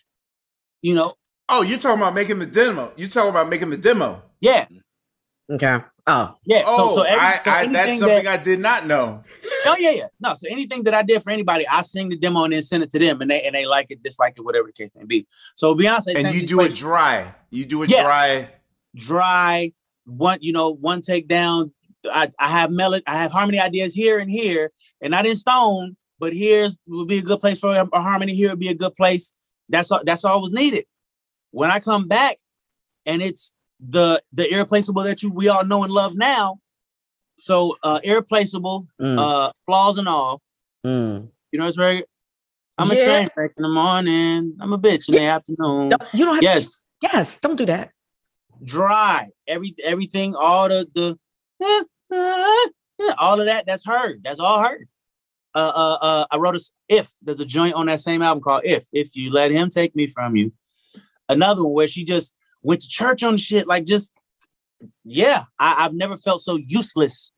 you 0.82 0.94
know. 0.94 1.14
oh, 1.48 1.62
you're 1.62 1.78
talking 1.78 2.00
about 2.00 2.14
making 2.14 2.38
the 2.38 2.46
demo. 2.46 2.92
You're 2.96 3.08
talking 3.08 3.30
about 3.30 3.48
making 3.48 3.70
the 3.70 3.76
demo. 3.76 4.22
Yeah, 4.40 4.66
Okay. 5.50 5.78
Oh, 6.06 6.34
yeah. 6.44 6.62
Oh, 6.66 6.88
so 6.88 6.94
so, 6.96 7.02
every, 7.02 7.20
I, 7.20 7.38
so 7.38 7.50
I, 7.50 7.66
that's 7.66 7.98
something 7.98 8.24
that, 8.24 8.40
I 8.40 8.42
did 8.42 8.58
not 8.58 8.86
know. 8.86 9.22
Oh 9.66 9.76
yeah, 9.78 9.90
yeah. 9.90 10.06
No, 10.18 10.34
so 10.34 10.48
anything 10.50 10.82
that 10.84 10.94
I 10.94 11.02
did 11.02 11.22
for 11.22 11.30
anybody, 11.30 11.66
I 11.68 11.82
sing 11.82 12.08
the 12.08 12.16
demo 12.16 12.44
and 12.44 12.52
then 12.52 12.62
send 12.62 12.82
it 12.82 12.90
to 12.90 12.98
them, 12.98 13.20
and 13.20 13.30
they 13.30 13.42
and 13.42 13.54
they 13.54 13.66
like 13.66 13.86
it, 13.90 14.02
dislike 14.02 14.34
it, 14.36 14.40
whatever 14.44 14.66
the 14.66 14.72
case 14.72 14.90
may 14.96 15.04
be. 15.04 15.26
So 15.54 15.74
Beyonce 15.74 16.16
And 16.16 16.34
you 16.34 16.40
me 16.40 16.46
do 16.46 16.60
it 16.62 16.74
dry. 16.74 17.34
You 17.50 17.64
do 17.66 17.82
it 17.82 17.90
Yeah. 17.90 18.02
dry. 18.02 18.50
dry, 18.96 19.72
one 20.06 20.38
you 20.40 20.52
know, 20.52 20.70
one 20.70 21.02
take 21.02 21.28
down. 21.28 21.72
I, 22.10 22.30
I 22.38 22.48
have 22.48 22.70
melody, 22.70 23.04
I 23.06 23.16
have 23.16 23.32
harmony 23.32 23.58
ideas 23.60 23.94
here 23.94 24.18
and 24.18 24.30
here, 24.30 24.70
and 25.00 25.10
not 25.10 25.26
in 25.26 25.36
stone, 25.36 25.96
but 26.18 26.32
here's 26.32 26.78
would 26.86 27.08
be 27.08 27.18
a 27.18 27.22
good 27.22 27.40
place 27.40 27.60
for 27.60 27.74
a, 27.74 27.88
a 27.92 28.00
harmony. 28.00 28.34
Here 28.34 28.50
would 28.50 28.58
be 28.58 28.68
a 28.68 28.74
good 28.74 28.94
place. 28.94 29.32
That's 29.68 29.90
all. 29.90 30.00
That's 30.04 30.24
all 30.24 30.40
was 30.40 30.50
needed. 30.50 30.84
When 31.50 31.70
I 31.70 31.80
come 31.80 32.08
back, 32.08 32.38
and 33.06 33.22
it's 33.22 33.52
the 33.80 34.22
the 34.32 34.52
irreplaceable 34.52 35.02
that 35.04 35.22
you 35.22 35.30
we 35.30 35.48
all 35.48 35.64
know 35.64 35.82
and 35.84 35.92
love 35.92 36.14
now. 36.14 36.58
So 37.38 37.76
uh 37.82 38.00
irreplaceable, 38.04 38.86
Mm. 39.00 39.18
uh 39.18 39.52
flaws 39.66 39.98
and 39.98 40.08
all. 40.08 40.40
Mm. 40.86 41.28
You 41.50 41.58
know, 41.58 41.66
it's 41.66 41.76
very. 41.76 42.04
I'm 42.78 42.90
a 42.90 42.94
train 42.96 43.28
wreck 43.36 43.52
in 43.56 43.62
the 43.62 43.68
morning. 43.68 44.56
I'm 44.60 44.72
a 44.72 44.78
bitch 44.78 45.08
in 45.08 45.14
the 45.14 45.20
afternoon. 45.22 45.90
Don't- 45.90 46.14
you 46.14 46.24
don't 46.24 46.34
have 46.34 46.42
Yes, 46.42 46.84
yes, 47.02 47.38
don't 47.38 47.56
do 47.56 47.66
that. 47.66 47.90
dry. 48.64 49.28
Every 49.46 49.74
everything, 49.84 50.34
all 50.34 50.68
the 50.68 50.88
the 50.94 51.18
all 53.18 53.40
of 53.40 53.46
that. 53.46 53.64
That's 53.66 53.84
her. 53.86 54.16
That's 54.22 54.40
all 54.40 54.62
her. 54.62 54.86
Uh, 55.54 55.72
uh, 55.74 55.98
uh, 56.00 56.26
I 56.30 56.36
wrote 56.38 56.56
a 56.56 56.60
if 56.88 57.10
there's 57.22 57.40
a 57.40 57.44
joint 57.44 57.74
on 57.74 57.86
that 57.86 58.00
same 58.00 58.22
album 58.22 58.42
called 58.42 58.62
if 58.64 58.86
if 58.92 59.14
you 59.14 59.30
let 59.30 59.50
him 59.50 59.68
take 59.68 59.94
me 59.94 60.06
from 60.06 60.34
you. 60.36 60.52
Another 61.28 61.62
one 61.62 61.74
where 61.74 61.86
she 61.86 62.04
just 62.04 62.34
went 62.62 62.80
to 62.82 62.88
church 62.88 63.22
on 63.22 63.36
shit 63.36 63.66
like 63.66 63.84
just 63.84 64.12
yeah. 65.04 65.44
I, 65.58 65.84
I've 65.84 65.94
never 65.94 66.16
felt 66.16 66.42
so 66.42 66.56
useless 66.56 67.32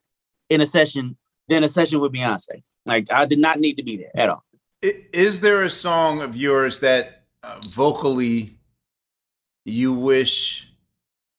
in 0.49 0.61
a 0.61 0.67
session 0.67 1.17
than 1.49 1.65
a 1.65 1.69
session 1.69 2.01
with 2.01 2.13
Beyonce. 2.13 2.63
Like 2.87 3.07
I 3.13 3.27
did 3.27 3.39
not 3.39 3.59
need 3.61 3.75
to 3.75 3.83
be 3.83 3.97
there 3.97 4.13
at 4.15 4.29
all. 4.29 4.45
Is 4.83 5.41
there 5.41 5.63
a 5.63 5.71
song 5.71 6.21
of 6.21 6.37
yours 6.37 6.81
that 6.81 7.25
uh, 7.43 7.61
vocally 7.69 8.59
you 9.65 9.93
wish 9.93 10.69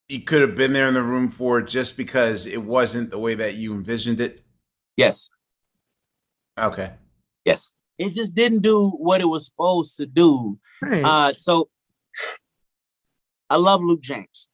you 0.08 0.22
could 0.22 0.42
have 0.42 0.56
been 0.56 0.74
there 0.74 0.88
in 0.88 0.94
the 0.94 1.04
room 1.04 1.30
for 1.30 1.62
just 1.62 1.98
because 1.98 2.46
it 2.46 2.64
wasn't 2.64 3.12
the 3.12 3.20
way 3.20 3.36
that 3.36 3.56
you 3.56 3.74
envisioned 3.74 4.22
it? 4.22 4.42
Yes. 4.98 5.30
Okay. 6.58 6.92
Yes. 7.44 7.74
It 7.98 8.14
just 8.14 8.36
didn't 8.36 8.62
do 8.62 8.90
what 8.92 9.22
it 9.22 9.26
was 9.26 9.46
supposed 9.46 9.98
to 9.98 10.06
do. 10.06 10.60
Right. 10.82 11.04
Uh, 11.04 11.34
so 11.36 11.70
I 13.50 13.56
love 13.58 13.82
Luke 13.82 14.02
James. 14.02 14.48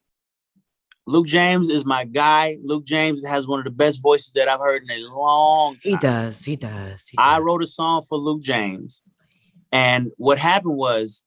Luke 1.07 1.27
James 1.27 1.69
is 1.69 1.83
my 1.85 2.05
guy. 2.05 2.57
Luke 2.63 2.85
James 2.85 3.25
has 3.25 3.47
one 3.47 3.59
of 3.59 3.65
the 3.65 3.71
best 3.71 4.01
voices 4.01 4.33
that 4.33 4.47
I've 4.47 4.59
heard 4.59 4.83
in 4.87 5.03
a 5.03 5.07
long 5.07 5.73
time. 5.73 5.93
he 5.93 5.97
does. 5.97 6.45
He 6.45 6.55
does. 6.55 7.07
he 7.09 7.17
I 7.17 7.39
wrote 7.39 7.63
a 7.63 7.67
song 7.67 8.03
for 8.07 8.17
Luke 8.17 8.41
James, 8.41 9.01
and 9.71 10.11
what 10.17 10.37
happened 10.37 10.77
was, 10.77 11.23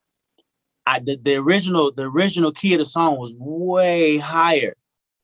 I 0.86 1.00
the, 1.00 1.18
the 1.22 1.36
original 1.36 1.92
the 1.92 2.04
original 2.04 2.52
key 2.52 2.74
of 2.74 2.78
the 2.78 2.84
song 2.84 3.18
was 3.18 3.34
way 3.36 4.18
higher 4.18 4.74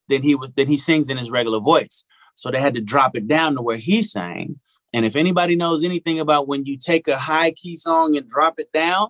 than 0.08 0.22
he 0.22 0.34
was 0.34 0.50
than 0.52 0.68
he 0.68 0.76
sings 0.76 1.08
in 1.08 1.16
his 1.16 1.30
regular 1.30 1.61
voice. 1.61 2.04
So 2.34 2.50
they 2.50 2.61
had 2.61 2.74
to 2.74 2.80
drop 2.80 3.16
it 3.16 3.28
down 3.28 3.54
to 3.56 3.62
where 3.62 3.76
he 3.76 4.02
sang. 4.02 4.61
And 4.92 5.04
if 5.04 5.14
anybody 5.14 5.56
knows 5.56 5.84
anything 5.84 6.18
about 6.18 6.48
when 6.48 6.64
you 6.64 6.76
take 6.76 7.06
a 7.06 7.18
high 7.18 7.52
key 7.52 7.76
song 7.76 8.16
and 8.16 8.28
drop 8.28 8.58
it 8.58 8.72
down, 8.72 9.08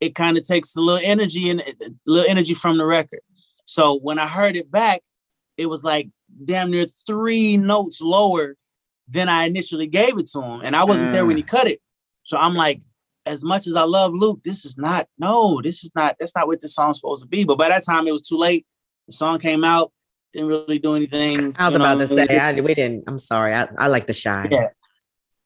it 0.00 0.14
kind 0.14 0.36
of 0.36 0.46
takes 0.46 0.76
a 0.76 0.80
little 0.80 1.00
energy 1.02 1.50
and 1.50 1.60
a 1.60 1.74
little 2.06 2.30
energy 2.30 2.54
from 2.54 2.78
the 2.78 2.84
record. 2.84 3.20
So 3.64 3.98
when 3.98 4.18
I 4.18 4.26
heard 4.26 4.56
it 4.56 4.70
back, 4.70 5.00
it 5.56 5.66
was 5.66 5.82
like 5.82 6.08
damn 6.44 6.70
near 6.70 6.86
three 7.06 7.56
notes 7.56 8.00
lower 8.00 8.56
than 9.08 9.28
I 9.28 9.44
initially 9.44 9.86
gave 9.86 10.18
it 10.18 10.26
to 10.28 10.42
him. 10.42 10.60
And 10.62 10.76
I 10.76 10.84
wasn't 10.84 11.12
there 11.12 11.26
when 11.26 11.36
he 11.36 11.42
mm. 11.42 11.48
cut 11.48 11.66
it. 11.66 11.80
So 12.22 12.36
I'm 12.36 12.54
like, 12.54 12.82
as 13.28 13.44
much 13.44 13.66
as 13.66 13.76
I 13.76 13.82
love 13.82 14.12
Luke, 14.14 14.40
this 14.44 14.64
is 14.64 14.76
not, 14.76 15.06
no, 15.18 15.60
this 15.62 15.84
is 15.84 15.90
not, 15.94 16.16
that's 16.18 16.34
not 16.34 16.46
what 16.46 16.60
the 16.60 16.68
song's 16.68 16.98
supposed 16.98 17.22
to 17.22 17.28
be. 17.28 17.44
But 17.44 17.58
by 17.58 17.68
that 17.68 17.84
time 17.84 18.06
it 18.08 18.12
was 18.12 18.22
too 18.22 18.36
late. 18.36 18.66
The 19.06 19.12
song 19.12 19.38
came 19.38 19.64
out, 19.64 19.92
didn't 20.32 20.48
really 20.48 20.78
do 20.78 20.94
anything. 20.94 21.54
I 21.58 21.64
was 21.64 21.72
you 21.72 21.78
know, 21.78 21.84
about 21.84 21.98
to 21.98 22.08
say 22.08 22.26
just- 22.26 22.46
I, 22.46 22.60
we 22.60 22.74
didn't. 22.74 23.04
I'm 23.06 23.18
sorry. 23.18 23.54
I, 23.54 23.68
I 23.78 23.86
like 23.86 24.06
the 24.06 24.12
shine. 24.12 24.48
Yeah. 24.50 24.68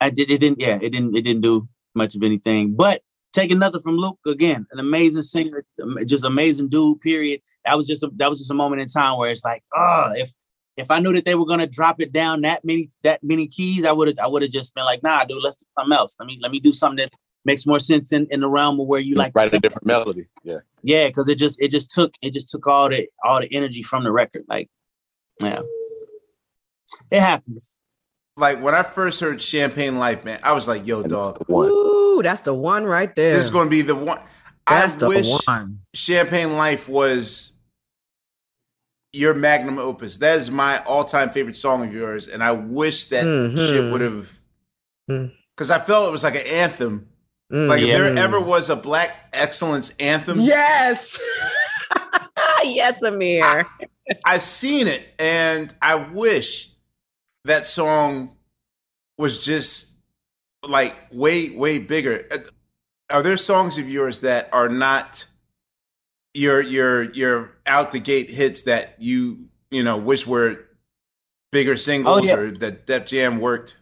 I 0.00 0.10
did 0.10 0.30
it 0.30 0.38
didn't, 0.38 0.60
yeah, 0.60 0.78
it 0.82 0.90
didn't, 0.90 1.16
it 1.16 1.22
didn't 1.22 1.42
do 1.42 1.68
much 1.94 2.16
of 2.16 2.22
anything. 2.24 2.74
But 2.74 3.02
take 3.32 3.50
another 3.50 3.80
from 3.80 3.96
Luke 3.96 4.18
again, 4.26 4.66
an 4.72 4.78
amazing 4.78 5.22
singer, 5.22 5.64
just 6.06 6.24
amazing 6.24 6.68
dude, 6.68 7.00
period. 7.00 7.40
That 7.64 7.76
was 7.76 7.86
just 7.86 8.02
a 8.02 8.10
that 8.16 8.28
was 8.28 8.38
just 8.38 8.50
a 8.50 8.54
moment 8.54 8.82
in 8.82 8.88
time 8.88 9.18
where 9.18 9.30
it's 9.30 9.44
like, 9.44 9.62
oh, 9.74 10.12
if 10.16 10.32
if 10.76 10.90
I 10.90 11.00
knew 11.00 11.12
that 11.12 11.24
they 11.24 11.34
were 11.34 11.46
gonna 11.46 11.66
drop 11.66 12.00
it 12.00 12.12
down 12.12 12.42
that 12.42 12.64
many 12.64 12.88
that 13.02 13.22
many 13.22 13.46
keys, 13.46 13.84
I 13.84 13.92
would 13.92 14.08
have 14.08 14.18
I 14.18 14.26
would 14.26 14.42
have 14.42 14.50
just 14.50 14.74
been 14.74 14.84
like, 14.84 15.02
nah, 15.02 15.24
dude, 15.24 15.42
let's 15.42 15.56
do 15.56 15.66
something 15.78 15.96
else. 15.96 16.16
Let 16.18 16.26
me 16.26 16.38
let 16.42 16.50
me 16.50 16.60
do 16.60 16.72
something 16.72 16.96
that 16.96 17.12
makes 17.44 17.66
more 17.66 17.78
sense 17.78 18.12
in, 18.12 18.26
in 18.30 18.40
the 18.40 18.48
realm 18.48 18.78
of 18.80 18.86
where 18.86 19.00
you 19.00 19.14
like 19.16 19.32
to 19.34 19.38
write 19.38 19.46
a 19.48 19.50
sing. 19.50 19.60
different 19.60 19.86
melody. 19.86 20.26
Yeah. 20.44 20.58
Yeah, 20.82 21.06
because 21.08 21.28
it 21.28 21.36
just 21.38 21.60
it 21.60 21.70
just 21.70 21.90
took 21.90 22.12
it 22.22 22.32
just 22.32 22.50
took 22.50 22.66
all 22.66 22.88
the 22.88 23.08
all 23.24 23.40
the 23.40 23.52
energy 23.54 23.82
from 23.82 24.04
the 24.04 24.12
record. 24.12 24.44
Like, 24.48 24.68
yeah. 25.40 25.62
It 27.10 27.20
happens. 27.20 27.76
Like 28.36 28.62
when 28.62 28.74
I 28.74 28.82
first 28.82 29.20
heard 29.20 29.40
Champagne 29.42 29.98
Life, 29.98 30.24
man, 30.24 30.40
I 30.42 30.52
was 30.52 30.66
like, 30.68 30.86
yo, 30.86 31.00
And 31.00 31.10
dog, 31.10 31.38
the. 31.46 31.54
Ooh, 31.54 32.20
that's 32.22 32.42
the 32.42 32.54
one 32.54 32.84
right 32.84 33.14
there. 33.14 33.32
this 33.34 33.44
is 33.44 33.50
going 33.50 33.66
to 33.66 33.70
be 33.70 33.82
the 33.82 33.94
one. 33.94 34.20
that's 34.66 34.94
I 34.96 34.98
the 34.98 35.08
wish 35.08 35.28
one. 35.46 35.80
Champagne 35.94 36.54
Life 36.56 36.88
was 36.88 37.52
your 39.12 39.34
magnum 39.34 39.78
opus. 39.78 40.16
That 40.18 40.38
is 40.38 40.50
my 40.50 40.78
all-time 40.84 41.30
favorite 41.30 41.56
song 41.56 41.86
of 41.86 41.92
yours, 41.94 42.28
and 42.28 42.42
I 42.42 42.52
wish 42.52 43.06
that 43.06 43.24
Mhm. 43.24 43.56
shit 43.56 43.92
would 43.92 44.00
have, 44.00 44.38
Mm. 45.10 45.32
because 45.54 45.70
I 45.70 45.78
felt 45.78 46.08
it 46.08 46.12
was 46.12 46.24
like 46.24 46.34
an 46.36 46.46
anthem. 46.46 47.08
Mm, 47.52 47.68
Like 47.68 47.82
if 47.82 47.88
there 47.88 48.16
ever 48.18 48.40
was 48.40 48.70
a 48.70 48.76
Black 48.76 49.28
Excellence 49.32 49.92
anthem, 50.00 50.40
Yes. 50.40 51.20
yes, 52.64 53.02
Amir. 53.02 53.66
I've 54.24 54.42
seen 54.42 54.88
it, 54.88 55.02
and 55.18 55.72
I 55.82 55.96
wish 55.96 56.70
that 57.44 57.66
song 57.66 58.36
was 59.18 59.44
just 59.44 59.92
like 60.66 60.98
way, 61.12 61.50
way 61.50 61.78
bigger. 61.78 62.24
Uh, 62.30 62.38
Are 63.10 63.22
there 63.22 63.36
songs 63.36 63.78
of 63.78 63.88
yours 63.88 64.20
that 64.20 64.48
are 64.52 64.68
not 64.68 65.26
your 66.34 66.60
your 66.60 67.02
your 67.12 67.52
out 67.66 67.92
the 67.92 67.98
gate 67.98 68.30
hits 68.30 68.62
that 68.62 68.96
you 68.98 69.48
you 69.70 69.82
know 69.82 69.98
wish 69.98 70.26
were 70.26 70.64
bigger 71.50 71.76
singles 71.76 72.26
yeah. 72.26 72.36
or 72.36 72.50
that 72.50 72.86
Def 72.86 73.06
Jam 73.06 73.38
worked? 73.38 73.76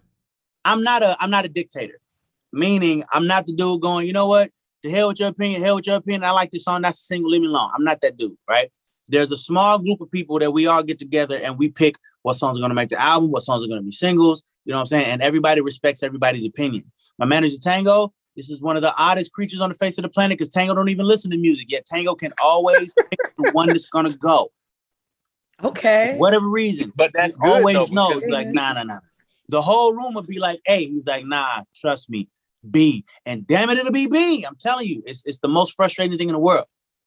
I'm 0.65 0.83
not 0.83 1.03
a 1.03 1.17
I'm 1.21 1.31
not 1.31 1.45
a 1.45 1.49
dictator. 1.49 2.01
Meaning 2.53 3.05
I'm 3.13 3.27
not 3.27 3.47
the 3.47 3.55
dude 3.55 3.81
going, 3.81 4.07
you 4.07 4.13
know 4.13 4.27
what? 4.27 4.51
The 4.83 4.91
hell 4.91 5.09
with 5.09 5.21
your 5.21 5.29
opinion, 5.29 5.63
hell 5.63 5.77
with 5.77 5.87
your 5.87 5.97
opinion. 5.97 6.25
I 6.25 6.31
like 6.31 6.51
this 6.51 6.65
song. 6.65 6.83
That's 6.83 6.99
a 6.99 7.05
single, 7.05 7.31
leave 7.31 7.43
me 7.43 7.49
alone. 7.49 7.71
I'm 7.75 7.85
not 7.85 8.01
that 8.01 8.17
dude, 8.17 8.37
right? 8.49 8.71
There's 9.09 9.33
a 9.33 9.37
small 9.37 9.79
group 9.79 10.01
of 10.01 10.11
people 10.11 10.39
that 10.39 10.53
we 10.53 10.67
all 10.67 10.83
get 10.83 10.99
together 10.99 11.37
and 11.37 11.59
we 11.59 11.69
pick 11.69 11.97
what 12.23 12.35
songs 12.35 12.59
are 12.59 12.61
gonna 12.61 12.75
make 12.75 12.89
the 12.89 13.01
album, 13.01 13.31
what 13.31 13.43
songs 13.43 13.65
are 13.65 13.69
gonna 13.69 13.83
be 13.83 13.91
singles, 13.91 14.45
you 14.65 14.73
know 14.73 14.79
what 14.79 14.83
I'm 14.83 14.87
saying? 14.87 15.07
And 15.07 15.23
everybody 15.23 15.61
respects 15.61 16.03
everybody's 16.03 16.47
opinion. 16.47 16.85
My 17.19 17.27
manager 17.27 17.57
Tango, 17.61 18.13
this 18.37 18.51
is 18.51 18.61
one 18.61 18.77
of 18.77 18.83
the 18.83 18.95
oddest 18.95 19.33
creatures 19.33 19.61
on 19.61 19.69
the 19.69 19.75
face 19.75 19.99
of 19.99 20.03
the 20.03 20.09
planet 20.09 20.39
because 20.39 20.49
Tango 20.49 20.75
don't 20.75 20.89
even 20.89 21.07
listen 21.07 21.31
to 21.33 21.37
music 21.37 21.71
yet. 21.71 21.87
Tango 21.87 22.15
can 22.15 22.31
always 22.43 22.95
pick 23.11 23.19
the 23.37 23.51
one 23.53 23.69
that's 23.69 23.87
gonna 23.87 24.17
go. 24.17 24.51
Okay. 25.63 26.15
Whatever 26.17 26.49
reason. 26.49 26.93
But 26.95 27.11
that's 27.13 27.37
good, 27.37 27.53
always 27.53 27.77
though, 27.77 27.87
knows 27.87 28.27
like 28.29 28.47
mm-hmm. 28.47 28.55
nah 28.55 28.73
nah 28.75 28.83
nah 28.85 29.01
the 29.49 29.61
whole 29.61 29.93
room 29.93 30.15
would 30.15 30.27
be 30.27 30.39
like 30.39 30.61
hey, 30.65 30.85
he's 30.85 31.07
like 31.07 31.27
nah 31.27 31.65
trust 31.75 32.09
me 32.09 32.29
b 32.69 33.05
and 33.25 33.47
damn 33.47 33.71
it 33.71 33.79
it'll 33.79 33.93
be 33.93 34.07
b 34.07 34.45
i'm 34.45 34.57
telling 34.57 34.87
you 34.87 35.03
it's, 35.07 35.25
it's 35.25 35.39
the 35.39 35.49
most 35.49 35.75
frustrating 35.75 36.19
thing 36.19 36.29
in 36.29 36.35
the 36.35 36.39
world 36.39 36.67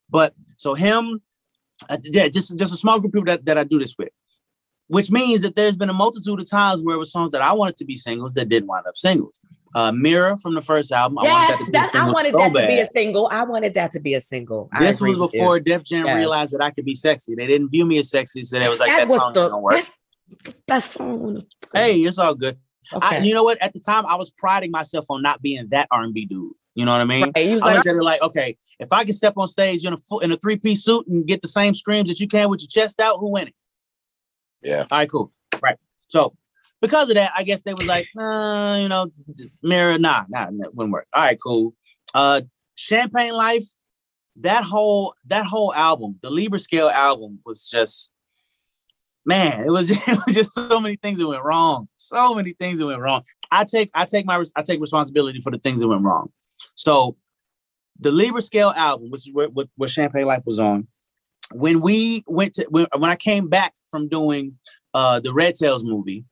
but 0.10 0.34
so 0.58 0.74
him 0.74 1.22
uh, 1.90 1.98
yeah 2.04 2.28
just 2.28 2.58
just 2.58 2.74
a 2.74 2.78
small 2.78 3.00
group 3.00 3.10
of 3.10 3.14
people 3.14 3.26
that, 3.26 3.46
that 3.46 3.58
i 3.58 3.64
do 3.64 3.80
this 3.80 3.96
with 3.98 4.10
which 4.88 5.10
means 5.10 5.42
that 5.42 5.56
there's 5.56 5.78
been 5.78 5.90
a 5.90 5.94
multitude 5.94 6.40
of 6.40 6.50
times 6.50 6.82
where 6.84 6.96
it 6.96 7.00
was 7.00 7.12
songs 7.12 7.32
that 7.32 7.42
i 7.42 7.54
wanted 7.54 7.78
to 7.78 7.86
be 7.86 7.96
singles 7.96 8.34
that 8.34 8.50
didn't 8.50 8.68
wind 8.68 8.86
up 8.88 8.98
singles 8.98 9.42
uh 9.76 9.92
mirror 9.92 10.38
from 10.38 10.56
the 10.56 10.62
first 10.62 10.92
album 10.92 11.18
Yes, 11.22 11.34
I 11.34 11.36
wanted 11.36 11.50
that 11.50 11.58
to 11.58 11.72
be 11.72 11.78
a 11.78 12.02
that, 12.02 12.14
wanted 12.14 12.32
so 12.32 12.38
that 12.38 12.62
to 12.62 12.68
be 12.68 12.80
a 12.80 12.86
single. 12.92 13.30
I 13.32 13.44
wanted 13.44 13.74
that 13.74 13.92
to 13.92 14.00
be 14.00 14.14
a 14.14 14.22
single. 14.22 14.70
I 14.72 14.84
this 14.84 15.02
was 15.02 15.18
before 15.18 15.60
Def 15.60 15.84
Jam 15.84 16.06
Yes. 16.06 16.16
realized 16.16 16.52
that 16.54 16.62
I 16.62 16.72
could 16.72 16.86
be 16.86 16.96
sexy. 16.96 17.36
They 17.36 17.48
didn't 17.48 17.70
view 17.70 17.86
me 17.86 17.98
as 17.98 18.10
sexy, 18.10 18.44
so 18.44 18.60
they 18.60 18.70
was 18.70 18.80
like, 18.80 18.90
that 18.90 19.00
"That, 19.00 19.08
was 19.08 19.22
song 19.22 19.34
the 19.34 19.50
don't 19.50 19.62
work." 19.62 19.74
that's 19.74 19.92
best 20.68 20.92
song. 20.92 21.42
Hey, 21.74 21.98
it's 22.00 22.18
all 22.18 22.36
good. 22.36 22.58
Okay. 22.92 23.18
I, 23.18 23.20
you 23.20 23.34
know 23.34 23.44
what? 23.44 23.62
At 23.62 23.74
the 23.74 23.80
time, 23.80 24.06
I 24.06 24.16
was 24.16 24.32
priding 24.32 24.72
myself 24.72 25.06
on 25.10 25.22
not 25.22 25.42
being 25.42 25.68
that 25.70 25.88
R 25.92 26.02
and 26.02 26.14
B 26.14 26.26
dude. 26.26 26.54
You 26.76 26.86
know 26.86 26.92
what 26.92 27.02
I 27.02 27.06
mean? 27.06 27.24
Right, 27.36 27.38
he 27.38 27.54
was 27.54 27.62
I 27.62 27.68
like, 27.68 27.76
looked 27.76 27.88
at 27.88 27.96
it 27.96 28.04
like, 28.04 28.22
okay, 28.24 28.58
if 28.80 28.92
I 28.92 29.04
can 29.04 29.14
step 29.14 29.34
on 29.38 29.48
stage 29.48 29.86
in 29.86 29.94
a 29.94 29.98
full, 29.98 30.22
in 30.22 30.32
a 30.32 30.38
three 30.38 30.58
piece 30.58 30.84
suit 30.84 31.06
and 31.08 31.26
get 31.26 31.42
the 31.42 31.48
same 31.48 31.76
screams 31.76 32.10
that 32.10 32.20
you 32.20 32.28
can 32.28 32.50
with 32.50 32.62
your 32.62 32.68
chest 32.68 33.00
out, 33.00 33.18
who 33.20 33.32
winning? 33.32 33.54
Yeah. 34.62 34.86
All 34.90 34.98
right, 34.98 35.10
cool. 35.10 35.32
Right. 35.62 35.78
So 36.08 36.36
because 36.82 37.10
of 37.10 37.16
that, 37.16 37.32
I 37.36 37.44
guess 37.44 37.62
they 37.62 37.74
was 37.74 37.86
like, 37.86 38.08
uh, 38.20 38.80
you 38.82 38.90
know, 38.90 39.12
mirror, 39.62 40.00
nah, 40.00 40.26
nah, 40.30 40.46
that 40.46 40.74
wouldn't 40.74 40.94
work. 40.94 41.08
All 41.14 41.24
right, 41.24 41.38
cool. 41.42 41.76
Uh, 42.14 42.42
Champagne 42.76 43.34
Life, 43.34 43.66
that 44.38 44.64
whole 44.64 45.14
that 45.28 45.46
whole 45.46 45.74
album, 45.76 46.18
the 46.24 46.32
Libra 46.32 46.58
Scale 46.58 46.90
album, 46.90 47.40
was 47.46 47.70
just 47.70 48.12
man, 49.26 49.64
it 49.64 49.70
was, 49.70 49.90
it 50.08 50.18
was 50.26 50.36
just 50.36 50.52
so 50.52 50.80
many 50.80 50.96
things 50.96 51.20
that 51.20 51.28
went 51.28 51.44
wrong. 51.44 51.88
So 51.98 52.36
many 52.36 52.52
things 52.52 52.80
that 52.80 52.86
went 52.88 53.02
wrong. 53.02 53.24
I 53.52 53.64
take 53.64 53.90
I 53.94 54.06
take 54.06 54.26
my 54.26 54.44
I 54.56 54.62
take 54.62 54.80
responsibility 54.82 55.42
for 55.42 55.52
the 55.52 55.60
things 55.60 55.80
that 55.82 55.88
went 55.88 56.02
wrong. 56.04 56.32
So 56.76 57.16
the 58.00 58.12
Libra 58.12 58.42
Scale 58.42 58.74
album, 58.76 59.12
which 59.12 59.28
is 59.28 59.34
where, 59.34 59.50
what, 59.50 59.68
what 59.78 59.90
Champagne 59.90 60.26
Life 60.26 60.44
was 60.46 60.60
on, 60.60 60.88
when 61.52 61.82
we 61.82 62.24
went 62.28 62.56
to 62.56 62.66
when, 62.70 62.88
when 62.98 63.10
I 63.10 63.16
came 63.16 63.48
back 63.50 63.74
from 63.90 64.08
doing 64.08 64.58
uh 64.94 65.20
the 65.20 65.34
Red 65.34 65.56
Tails 65.56 65.84
movie, 65.84 66.26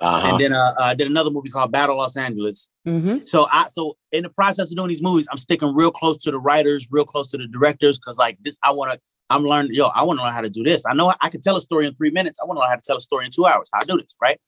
Uh-huh. 0.00 0.28
and 0.28 0.40
then 0.40 0.52
uh, 0.52 0.74
I 0.78 0.94
did 0.94 1.06
another 1.06 1.30
movie 1.30 1.50
called 1.50 1.70
Battle 1.70 1.96
Los 1.96 2.16
Angeles. 2.16 2.68
Mm-hmm. 2.86 3.18
So 3.24 3.46
I 3.52 3.68
so 3.68 3.96
in 4.10 4.22
the 4.24 4.30
process 4.30 4.70
of 4.70 4.76
doing 4.76 4.88
these 4.88 5.02
movies, 5.02 5.26
I'm 5.30 5.38
sticking 5.38 5.74
real 5.74 5.90
close 5.90 6.16
to 6.24 6.30
the 6.30 6.38
writers, 6.38 6.88
real 6.90 7.04
close 7.04 7.30
to 7.32 7.36
the 7.38 7.46
directors, 7.46 7.98
because 7.98 8.18
like 8.18 8.38
this, 8.42 8.58
I 8.62 8.72
want 8.72 8.92
to. 8.92 9.00
I'm 9.32 9.44
learning. 9.44 9.72
Yo, 9.74 9.86
I 9.86 10.02
want 10.02 10.18
to 10.18 10.24
learn 10.24 10.32
how 10.34 10.42
to 10.42 10.50
do 10.50 10.62
this. 10.62 10.84
I 10.86 10.92
know 10.94 11.12
I 11.20 11.28
can 11.30 11.40
tell 11.40 11.56
a 11.56 11.60
story 11.60 11.86
in 11.86 11.94
three 11.94 12.10
minutes. 12.10 12.38
I 12.40 12.44
want 12.44 12.56
to 12.56 12.60
learn 12.60 12.68
how 12.68 12.76
to 12.76 12.82
tell 12.86 12.96
a 12.98 13.00
story 13.00 13.24
in 13.24 13.30
two 13.30 13.46
hours. 13.46 13.68
How 13.72 13.80
to 13.80 13.86
do 13.86 13.96
this, 13.96 14.14
right? 14.20 14.38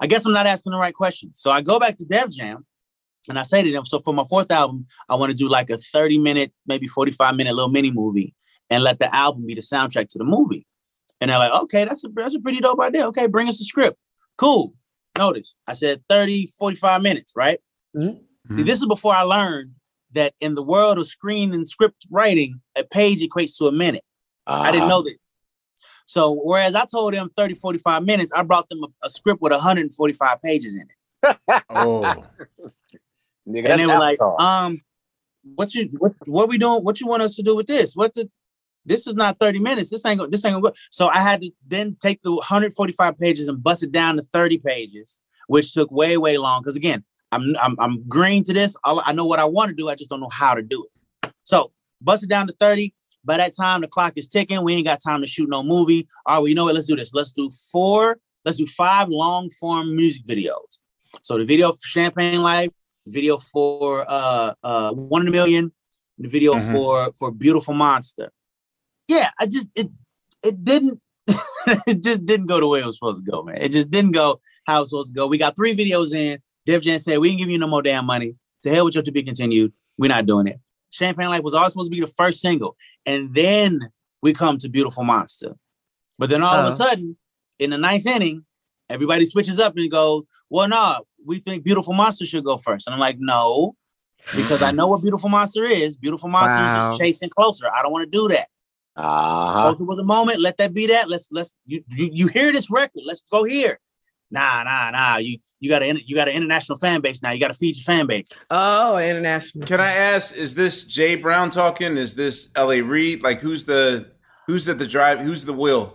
I 0.00 0.06
guess 0.06 0.24
I'm 0.24 0.32
not 0.32 0.46
asking 0.46 0.72
the 0.72 0.78
right 0.78 0.94
questions. 0.94 1.38
So 1.40 1.50
I 1.50 1.60
go 1.60 1.78
back 1.78 1.98
to 1.98 2.04
Def 2.04 2.30
Jam, 2.30 2.64
and 3.28 3.38
I 3.38 3.42
say 3.42 3.62
to 3.62 3.70
them, 3.72 3.84
so 3.84 4.00
for 4.00 4.14
my 4.14 4.24
fourth 4.24 4.50
album, 4.50 4.86
I 5.08 5.16
want 5.16 5.30
to 5.30 5.36
do 5.36 5.48
like 5.48 5.70
a 5.70 5.76
30 5.76 6.18
minute, 6.18 6.52
maybe 6.66 6.86
45 6.86 7.34
minute 7.34 7.54
little 7.54 7.70
mini 7.70 7.90
movie, 7.90 8.34
and 8.70 8.82
let 8.82 8.98
the 9.00 9.14
album 9.14 9.44
be 9.46 9.54
the 9.54 9.60
soundtrack 9.60 10.08
to 10.08 10.18
the 10.18 10.24
movie. 10.24 10.66
And 11.20 11.30
they're 11.30 11.38
like, 11.38 11.52
okay, 11.64 11.84
that's 11.84 12.04
a 12.04 12.08
that's 12.14 12.36
a 12.36 12.40
pretty 12.40 12.60
dope 12.60 12.80
idea. 12.80 13.06
Okay, 13.08 13.26
bring 13.26 13.48
us 13.48 13.60
a 13.60 13.64
script. 13.64 13.98
Cool. 14.36 14.74
Notice 15.18 15.56
I 15.66 15.72
said 15.74 16.00
30, 16.08 16.46
45 16.58 17.02
minutes, 17.02 17.32
right? 17.36 17.58
Mhm. 17.96 18.20
See, 18.56 18.62
this 18.62 18.78
is 18.78 18.86
before 18.86 19.12
I 19.14 19.22
learned 19.22 19.72
that 20.18 20.34
in 20.40 20.54
the 20.56 20.62
world 20.62 20.98
of 20.98 21.06
screen 21.06 21.54
and 21.54 21.66
script 21.66 22.06
writing, 22.10 22.60
a 22.76 22.82
page 22.82 23.20
equates 23.20 23.56
to 23.58 23.68
a 23.68 23.72
minute. 23.72 24.04
I 24.46 24.72
didn't 24.72 24.82
Uh-huh. 24.82 24.88
know 24.88 25.02
this. 25.02 25.18
So 26.06 26.32
whereas 26.32 26.74
I 26.74 26.84
told 26.86 27.14
them 27.14 27.30
30, 27.36 27.54
45 27.54 28.02
minutes, 28.04 28.32
I 28.34 28.42
brought 28.42 28.68
them 28.68 28.82
a, 28.82 29.06
a 29.06 29.10
script 29.10 29.40
with 29.40 29.52
145 29.52 30.42
pages 30.42 30.74
in 30.74 30.82
it. 30.82 31.38
Oh, 31.70 32.24
Nigga, 33.48 33.70
and 33.70 33.78
they 33.80 33.86
were 33.86 33.94
like, 33.98 34.18
Avatar. 34.20 34.40
um, 34.66 34.80
what 35.54 35.74
you 35.74 35.88
what, 35.98 36.12
what 36.26 36.48
we 36.48 36.58
doing? 36.58 36.82
What 36.82 37.00
you 37.00 37.06
want 37.06 37.22
us 37.22 37.36
to 37.36 37.42
do 37.42 37.54
with 37.56 37.66
this? 37.66 37.94
What 37.94 38.14
the 38.14 38.28
this 38.84 39.06
is 39.06 39.14
not 39.14 39.38
30 39.38 39.58
minutes. 39.60 39.90
This 39.90 40.04
ain't 40.06 40.18
go, 40.18 40.26
this 40.26 40.44
ain't 40.44 40.54
gonna 40.54 40.62
go. 40.62 40.74
So 40.90 41.08
I 41.08 41.18
had 41.20 41.42
to 41.42 41.50
then 41.66 41.96
take 42.00 42.22
the 42.22 42.32
145 42.34 43.18
pages 43.18 43.48
and 43.48 43.62
bust 43.62 43.82
it 43.82 43.92
down 43.92 44.16
to 44.16 44.22
30 44.22 44.58
pages, 44.58 45.18
which 45.46 45.72
took 45.72 45.90
way, 45.90 46.16
way 46.16 46.38
long. 46.38 46.62
Because 46.62 46.76
again, 46.76 47.04
I'm 47.32 47.54
I'm 47.60 47.76
I'm 47.78 48.02
green 48.08 48.42
to 48.44 48.52
this. 48.52 48.76
All- 48.84 49.02
I 49.04 49.12
know 49.12 49.26
what 49.26 49.38
I 49.38 49.44
want 49.44 49.68
to 49.70 49.74
do, 49.74 49.88
I 49.88 49.94
just 49.94 50.10
don't 50.10 50.20
know 50.20 50.28
how 50.30 50.54
to 50.54 50.62
do 50.62 50.86
it. 51.22 51.32
So 51.44 51.72
bust 52.00 52.22
it 52.22 52.28
down 52.28 52.46
to 52.46 52.52
30. 52.58 52.94
By 53.24 53.36
that 53.38 53.54
time, 53.54 53.80
the 53.82 53.88
clock 53.88 54.14
is 54.16 54.28
ticking. 54.28 54.62
We 54.62 54.74
ain't 54.74 54.86
got 54.86 55.00
time 55.02 55.20
to 55.20 55.26
shoot 55.26 55.48
no 55.48 55.62
movie. 55.62 56.08
All 56.24 56.34
right, 56.36 56.38
well, 56.40 56.48
you 56.48 56.54
know 56.54 56.64
what? 56.64 56.74
Let's 56.74 56.86
do 56.86 56.96
this. 56.96 57.12
Let's 57.12 57.32
do 57.32 57.50
four, 57.72 58.18
let's 58.44 58.56
do 58.58 58.66
five 58.66 59.08
long 59.08 59.50
form 59.50 59.94
music 59.96 60.24
videos. 60.26 60.78
So 61.22 61.36
the 61.36 61.44
video 61.44 61.72
for 61.72 61.78
Champagne 61.86 62.40
Life, 62.42 62.72
video 63.06 63.36
for 63.38 64.04
uh 64.08 64.54
uh 64.62 64.92
one 64.92 65.22
in 65.22 65.28
a 65.28 65.30
million, 65.30 65.72
the 66.18 66.28
video 66.28 66.54
Mhm. 66.54 66.72
for 66.72 67.12
for 67.18 67.30
Beautiful 67.30 67.74
Monster. 67.74 68.30
Yeah, 69.08 69.30
I 69.38 69.46
just 69.46 69.68
it 69.74 69.90
it 70.42 70.64
didn't 70.64 71.00
it 71.86 72.02
just 72.02 72.24
didn't 72.24 72.46
go 72.46 72.60
the 72.60 72.66
way 72.66 72.80
it 72.80 72.86
was 72.86 72.96
supposed 72.98 73.22
to 73.24 73.30
go, 73.30 73.42
man. 73.42 73.58
It 73.60 73.70
just 73.72 73.90
didn't 73.90 74.12
go 74.12 74.40
how 74.66 74.78
it 74.78 74.80
was 74.80 74.90
supposed 74.90 75.12
to 75.12 75.16
go. 75.18 75.26
We 75.26 75.36
got 75.38 75.56
three 75.56 75.74
videos 75.74 76.14
in. 76.14 76.38
Def 76.68 76.82
Jam 76.82 76.98
said, 76.98 77.18
We 77.18 77.30
ain't 77.30 77.38
give 77.38 77.48
you 77.48 77.56
no 77.58 77.66
more 77.66 77.80
damn 77.80 78.04
money. 78.04 78.34
To 78.62 78.70
hell 78.70 78.84
with 78.84 78.94
your 78.94 79.02
to 79.04 79.10
be 79.12 79.22
continued. 79.22 79.72
We're 79.96 80.08
not 80.08 80.26
doing 80.26 80.46
it. 80.46 80.60
Champagne 80.90 81.28
Life 81.28 81.42
was 81.42 81.54
all 81.54 81.68
supposed 81.70 81.90
to 81.90 81.96
be 81.96 82.02
the 82.02 82.06
first 82.12 82.40
single. 82.40 82.76
And 83.06 83.34
then 83.34 83.90
we 84.20 84.34
come 84.34 84.58
to 84.58 84.68
Beautiful 84.68 85.02
Monster. 85.04 85.54
But 86.18 86.28
then 86.28 86.42
all 86.42 86.54
of 86.56 86.66
Oh. 86.66 86.68
a 86.72 86.76
sudden, 86.76 87.16
in 87.58 87.70
the 87.70 87.78
ninth 87.78 88.06
inning, 88.06 88.44
everybody 88.90 89.24
switches 89.24 89.58
up 89.58 89.76
and 89.78 89.90
goes, 89.90 90.26
Well, 90.50 90.68
no, 90.68 91.06
we 91.24 91.38
think 91.38 91.64
Beautiful 91.64 91.94
Monster 91.94 92.26
should 92.26 92.44
go 92.44 92.58
first. 92.58 92.86
And 92.86 92.92
I'm 92.92 93.00
like, 93.00 93.16
No, 93.18 93.74
because 94.36 94.60
I 94.62 94.70
know 94.78 94.88
what 94.88 95.00
Beautiful 95.00 95.30
Monster 95.30 95.64
is. 95.64 95.96
Beautiful 95.96 96.28
Monster 96.28 96.64
is 96.64 96.70
just 96.70 97.00
chasing 97.00 97.30
closer. 97.30 97.66
I 97.74 97.82
don't 97.82 97.92
want 97.92 98.04
to 98.04 98.10
do 98.18 98.28
that. 98.28 98.48
Uh-huh. 98.94 99.62
Closer 99.70 99.84
was 99.84 99.98
a 100.00 100.04
moment. 100.04 100.40
Let 100.40 100.58
that 100.58 100.74
be 100.74 100.86
that. 100.88 101.08
Let's 101.08 101.28
let's 101.30 101.54
you, 101.64 101.82
you 101.88 102.10
you 102.12 102.26
hear 102.26 102.52
this 102.52 102.68
record. 102.70 103.02
Let's 103.06 103.24
go 103.30 103.44
here. 103.44 103.78
Nah, 104.30 104.62
nah, 104.64 104.90
nah. 104.90 105.16
You 105.16 105.38
you 105.60 105.70
got 105.70 105.82
a 105.82 106.00
you 106.04 106.14
got 106.14 106.28
an 106.28 106.34
international 106.34 106.78
fan 106.78 107.00
base 107.00 107.22
now. 107.22 107.30
You 107.30 107.40
got 107.40 107.48
to 107.48 107.54
feed 107.54 107.76
your 107.76 107.84
fan 107.84 108.06
base. 108.06 108.28
Oh, 108.50 108.96
international. 108.98 109.66
can 109.66 109.80
I 109.80 109.90
ask? 109.92 110.36
Is 110.36 110.54
this 110.54 110.84
Jay 110.84 111.14
Brown 111.16 111.50
talking? 111.50 111.96
Is 111.96 112.14
this 112.14 112.50
L.A. 112.54 112.80
Reid? 112.82 113.22
Like, 113.22 113.40
who's 113.40 113.64
the 113.64 114.10
who's 114.46 114.68
at 114.68 114.78
the 114.78 114.86
drive? 114.86 115.20
Who's 115.20 115.44
the 115.44 115.52
wheel? 115.54 115.94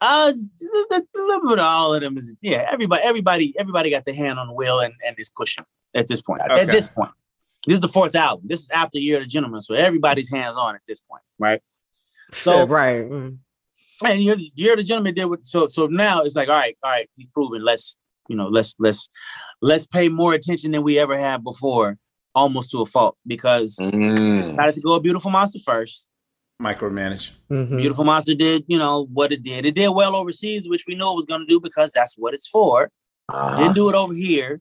Uh, 0.00 0.28
it's- 0.28 0.48
it's 0.60 1.06
a 1.18 1.22
little 1.22 1.48
bit 1.48 1.58
of 1.58 1.64
all 1.64 1.94
of 1.94 2.00
them 2.02 2.16
is 2.16 2.34
yeah. 2.40 2.68
Everybody, 2.70 3.02
everybody, 3.02 3.54
everybody 3.58 3.90
got 3.90 4.04
their 4.04 4.14
hand 4.14 4.38
on 4.38 4.46
the 4.48 4.52
wheel 4.54 4.80
and 4.80 4.94
and 5.06 5.16
is 5.18 5.30
pushing 5.30 5.64
at 5.94 6.06
this 6.08 6.20
point. 6.22 6.40
Okay. 6.42 6.60
At 6.60 6.66
this 6.68 6.86
point, 6.86 7.10
this 7.66 7.74
is 7.74 7.80
the 7.80 7.88
fourth 7.88 8.14
album. 8.14 8.44
This 8.48 8.60
is 8.60 8.70
after 8.70 8.98
Year 8.98 9.16
of 9.18 9.24
the 9.24 9.28
Gentleman, 9.28 9.60
so 9.60 9.74
everybody's 9.74 10.30
hands 10.30 10.56
on 10.56 10.74
at 10.76 10.82
this 10.86 11.00
point, 11.00 11.22
right? 11.38 11.60
So 12.32 12.66
right. 12.66 13.08
Mm. 13.08 13.38
And 14.04 14.22
Year, 14.22 14.36
Year 14.54 14.72
of 14.72 14.78
the 14.78 14.84
Gentleman 14.84 15.14
did 15.14 15.24
what. 15.26 15.44
So 15.44 15.68
so 15.68 15.86
now 15.86 16.22
it's 16.22 16.36
like 16.36 16.48
all 16.48 16.54
right, 16.56 16.76
all 16.82 16.90
right. 16.92 17.08
He's 17.16 17.26
proven. 17.28 17.64
Let's 17.64 17.96
you 18.28 18.36
know 18.36 18.48
let's 18.48 18.74
let's 18.78 19.08
let's 19.62 19.86
pay 19.86 20.08
more 20.08 20.34
attention 20.34 20.72
than 20.72 20.82
we 20.82 20.98
ever 20.98 21.18
have 21.18 21.42
before, 21.42 21.96
almost 22.34 22.70
to 22.72 22.82
a 22.82 22.86
fault 22.86 23.18
because 23.26 23.76
Mm. 23.80 24.50
decided 24.50 24.74
to 24.76 24.80
go 24.80 24.94
a 24.94 25.00
beautiful 25.00 25.30
monster 25.30 25.58
first. 25.58 26.10
Micromanage. 26.62 27.30
Mhm. 27.52 27.76
Beautiful 27.76 28.02
Monster 28.04 28.34
did, 28.34 28.64
you 28.66 28.78
know, 28.78 29.06
what 29.12 29.30
it 29.30 29.44
did. 29.44 29.64
It 29.64 29.76
did 29.76 29.90
well 29.90 30.16
overseas, 30.16 30.68
which 30.68 30.86
we 30.88 30.96
know 30.96 31.12
it 31.12 31.16
was 31.16 31.24
going 31.24 31.40
to 31.42 31.46
do 31.46 31.60
because 31.60 31.92
that's 31.92 32.14
what 32.18 32.34
it's 32.34 32.48
for. 32.48 32.90
Uh-huh. 33.28 33.56
Didn't 33.58 33.76
do 33.76 33.88
it 33.88 33.94
over 33.94 34.12
here, 34.12 34.60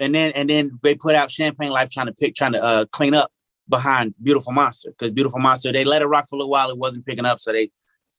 and 0.00 0.12
then 0.12 0.32
and 0.32 0.50
then 0.50 0.72
they 0.82 0.96
put 0.96 1.14
out 1.14 1.30
Champagne 1.30 1.70
Life 1.70 1.88
trying 1.90 2.06
to 2.06 2.12
pick, 2.12 2.34
trying 2.34 2.52
to 2.54 2.60
uh, 2.62 2.84
clean 2.86 3.14
up 3.14 3.30
behind 3.68 4.12
Beautiful 4.20 4.52
Monster 4.52 4.90
because 4.90 5.12
Beautiful 5.12 5.38
Monster 5.38 5.70
they 5.72 5.84
let 5.84 6.02
it 6.02 6.06
rock 6.06 6.28
for 6.28 6.34
a 6.34 6.38
little 6.38 6.50
while. 6.50 6.68
It 6.68 6.78
wasn't 6.78 7.06
picking 7.06 7.24
up, 7.26 7.40
so 7.40 7.52
they 7.52 7.70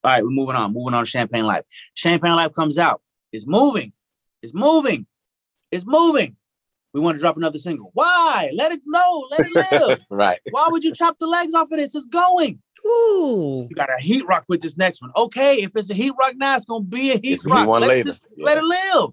all 0.04 0.12
right. 0.12 0.24
We're 0.24 0.30
moving 0.30 0.56
on, 0.56 0.74
moving 0.74 0.94
on 0.94 1.04
to 1.04 1.10
Champagne 1.10 1.46
Life. 1.46 1.66
Champagne 1.94 2.36
Life 2.36 2.54
comes 2.54 2.78
out. 2.78 3.02
It's 3.32 3.48
moving. 3.48 3.94
It's 4.42 4.54
moving. 4.54 5.06
It's 5.72 5.86
moving. 5.86 6.36
We 6.94 7.00
want 7.00 7.18
to 7.18 7.22
drop 7.22 7.38
another 7.38 7.58
single. 7.58 7.92
Why? 7.94 8.52
Let 8.54 8.72
it 8.72 8.82
go. 8.92 9.28
Let 9.32 9.48
it 9.48 9.72
live. 9.90 10.00
right. 10.10 10.40
Why 10.52 10.68
would 10.70 10.84
you 10.84 10.94
chop 10.94 11.18
the 11.20 11.28
legs 11.28 11.54
off 11.54 11.72
of 11.72 11.78
this? 11.78 11.96
It's 11.96 12.06
going. 12.06 12.62
Ooh. 12.86 13.68
You 13.70 13.76
got 13.76 13.90
a 13.90 14.02
heat 14.02 14.26
rock 14.28 14.46
with 14.50 14.62
this 14.62 14.76
next 14.76 15.02
one. 15.02 15.12
Okay, 15.16 15.58
if 15.62 15.72
it's 15.76 15.90
a 15.90 15.94
heat 15.94 16.14
rock 16.20 16.34
now, 16.36 16.56
it's 16.56 16.66
gonna 16.66 16.84
be 16.84 17.12
a 17.12 17.14
heat 17.14 17.34
It's 17.34 17.46
rock. 17.46 17.68
one 17.68 17.82
let, 17.82 17.88
later. 17.90 18.04
this- 18.06 18.26
let 18.38 18.58
it 18.58 18.64
live. 18.64 19.10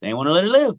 They 0.00 0.14
want 0.14 0.28
to 0.28 0.32
let 0.32 0.44
it 0.44 0.50
live. 0.50 0.78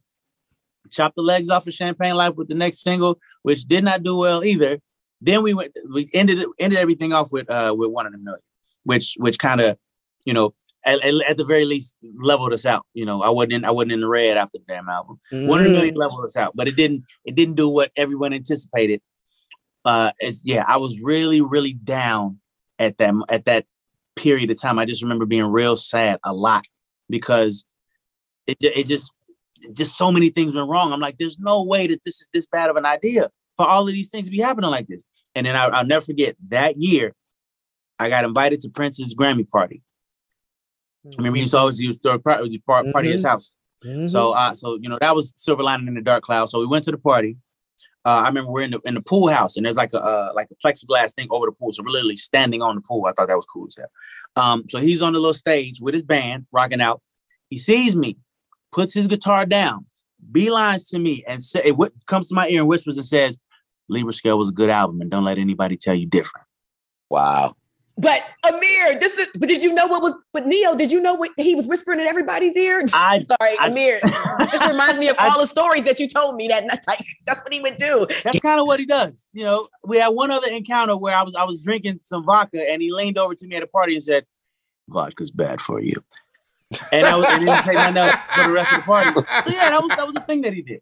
Chop 0.89 1.15
the 1.15 1.21
legs 1.21 1.49
off 1.49 1.67
of 1.67 1.73
Champagne 1.73 2.15
Life 2.15 2.35
with 2.35 2.47
the 2.47 2.55
next 2.55 2.81
single, 2.81 3.19
which 3.41 3.65
did 3.65 3.83
not 3.83 4.03
do 4.03 4.15
well 4.17 4.43
either. 4.43 4.79
Then 5.25 5.41
we 5.41 5.53
went, 5.53 5.71
we 5.89 6.09
ended 6.13 6.45
ended 6.59 6.77
everything 6.79 7.13
off 7.13 7.31
with 7.31 7.49
uh 7.49 7.73
with 7.77 7.89
one 7.89 8.05
in 8.07 8.13
a 8.13 8.17
million, 8.17 8.41
which 8.83 9.15
which 9.17 9.39
kind 9.39 9.61
of, 9.61 9.77
you 10.25 10.33
know, 10.33 10.53
at, 10.85 11.01
at- 11.03 11.37
the 11.37 11.45
very 11.45 11.63
least 11.63 11.95
leveled 12.21 12.51
us 12.51 12.65
out. 12.65 12.85
You 12.93 13.05
know, 13.05 13.21
I 13.21 13.29
wasn't 13.29 13.53
in, 13.53 13.65
I 13.65 13.71
wasn't 13.71 13.93
in 13.93 14.01
the 14.01 14.07
red 14.07 14.35
after 14.35 14.57
the 14.57 14.65
damn 14.67 14.89
album. 14.89 15.19
One 15.31 15.61
in 15.61 15.67
a 15.67 15.69
Mm. 15.69 15.73
million 15.73 15.95
leveled 15.95 16.25
us 16.25 16.35
out, 16.35 16.51
but 16.55 16.67
it 16.67 16.75
didn't 16.75 17.03
it 17.23 17.35
didn't 17.35 17.55
do 17.55 17.69
what 17.69 17.91
everyone 17.95 18.33
anticipated. 18.33 19.01
Uh, 19.85 20.11
it's 20.19 20.41
yeah, 20.45 20.65
I 20.67 20.77
was 20.77 20.99
really 20.99 21.39
really 21.41 21.73
down 21.73 22.39
at 22.79 22.97
that 22.97 23.13
at 23.29 23.45
that 23.45 23.65
period 24.17 24.49
of 24.51 24.59
time. 24.61 24.77
I 24.77 24.85
just 24.85 25.01
remember 25.03 25.25
being 25.25 25.45
real 25.45 25.77
sad 25.77 26.19
a 26.25 26.33
lot 26.33 26.65
because 27.09 27.63
it 28.45 28.57
it 28.61 28.87
just 28.87 29.09
just 29.71 29.97
so 29.97 30.11
many 30.11 30.29
things 30.29 30.53
went 30.55 30.67
wrong. 30.69 30.91
I'm 30.91 30.99
like, 30.99 31.17
there's 31.17 31.39
no 31.39 31.63
way 31.63 31.87
that 31.87 32.03
this 32.03 32.19
is 32.19 32.29
this 32.33 32.45
bad 32.47 32.69
of 32.69 32.75
an 32.75 32.85
idea 32.85 33.29
for 33.55 33.65
all 33.65 33.87
of 33.87 33.93
these 33.93 34.09
things 34.09 34.27
to 34.27 34.31
be 34.31 34.41
happening 34.41 34.69
like 34.69 34.87
this. 34.87 35.05
And 35.35 35.45
then 35.45 35.55
I, 35.55 35.65
I'll 35.67 35.85
never 35.85 36.05
forget 36.05 36.35
that 36.49 36.81
year, 36.81 37.13
I 37.99 38.09
got 38.09 38.25
invited 38.25 38.61
to 38.61 38.69
Prince's 38.69 39.15
Grammy 39.15 39.47
party. 39.47 39.81
I 41.05 41.09
remember 41.17 41.35
he 41.35 41.41
used 41.41 41.51
to 41.51 41.57
always 41.59 41.79
use 41.79 41.99
throw 41.99 42.13
a 42.13 42.19
party, 42.19 42.61
party 42.65 42.89
at 42.93 43.05
his 43.05 43.25
house. 43.25 43.55
Mhm. 43.83 44.09
So, 44.09 44.31
uh, 44.31 44.53
so 44.53 44.77
you 44.81 44.87
know, 44.89 44.97
that 45.01 45.15
was 45.15 45.33
silver 45.35 45.63
lining 45.63 45.87
in 45.87 45.95
the 45.95 46.01
dark 46.01 46.23
cloud. 46.23 46.45
So 46.49 46.59
we 46.59 46.67
went 46.67 46.85
to 46.85 46.91
the 46.91 46.97
party. 46.97 47.37
Uh, 48.05 48.21
I 48.23 48.27
remember 48.27 48.51
we're 48.51 48.63
in 48.63 48.71
the 48.71 48.79
in 48.85 48.95
the 48.95 49.01
pool 49.01 49.27
house, 49.29 49.55
and 49.57 49.65
there's 49.65 49.75
like 49.75 49.93
a 49.93 49.97
uh, 50.01 50.31
like 50.35 50.47
a 50.51 50.55
plexiglass 50.55 51.13
thing 51.13 51.27
over 51.29 51.45
the 51.45 51.51
pool, 51.53 51.71
so 51.71 51.83
we're 51.83 51.91
literally 51.91 52.17
standing 52.17 52.61
on 52.61 52.75
the 52.75 52.81
pool. 52.81 53.05
I 53.05 53.13
thought 53.13 53.27
that 53.27 53.35
was 53.35 53.45
cool 53.45 53.67
as 53.67 53.77
hell. 53.77 53.91
Um, 54.35 54.63
so 54.69 54.79
he's 54.79 55.01
on 55.01 55.13
the 55.13 55.19
little 55.19 55.33
stage 55.33 55.79
with 55.81 55.93
his 55.93 56.03
band, 56.03 56.45
rocking 56.51 56.81
out. 56.81 57.01
He 57.49 57.57
sees 57.57 57.95
me, 57.95 58.17
puts 58.71 58.93
his 58.93 59.07
guitar 59.07 59.45
down, 59.45 59.85
beelines 60.31 60.89
to 60.89 60.99
me, 60.99 61.23
and 61.27 61.41
say, 61.43 61.71
what 61.71 61.93
comes 62.05 62.29
to 62.29 62.35
my 62.35 62.47
ear 62.49 62.61
and 62.61 62.67
whispers 62.69 62.97
and 62.97 63.05
says, 63.05 63.37
"Libra 63.89 64.13
Scale 64.13 64.37
was 64.37 64.49
a 64.49 64.53
good 64.53 64.69
album, 64.69 65.01
and 65.01 65.09
don't 65.09 65.23
let 65.23 65.37
anybody 65.37 65.77
tell 65.77 65.95
you 65.95 66.05
different." 66.05 66.45
Wow. 67.09 67.55
But 67.95 68.23
Amir, 68.43 68.99
this 68.99 69.19
is. 69.19 69.27
But 69.35 69.47
did 69.47 69.61
you 69.61 69.71
know 69.71 69.85
what 69.85 70.01
was? 70.01 70.15
But 70.33 70.47
Ne-Yo, 70.47 70.75
did 70.75 70.91
you 70.91 70.99
know 70.99 71.13
what 71.13 71.29
he 71.37 71.53
was 71.53 71.67
whispering 71.67 71.99
in 71.99 72.07
everybody's 72.07 72.57
ear? 72.57 72.83
I 72.93 73.21
Sorry, 73.21 73.55
I- 73.59 73.67
Amir. 73.67 73.99
this 74.51 74.67
reminds 74.67 74.97
me 74.97 75.09
of 75.09 75.15
I- 75.19 75.29
all 75.29 75.39
the 75.39 75.45
stories 75.45 75.83
that 75.83 75.99
you 75.99 76.09
told 76.09 76.35
me 76.35 76.47
that 76.47 76.65
night. 76.65 76.79
Like 76.87 77.05
that's 77.27 77.39
what 77.41 77.53
he 77.53 77.59
would 77.61 77.77
do. 77.77 78.07
That's 78.23 78.39
kind 78.39 78.59
of 78.59 78.65
what 78.65 78.79
he 78.79 78.87
does. 78.87 79.29
You 79.31 79.43
know, 79.43 79.67
we 79.85 79.97
had 79.97 80.07
one 80.07 80.31
other 80.31 80.47
encounter 80.49 80.97
where 80.97 81.15
I 81.15 81.21
was 81.21 81.35
I 81.35 81.43
was 81.43 81.63
drinking 81.63 81.99
some 82.01 82.23
vodka 82.25 82.67
and 82.67 82.81
he 82.81 82.91
leaned 82.91 83.19
over 83.19 83.35
to 83.35 83.45
me 83.47 83.57
at 83.57 83.61
a 83.63 83.67
party 83.67 83.93
and 83.93 84.03
said, 84.03 84.25
"Vodka's 84.89 85.29
bad 85.29 85.61
for 85.61 85.79
you," 85.79 86.03
and 86.91 87.05
I 87.05 87.15
was 87.15 87.27
and 87.29 87.41
he 87.41 87.45
didn't 87.45 87.63
say 87.65 87.73
nothing 87.73 87.97
else 87.97 88.15
for 88.35 88.43
the 88.45 88.51
rest 88.51 88.71
of 88.71 88.77
the 88.79 88.83
party. 88.85 89.11
So 89.13 89.55
yeah, 89.55 89.69
that 89.69 89.83
was 89.83 89.89
that 89.89 90.07
was 90.07 90.15
a 90.15 90.21
thing 90.21 90.41
that 90.41 90.53
he 90.55 90.63
did. 90.63 90.81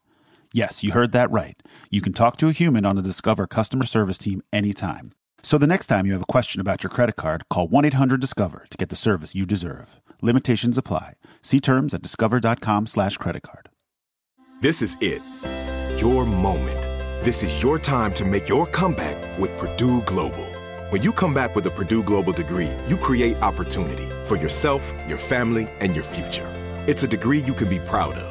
Yes, 0.53 0.83
you 0.83 0.91
heard 0.91 1.13
that 1.13 1.31
right. 1.31 1.55
You 1.89 2.01
can 2.01 2.13
talk 2.13 2.37
to 2.37 2.49
a 2.49 2.51
human 2.51 2.85
on 2.85 2.97
the 2.97 3.01
Discover 3.01 3.47
customer 3.47 3.85
service 3.85 4.17
team 4.17 4.41
anytime. 4.51 5.11
So 5.43 5.57
the 5.57 5.67
next 5.67 5.87
time 5.87 6.05
you 6.05 6.11
have 6.13 6.21
a 6.21 6.25
question 6.25 6.59
about 6.59 6.83
your 6.83 6.89
credit 6.89 7.15
card, 7.15 7.47
call 7.49 7.67
1 7.67 7.85
800 7.85 8.19
Discover 8.19 8.67
to 8.69 8.77
get 8.77 8.89
the 8.89 8.95
service 8.95 9.33
you 9.33 9.45
deserve. 9.45 10.01
Limitations 10.21 10.77
apply. 10.77 11.13
See 11.41 11.59
terms 11.59 11.93
at 11.93 12.01
discover.com 12.01 12.87
slash 12.87 13.17
credit 13.17 13.43
card. 13.43 13.69
This 14.59 14.81
is 14.81 14.97
it. 15.01 15.21
Your 15.99 16.25
moment. 16.25 16.81
This 17.23 17.43
is 17.43 17.63
your 17.63 17.79
time 17.79 18.13
to 18.15 18.25
make 18.25 18.49
your 18.49 18.65
comeback 18.67 19.39
with 19.39 19.55
Purdue 19.57 20.01
Global. 20.03 20.47
When 20.89 21.01
you 21.01 21.13
come 21.13 21.33
back 21.33 21.55
with 21.55 21.65
a 21.65 21.71
Purdue 21.71 22.03
Global 22.03 22.33
degree, 22.33 22.69
you 22.87 22.97
create 22.97 23.41
opportunity 23.41 24.09
for 24.25 24.35
yourself, 24.35 24.93
your 25.07 25.17
family, 25.17 25.69
and 25.79 25.95
your 25.95 26.03
future. 26.03 26.47
It's 26.87 27.03
a 27.03 27.07
degree 27.07 27.39
you 27.39 27.53
can 27.53 27.69
be 27.69 27.79
proud 27.79 28.15
of, 28.15 28.30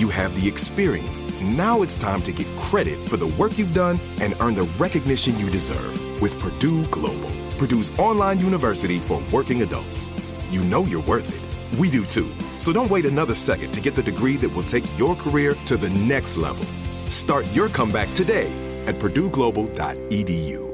you 0.00 0.08
have 0.08 0.34
the 0.40 0.48
experience. 0.48 1.22
Now 1.40 1.82
it's 1.82 1.96
time 1.96 2.22
to 2.22 2.32
get 2.32 2.46
credit 2.56 3.08
for 3.08 3.18
the 3.18 3.26
work 3.26 3.58
you've 3.58 3.74
done 3.74 4.00
and 4.20 4.34
earn 4.40 4.54
the 4.54 4.68
recognition 4.78 5.38
you 5.38 5.50
deserve 5.50 6.22
with 6.22 6.38
Purdue 6.40 6.86
Global, 6.86 7.30
Purdue's 7.58 7.96
online 7.98 8.40
university 8.40 8.98
for 8.98 9.22
working 9.30 9.62
adults. 9.62 10.08
You 10.50 10.62
know 10.62 10.84
you're 10.84 11.02
worth 11.02 11.28
it. 11.28 11.78
We 11.78 11.90
do 11.90 12.04
too. 12.04 12.30
So 12.58 12.72
don't 12.72 12.90
wait 12.90 13.04
another 13.04 13.34
second 13.34 13.72
to 13.72 13.80
get 13.80 13.94
the 13.94 14.02
degree 14.02 14.36
that 14.38 14.48
will 14.48 14.62
take 14.62 14.84
your 14.98 15.14
career 15.14 15.54
to 15.66 15.76
the 15.76 15.90
next 15.90 16.36
level. 16.36 16.64
Start 17.10 17.44
your 17.54 17.68
comeback 17.68 18.12
today 18.14 18.50
at 18.86 18.96
purdueglobal.edu. 18.96 20.66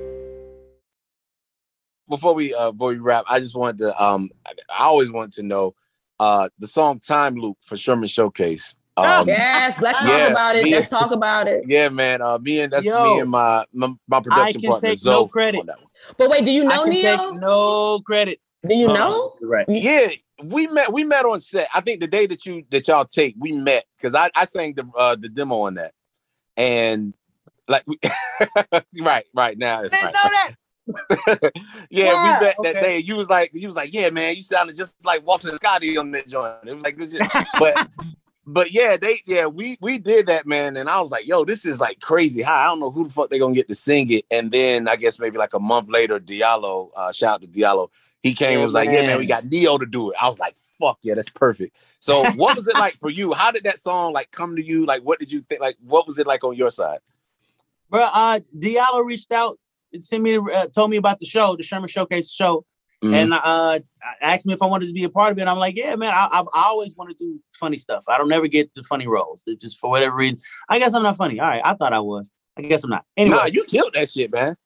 Before 2.08 2.34
we 2.34 2.54
uh 2.54 2.70
before 2.70 2.90
we 2.90 2.98
wrap, 2.98 3.24
I 3.28 3.40
just 3.40 3.56
wanted 3.56 3.78
to 3.78 4.02
um 4.02 4.30
I, 4.46 4.84
always 4.84 5.10
wanted 5.10 5.32
to 5.34 5.42
know 5.42 5.74
uh 6.20 6.48
the 6.58 6.68
song 6.68 7.00
Time 7.00 7.34
Loop 7.34 7.58
for 7.62 7.76
Sherman 7.76 8.06
Showcase. 8.06 8.76
Um, 8.98 9.28
yes, 9.28 9.80
let's 9.82 9.98
talk 9.98 10.08
yeah, 10.08 10.28
about 10.28 10.56
it. 10.56 10.64
me 10.64 10.70
Let's 10.72 10.84
and- 10.84 10.90
talk 10.90 11.10
about 11.10 11.48
it. 11.48 11.64
Yeah, 11.66 11.90
man. 11.90 12.22
Uh, 12.22 12.38
me 12.38 12.60
and 12.60 12.72
that's 12.72 12.84
Yo, 12.84 13.14
me 13.14 13.20
and 13.20 13.30
my 13.30 13.64
my, 13.72 13.88
my 14.08 14.16
I 14.16 14.20
production 14.20 14.60
can 14.62 14.70
partner 14.70 14.88
take 14.90 14.98
Zoe 14.98 15.12
no 15.14 15.26
credit. 15.28 15.60
on. 15.68 15.76
But 16.16 16.30
wait, 16.30 16.44
do 16.44 16.50
you 16.50 16.64
know 16.64 16.70
I 16.70 16.84
can 16.84 16.88
Ne-Yo? 16.90 17.32
take 17.32 17.40
no 17.40 18.00
credit. 18.00 18.40
do 18.66 18.74
you 18.74 18.88
Uh, 18.88 18.94
know? 18.94 19.32
Right. 19.42 19.66
Yeah, 19.68 20.08
we 20.44 20.66
met. 20.68 20.92
We 20.92 21.04
met 21.04 21.24
on 21.26 21.40
set. 21.40 21.68
I 21.74 21.80
think 21.82 22.00
the 22.00 22.06
day 22.06 22.26
that 22.26 22.46
you 22.46 22.64
that 22.70 22.88
y'all 22.88 23.04
take, 23.04 23.34
we 23.38 23.52
met 23.52 23.84
because 23.98 24.14
I 24.14 24.30
I 24.34 24.44
sang 24.46 24.72
the 24.74 24.88
uh, 24.96 25.14
the 25.16 25.28
demo 25.28 25.60
on 25.62 25.74
that, 25.74 25.92
and 26.56 27.12
like 27.68 27.82
we, 27.86 27.98
right 29.02 29.26
right 29.34 29.58
now 29.58 29.82
it's 29.82 29.90
Didn't 29.92 30.14
right. 30.14 30.14
know 30.14 30.30
that. 30.30 30.54
yeah, 31.90 32.12
Wow, 32.14 32.38
we 32.40 32.46
met 32.46 32.56
that 32.62 32.74
day. 32.82 32.98
You 32.98 33.16
was 33.16 33.28
like, 33.28 33.50
you 33.52 33.66
was 33.66 33.74
like, 33.74 33.92
yeah, 33.92 34.08
man, 34.10 34.36
you 34.36 34.42
sounded 34.42 34.76
just 34.76 34.94
like 35.04 35.26
Walter 35.26 35.48
Scotty 35.48 35.98
on 35.98 36.12
that 36.12 36.28
joint. 36.28 36.54
It 36.64 36.74
was 36.74 36.84
like, 36.84 36.96
this 36.96 37.26
but, 37.58 37.88
but 38.46 38.70
yeah, 38.70 38.96
they, 38.96 39.20
yeah, 39.26 39.46
we 39.46 39.76
we 39.80 39.98
did 39.98 40.26
that, 40.28 40.46
man. 40.46 40.76
And 40.76 40.88
I 40.88 41.00
was 41.00 41.10
like, 41.10 41.26
yo, 41.26 41.44
this 41.44 41.64
is 41.64 41.80
like 41.80 42.00
crazy. 42.00 42.42
How 42.42 42.54
I 42.54 42.64
don't 42.66 42.80
know 42.80 42.92
who 42.92 43.08
the 43.08 43.12
fuck 43.12 43.28
they 43.28 43.40
gonna 43.40 43.54
get 43.54 43.66
to 43.68 43.74
sing 43.74 44.10
it. 44.10 44.24
And 44.30 44.52
then 44.52 44.88
I 44.88 44.94
guess 44.94 45.18
maybe 45.18 45.36
like 45.36 45.54
a 45.54 45.58
month 45.58 45.88
later, 45.90 46.20
Diallo, 46.20 46.90
uh, 46.94 47.10
shout 47.10 47.34
out 47.34 47.40
to 47.42 47.48
Diallo, 47.48 47.88
he 48.22 48.34
came 48.34 48.58
and 48.58 48.64
was 48.64 48.74
like, 48.74 48.88
yeah, 48.88 49.00
man, 49.00 49.06
man. 49.06 49.18
we 49.18 49.26
got 49.26 49.46
Ne-Yo 49.46 49.78
to 49.78 49.86
do 49.86 50.10
it. 50.10 50.16
I 50.20 50.28
was 50.28 50.38
like, 50.38 50.54
fuck 50.78 50.98
yeah, 51.02 51.14
that's 51.14 51.30
perfect. 51.30 51.76
So, 51.98 52.24
what 52.36 52.54
was 52.54 52.68
it 52.68 52.74
like 52.74 52.96
for 52.98 53.10
you? 53.10 53.32
How 53.32 53.50
did 53.50 53.64
that 53.64 53.80
song 53.80 54.12
like 54.12 54.30
come 54.30 54.54
to 54.56 54.64
you? 54.64 54.86
Like, 54.86 55.02
what 55.02 55.18
did 55.18 55.32
you 55.32 55.40
think? 55.40 55.60
Like, 55.60 55.76
what 55.84 56.06
was 56.06 56.18
it 56.18 56.26
like 56.26 56.44
on 56.44 56.54
your 56.54 56.70
side? 56.70 57.00
Bro, 57.90 58.02
uh, 58.12 58.40
Diallo 58.56 59.04
reached 59.04 59.32
out 59.32 59.58
and 59.92 60.02
sent 60.02 60.22
me, 60.22 60.36
uh, 60.36 60.66
told 60.68 60.90
me 60.90 60.96
about 60.96 61.18
the 61.18 61.26
show, 61.26 61.56
the 61.56 61.62
Sherman 61.62 61.88
Showcase 61.88 62.30
show, 62.30 62.64
Mhm. 63.10 63.14
and 63.14 63.32
uh, 63.34 63.78
asked 64.20 64.46
me 64.46 64.52
if 64.54 64.62
I 64.62 64.66
wanted 64.66 64.86
to 64.86 64.92
be 64.92 65.04
a 65.04 65.08
part 65.08 65.32
of 65.32 65.38
it. 65.38 65.46
I'm 65.48 65.58
like, 65.58 65.76
yeah, 65.76 65.96
man, 65.96 66.12
I, 66.14 66.28
I, 66.30 66.40
I 66.40 66.62
always 66.68 66.94
want 66.96 67.10
to 67.10 67.16
do 67.16 67.40
funny 67.58 67.76
stuff. 67.76 68.04
I 68.08 68.18
don't 68.18 68.28
never 68.28 68.46
get 68.46 68.72
the 68.74 68.82
funny 68.82 69.06
roles. 69.06 69.42
It 69.46 69.60
just 69.60 69.78
for 69.78 69.90
whatever 69.90 70.16
reason, 70.16 70.38
I 70.68 70.78
guess 70.78 70.94
I'm 70.94 71.02
not 71.02 71.16
funny. 71.16 71.40
All 71.40 71.46
right, 71.48 71.62
I 71.64 71.74
thought 71.74 71.92
I 71.92 72.00
was. 72.00 72.32
I 72.58 72.62
guess 72.62 72.84
I'm 72.84 72.90
not. 72.90 73.04
Anyway, 73.16 73.36
Nah, 73.36 73.44
you 73.46 73.64
killed 73.64 73.92
that 73.94 74.10
shit, 74.10 74.32
man. 74.32 74.56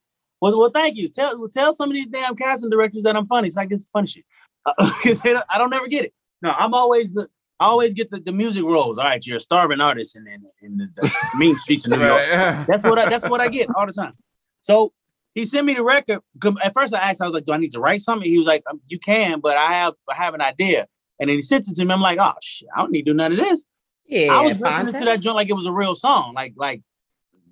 well, 0.40 0.56
well, 0.58 0.70
thank 0.70 0.96
you. 0.96 1.08
Tell 1.08 1.48
tell 1.48 1.72
some 1.72 1.90
of 1.90 1.94
these 1.94 2.06
damn 2.06 2.36
casting 2.36 2.70
directors 2.70 3.02
that 3.04 3.16
I'm 3.16 3.26
funny, 3.26 3.50
so 3.50 3.60
I 3.60 3.64
get 3.66 3.80
some 3.80 3.88
funny 3.92 4.06
shit. 4.08 4.24
Uh, 4.66 4.72
'cause 5.02 5.22
they 5.22 5.32
don't- 5.32 5.46
I 5.48 5.58
don't 5.58 5.70
never 5.70 5.86
get 5.88 6.04
it. 6.04 6.14
No, 6.42 6.50
I'm 6.56 6.74
always 6.74 7.08
the. 7.12 7.28
I 7.58 7.66
always 7.66 7.92
get 7.92 8.10
the, 8.10 8.20
the 8.20 8.32
music 8.32 8.62
roles. 8.64 8.96
All 8.96 9.04
right, 9.04 9.22
you're 9.26 9.36
a 9.36 9.40
starving 9.40 9.82
artist 9.82 10.16
in, 10.16 10.26
in, 10.26 10.42
in 10.62 10.76
the, 10.78 10.88
the 10.96 11.10
mean 11.36 11.58
streets 11.58 11.84
of 11.84 11.92
New 11.92 11.98
York. 11.98 12.22
Right. 12.32 12.64
That's 12.66 12.82
what 12.84 12.98
I, 12.98 13.06
that's 13.10 13.28
what 13.28 13.38
I 13.42 13.48
get 13.48 13.68
all 13.76 13.84
the 13.86 13.92
time. 13.92 14.14
So 14.62 14.94
he 15.35 15.44
sent 15.44 15.66
me 15.66 15.74
the 15.74 15.82
record. 15.85 16.20
At 16.62 16.74
first, 16.74 16.94
I 16.94 16.98
asked, 16.98 17.20
I 17.23 17.24
was 17.27 17.35
like, 17.35 17.47
"Do 17.47 17.52
I 17.52 17.57
need 17.57 17.73
to 17.73 17.81
write 17.81 18.01
something?" 18.01 18.28
He 18.28 18.39
was 18.39 18.47
like, 18.47 18.62
um, 18.70 18.81
"You 18.89 18.98
can, 18.98 19.40
but 19.40 19.57
I 19.57 19.73
have 19.74 19.94
I 20.09 20.15
have 20.15 20.35
an 20.35 20.40
idea." 20.43 20.86
And 21.20 21.28
then 21.28 21.36
he 21.36 21.43
sent 21.43 21.69
it 21.69 21.74
to 21.77 21.85
me. 21.85 21.93
I'm 21.94 22.01
like, 22.01 22.19
"Oh 22.20 22.32
shit, 22.43 22.69
I 22.74 22.81
don't 22.81 22.90
need 22.93 23.02
to 23.07 23.12
do 23.12 23.16
none 23.16 23.32
of 23.32 23.39
this." 23.39 23.65
Yeah, 24.07 24.32
I 24.32 24.43
was 24.43 24.61
listening 24.61 24.86
Phonte. 24.93 24.98
to 24.98 25.05
that 25.05 25.20
joint 25.20 25.36
like 25.36 25.48
it 25.48 25.55
was 25.55 25.66
a 25.66 25.73
real 25.73 25.94
song. 25.94 26.35
Like 26.35 26.55
like 26.57 26.82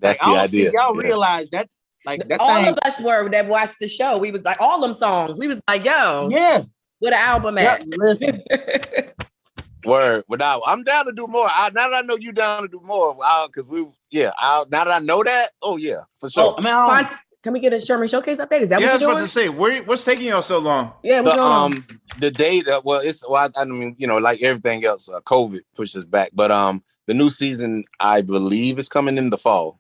That's 0.00 0.20
like, 0.20 0.32
the 0.34 0.40
idea. 0.40 0.72
y'all 0.72 0.94
Yeah. 1.00 1.08
realize 1.08 1.48
that 1.50 1.68
like 2.04 2.26
that 2.28 2.40
all 2.40 2.56
thing. 2.56 2.68
of 2.72 2.78
us 2.84 3.00
were 3.00 3.28
that 3.30 3.46
watched 3.46 3.78
the 3.80 3.86
show. 3.86 4.18
We 4.18 4.30
was 4.32 4.42
like 4.42 4.60
all 4.60 4.80
them 4.80 4.94
songs. 4.94 5.38
We 5.38 5.46
was 5.46 5.62
like, 5.68 5.84
yo, 5.84 6.28
yeah, 6.30 6.62
what 6.98 7.12
an 7.12 7.18
album 7.20 7.58
yeah. 7.58 7.74
at? 7.74 7.86
Listen, 7.96 8.42
Word. 9.84 10.24
But 10.28 10.40
now 10.40 10.60
I'm 10.66 10.82
down 10.82 11.06
to 11.06 11.12
do 11.12 11.26
more. 11.28 11.46
I, 11.48 11.70
now 11.72 11.88
that 11.90 11.94
I 11.96 12.00
know 12.02 12.16
you 12.18 12.32
down 12.32 12.62
to 12.62 12.68
do 12.68 12.80
more, 12.82 13.16
because 13.46 13.68
we, 13.68 13.86
yeah. 14.10 14.32
I, 14.36 14.64
now 14.70 14.84
that 14.84 14.90
I 14.92 14.98
know 14.98 15.22
that, 15.22 15.50
oh 15.62 15.76
yeah, 15.76 16.00
for 16.20 16.28
sure. 16.28 16.54
I 16.58 16.60
mean, 16.60 16.74
I 16.74 17.00
don't- 17.00 17.08
Fine. 17.08 17.18
Can 17.42 17.52
we 17.52 17.60
get 17.60 17.72
a 17.72 17.80
Sherman 17.80 18.08
Showcase 18.08 18.38
update? 18.40 18.62
Is 18.62 18.70
that 18.70 18.80
Yeah, 18.80 18.88
I 18.88 18.88
what 18.88 18.92
was 18.94 19.02
you're 19.02 19.10
about 19.10 19.18
doing? 19.18 19.26
to 19.26 19.32
say, 19.32 19.48
where, 19.48 19.82
what's 19.84 20.04
taking 20.04 20.26
y'all 20.26 20.42
so 20.42 20.58
long? 20.58 20.92
yeah, 21.02 21.20
what's 21.20 21.36
the 21.36 21.42
going 21.42 21.52
on? 21.52 21.72
um 21.72 21.86
the 22.18 22.30
date, 22.30 22.66
uh, 22.68 22.80
well, 22.84 23.00
it's 23.00 23.26
well, 23.28 23.48
I, 23.56 23.62
I 23.62 23.64
mean, 23.64 23.94
you 23.98 24.06
know, 24.06 24.18
like 24.18 24.42
everything 24.42 24.84
else, 24.84 25.08
uh, 25.08 25.20
COVID 25.20 25.60
pushes 25.76 26.04
back. 26.04 26.30
But 26.32 26.50
um, 26.50 26.82
the 27.06 27.14
new 27.14 27.30
season, 27.30 27.84
I 28.00 28.22
believe, 28.22 28.78
is 28.78 28.88
coming 28.88 29.16
in 29.18 29.30
the 29.30 29.38
fall. 29.38 29.78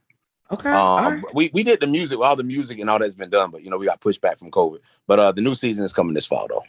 Okay. 0.52 0.70
all 0.70 0.98
Um, 0.98 1.14
right. 1.14 1.34
we 1.34 1.50
we 1.52 1.62
did 1.64 1.80
the 1.80 1.86
music, 1.88 2.18
all 2.20 2.36
the 2.36 2.44
music 2.44 2.78
and 2.78 2.88
all 2.88 2.98
that's 3.00 3.14
been 3.16 3.28
done, 3.30 3.50
but 3.50 3.62
you 3.64 3.70
know, 3.70 3.76
we 3.76 3.86
got 3.86 4.00
pushed 4.00 4.20
back 4.20 4.38
from 4.38 4.50
COVID. 4.52 4.78
But 5.08 5.18
uh, 5.18 5.32
the 5.32 5.42
new 5.42 5.54
season 5.54 5.84
is 5.84 5.92
coming 5.92 6.14
this 6.14 6.26
fall, 6.26 6.46
though. 6.48 6.62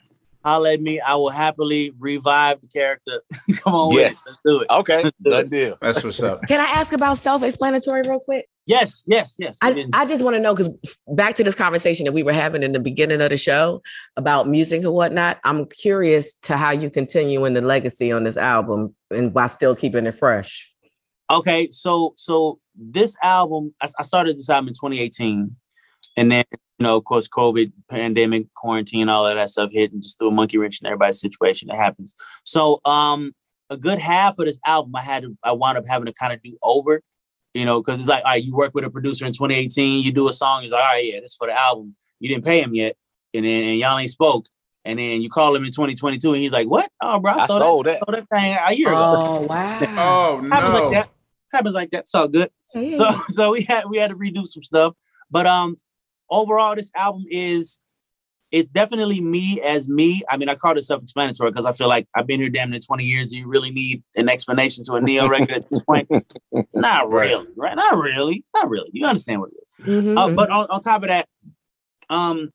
Holla 0.44 0.74
at 0.74 0.82
me. 0.82 1.00
I 1.00 1.16
will 1.16 1.30
happily 1.30 1.94
revive 2.00 2.62
the 2.62 2.68
character. 2.68 3.22
Come 3.60 3.74
on, 3.76 3.94
Yes. 3.94 4.24
with 4.26 4.28
it. 4.28 4.30
Let's 4.30 4.40
do 4.46 4.62
it. 4.62 4.68
Okay, 4.72 5.12
good 5.24 5.50
deal. 5.50 5.78
That's 5.82 6.04
what's 6.04 6.22
up. 6.24 6.42
Can 6.48 6.60
I 6.60 6.66
ask 6.66 6.94
about 6.94 7.18
self-explanatory 7.18 8.04
real 8.08 8.20
quick? 8.20 8.48
Yes, 8.66 9.04
yes, 9.08 9.36
yes. 9.40 9.58
I, 9.64 9.86
I 9.94 10.06
just 10.06 10.24
want 10.24 10.36
to 10.36 10.40
know 10.40 10.54
because 10.54 10.70
back 11.08 11.36
to 11.38 11.44
this 11.44 11.56
conversation 11.56 12.06
that 12.06 12.12
we 12.12 12.22
were 12.22 12.34
having 12.34 12.62
in 12.62 12.72
the 12.72 12.80
beginning 12.80 13.20
of 13.20 13.32
the 13.32 13.38
show 13.38 13.82
about 14.16 14.48
music 14.48 14.84
and 14.84 14.94
whatnot. 14.94 15.40
I'm 15.44 15.66
curious 15.66 16.36
to 16.44 16.56
how 16.56 16.70
you 16.72 16.92
continue 16.92 17.46
in 17.46 17.54
the 17.56 17.62
legacy 17.62 18.12
on 18.12 18.26
this 18.26 18.38
album 18.38 18.96
and 19.10 19.34
while 19.34 19.50
still 19.50 19.76
keeping 19.76 20.06
it 20.06 20.12
fresh. 20.14 20.72
Okay, 21.32 21.68
so 21.72 22.14
so 22.16 22.60
this 22.76 23.16
album, 23.24 23.74
I, 23.82 23.88
I 24.00 24.04
started 24.04 24.38
this 24.38 24.50
album 24.50 24.70
in 24.70 24.74
2018, 24.76 25.56
and 26.18 26.32
then 26.32 26.46
you 26.80 26.86
know, 26.86 26.96
of 26.96 27.04
course, 27.04 27.28
COVID, 27.28 27.74
pandemic, 27.90 28.52
quarantine, 28.56 29.10
all 29.10 29.28
of 29.28 29.36
that 29.36 29.50
stuff 29.50 29.70
hit, 29.74 29.92
and 29.92 30.02
just 30.02 30.18
threw 30.18 30.30
a 30.30 30.34
monkey 30.34 30.58
wrench 30.58 30.80
in 30.82 30.88
everybody's 30.88 31.20
situation. 31.20 31.68
That 31.68 31.78
happens. 31.78 32.16
So 32.46 32.80
um, 32.86 33.34
a 33.70 33.76
good 33.76 34.00
half 34.00 34.40
of 34.40 34.46
this 34.46 34.60
album 34.66 34.96
I 34.96 35.02
had 35.02 35.24
to 35.24 35.38
I 35.44 35.52
wound 35.52 35.78
up 35.78 35.84
having 35.88 36.06
to 36.06 36.14
kind 36.14 36.32
of 36.32 36.42
do 36.42 36.58
over, 36.64 37.02
you 37.54 37.66
know, 37.66 37.82
because 37.82 38.00
it's 38.00 38.08
like, 38.08 38.24
all 38.24 38.32
right, 38.32 38.44
you 38.44 38.56
work 38.56 38.74
with 38.74 38.86
a 38.86 38.90
producer 38.90 39.26
in 39.26 39.34
2018, 39.34 40.04
you 40.04 40.12
do 40.14 40.30
a 40.30 40.34
song, 40.34 40.62
he's 40.62 40.72
like, 40.72 40.82
all 40.82 40.88
right, 40.88 41.06
yeah, 41.06 41.20
this 41.20 41.32
is 41.32 41.36
for 41.36 41.48
the 41.48 41.60
album. 41.60 41.96
You 42.20 42.30
didn't 42.30 42.46
pay 42.46 42.62
him 42.62 42.74
yet, 42.74 42.96
and 43.34 43.46
then 43.46 43.64
and 43.64 43.80
y'all 43.80 43.98
ain't 43.98 44.10
spoke. 44.10 44.46
And 44.86 44.98
then 44.98 45.22
you 45.22 45.30
call 45.30 45.56
him 45.56 45.66
in 45.66 45.72
2022, 45.72 46.30
and 46.30 46.38
he's 46.38 46.54
like, 46.54 46.68
"What? 46.68 46.90
Oh, 47.02 47.20
bro, 47.20 47.34
I, 47.34 47.44
I 47.44 47.48
sold, 47.48 47.60
sold 47.60 47.86
that, 47.86 48.00
that. 48.00 48.06
sold 48.06 48.18
that 48.18 48.30
thing 48.30 48.58
a 48.66 48.74
year 48.74 48.88
ago." 48.88 49.14
Oh 49.18 49.42
wow. 49.42 49.80
Oh 49.82 50.40
no. 50.42 50.50
Happens 50.56 50.74
like 50.74 50.92
that. 50.92 51.10
Happens 51.52 51.76
like 51.76 51.92
that. 51.92 52.00
It's 52.00 52.16
all 52.16 52.28
good. 52.28 52.50
Hey. 52.74 52.90
So 52.90 53.10
so 53.28 53.52
we 53.52 53.64
had 53.64 53.90
we 53.90 53.98
had 53.98 54.10
to 54.10 54.16
redo 54.16 54.48
some 54.48 54.64
stuff. 54.64 54.96
But 55.30 55.46
um 55.46 55.76
overall 56.30 56.76
this 56.76 56.92
album 56.96 57.26
is 57.30 57.80
it's 58.52 58.70
definitely 58.70 59.22
me 59.22 59.62
as 59.62 59.88
me. 59.88 60.24
I 60.28 60.38
mean, 60.38 60.50
I 60.50 60.56
call 60.56 60.76
it 60.76 60.82
self-explanatory 60.84 61.52
because 61.52 61.66
I 61.66 61.74
feel 61.74 61.88
like 61.88 62.08
I've 62.16 62.26
been 62.26 62.40
here 62.40 62.50
damn 62.50 62.72
near 62.72 62.80
20 62.80 63.04
years. 63.04 63.28
Do 63.28 63.38
you 63.38 63.48
really 63.48 63.70
need 63.70 64.02
an 64.16 64.28
explanation 64.28 64.84
to 64.86 64.94
a 64.94 65.02
Ne-Yo 65.02 65.28
record 65.28 65.52
at 65.52 65.70
this 65.70 65.84
point? 65.84 66.10
Not 66.74 67.12
Right. 67.12 67.30
really, 67.30 67.46
right? 67.58 67.76
Not 67.76 67.96
really. 67.98 68.44
Not 68.56 68.68
really. 68.70 68.90
You 68.92 69.06
understand 69.06 69.42
what 69.42 69.52
it 69.52 69.58
is. 69.62 69.86
Mhm, 69.86 70.18
Uh, 70.18 70.30
but 70.36 70.50
on, 70.50 70.66
on 70.72 70.82
top 70.82 71.04
of 71.04 71.10
that, 71.10 71.28
um, 72.10 72.50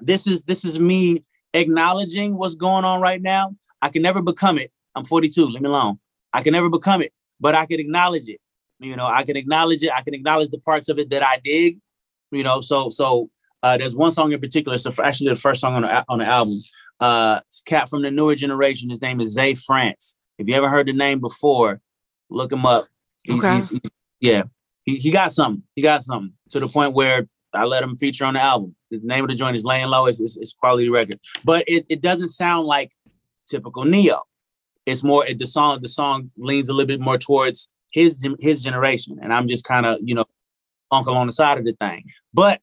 this 0.00 0.26
is 0.26 0.42
this 0.42 0.64
is 0.64 0.80
me 0.80 1.22
acknowledging 1.54 2.36
what's 2.36 2.56
going 2.56 2.84
on 2.84 3.00
right 3.00 3.22
now. 3.22 3.54
I 3.80 3.90
can 3.90 4.02
never 4.02 4.22
become 4.22 4.58
it. 4.58 4.72
I'm 4.96 5.04
42. 5.04 5.46
Leave 5.46 5.62
me 5.62 5.68
alone. 5.68 6.00
I 6.32 6.42
can 6.42 6.52
never 6.52 6.68
become 6.68 7.00
it, 7.00 7.12
but 7.38 7.54
I 7.54 7.66
can 7.66 7.78
acknowledge 7.78 8.26
it. 8.26 8.40
You 8.80 8.96
know, 8.96 9.06
I 9.06 9.22
can 9.22 9.36
acknowledge 9.36 9.82
it. 9.84 9.92
I 9.94 10.02
can 10.02 10.14
acknowledge 10.14 10.50
the 10.50 10.58
parts 10.58 10.88
of 10.88 10.98
it 10.98 11.10
that 11.10 11.22
I 11.22 11.38
dig. 11.44 11.78
You 12.32 12.42
know, 12.42 12.60
so 12.60 12.88
so 12.88 13.30
uh, 13.62 13.76
there's 13.76 13.94
one 13.94 14.10
song 14.10 14.32
in 14.32 14.40
particular. 14.40 14.74
It's 14.74 14.84
the- 14.84 15.02
actually 15.04 15.30
the 15.30 15.36
first 15.36 15.60
song 15.60 15.74
on 15.74 15.82
the 15.82 16.04
on 16.08 16.18
the 16.18 16.26
album. 16.26 16.54
Uh, 16.98 17.40
it's 17.48 17.60
cat 17.62 17.88
from 17.88 18.02
the 18.02 18.10
newer 18.10 18.34
generation. 18.34 18.88
His 18.90 19.02
name 19.02 19.20
is 19.20 19.32
Zay 19.34 19.54
France. 19.54 20.16
If 20.38 20.48
you 20.48 20.54
ever 20.54 20.68
heard 20.68 20.86
the 20.86 20.92
name 20.92 21.20
before, 21.20 21.80
look 22.30 22.50
him 22.52 22.64
up. 22.66 22.88
He's, 23.24 23.44
Okay. 23.44 23.52
he's, 23.54 23.70
he's 23.70 23.80
yeah, 24.20 24.42
he, 24.84 24.96
he 24.96 25.10
got 25.10 25.30
something. 25.32 25.62
He 25.76 25.82
got 25.82 26.02
something 26.02 26.32
to 26.50 26.60
the 26.60 26.68
point 26.68 26.94
where 26.94 27.28
I 27.52 27.64
let 27.64 27.82
him 27.82 27.96
feature 27.98 28.24
on 28.24 28.34
the 28.34 28.40
album. 28.42 28.74
The 28.90 29.00
name 29.02 29.24
of 29.24 29.30
the 29.30 29.36
joint 29.36 29.56
is 29.56 29.64
Laying 29.64 29.88
Low. 29.88 30.06
It's, 30.06 30.20
it's, 30.20 30.36
it's 30.36 30.52
quality 30.54 30.88
record, 30.88 31.18
but 31.44 31.64
it, 31.68 31.84
it 31.88 32.00
doesn't 32.00 32.28
sound 32.30 32.66
like 32.66 32.92
typical 33.48 33.84
Ne-Yo. 33.84 34.20
It's 34.86 35.02
more 35.02 35.26
it, 35.26 35.38
the 35.38 35.46
song. 35.46 35.80
The 35.82 35.88
song 35.88 36.30
leans 36.36 36.68
a 36.68 36.72
little 36.72 36.86
bit 36.88 37.00
more 37.00 37.18
towards 37.18 37.68
his 37.90 38.26
his 38.40 38.62
generation, 38.62 39.18
and 39.22 39.32
I'm 39.32 39.48
just 39.48 39.64
kind 39.64 39.86
of 39.86 39.98
you 40.02 40.14
know 40.14 40.24
uncle 40.92 41.16
on 41.16 41.26
the 41.26 41.32
side 41.32 41.58
of 41.58 41.64
the 41.64 41.72
thing. 41.72 42.04
But 42.32 42.60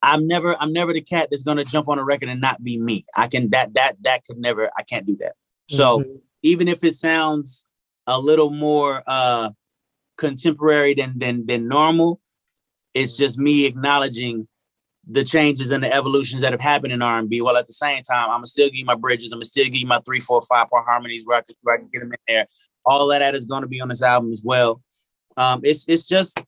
I'm 0.00 0.26
never 0.26 0.56
I'm 0.60 0.72
never 0.72 0.92
the 0.92 1.00
cat 1.00 1.28
that's 1.30 1.42
gonna 1.42 1.64
jump 1.64 1.88
on 1.88 1.98
a 1.98 2.04
record 2.04 2.28
and 2.28 2.40
not 2.40 2.62
be 2.62 2.78
me. 2.78 3.04
I 3.16 3.26
can 3.26 3.50
that 3.50 3.74
that 3.74 3.96
that 4.02 4.24
could 4.24 4.38
never. 4.38 4.70
I 4.76 4.84
can't 4.84 5.04
do 5.06 5.16
that. 5.20 5.34
So 5.68 5.98
Mhm. 5.98 6.22
even 6.42 6.68
if 6.68 6.84
it 6.84 6.94
sounds 6.94 7.66
a 8.06 8.18
little 8.18 8.50
more 8.50 9.02
uh 9.06 9.50
contemporary 10.16 10.94
than 10.94 11.18
than 11.18 11.46
than 11.46 11.68
normal, 11.68 12.20
it's 12.94 13.16
just 13.16 13.38
me 13.38 13.66
acknowledging 13.66 14.46
the 15.10 15.24
changes 15.24 15.70
and 15.70 15.82
the 15.82 15.92
evolutions 15.92 16.42
that 16.42 16.52
have 16.52 16.60
happened 16.60 16.92
in 16.92 17.00
R&B. 17.00 17.40
While 17.40 17.56
at 17.56 17.66
the 17.66 17.72
same 17.72 18.02
time, 18.02 18.30
I'm 18.30 18.44
still 18.44 18.66
give 18.68 18.76
you 18.76 18.84
my 18.84 18.94
bridges. 18.94 19.32
I'm 19.32 19.38
gonna 19.38 19.46
still 19.46 19.64
give 19.64 19.76
you 19.76 19.86
my 19.86 20.00
three, 20.00 20.20
four, 20.20 20.42
five 20.42 20.68
part 20.68 20.84
harmonies 20.84 21.22
where 21.24 21.38
I 21.38 21.40
can, 21.40 21.54
where 21.62 21.76
I 21.76 21.78
can 21.78 21.88
get 21.88 22.00
them 22.00 22.12
in 22.12 22.18
there. 22.28 22.46
All 22.84 23.10
of 23.10 23.18
that 23.18 23.34
is 23.34 23.46
gonna 23.46 23.66
be 23.66 23.80
on 23.80 23.88
this 23.88 24.02
album 24.02 24.30
as 24.32 24.42
well. 24.44 24.80
Um, 25.36 25.60
it's 25.64 25.88
it's 25.88 26.06
just 26.06 26.38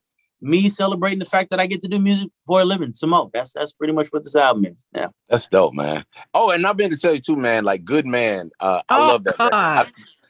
me 0.42 0.68
celebrating 0.68 1.18
the 1.18 1.24
fact 1.24 1.50
that 1.50 1.60
I 1.60 1.66
get 1.66 1.82
to 1.82 1.88
do 1.88 1.98
music 1.98 2.30
for 2.46 2.60
a 2.60 2.64
living. 2.64 2.94
Some 2.94 3.10
more. 3.10 3.30
That's 3.32 3.52
that's 3.52 3.72
pretty 3.72 3.92
much 3.92 4.08
what 4.10 4.24
this 4.24 4.36
album 4.36 4.64
is. 4.66 4.82
Yeah. 4.94 5.08
That's 5.28 5.48
dope, 5.48 5.74
man. 5.74 6.04
Oh, 6.34 6.50
and 6.50 6.66
I've 6.66 6.76
been 6.76 6.90
to 6.90 6.96
tell 6.96 7.14
you 7.14 7.20
too, 7.20 7.36
man. 7.36 7.64
Like, 7.64 7.84
good 7.84 8.06
man. 8.06 8.50
Uh, 8.60 8.82
I 8.88 8.96
Oh, 8.98 9.06
love 9.08 9.24
that. 9.24 9.36
I- 9.40 9.86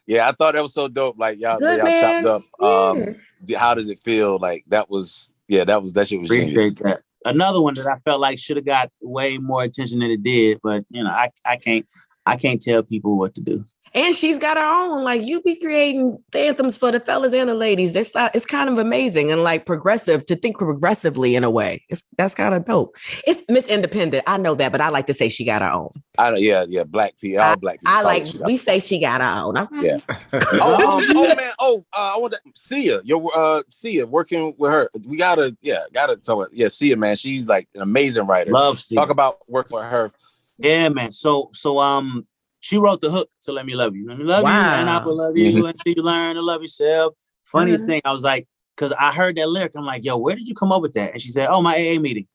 yeah, 0.06 0.28
I 0.28 0.32
thought 0.32 0.54
that 0.54 0.62
was 0.62 0.74
so 0.74 0.88
dope. 0.88 1.16
Like 1.18 1.38
y'all, 1.38 1.58
Good 1.58 1.76
y'all 1.78 1.84
man. 1.84 2.24
chopped 2.24 2.44
up. 2.60 2.64
Um, 2.64 2.98
Yeah. 2.98 3.12
the- 3.44 3.54
how 3.54 3.74
does 3.74 3.88
it 3.90 4.00
feel? 4.00 4.38
Like 4.40 4.64
that 4.68 4.90
was, 4.90 5.30
yeah, 5.46 5.64
that 5.64 5.80
was 5.80 5.92
that 5.92 6.08
shit 6.08 6.20
was 6.20 6.28
genius. 6.28 6.54
That. 6.80 7.02
Another 7.24 7.60
one 7.60 7.74
that 7.74 7.86
I 7.86 7.98
felt 8.00 8.20
like 8.20 8.38
should 8.38 8.56
have 8.56 8.66
got 8.66 8.90
way 9.00 9.38
more 9.38 9.62
attention 9.62 9.98
than 10.00 10.10
it 10.10 10.22
did, 10.22 10.58
but 10.62 10.84
you 10.90 11.04
know, 11.04 11.10
I 11.10 11.30
I 11.44 11.56
can't 11.56 11.86
I 12.26 12.36
can't 12.36 12.60
tell 12.60 12.82
people 12.82 13.16
what 13.18 13.34
to 13.36 13.40
do. 13.40 13.64
And 13.92 14.14
she's 14.14 14.38
got 14.38 14.56
her 14.56 14.62
own. 14.62 15.02
Like 15.02 15.26
you 15.26 15.40
be 15.42 15.56
creating 15.56 16.22
anthems 16.32 16.76
for 16.76 16.92
the 16.92 17.00
fellas 17.00 17.32
and 17.32 17.48
the 17.48 17.54
ladies. 17.54 17.92
That's 17.92 18.14
not, 18.14 18.34
it's 18.34 18.46
kind 18.46 18.68
of 18.68 18.78
amazing 18.78 19.32
and 19.32 19.42
like 19.42 19.66
progressive 19.66 20.26
to 20.26 20.36
think 20.36 20.58
progressively 20.58 21.34
in 21.34 21.42
a 21.42 21.50
way. 21.50 21.84
It's 21.88 22.04
that's 22.16 22.34
kind 22.34 22.54
of 22.54 22.64
dope. 22.64 22.96
It's 23.26 23.42
Miss 23.48 23.66
Independent. 23.66 24.24
I 24.26 24.36
know 24.36 24.54
that, 24.54 24.70
but 24.70 24.80
I 24.80 24.90
like 24.90 25.06
to 25.08 25.14
say 25.14 25.28
she 25.28 25.44
got 25.44 25.62
her 25.62 25.70
own. 25.70 25.90
I 26.18 26.30
don't, 26.30 26.40
yeah, 26.40 26.66
yeah, 26.68 26.84
black 26.84 27.14
people, 27.20 27.42
all 27.42 27.56
black 27.56 27.80
people. 27.80 27.92
I 27.92 28.02
like 28.02 28.26
we 28.44 28.56
say 28.56 28.78
she 28.78 29.00
got 29.00 29.20
her 29.20 29.42
own. 29.42 29.58
Okay. 29.58 29.86
Yeah. 29.86 29.98
oh, 30.52 30.98
um, 30.98 31.16
oh 31.16 31.34
man, 31.34 31.52
oh, 31.58 31.84
uh, 31.92 32.12
I 32.14 32.18
want 32.18 32.34
to 32.34 32.40
see 32.54 32.96
You're 33.02 33.30
uh 33.34 33.62
Sia 33.70 34.06
working 34.06 34.54
with 34.56 34.70
her. 34.70 34.88
We 35.04 35.16
gotta, 35.16 35.56
yeah, 35.62 35.80
gotta 35.92 36.16
talk 36.16 36.36
about 36.36 36.50
yeah, 36.52 36.68
see 36.68 36.88
Sia, 36.88 36.96
man. 36.96 37.16
She's 37.16 37.48
like 37.48 37.68
an 37.74 37.82
amazing 37.82 38.26
writer. 38.26 38.52
Love 38.52 38.78
Sia. 38.78 38.96
Talk 38.96 39.10
about 39.10 39.38
working 39.48 39.78
with 39.78 39.86
her. 39.86 40.10
Yeah, 40.58 40.90
man. 40.90 41.10
So 41.10 41.50
so 41.52 41.80
um 41.80 42.26
she 42.60 42.76
wrote 42.78 43.00
the 43.00 43.10
hook 43.10 43.28
to 43.42 43.52
Let 43.52 43.66
Me 43.66 43.74
Love 43.74 43.96
You. 43.96 44.06
Let 44.08 44.18
me 44.18 44.24
love 44.24 44.42
you 44.44 44.54
and 44.78 44.88
I 44.90 45.02
will 45.04 45.16
love 45.16 45.36
you 45.36 45.66
until 45.66 45.92
you 45.94 46.02
learn 46.02 46.36
to 46.36 46.42
love 46.42 46.62
yourself. 46.62 47.14
Funniest 47.44 47.84
Mhm. 47.84 47.86
thing, 47.88 48.00
I 48.04 48.12
was 48.12 48.22
like, 48.22 48.46
because 48.76 48.92
I 48.98 49.12
heard 49.12 49.36
that 49.36 49.48
lyric, 49.48 49.72
I'm 49.74 49.84
like, 49.84 50.04
yo, 50.04 50.16
where 50.16 50.36
did 50.36 50.46
you 50.46 50.54
come 50.54 50.70
up 50.70 50.82
with 50.82 50.92
that? 50.92 51.12
And 51.12 51.20
she 51.22 51.30
said, 51.30 51.48
Oh, 51.48 51.60
my 51.62 51.74
AA 51.74 51.98
meeting. 51.98 52.26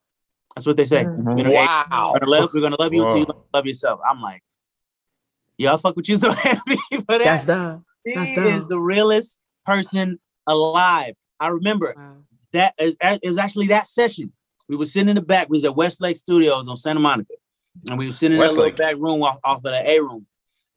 That's 0.56 0.66
what 0.66 0.78
they 0.78 0.84
say. 0.84 1.06
Mhm. 1.06 1.38
You 1.38 1.44
know, 1.44 1.52
Wow. 1.52 2.12
we're 2.14 2.20
gonna 2.20 2.32
love, 2.32 2.50
we're 2.54 2.62
gonna 2.62 2.76
love 2.80 2.94
you 2.94 3.02
until 3.02 3.18
you 3.20 3.26
love 3.54 3.66
yourself. 3.66 4.00
I'm 4.08 4.22
like, 4.22 4.44
yo, 5.58 5.74
I 5.74 5.78
fuck 5.78 5.96
with 5.96 6.10
you 6.10 6.16
so 6.16 6.32
happy 6.32 6.78
for 6.90 7.04
that. 7.08 7.24
That's 7.24 7.46
the 7.46 7.82
She 8.08 8.14
That's 8.16 8.38
is 8.38 8.68
the 8.68 8.80
realest 8.80 9.40
person 9.66 10.20
alive. 10.48 11.16
I 11.40 11.48
remember 11.50 11.94
that 12.54 12.74
is 12.80 12.96
it 13.02 13.28
was 13.28 13.38
actually 13.38 13.68
that 13.68 13.88
session. 13.88 14.32
We 14.70 14.76
were 14.76 14.86
sitting 14.86 15.10
in 15.10 15.16
the 15.16 15.22
back. 15.22 15.50
We 15.50 15.56
was 15.56 15.66
at 15.66 15.76
Westlake 15.76 16.18
Studios 16.18 16.68
on 16.68 16.78
Santa 16.78 17.00
Monica, 17.00 17.34
and 17.90 17.98
we 17.98 18.06
were 18.08 18.12
sitting 18.12 18.36
in 18.36 18.42
that 18.42 18.54
little 18.54 18.72
back 18.76 18.96
room 18.98 19.24
off, 19.24 19.38
off 19.44 19.58
of 19.58 19.64
the 19.64 19.90
A 19.90 20.00
room. 20.02 20.26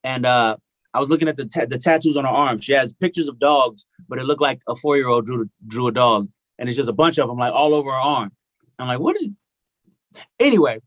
And 0.04 0.24
uh, 0.26 0.56
I 0.94 0.98
was 0.98 1.08
looking 1.08 1.28
at 1.28 1.36
the 1.36 1.46
ta- 1.46 1.66
the 1.66 1.78
tattoos 1.78 2.16
on 2.16 2.24
her 2.24 2.30
arm. 2.30 2.58
She 2.58 2.72
has 2.72 2.92
pictures 2.92 3.28
of 3.28 3.38
dogs, 3.38 3.86
but 4.08 4.18
it 4.18 4.24
looked 4.24 4.40
like 4.42 4.60
a 4.68 4.76
four 4.76 4.96
year 4.96 5.08
old 5.08 5.26
drew 5.26 5.48
drew 5.66 5.86
a 5.88 5.92
dog, 5.92 6.28
and 6.58 6.68
it's 6.68 6.76
just 6.76 6.88
a 6.88 6.92
bunch 6.94 7.18
of 7.18 7.28
them 7.28 7.38
like 7.38 7.52
all 7.52 7.74
over 7.74 7.90
her 7.90 7.96
arm. 7.96 8.32
I'm 8.78 8.86
like, 8.88 9.00
what 9.00 9.16
is? 9.20 9.28
Anyway, 10.40 10.80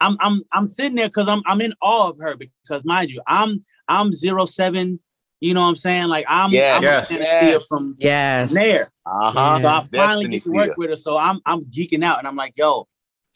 I'm 0.00 0.16
I'm 0.20 0.42
I'm 0.52 0.68
sitting 0.68 0.96
there 0.96 1.08
because 1.08 1.28
I'm 1.28 1.42
I'm 1.46 1.60
in 1.60 1.72
awe 1.80 2.08
of 2.10 2.18
her 2.20 2.36
because 2.36 2.84
mind 2.84 3.10
you, 3.10 3.20
I'm 3.26 3.62
I'm 3.86 4.12
zero 4.12 4.44
seven. 4.44 5.00
You 5.40 5.54
know 5.54 5.62
what 5.62 5.68
I'm 5.68 5.76
saying? 5.76 6.08
Like 6.08 6.24
I'm, 6.28 6.50
Yes. 6.50 6.76
I'm 6.76 6.82
Yes. 6.82 7.10
looking 7.12 7.26
at 7.26 7.40
Tia 7.40 7.48
Yes. 7.50 7.66
from 7.68 7.96
yes. 7.98 8.52
there. 8.52 8.92
Uh-huh. 9.06 9.60
So 9.62 9.68
I 9.68 9.84
finally 9.84 10.24
Destiny 10.26 10.28
get 10.38 10.42
to 10.42 10.50
work 10.52 10.76
with 10.76 10.90
her. 10.90 10.96
So 10.96 11.16
I'm 11.16 11.40
I'm 11.46 11.64
geeking 11.66 12.02
out 12.02 12.18
and 12.18 12.26
I'm 12.26 12.34
like, 12.34 12.54
yo, 12.56 12.88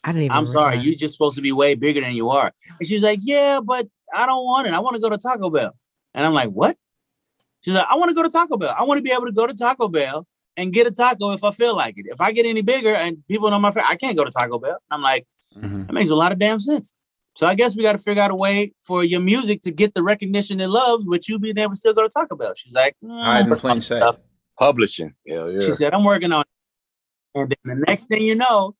I 0.03 0.11
didn't 0.11 0.23
even 0.25 0.37
I'm 0.37 0.47
sorry, 0.47 0.71
realize. 0.71 0.85
you're 0.85 0.95
just 0.95 1.13
supposed 1.13 1.35
to 1.37 1.41
be 1.41 1.51
way 1.51 1.75
bigger 1.75 2.01
than 2.01 2.13
you 2.13 2.29
are. 2.29 2.51
And 2.79 2.87
she's 2.87 3.03
like, 3.03 3.19
Yeah, 3.21 3.59
but 3.63 3.87
I 4.13 4.25
don't 4.25 4.43
want 4.45 4.67
it. 4.67 4.73
I 4.73 4.79
want 4.79 4.95
to 4.95 5.01
go 5.01 5.09
to 5.09 5.17
Taco 5.17 5.49
Bell. 5.49 5.75
And 6.13 6.25
I'm 6.25 6.33
like, 6.33 6.49
What? 6.49 6.77
She's 7.61 7.73
like, 7.73 7.85
I 7.89 7.95
want 7.95 8.09
to 8.09 8.15
go 8.15 8.23
to 8.23 8.29
Taco 8.29 8.57
Bell. 8.57 8.75
I 8.77 8.83
want 8.83 8.97
to 8.97 9.03
be 9.03 9.11
able 9.11 9.25
to 9.25 9.31
go 9.31 9.47
to 9.47 9.53
Taco 9.53 9.87
Bell 9.87 10.27
and 10.57 10.71
get 10.73 10.85
a 10.85 10.91
taco 10.91 11.31
if 11.31 11.43
I 11.43 11.51
feel 11.51 11.75
like 11.75 11.97
it. 11.97 12.05
If 12.09 12.19
I 12.21 12.31
get 12.31 12.45
any 12.45 12.61
bigger 12.61 12.93
and 12.93 13.25
people 13.27 13.49
know 13.49 13.57
my 13.59 13.71
face, 13.71 13.83
I 13.87 13.95
can't 13.95 14.15
go 14.17 14.23
to 14.23 14.29
Taco 14.29 14.59
Bell. 14.59 14.77
I'm 14.91 15.01
like, 15.01 15.25
Mhm. 15.57 15.87
that 15.87 15.93
makes 15.93 16.09
a 16.09 16.15
lot 16.15 16.31
of 16.31 16.37
damn 16.39 16.59
sense. 16.59 16.93
So 17.35 17.47
I 17.47 17.55
guess 17.55 17.75
we 17.75 17.81
got 17.81 17.93
to 17.93 17.97
figure 17.97 18.21
out 18.21 18.29
a 18.29 18.35
way 18.35 18.73
for 18.85 19.03
your 19.03 19.19
music 19.21 19.61
to 19.63 19.71
get 19.71 19.93
the 19.95 20.03
recognition 20.03 20.59
it 20.59 20.67
loves, 20.69 21.05
with 21.05 21.27
you 21.27 21.39
being 21.39 21.57
able 21.57 21.71
to 21.71 21.75
still 21.75 21.93
go 21.93 22.03
to 22.03 22.09
Taco 22.09 22.35
Bell. 22.35 22.53
She's 22.55 22.73
like, 22.73 22.95
"Mm, 23.03 23.23
Hide 23.23 23.47
in 23.47 23.55
plain 23.55 23.81
sight. 23.81 24.15
Publishing. 24.59 25.15
Hell 25.27 25.51
yeah. 25.51 25.61
She 25.61 25.71
said, 25.71 25.93
I'm 25.95 26.03
working 26.03 26.31
on 26.31 26.41
it. 26.41 26.47
And 27.39 27.55
then 27.63 27.79
the 27.79 27.85
next 27.87 28.05
thing 28.05 28.21
you 28.21 28.35
know, 28.35 28.75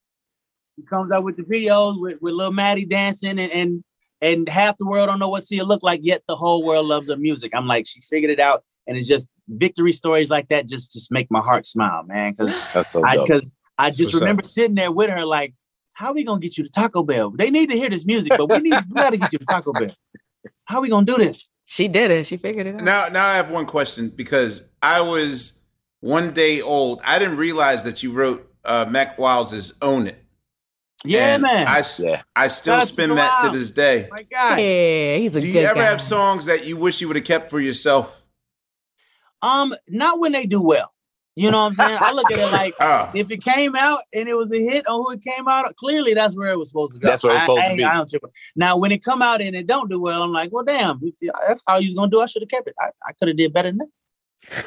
she 0.76 0.82
comes 0.86 1.10
out 1.12 1.24
with 1.24 1.36
the 1.36 1.42
videos 1.42 2.00
with, 2.00 2.20
with 2.20 2.34
little 2.34 2.52
Maddie 2.52 2.84
dancing 2.84 3.38
and, 3.38 3.52
and 3.52 3.84
and 4.20 4.48
half 4.48 4.78
the 4.78 4.86
world 4.86 5.08
don't 5.08 5.18
know 5.18 5.28
what 5.28 5.44
Sia 5.44 5.64
look 5.64 5.82
like, 5.82 6.00
yet 6.02 6.22
the 6.28 6.36
whole 6.36 6.64
world 6.64 6.86
loves 6.86 7.10
her 7.10 7.16
music. 7.16 7.52
I'm 7.54 7.66
like, 7.66 7.86
she 7.86 8.00
figured 8.00 8.30
it 8.30 8.40
out. 8.40 8.64
And 8.86 8.96
it's 8.96 9.06
just 9.06 9.28
victory 9.48 9.92
stories 9.92 10.30
like 10.30 10.48
that 10.48 10.66
just 10.66 10.92
just 10.92 11.12
make 11.12 11.30
my 11.30 11.40
heart 11.40 11.66
smile, 11.66 12.02
man. 12.04 12.34
Cause 12.34 12.58
That's 12.74 12.92
so 12.92 13.04
I 13.04 13.16
because 13.18 13.52
I 13.76 13.90
just 13.90 14.08
what's 14.08 14.14
up. 14.16 14.20
remember 14.22 14.42
sitting 14.42 14.74
there 14.74 14.92
with 14.92 15.10
her, 15.10 15.24
like, 15.24 15.54
how 15.94 16.08
are 16.08 16.14
we 16.14 16.24
gonna 16.24 16.40
get 16.40 16.56
you 16.56 16.64
to 16.64 16.70
Taco 16.70 17.02
Bell? 17.02 17.30
They 17.30 17.50
need 17.50 17.70
to 17.70 17.76
hear 17.76 17.90
this 17.90 18.06
music, 18.06 18.32
but 18.36 18.48
we 18.48 18.58
need 18.58 18.74
we 18.88 18.94
gotta 18.94 19.16
get 19.16 19.32
you 19.32 19.38
to 19.38 19.44
Taco 19.44 19.72
Bell. 19.72 19.94
How 20.64 20.80
we 20.80 20.88
gonna 20.88 21.06
do 21.06 21.16
this? 21.16 21.48
She 21.66 21.88
did 21.88 22.10
it. 22.10 22.26
She 22.26 22.36
figured 22.36 22.66
it 22.66 22.74
out. 22.76 22.82
Now, 22.82 23.08
now 23.08 23.26
I 23.26 23.36
have 23.36 23.50
one 23.50 23.66
question 23.66 24.08
because 24.08 24.68
I 24.82 25.00
was 25.00 25.60
one 26.00 26.32
day 26.32 26.60
old. 26.60 27.00
I 27.04 27.18
didn't 27.18 27.36
realize 27.36 27.84
that 27.84 28.02
you 28.02 28.12
wrote 28.12 28.50
uh, 28.64 28.86
Mack 28.88 29.18
Wilds' 29.18 29.74
"Own 29.80 30.06
It." 30.06 30.23
Yeah, 31.04 31.34
And 31.34 31.42
man. 31.42 31.66
I, 31.68 31.78
s- 31.80 32.00
Yeah. 32.00 32.22
I 32.34 32.48
still 32.48 32.78
That's 32.78 32.88
spin 32.90 33.10
so 33.10 33.14
that 33.16 33.40
to 33.44 33.50
this 33.56 33.70
day. 33.70 34.08
my 34.10 34.22
God. 34.22 34.58
Yeah, 34.58 35.16
he's 35.16 35.36
a 35.36 35.40
Do 35.40 35.46
good 35.46 35.54
you 35.54 35.66
ever 35.66 35.74
guy. 35.80 35.84
have 35.84 36.00
songs 36.00 36.46
that 36.46 36.66
you 36.66 36.76
wish 36.76 37.00
you 37.00 37.08
would 37.08 37.16
have 37.16 37.26
kept 37.26 37.50
for 37.50 37.60
yourself? 37.60 38.24
Um, 39.42 39.74
not 39.88 40.18
when 40.18 40.32
they 40.32 40.46
do 40.46 40.62
well. 40.62 40.90
You 41.36 41.50
know 41.50 41.58
what 41.64 41.66
I'm 41.70 41.74
saying? 41.74 41.98
I 42.00 42.12
look 42.12 42.30
at 42.30 42.38
it 42.38 42.52
like 42.52 42.74
Oh. 42.80 43.10
if 43.12 43.28
it 43.30 43.42
came 43.42 43.74
out 43.74 44.00
and 44.14 44.28
it 44.28 44.36
was 44.38 44.52
a 44.52 44.56
hit 44.58 44.86
on 44.86 45.00
who 45.00 45.10
it 45.10 45.22
came 45.24 45.48
out, 45.48 45.74
clearly 45.76 46.14
that's 46.14 46.36
where 46.36 46.48
it 46.52 46.58
was 46.58 46.68
supposed 46.68 46.94
to 46.94 47.00
go. 47.00 47.08
That's 47.08 47.22
where 47.24 47.32
it 47.32 47.34
was 47.34 47.40
I- 47.42 47.44
supposed 47.46 47.60
I 47.60 47.64
to 47.64 47.68
ain't- 47.70 47.78
be. 47.78 47.84
I 47.84 47.94
don't. 47.96 48.10
Now, 48.56 48.76
when 48.76 48.92
it 48.92 49.02
come 49.02 49.20
out 49.20 49.42
and 49.42 49.54
it 49.56 49.66
don't 49.66 49.90
do 49.90 50.00
well, 50.00 50.22
I'm 50.22 50.32
like, 50.32 50.52
well, 50.52 50.64
damn, 50.64 51.00
if 51.02 51.14
you, 51.20 51.32
that's 51.46 51.64
how 51.66 51.78
you 51.78 51.88
was 51.88 51.94
gonna 51.94 52.10
do. 52.10 52.20
I 52.20 52.26
should 52.26 52.42
have 52.42 52.48
kept 52.48 52.68
it. 52.68 52.74
I, 52.80 52.86
I 53.06 53.12
could 53.12 53.28
have 53.28 53.36
did 53.36 53.52
better 53.52 53.68
than 53.70 53.78
that. 53.78 54.66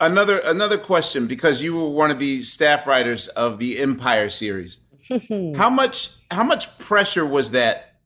Another 0.00 0.38
another 0.40 0.76
question 0.76 1.26
because 1.26 1.62
you 1.62 1.74
were 1.74 1.88
one 1.88 2.10
of 2.10 2.18
the 2.18 2.42
staff 2.42 2.86
writers 2.86 3.28
of 3.28 3.58
the 3.58 3.78
Empire 3.80 4.28
series. 4.28 4.80
how 5.56 5.70
much 5.70 6.10
how 6.30 6.44
much 6.44 6.78
pressure 6.78 7.26
was 7.26 7.52
that? 7.52 7.96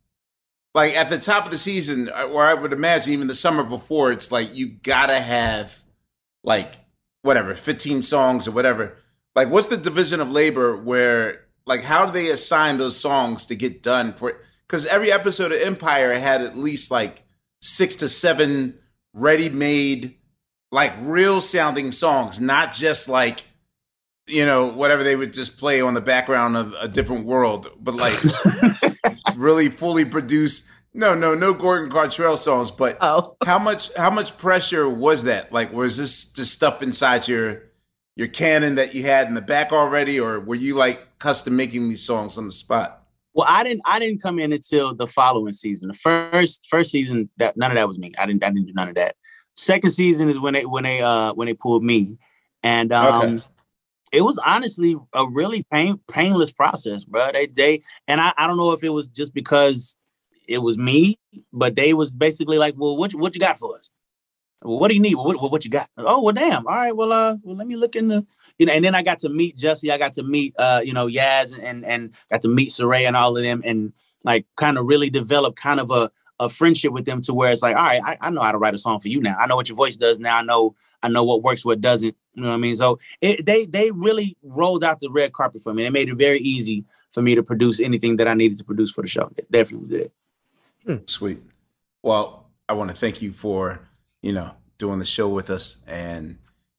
Like 0.74 0.94
at 0.94 1.10
the 1.10 1.18
top 1.18 1.44
of 1.44 1.50
the 1.50 1.58
season, 1.58 2.10
uh, 2.10 2.24
or 2.24 2.44
I 2.44 2.54
would 2.54 2.72
imagine 2.72 3.12
even 3.12 3.26
the 3.26 3.34
summer 3.34 3.64
before, 3.64 4.12
it's 4.12 4.30
like 4.30 4.54
you 4.54 4.68
gotta 4.68 5.18
have 5.18 5.82
like 6.44 6.74
whatever, 7.22 7.54
15 7.54 8.02
songs 8.02 8.46
or 8.46 8.52
whatever. 8.52 8.96
Like 9.34 9.48
what's 9.48 9.68
the 9.68 9.76
division 9.76 10.20
of 10.20 10.30
labor 10.30 10.76
where 10.76 11.46
like 11.66 11.82
how 11.82 12.06
do 12.06 12.12
they 12.12 12.30
assign 12.30 12.78
those 12.78 12.98
songs 12.98 13.46
to 13.46 13.54
get 13.54 13.82
done 13.82 14.12
for 14.12 14.40
because 14.66 14.86
every 14.86 15.10
episode 15.10 15.52
of 15.52 15.60
Empire 15.60 16.14
had 16.14 16.42
at 16.42 16.56
least 16.56 16.90
like 16.90 17.24
six 17.60 17.96
to 17.96 18.08
seven 18.08 18.78
ready-made 19.14 20.14
like 20.70 20.92
real 21.00 21.40
sounding 21.40 21.92
songs, 21.92 22.40
not 22.40 22.74
just 22.74 23.08
like 23.08 23.44
you 24.28 24.44
know 24.46 24.66
whatever 24.66 25.02
they 25.02 25.16
would 25.16 25.32
just 25.32 25.56
play 25.59 25.80
on 25.80 25.94
the 25.94 26.00
background 26.00 26.56
of 26.56 26.74
a 26.80 26.88
different 26.88 27.26
world, 27.26 27.70
but 27.80 27.94
like 27.94 28.14
really 29.36 29.68
fully 29.68 30.05
produced. 30.05 30.68
No, 30.94 31.14
no, 31.14 31.34
no 31.34 31.52
Gordon 31.52 31.90
Gartrell 31.90 32.36
songs. 32.38 32.70
But 32.70 32.98
Oh. 33.00 33.36
how 33.44 33.59
much 33.59 33.94
how 33.96 34.10
much 34.10 34.36
pressure 34.38 34.88
was 34.88 35.24
that? 35.24 35.52
Like, 35.52 35.72
was 35.72 35.96
this 35.96 36.24
just 36.32 36.52
stuff 36.52 36.82
inside 36.82 37.28
your 37.28 37.62
your 38.16 38.28
canon 38.28 38.74
that 38.76 38.94
you 38.94 39.02
had 39.05 39.28
in 39.28 39.34
the 39.34 39.40
back 39.40 39.72
already, 39.72 40.18
or 40.18 40.40
were 40.40 40.56
you 40.56 40.74
like 40.74 41.18
custom 41.18 41.56
making 41.56 41.88
these 41.88 42.02
songs 42.02 42.36
on 42.38 42.46
the 42.46 42.52
spot? 42.52 43.05
Well, 43.34 43.46
I 43.48 43.62
didn't. 43.62 43.82
I 43.84 43.98
didn't 44.00 44.20
come 44.22 44.38
in 44.40 44.52
until 44.52 44.94
the 44.94 45.06
following 45.06 45.52
season. 45.52 45.88
The 45.88 45.94
first 45.94 46.66
first 46.68 46.90
season, 46.90 47.28
that 47.36 47.56
none 47.56 47.70
of 47.70 47.76
that 47.76 47.86
was 47.86 47.98
me. 47.98 48.12
I 48.18 48.26
didn't. 48.26 48.42
I 48.42 48.48
didn't 48.50 48.66
do 48.66 48.72
none 48.72 48.88
of 48.88 48.94
that. 48.96 49.14
Second 49.55 49.90
season 49.90 50.28
is 50.28 50.40
when 50.40 50.55
they 50.55 50.64
when 50.66 50.84
they 50.84 51.00
uh 51.02 51.32
when 51.34 51.46
they 51.46 51.55
pulled 51.55 51.84
me, 51.84 52.18
and 52.64 52.92
um, 52.92 53.34
Okay. 53.34 53.44
It 54.12 54.22
was 54.22 54.39
honestly 54.39 54.97
a 55.12 55.28
really 55.28 55.64
pain 55.72 56.01
painless 56.09 56.51
process, 56.51 57.05
bro. 57.05 57.30
They 57.32 57.47
they 57.47 57.82
and 58.06 58.20
I 58.20 58.32
I 58.39 58.47
don't 58.47 58.56
know 58.56 58.72
if 58.72 58.82
it 58.82 58.90
was 58.90 59.09
just 59.09 59.35
because 59.35 59.97
it 60.48 60.59
was 60.59 60.78
me, 60.78 61.18
but 61.52 61.74
they 61.74 61.93
was 61.94 62.10
basically 62.10 62.59
like, 62.59 62.74
well, 62.76 62.97
what 62.97 63.12
you- 63.12 63.18
what 63.18 63.35
you 63.35 63.40
got 63.40 63.59
for 63.59 63.76
us? 63.76 63.90
Well, 64.62 64.78
what 64.80 64.89
do 64.89 64.94
you 64.94 65.01
need? 65.01 65.14
What, 65.14 65.40
what, 65.40 65.52
what 65.52 65.64
you 65.64 65.70
got? 65.70 65.89
Oh, 65.98 66.20
well, 66.22 66.35
damn. 66.35 66.66
All 66.66 66.74
right. 66.74 66.97
Well, 66.97 67.12
uh, 67.12 67.36
well, 67.43 67.56
let 67.56 67.66
me 67.68 67.76
look 67.76 67.94
in 67.94 68.09
the, 68.09 68.26
you 68.59 68.66
know, 68.66 68.72
and 68.72 68.85
then 68.85 68.94
I 68.94 69.02
got 69.02 69.20
to 69.20 69.28
meet 69.28 69.56
Jesse. 69.56 69.90
I 69.93 69.98
got 69.98 70.14
to 70.14 70.24
meet, 70.24 70.55
uh, 70.59 70.80
you 70.85 70.93
know, 70.93 71.06
Yaz 71.06 71.56
and, 71.62 71.85
and 71.85 72.12
got 72.30 72.43
to 72.43 72.48
meet 72.48 72.70
Serayah 72.70 73.06
and 73.06 73.16
all 73.16 73.36
of 73.36 73.43
them 73.43 73.62
and 73.64 73.93
like 74.24 74.47
kind 74.56 74.76
of 74.76 74.86
really 74.86 75.10
develop 75.10 75.55
kind 75.55 75.78
of 75.78 75.90
a, 75.93 76.10
a 76.40 76.48
friendship 76.48 76.93
with 76.93 77.05
them 77.05 77.20
to 77.22 77.35
where 77.35 77.52
it's 77.52 77.62
like, 77.62 77.76
all 77.76 77.85
right, 77.85 78.02
I, 78.05 78.18
I 78.20 78.30
know 78.30 78.40
how 78.40 78.51
to 78.52 78.59
write 78.59 78.74
a 78.74 78.78
song 78.78 78.98
for 78.98 79.09
you 79.09 79.20
now. 79.20 79.36
I 79.39 79.47
know 79.47 79.55
what 79.55 79.68
your 79.68 79.76
voice 79.76 79.97
does 79.97 80.18
now. 80.18 80.39
I 80.39 80.43
know, 80.43 80.74
I 81.05 81.09
know 81.09 81.22
what 81.24 81.43
works, 81.44 81.64
what 81.64 81.80
doesn't. 81.80 82.16
You 82.39 82.44
know 82.44 82.51
what 82.51 82.55
I 82.55 82.59
mean? 82.59 82.77
So 82.77 83.01
it, 83.20 83.44
they, 83.44 83.66
they 83.66 83.90
really 83.90 84.36
rolled 84.44 84.85
out 84.85 85.01
the 85.01 85.10
red 85.10 85.32
carpet 85.32 85.60
for 85.60 85.74
me. 85.74 85.82
They 85.82 85.90
made 85.90 86.09
it 86.09 86.15
very 86.15 86.39
easy 86.39 86.85
for 87.12 87.20
me 87.20 87.35
to 87.35 87.43
produce 87.43 87.81
anything 87.81 88.15
that 88.19 88.28
I 88.28 88.35
needed 88.35 88.59
to 88.59 88.65
produce 88.65 88.93
for 88.93 89.02
the 89.02 89.09
show. 89.09 89.28
It 89.36 89.51
definitely 89.51 89.89
did. 89.98 90.12
Hmm. 90.86 90.97
Sweet. 91.06 91.40
Well, 92.05 92.47
I 92.69 92.74
want 92.74 92.90
to 92.90 92.97
thank 92.97 93.20
you 93.20 93.32
for 93.32 93.81
you 94.23 94.32
know 94.32 94.52
doing 94.78 95.01
the 95.01 95.05
show 95.05 95.28
with 95.28 95.51
us 95.51 95.78
and 95.89 96.39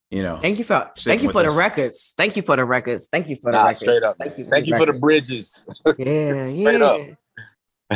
you 0.09 0.23
know 0.23 0.37
Thank 0.37 0.59
you 0.59 0.63
for 0.63 0.89
thank 0.97 1.21
you 1.23 1.27
with 1.27 1.33
for 1.33 1.43
the 1.43 1.51
records. 1.51 2.13
Thank 2.17 2.37
you 2.37 2.41
for 2.41 2.55
the 2.55 2.63
records. 2.63 3.09
Thank 3.11 3.27
you 3.27 3.35
for 3.35 3.51
the 3.51 3.57
Nah, 3.57 3.63
records. 3.63 3.79
straight 3.79 4.03
up. 4.03 4.15
Thank 4.17 4.37
you. 4.37 4.47
Thank 4.49 4.65
you 4.65 4.77
for 4.77 4.85
the 4.85 4.93
bridges. 4.93 5.65
Yeah, 5.97 6.45
Straight 6.45 6.79
yeah. 6.79 6.85
up. 6.85 7.01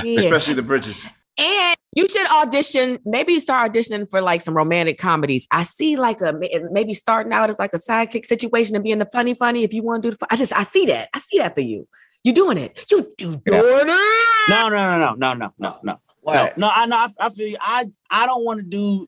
Yeah. 0.03 0.19
especially 0.19 0.55
the 0.55 0.63
bridges. 0.63 0.99
And 1.37 1.75
you 1.95 2.07
should 2.07 2.27
audition. 2.27 2.99
Maybe 3.05 3.39
start 3.39 3.71
auditioning 3.71 4.09
for 4.09 4.21
like 4.21 4.41
some 4.41 4.55
romantic 4.55 4.97
comedies. 4.97 5.47
I 5.51 5.63
see 5.63 5.95
like 5.95 6.21
a 6.21 6.33
maybe 6.71 6.93
starting 6.93 7.33
out 7.33 7.49
as 7.49 7.59
like 7.59 7.73
a 7.73 7.77
sidekick 7.77 8.25
situation 8.25 8.75
and 8.75 8.83
being 8.83 8.99
the 8.99 9.09
funny 9.11 9.33
funny. 9.33 9.63
If 9.63 9.73
you 9.73 9.83
want 9.83 10.03
to 10.03 10.07
do 10.07 10.11
the, 10.11 10.17
fun- 10.17 10.29
I 10.31 10.35
just 10.35 10.53
I 10.53 10.63
see 10.63 10.85
that. 10.87 11.09
I 11.13 11.19
see 11.19 11.39
that 11.39 11.55
for 11.55 11.61
you. 11.61 11.87
You're 12.23 12.33
doing 12.33 12.57
it. 12.57 12.85
You 12.91 13.11
you 13.19 13.41
doing 13.45 13.87
it. 13.87 14.27
No, 14.49 14.69
no, 14.69 14.99
no, 14.99 14.99
no, 14.99 15.15
no, 15.15 15.33
no, 15.33 15.53
no, 15.57 15.77
no. 15.83 15.99
What? 16.21 16.57
No, 16.57 16.67
no, 16.67 16.71
I 16.73 16.85
know. 16.85 16.95
I, 16.97 17.09
I 17.19 17.29
feel 17.29 17.47
you. 17.47 17.57
I 17.59 17.85
I 18.09 18.25
don't 18.25 18.45
want 18.45 18.59
to 18.59 18.65
do. 18.65 19.07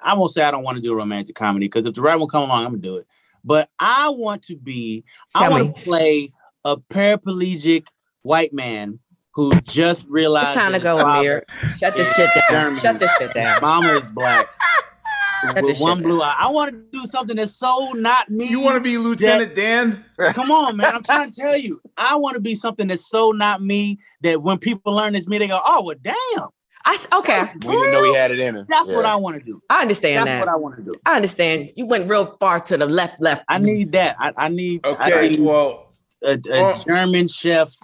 I 0.00 0.14
won't 0.14 0.30
say 0.30 0.42
I 0.42 0.50
don't 0.50 0.64
want 0.64 0.76
to 0.76 0.82
do 0.82 0.92
a 0.92 0.96
romantic 0.96 1.34
comedy 1.34 1.66
because 1.66 1.86
if 1.86 1.94
the 1.94 2.02
right 2.02 2.16
one 2.16 2.28
come 2.28 2.44
along, 2.44 2.64
I'm 2.64 2.72
gonna 2.72 2.82
do 2.82 2.96
it. 2.96 3.06
But 3.42 3.70
I 3.78 4.10
want 4.10 4.42
to 4.44 4.56
be. 4.56 5.04
I 5.34 5.48
want 5.48 5.76
to 5.76 5.82
play 5.82 6.32
a 6.64 6.76
paraplegic 6.76 7.86
white 8.22 8.52
man 8.52 9.00
who 9.34 9.52
just 9.62 10.06
realized 10.08 10.48
It's 10.48 10.56
time 10.58 10.72
to 10.72 10.78
go, 10.78 10.96
his 10.96 11.02
father- 11.02 11.18
Amir. 11.62 11.76
Shut 11.78 11.96
this 11.96 12.14
shit 12.14 12.30
down. 12.34 12.42
German. 12.50 12.80
Shut 12.80 12.98
this 12.98 13.10
shit 13.18 13.34
down. 13.34 13.60
Mama 13.60 13.94
is 13.94 14.06
black. 14.08 14.48
Shut 15.42 15.62
with 15.62 15.78
one 15.80 16.00
blue 16.02 16.22
eye. 16.22 16.34
I 16.38 16.48
want 16.50 16.72
to 16.72 16.80
do 16.98 17.04
something 17.06 17.36
that's 17.36 17.54
so 17.56 17.92
not 17.92 18.30
me. 18.30 18.46
You 18.48 18.60
want 18.60 18.76
to 18.76 18.80
be 18.80 18.96
Lieutenant 18.96 19.54
Dan? 19.54 20.04
Come 20.32 20.50
on, 20.50 20.76
man. 20.76 20.94
I'm 20.94 21.02
trying 21.02 21.30
to 21.30 21.40
tell 21.40 21.56
you. 21.56 21.80
I 21.96 22.16
want 22.16 22.34
to 22.34 22.40
be 22.40 22.54
something 22.54 22.86
that's 22.86 23.06
so 23.06 23.32
not 23.32 23.60
me 23.62 23.98
that 24.22 24.42
when 24.42 24.58
people 24.58 24.94
learn 24.94 25.14
it's 25.14 25.28
me, 25.28 25.36
they 25.38 25.48
go, 25.48 25.60
"Oh, 25.62 25.84
well, 25.84 25.96
damn." 26.02 26.48
I 26.86 26.94
s- 26.94 27.08
okay. 27.12 27.40
We 27.66 27.74
didn't 27.74 27.92
know 27.92 28.04
he 28.04 28.14
had 28.14 28.30
it 28.30 28.38
in 28.38 28.56
him. 28.56 28.66
That's 28.68 28.90
what 28.92 29.04
I 29.06 29.16
want 29.16 29.38
to 29.38 29.42
do. 29.44 29.60
I 29.70 29.82
understand 29.82 30.18
That's 30.18 30.26
that. 30.26 30.40
what 30.40 30.48
I 30.48 30.56
want 30.56 30.76
to 30.76 30.82
do. 30.82 30.92
I 31.06 31.16
understand. 31.16 31.68
You 31.76 31.86
went 31.86 32.08
real 32.10 32.36
far 32.38 32.60
to 32.60 32.76
the 32.76 32.86
left, 32.86 33.20
left. 33.20 33.42
I 33.48 33.58
need 33.58 33.92
that. 33.92 34.16
I, 34.18 34.32
I 34.36 34.48
need. 34.48 34.86
I 34.86 34.90
Okay, 35.10 35.28
need 35.30 35.40
well, 35.40 35.92
a, 36.22 36.32
a 36.32 36.38
Oh. 36.52 36.82
German 36.86 37.26
chef 37.28 37.74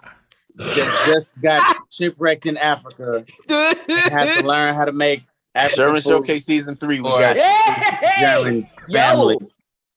that 0.65 1.03
just 1.07 1.29
got 1.43 1.77
shipwrecked 1.91 2.47
in 2.47 2.57
Africa 2.57 3.25
and 3.49 3.79
has 4.13 4.39
to 4.39 4.43
learn 4.47 4.75
how 4.75 4.85
to 4.85 4.93
make 4.93 5.23
African 5.55 5.77
Sherman 5.77 6.03
food 6.03 6.09
Showcase 6.11 6.45
season 6.47 6.77
three. 6.77 7.01
We 7.01 7.11
for 7.11 7.19
got 7.21 7.37
Yeah. 7.37 8.43
German 8.43 8.69
family. 8.93 9.37
Yo, 9.41 9.49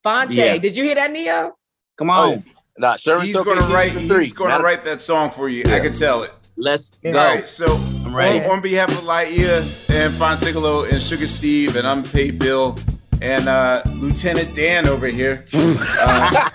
Fonte, 0.04 0.32
Yeah. 0.34 0.58
did 0.58 0.76
you 0.76 0.84
hear 0.84 0.96
that, 0.96 1.12
Neo? 1.12 1.56
Come 1.98 2.10
Oh, 2.10 2.34
on, 2.34 2.44
nah, 2.78 2.96
Sherman 2.96 3.26
he's 3.26 3.36
Showcase 3.36 3.60
gonna 3.60 3.74
write. 3.74 3.92
three. 3.92 4.24
He's 4.24 4.34
gonna 4.34 4.56
Not- 4.56 4.64
write 4.64 4.84
that 4.86 5.02
song 5.02 5.30
for 5.32 5.48
you. 5.50 5.64
I 5.74 5.80
can 5.80 5.94
tell 5.94 6.24
it. 6.24 6.32
let's 6.58 6.90
go. 6.92 7.10
All 7.10 7.16
right, 7.36 7.48
so 7.48 7.66
I'm 8.06 8.16
ready. 8.16 8.44
On, 8.46 8.52
on 8.52 8.62
behalf 8.62 8.90
of 8.90 9.04
Laiya 9.04 9.62
and 9.90 10.14
Phontigallo 10.14 10.92
and 10.92 11.02
Sugar 11.02 11.28
Steve 11.28 11.76
and 11.76 11.86
Unpaid 11.88 12.38
Bill 12.40 12.78
and 13.22 13.48
uh, 13.48 13.82
Lieutenant 13.94 14.54
Dan 14.56 14.88
over 14.88 15.08
here, 15.08 15.46
uh, 15.54 16.50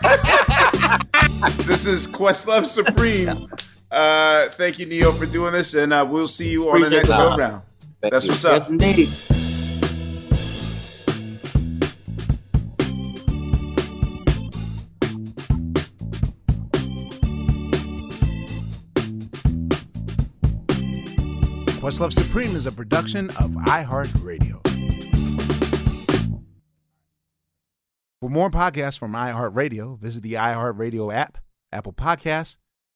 this 1.65 1.87
is 1.87 2.07
Questlove 2.07 2.67
Supreme. 2.67 3.49
Uh, 3.90 4.48
thank 4.51 4.78
you, 4.78 4.86
Ne-Yo, 4.86 5.12
for 5.12 5.27
doing 5.27 5.52
this, 5.52 5.74
and 5.74 5.93
uh, 5.93 6.06
we'll 6.09 6.28
see 6.28 6.51
you 6.51 6.69
on 6.70 6.81
the 6.82 6.90
next 6.90 7.09
y'all. 7.09 7.36
go 7.36 7.43
round. 7.43 7.62
Thank 8.01 8.12
That's 8.12 8.27
you. 8.27 8.32
what's 8.32 8.44
up. 8.44 8.59
Yes, 8.59 8.70
indeed. 8.70 9.09
Questlove 21.81 22.12
Supreme 22.12 22.55
is 22.55 22.66
a 22.66 22.73
production 22.73 23.31
of 23.31 23.51
iHeartRadio. 23.52 24.60
For 28.20 28.28
more 28.28 28.51
podcasts 28.51 28.98
from 28.98 29.12
iHeartRadio, 29.12 29.98
visit 29.98 30.23
the 30.23 30.35
iHeartRadio 30.35 31.15
app, 31.15 31.39
Apple 31.73 31.93
Podcasts, 31.94 32.56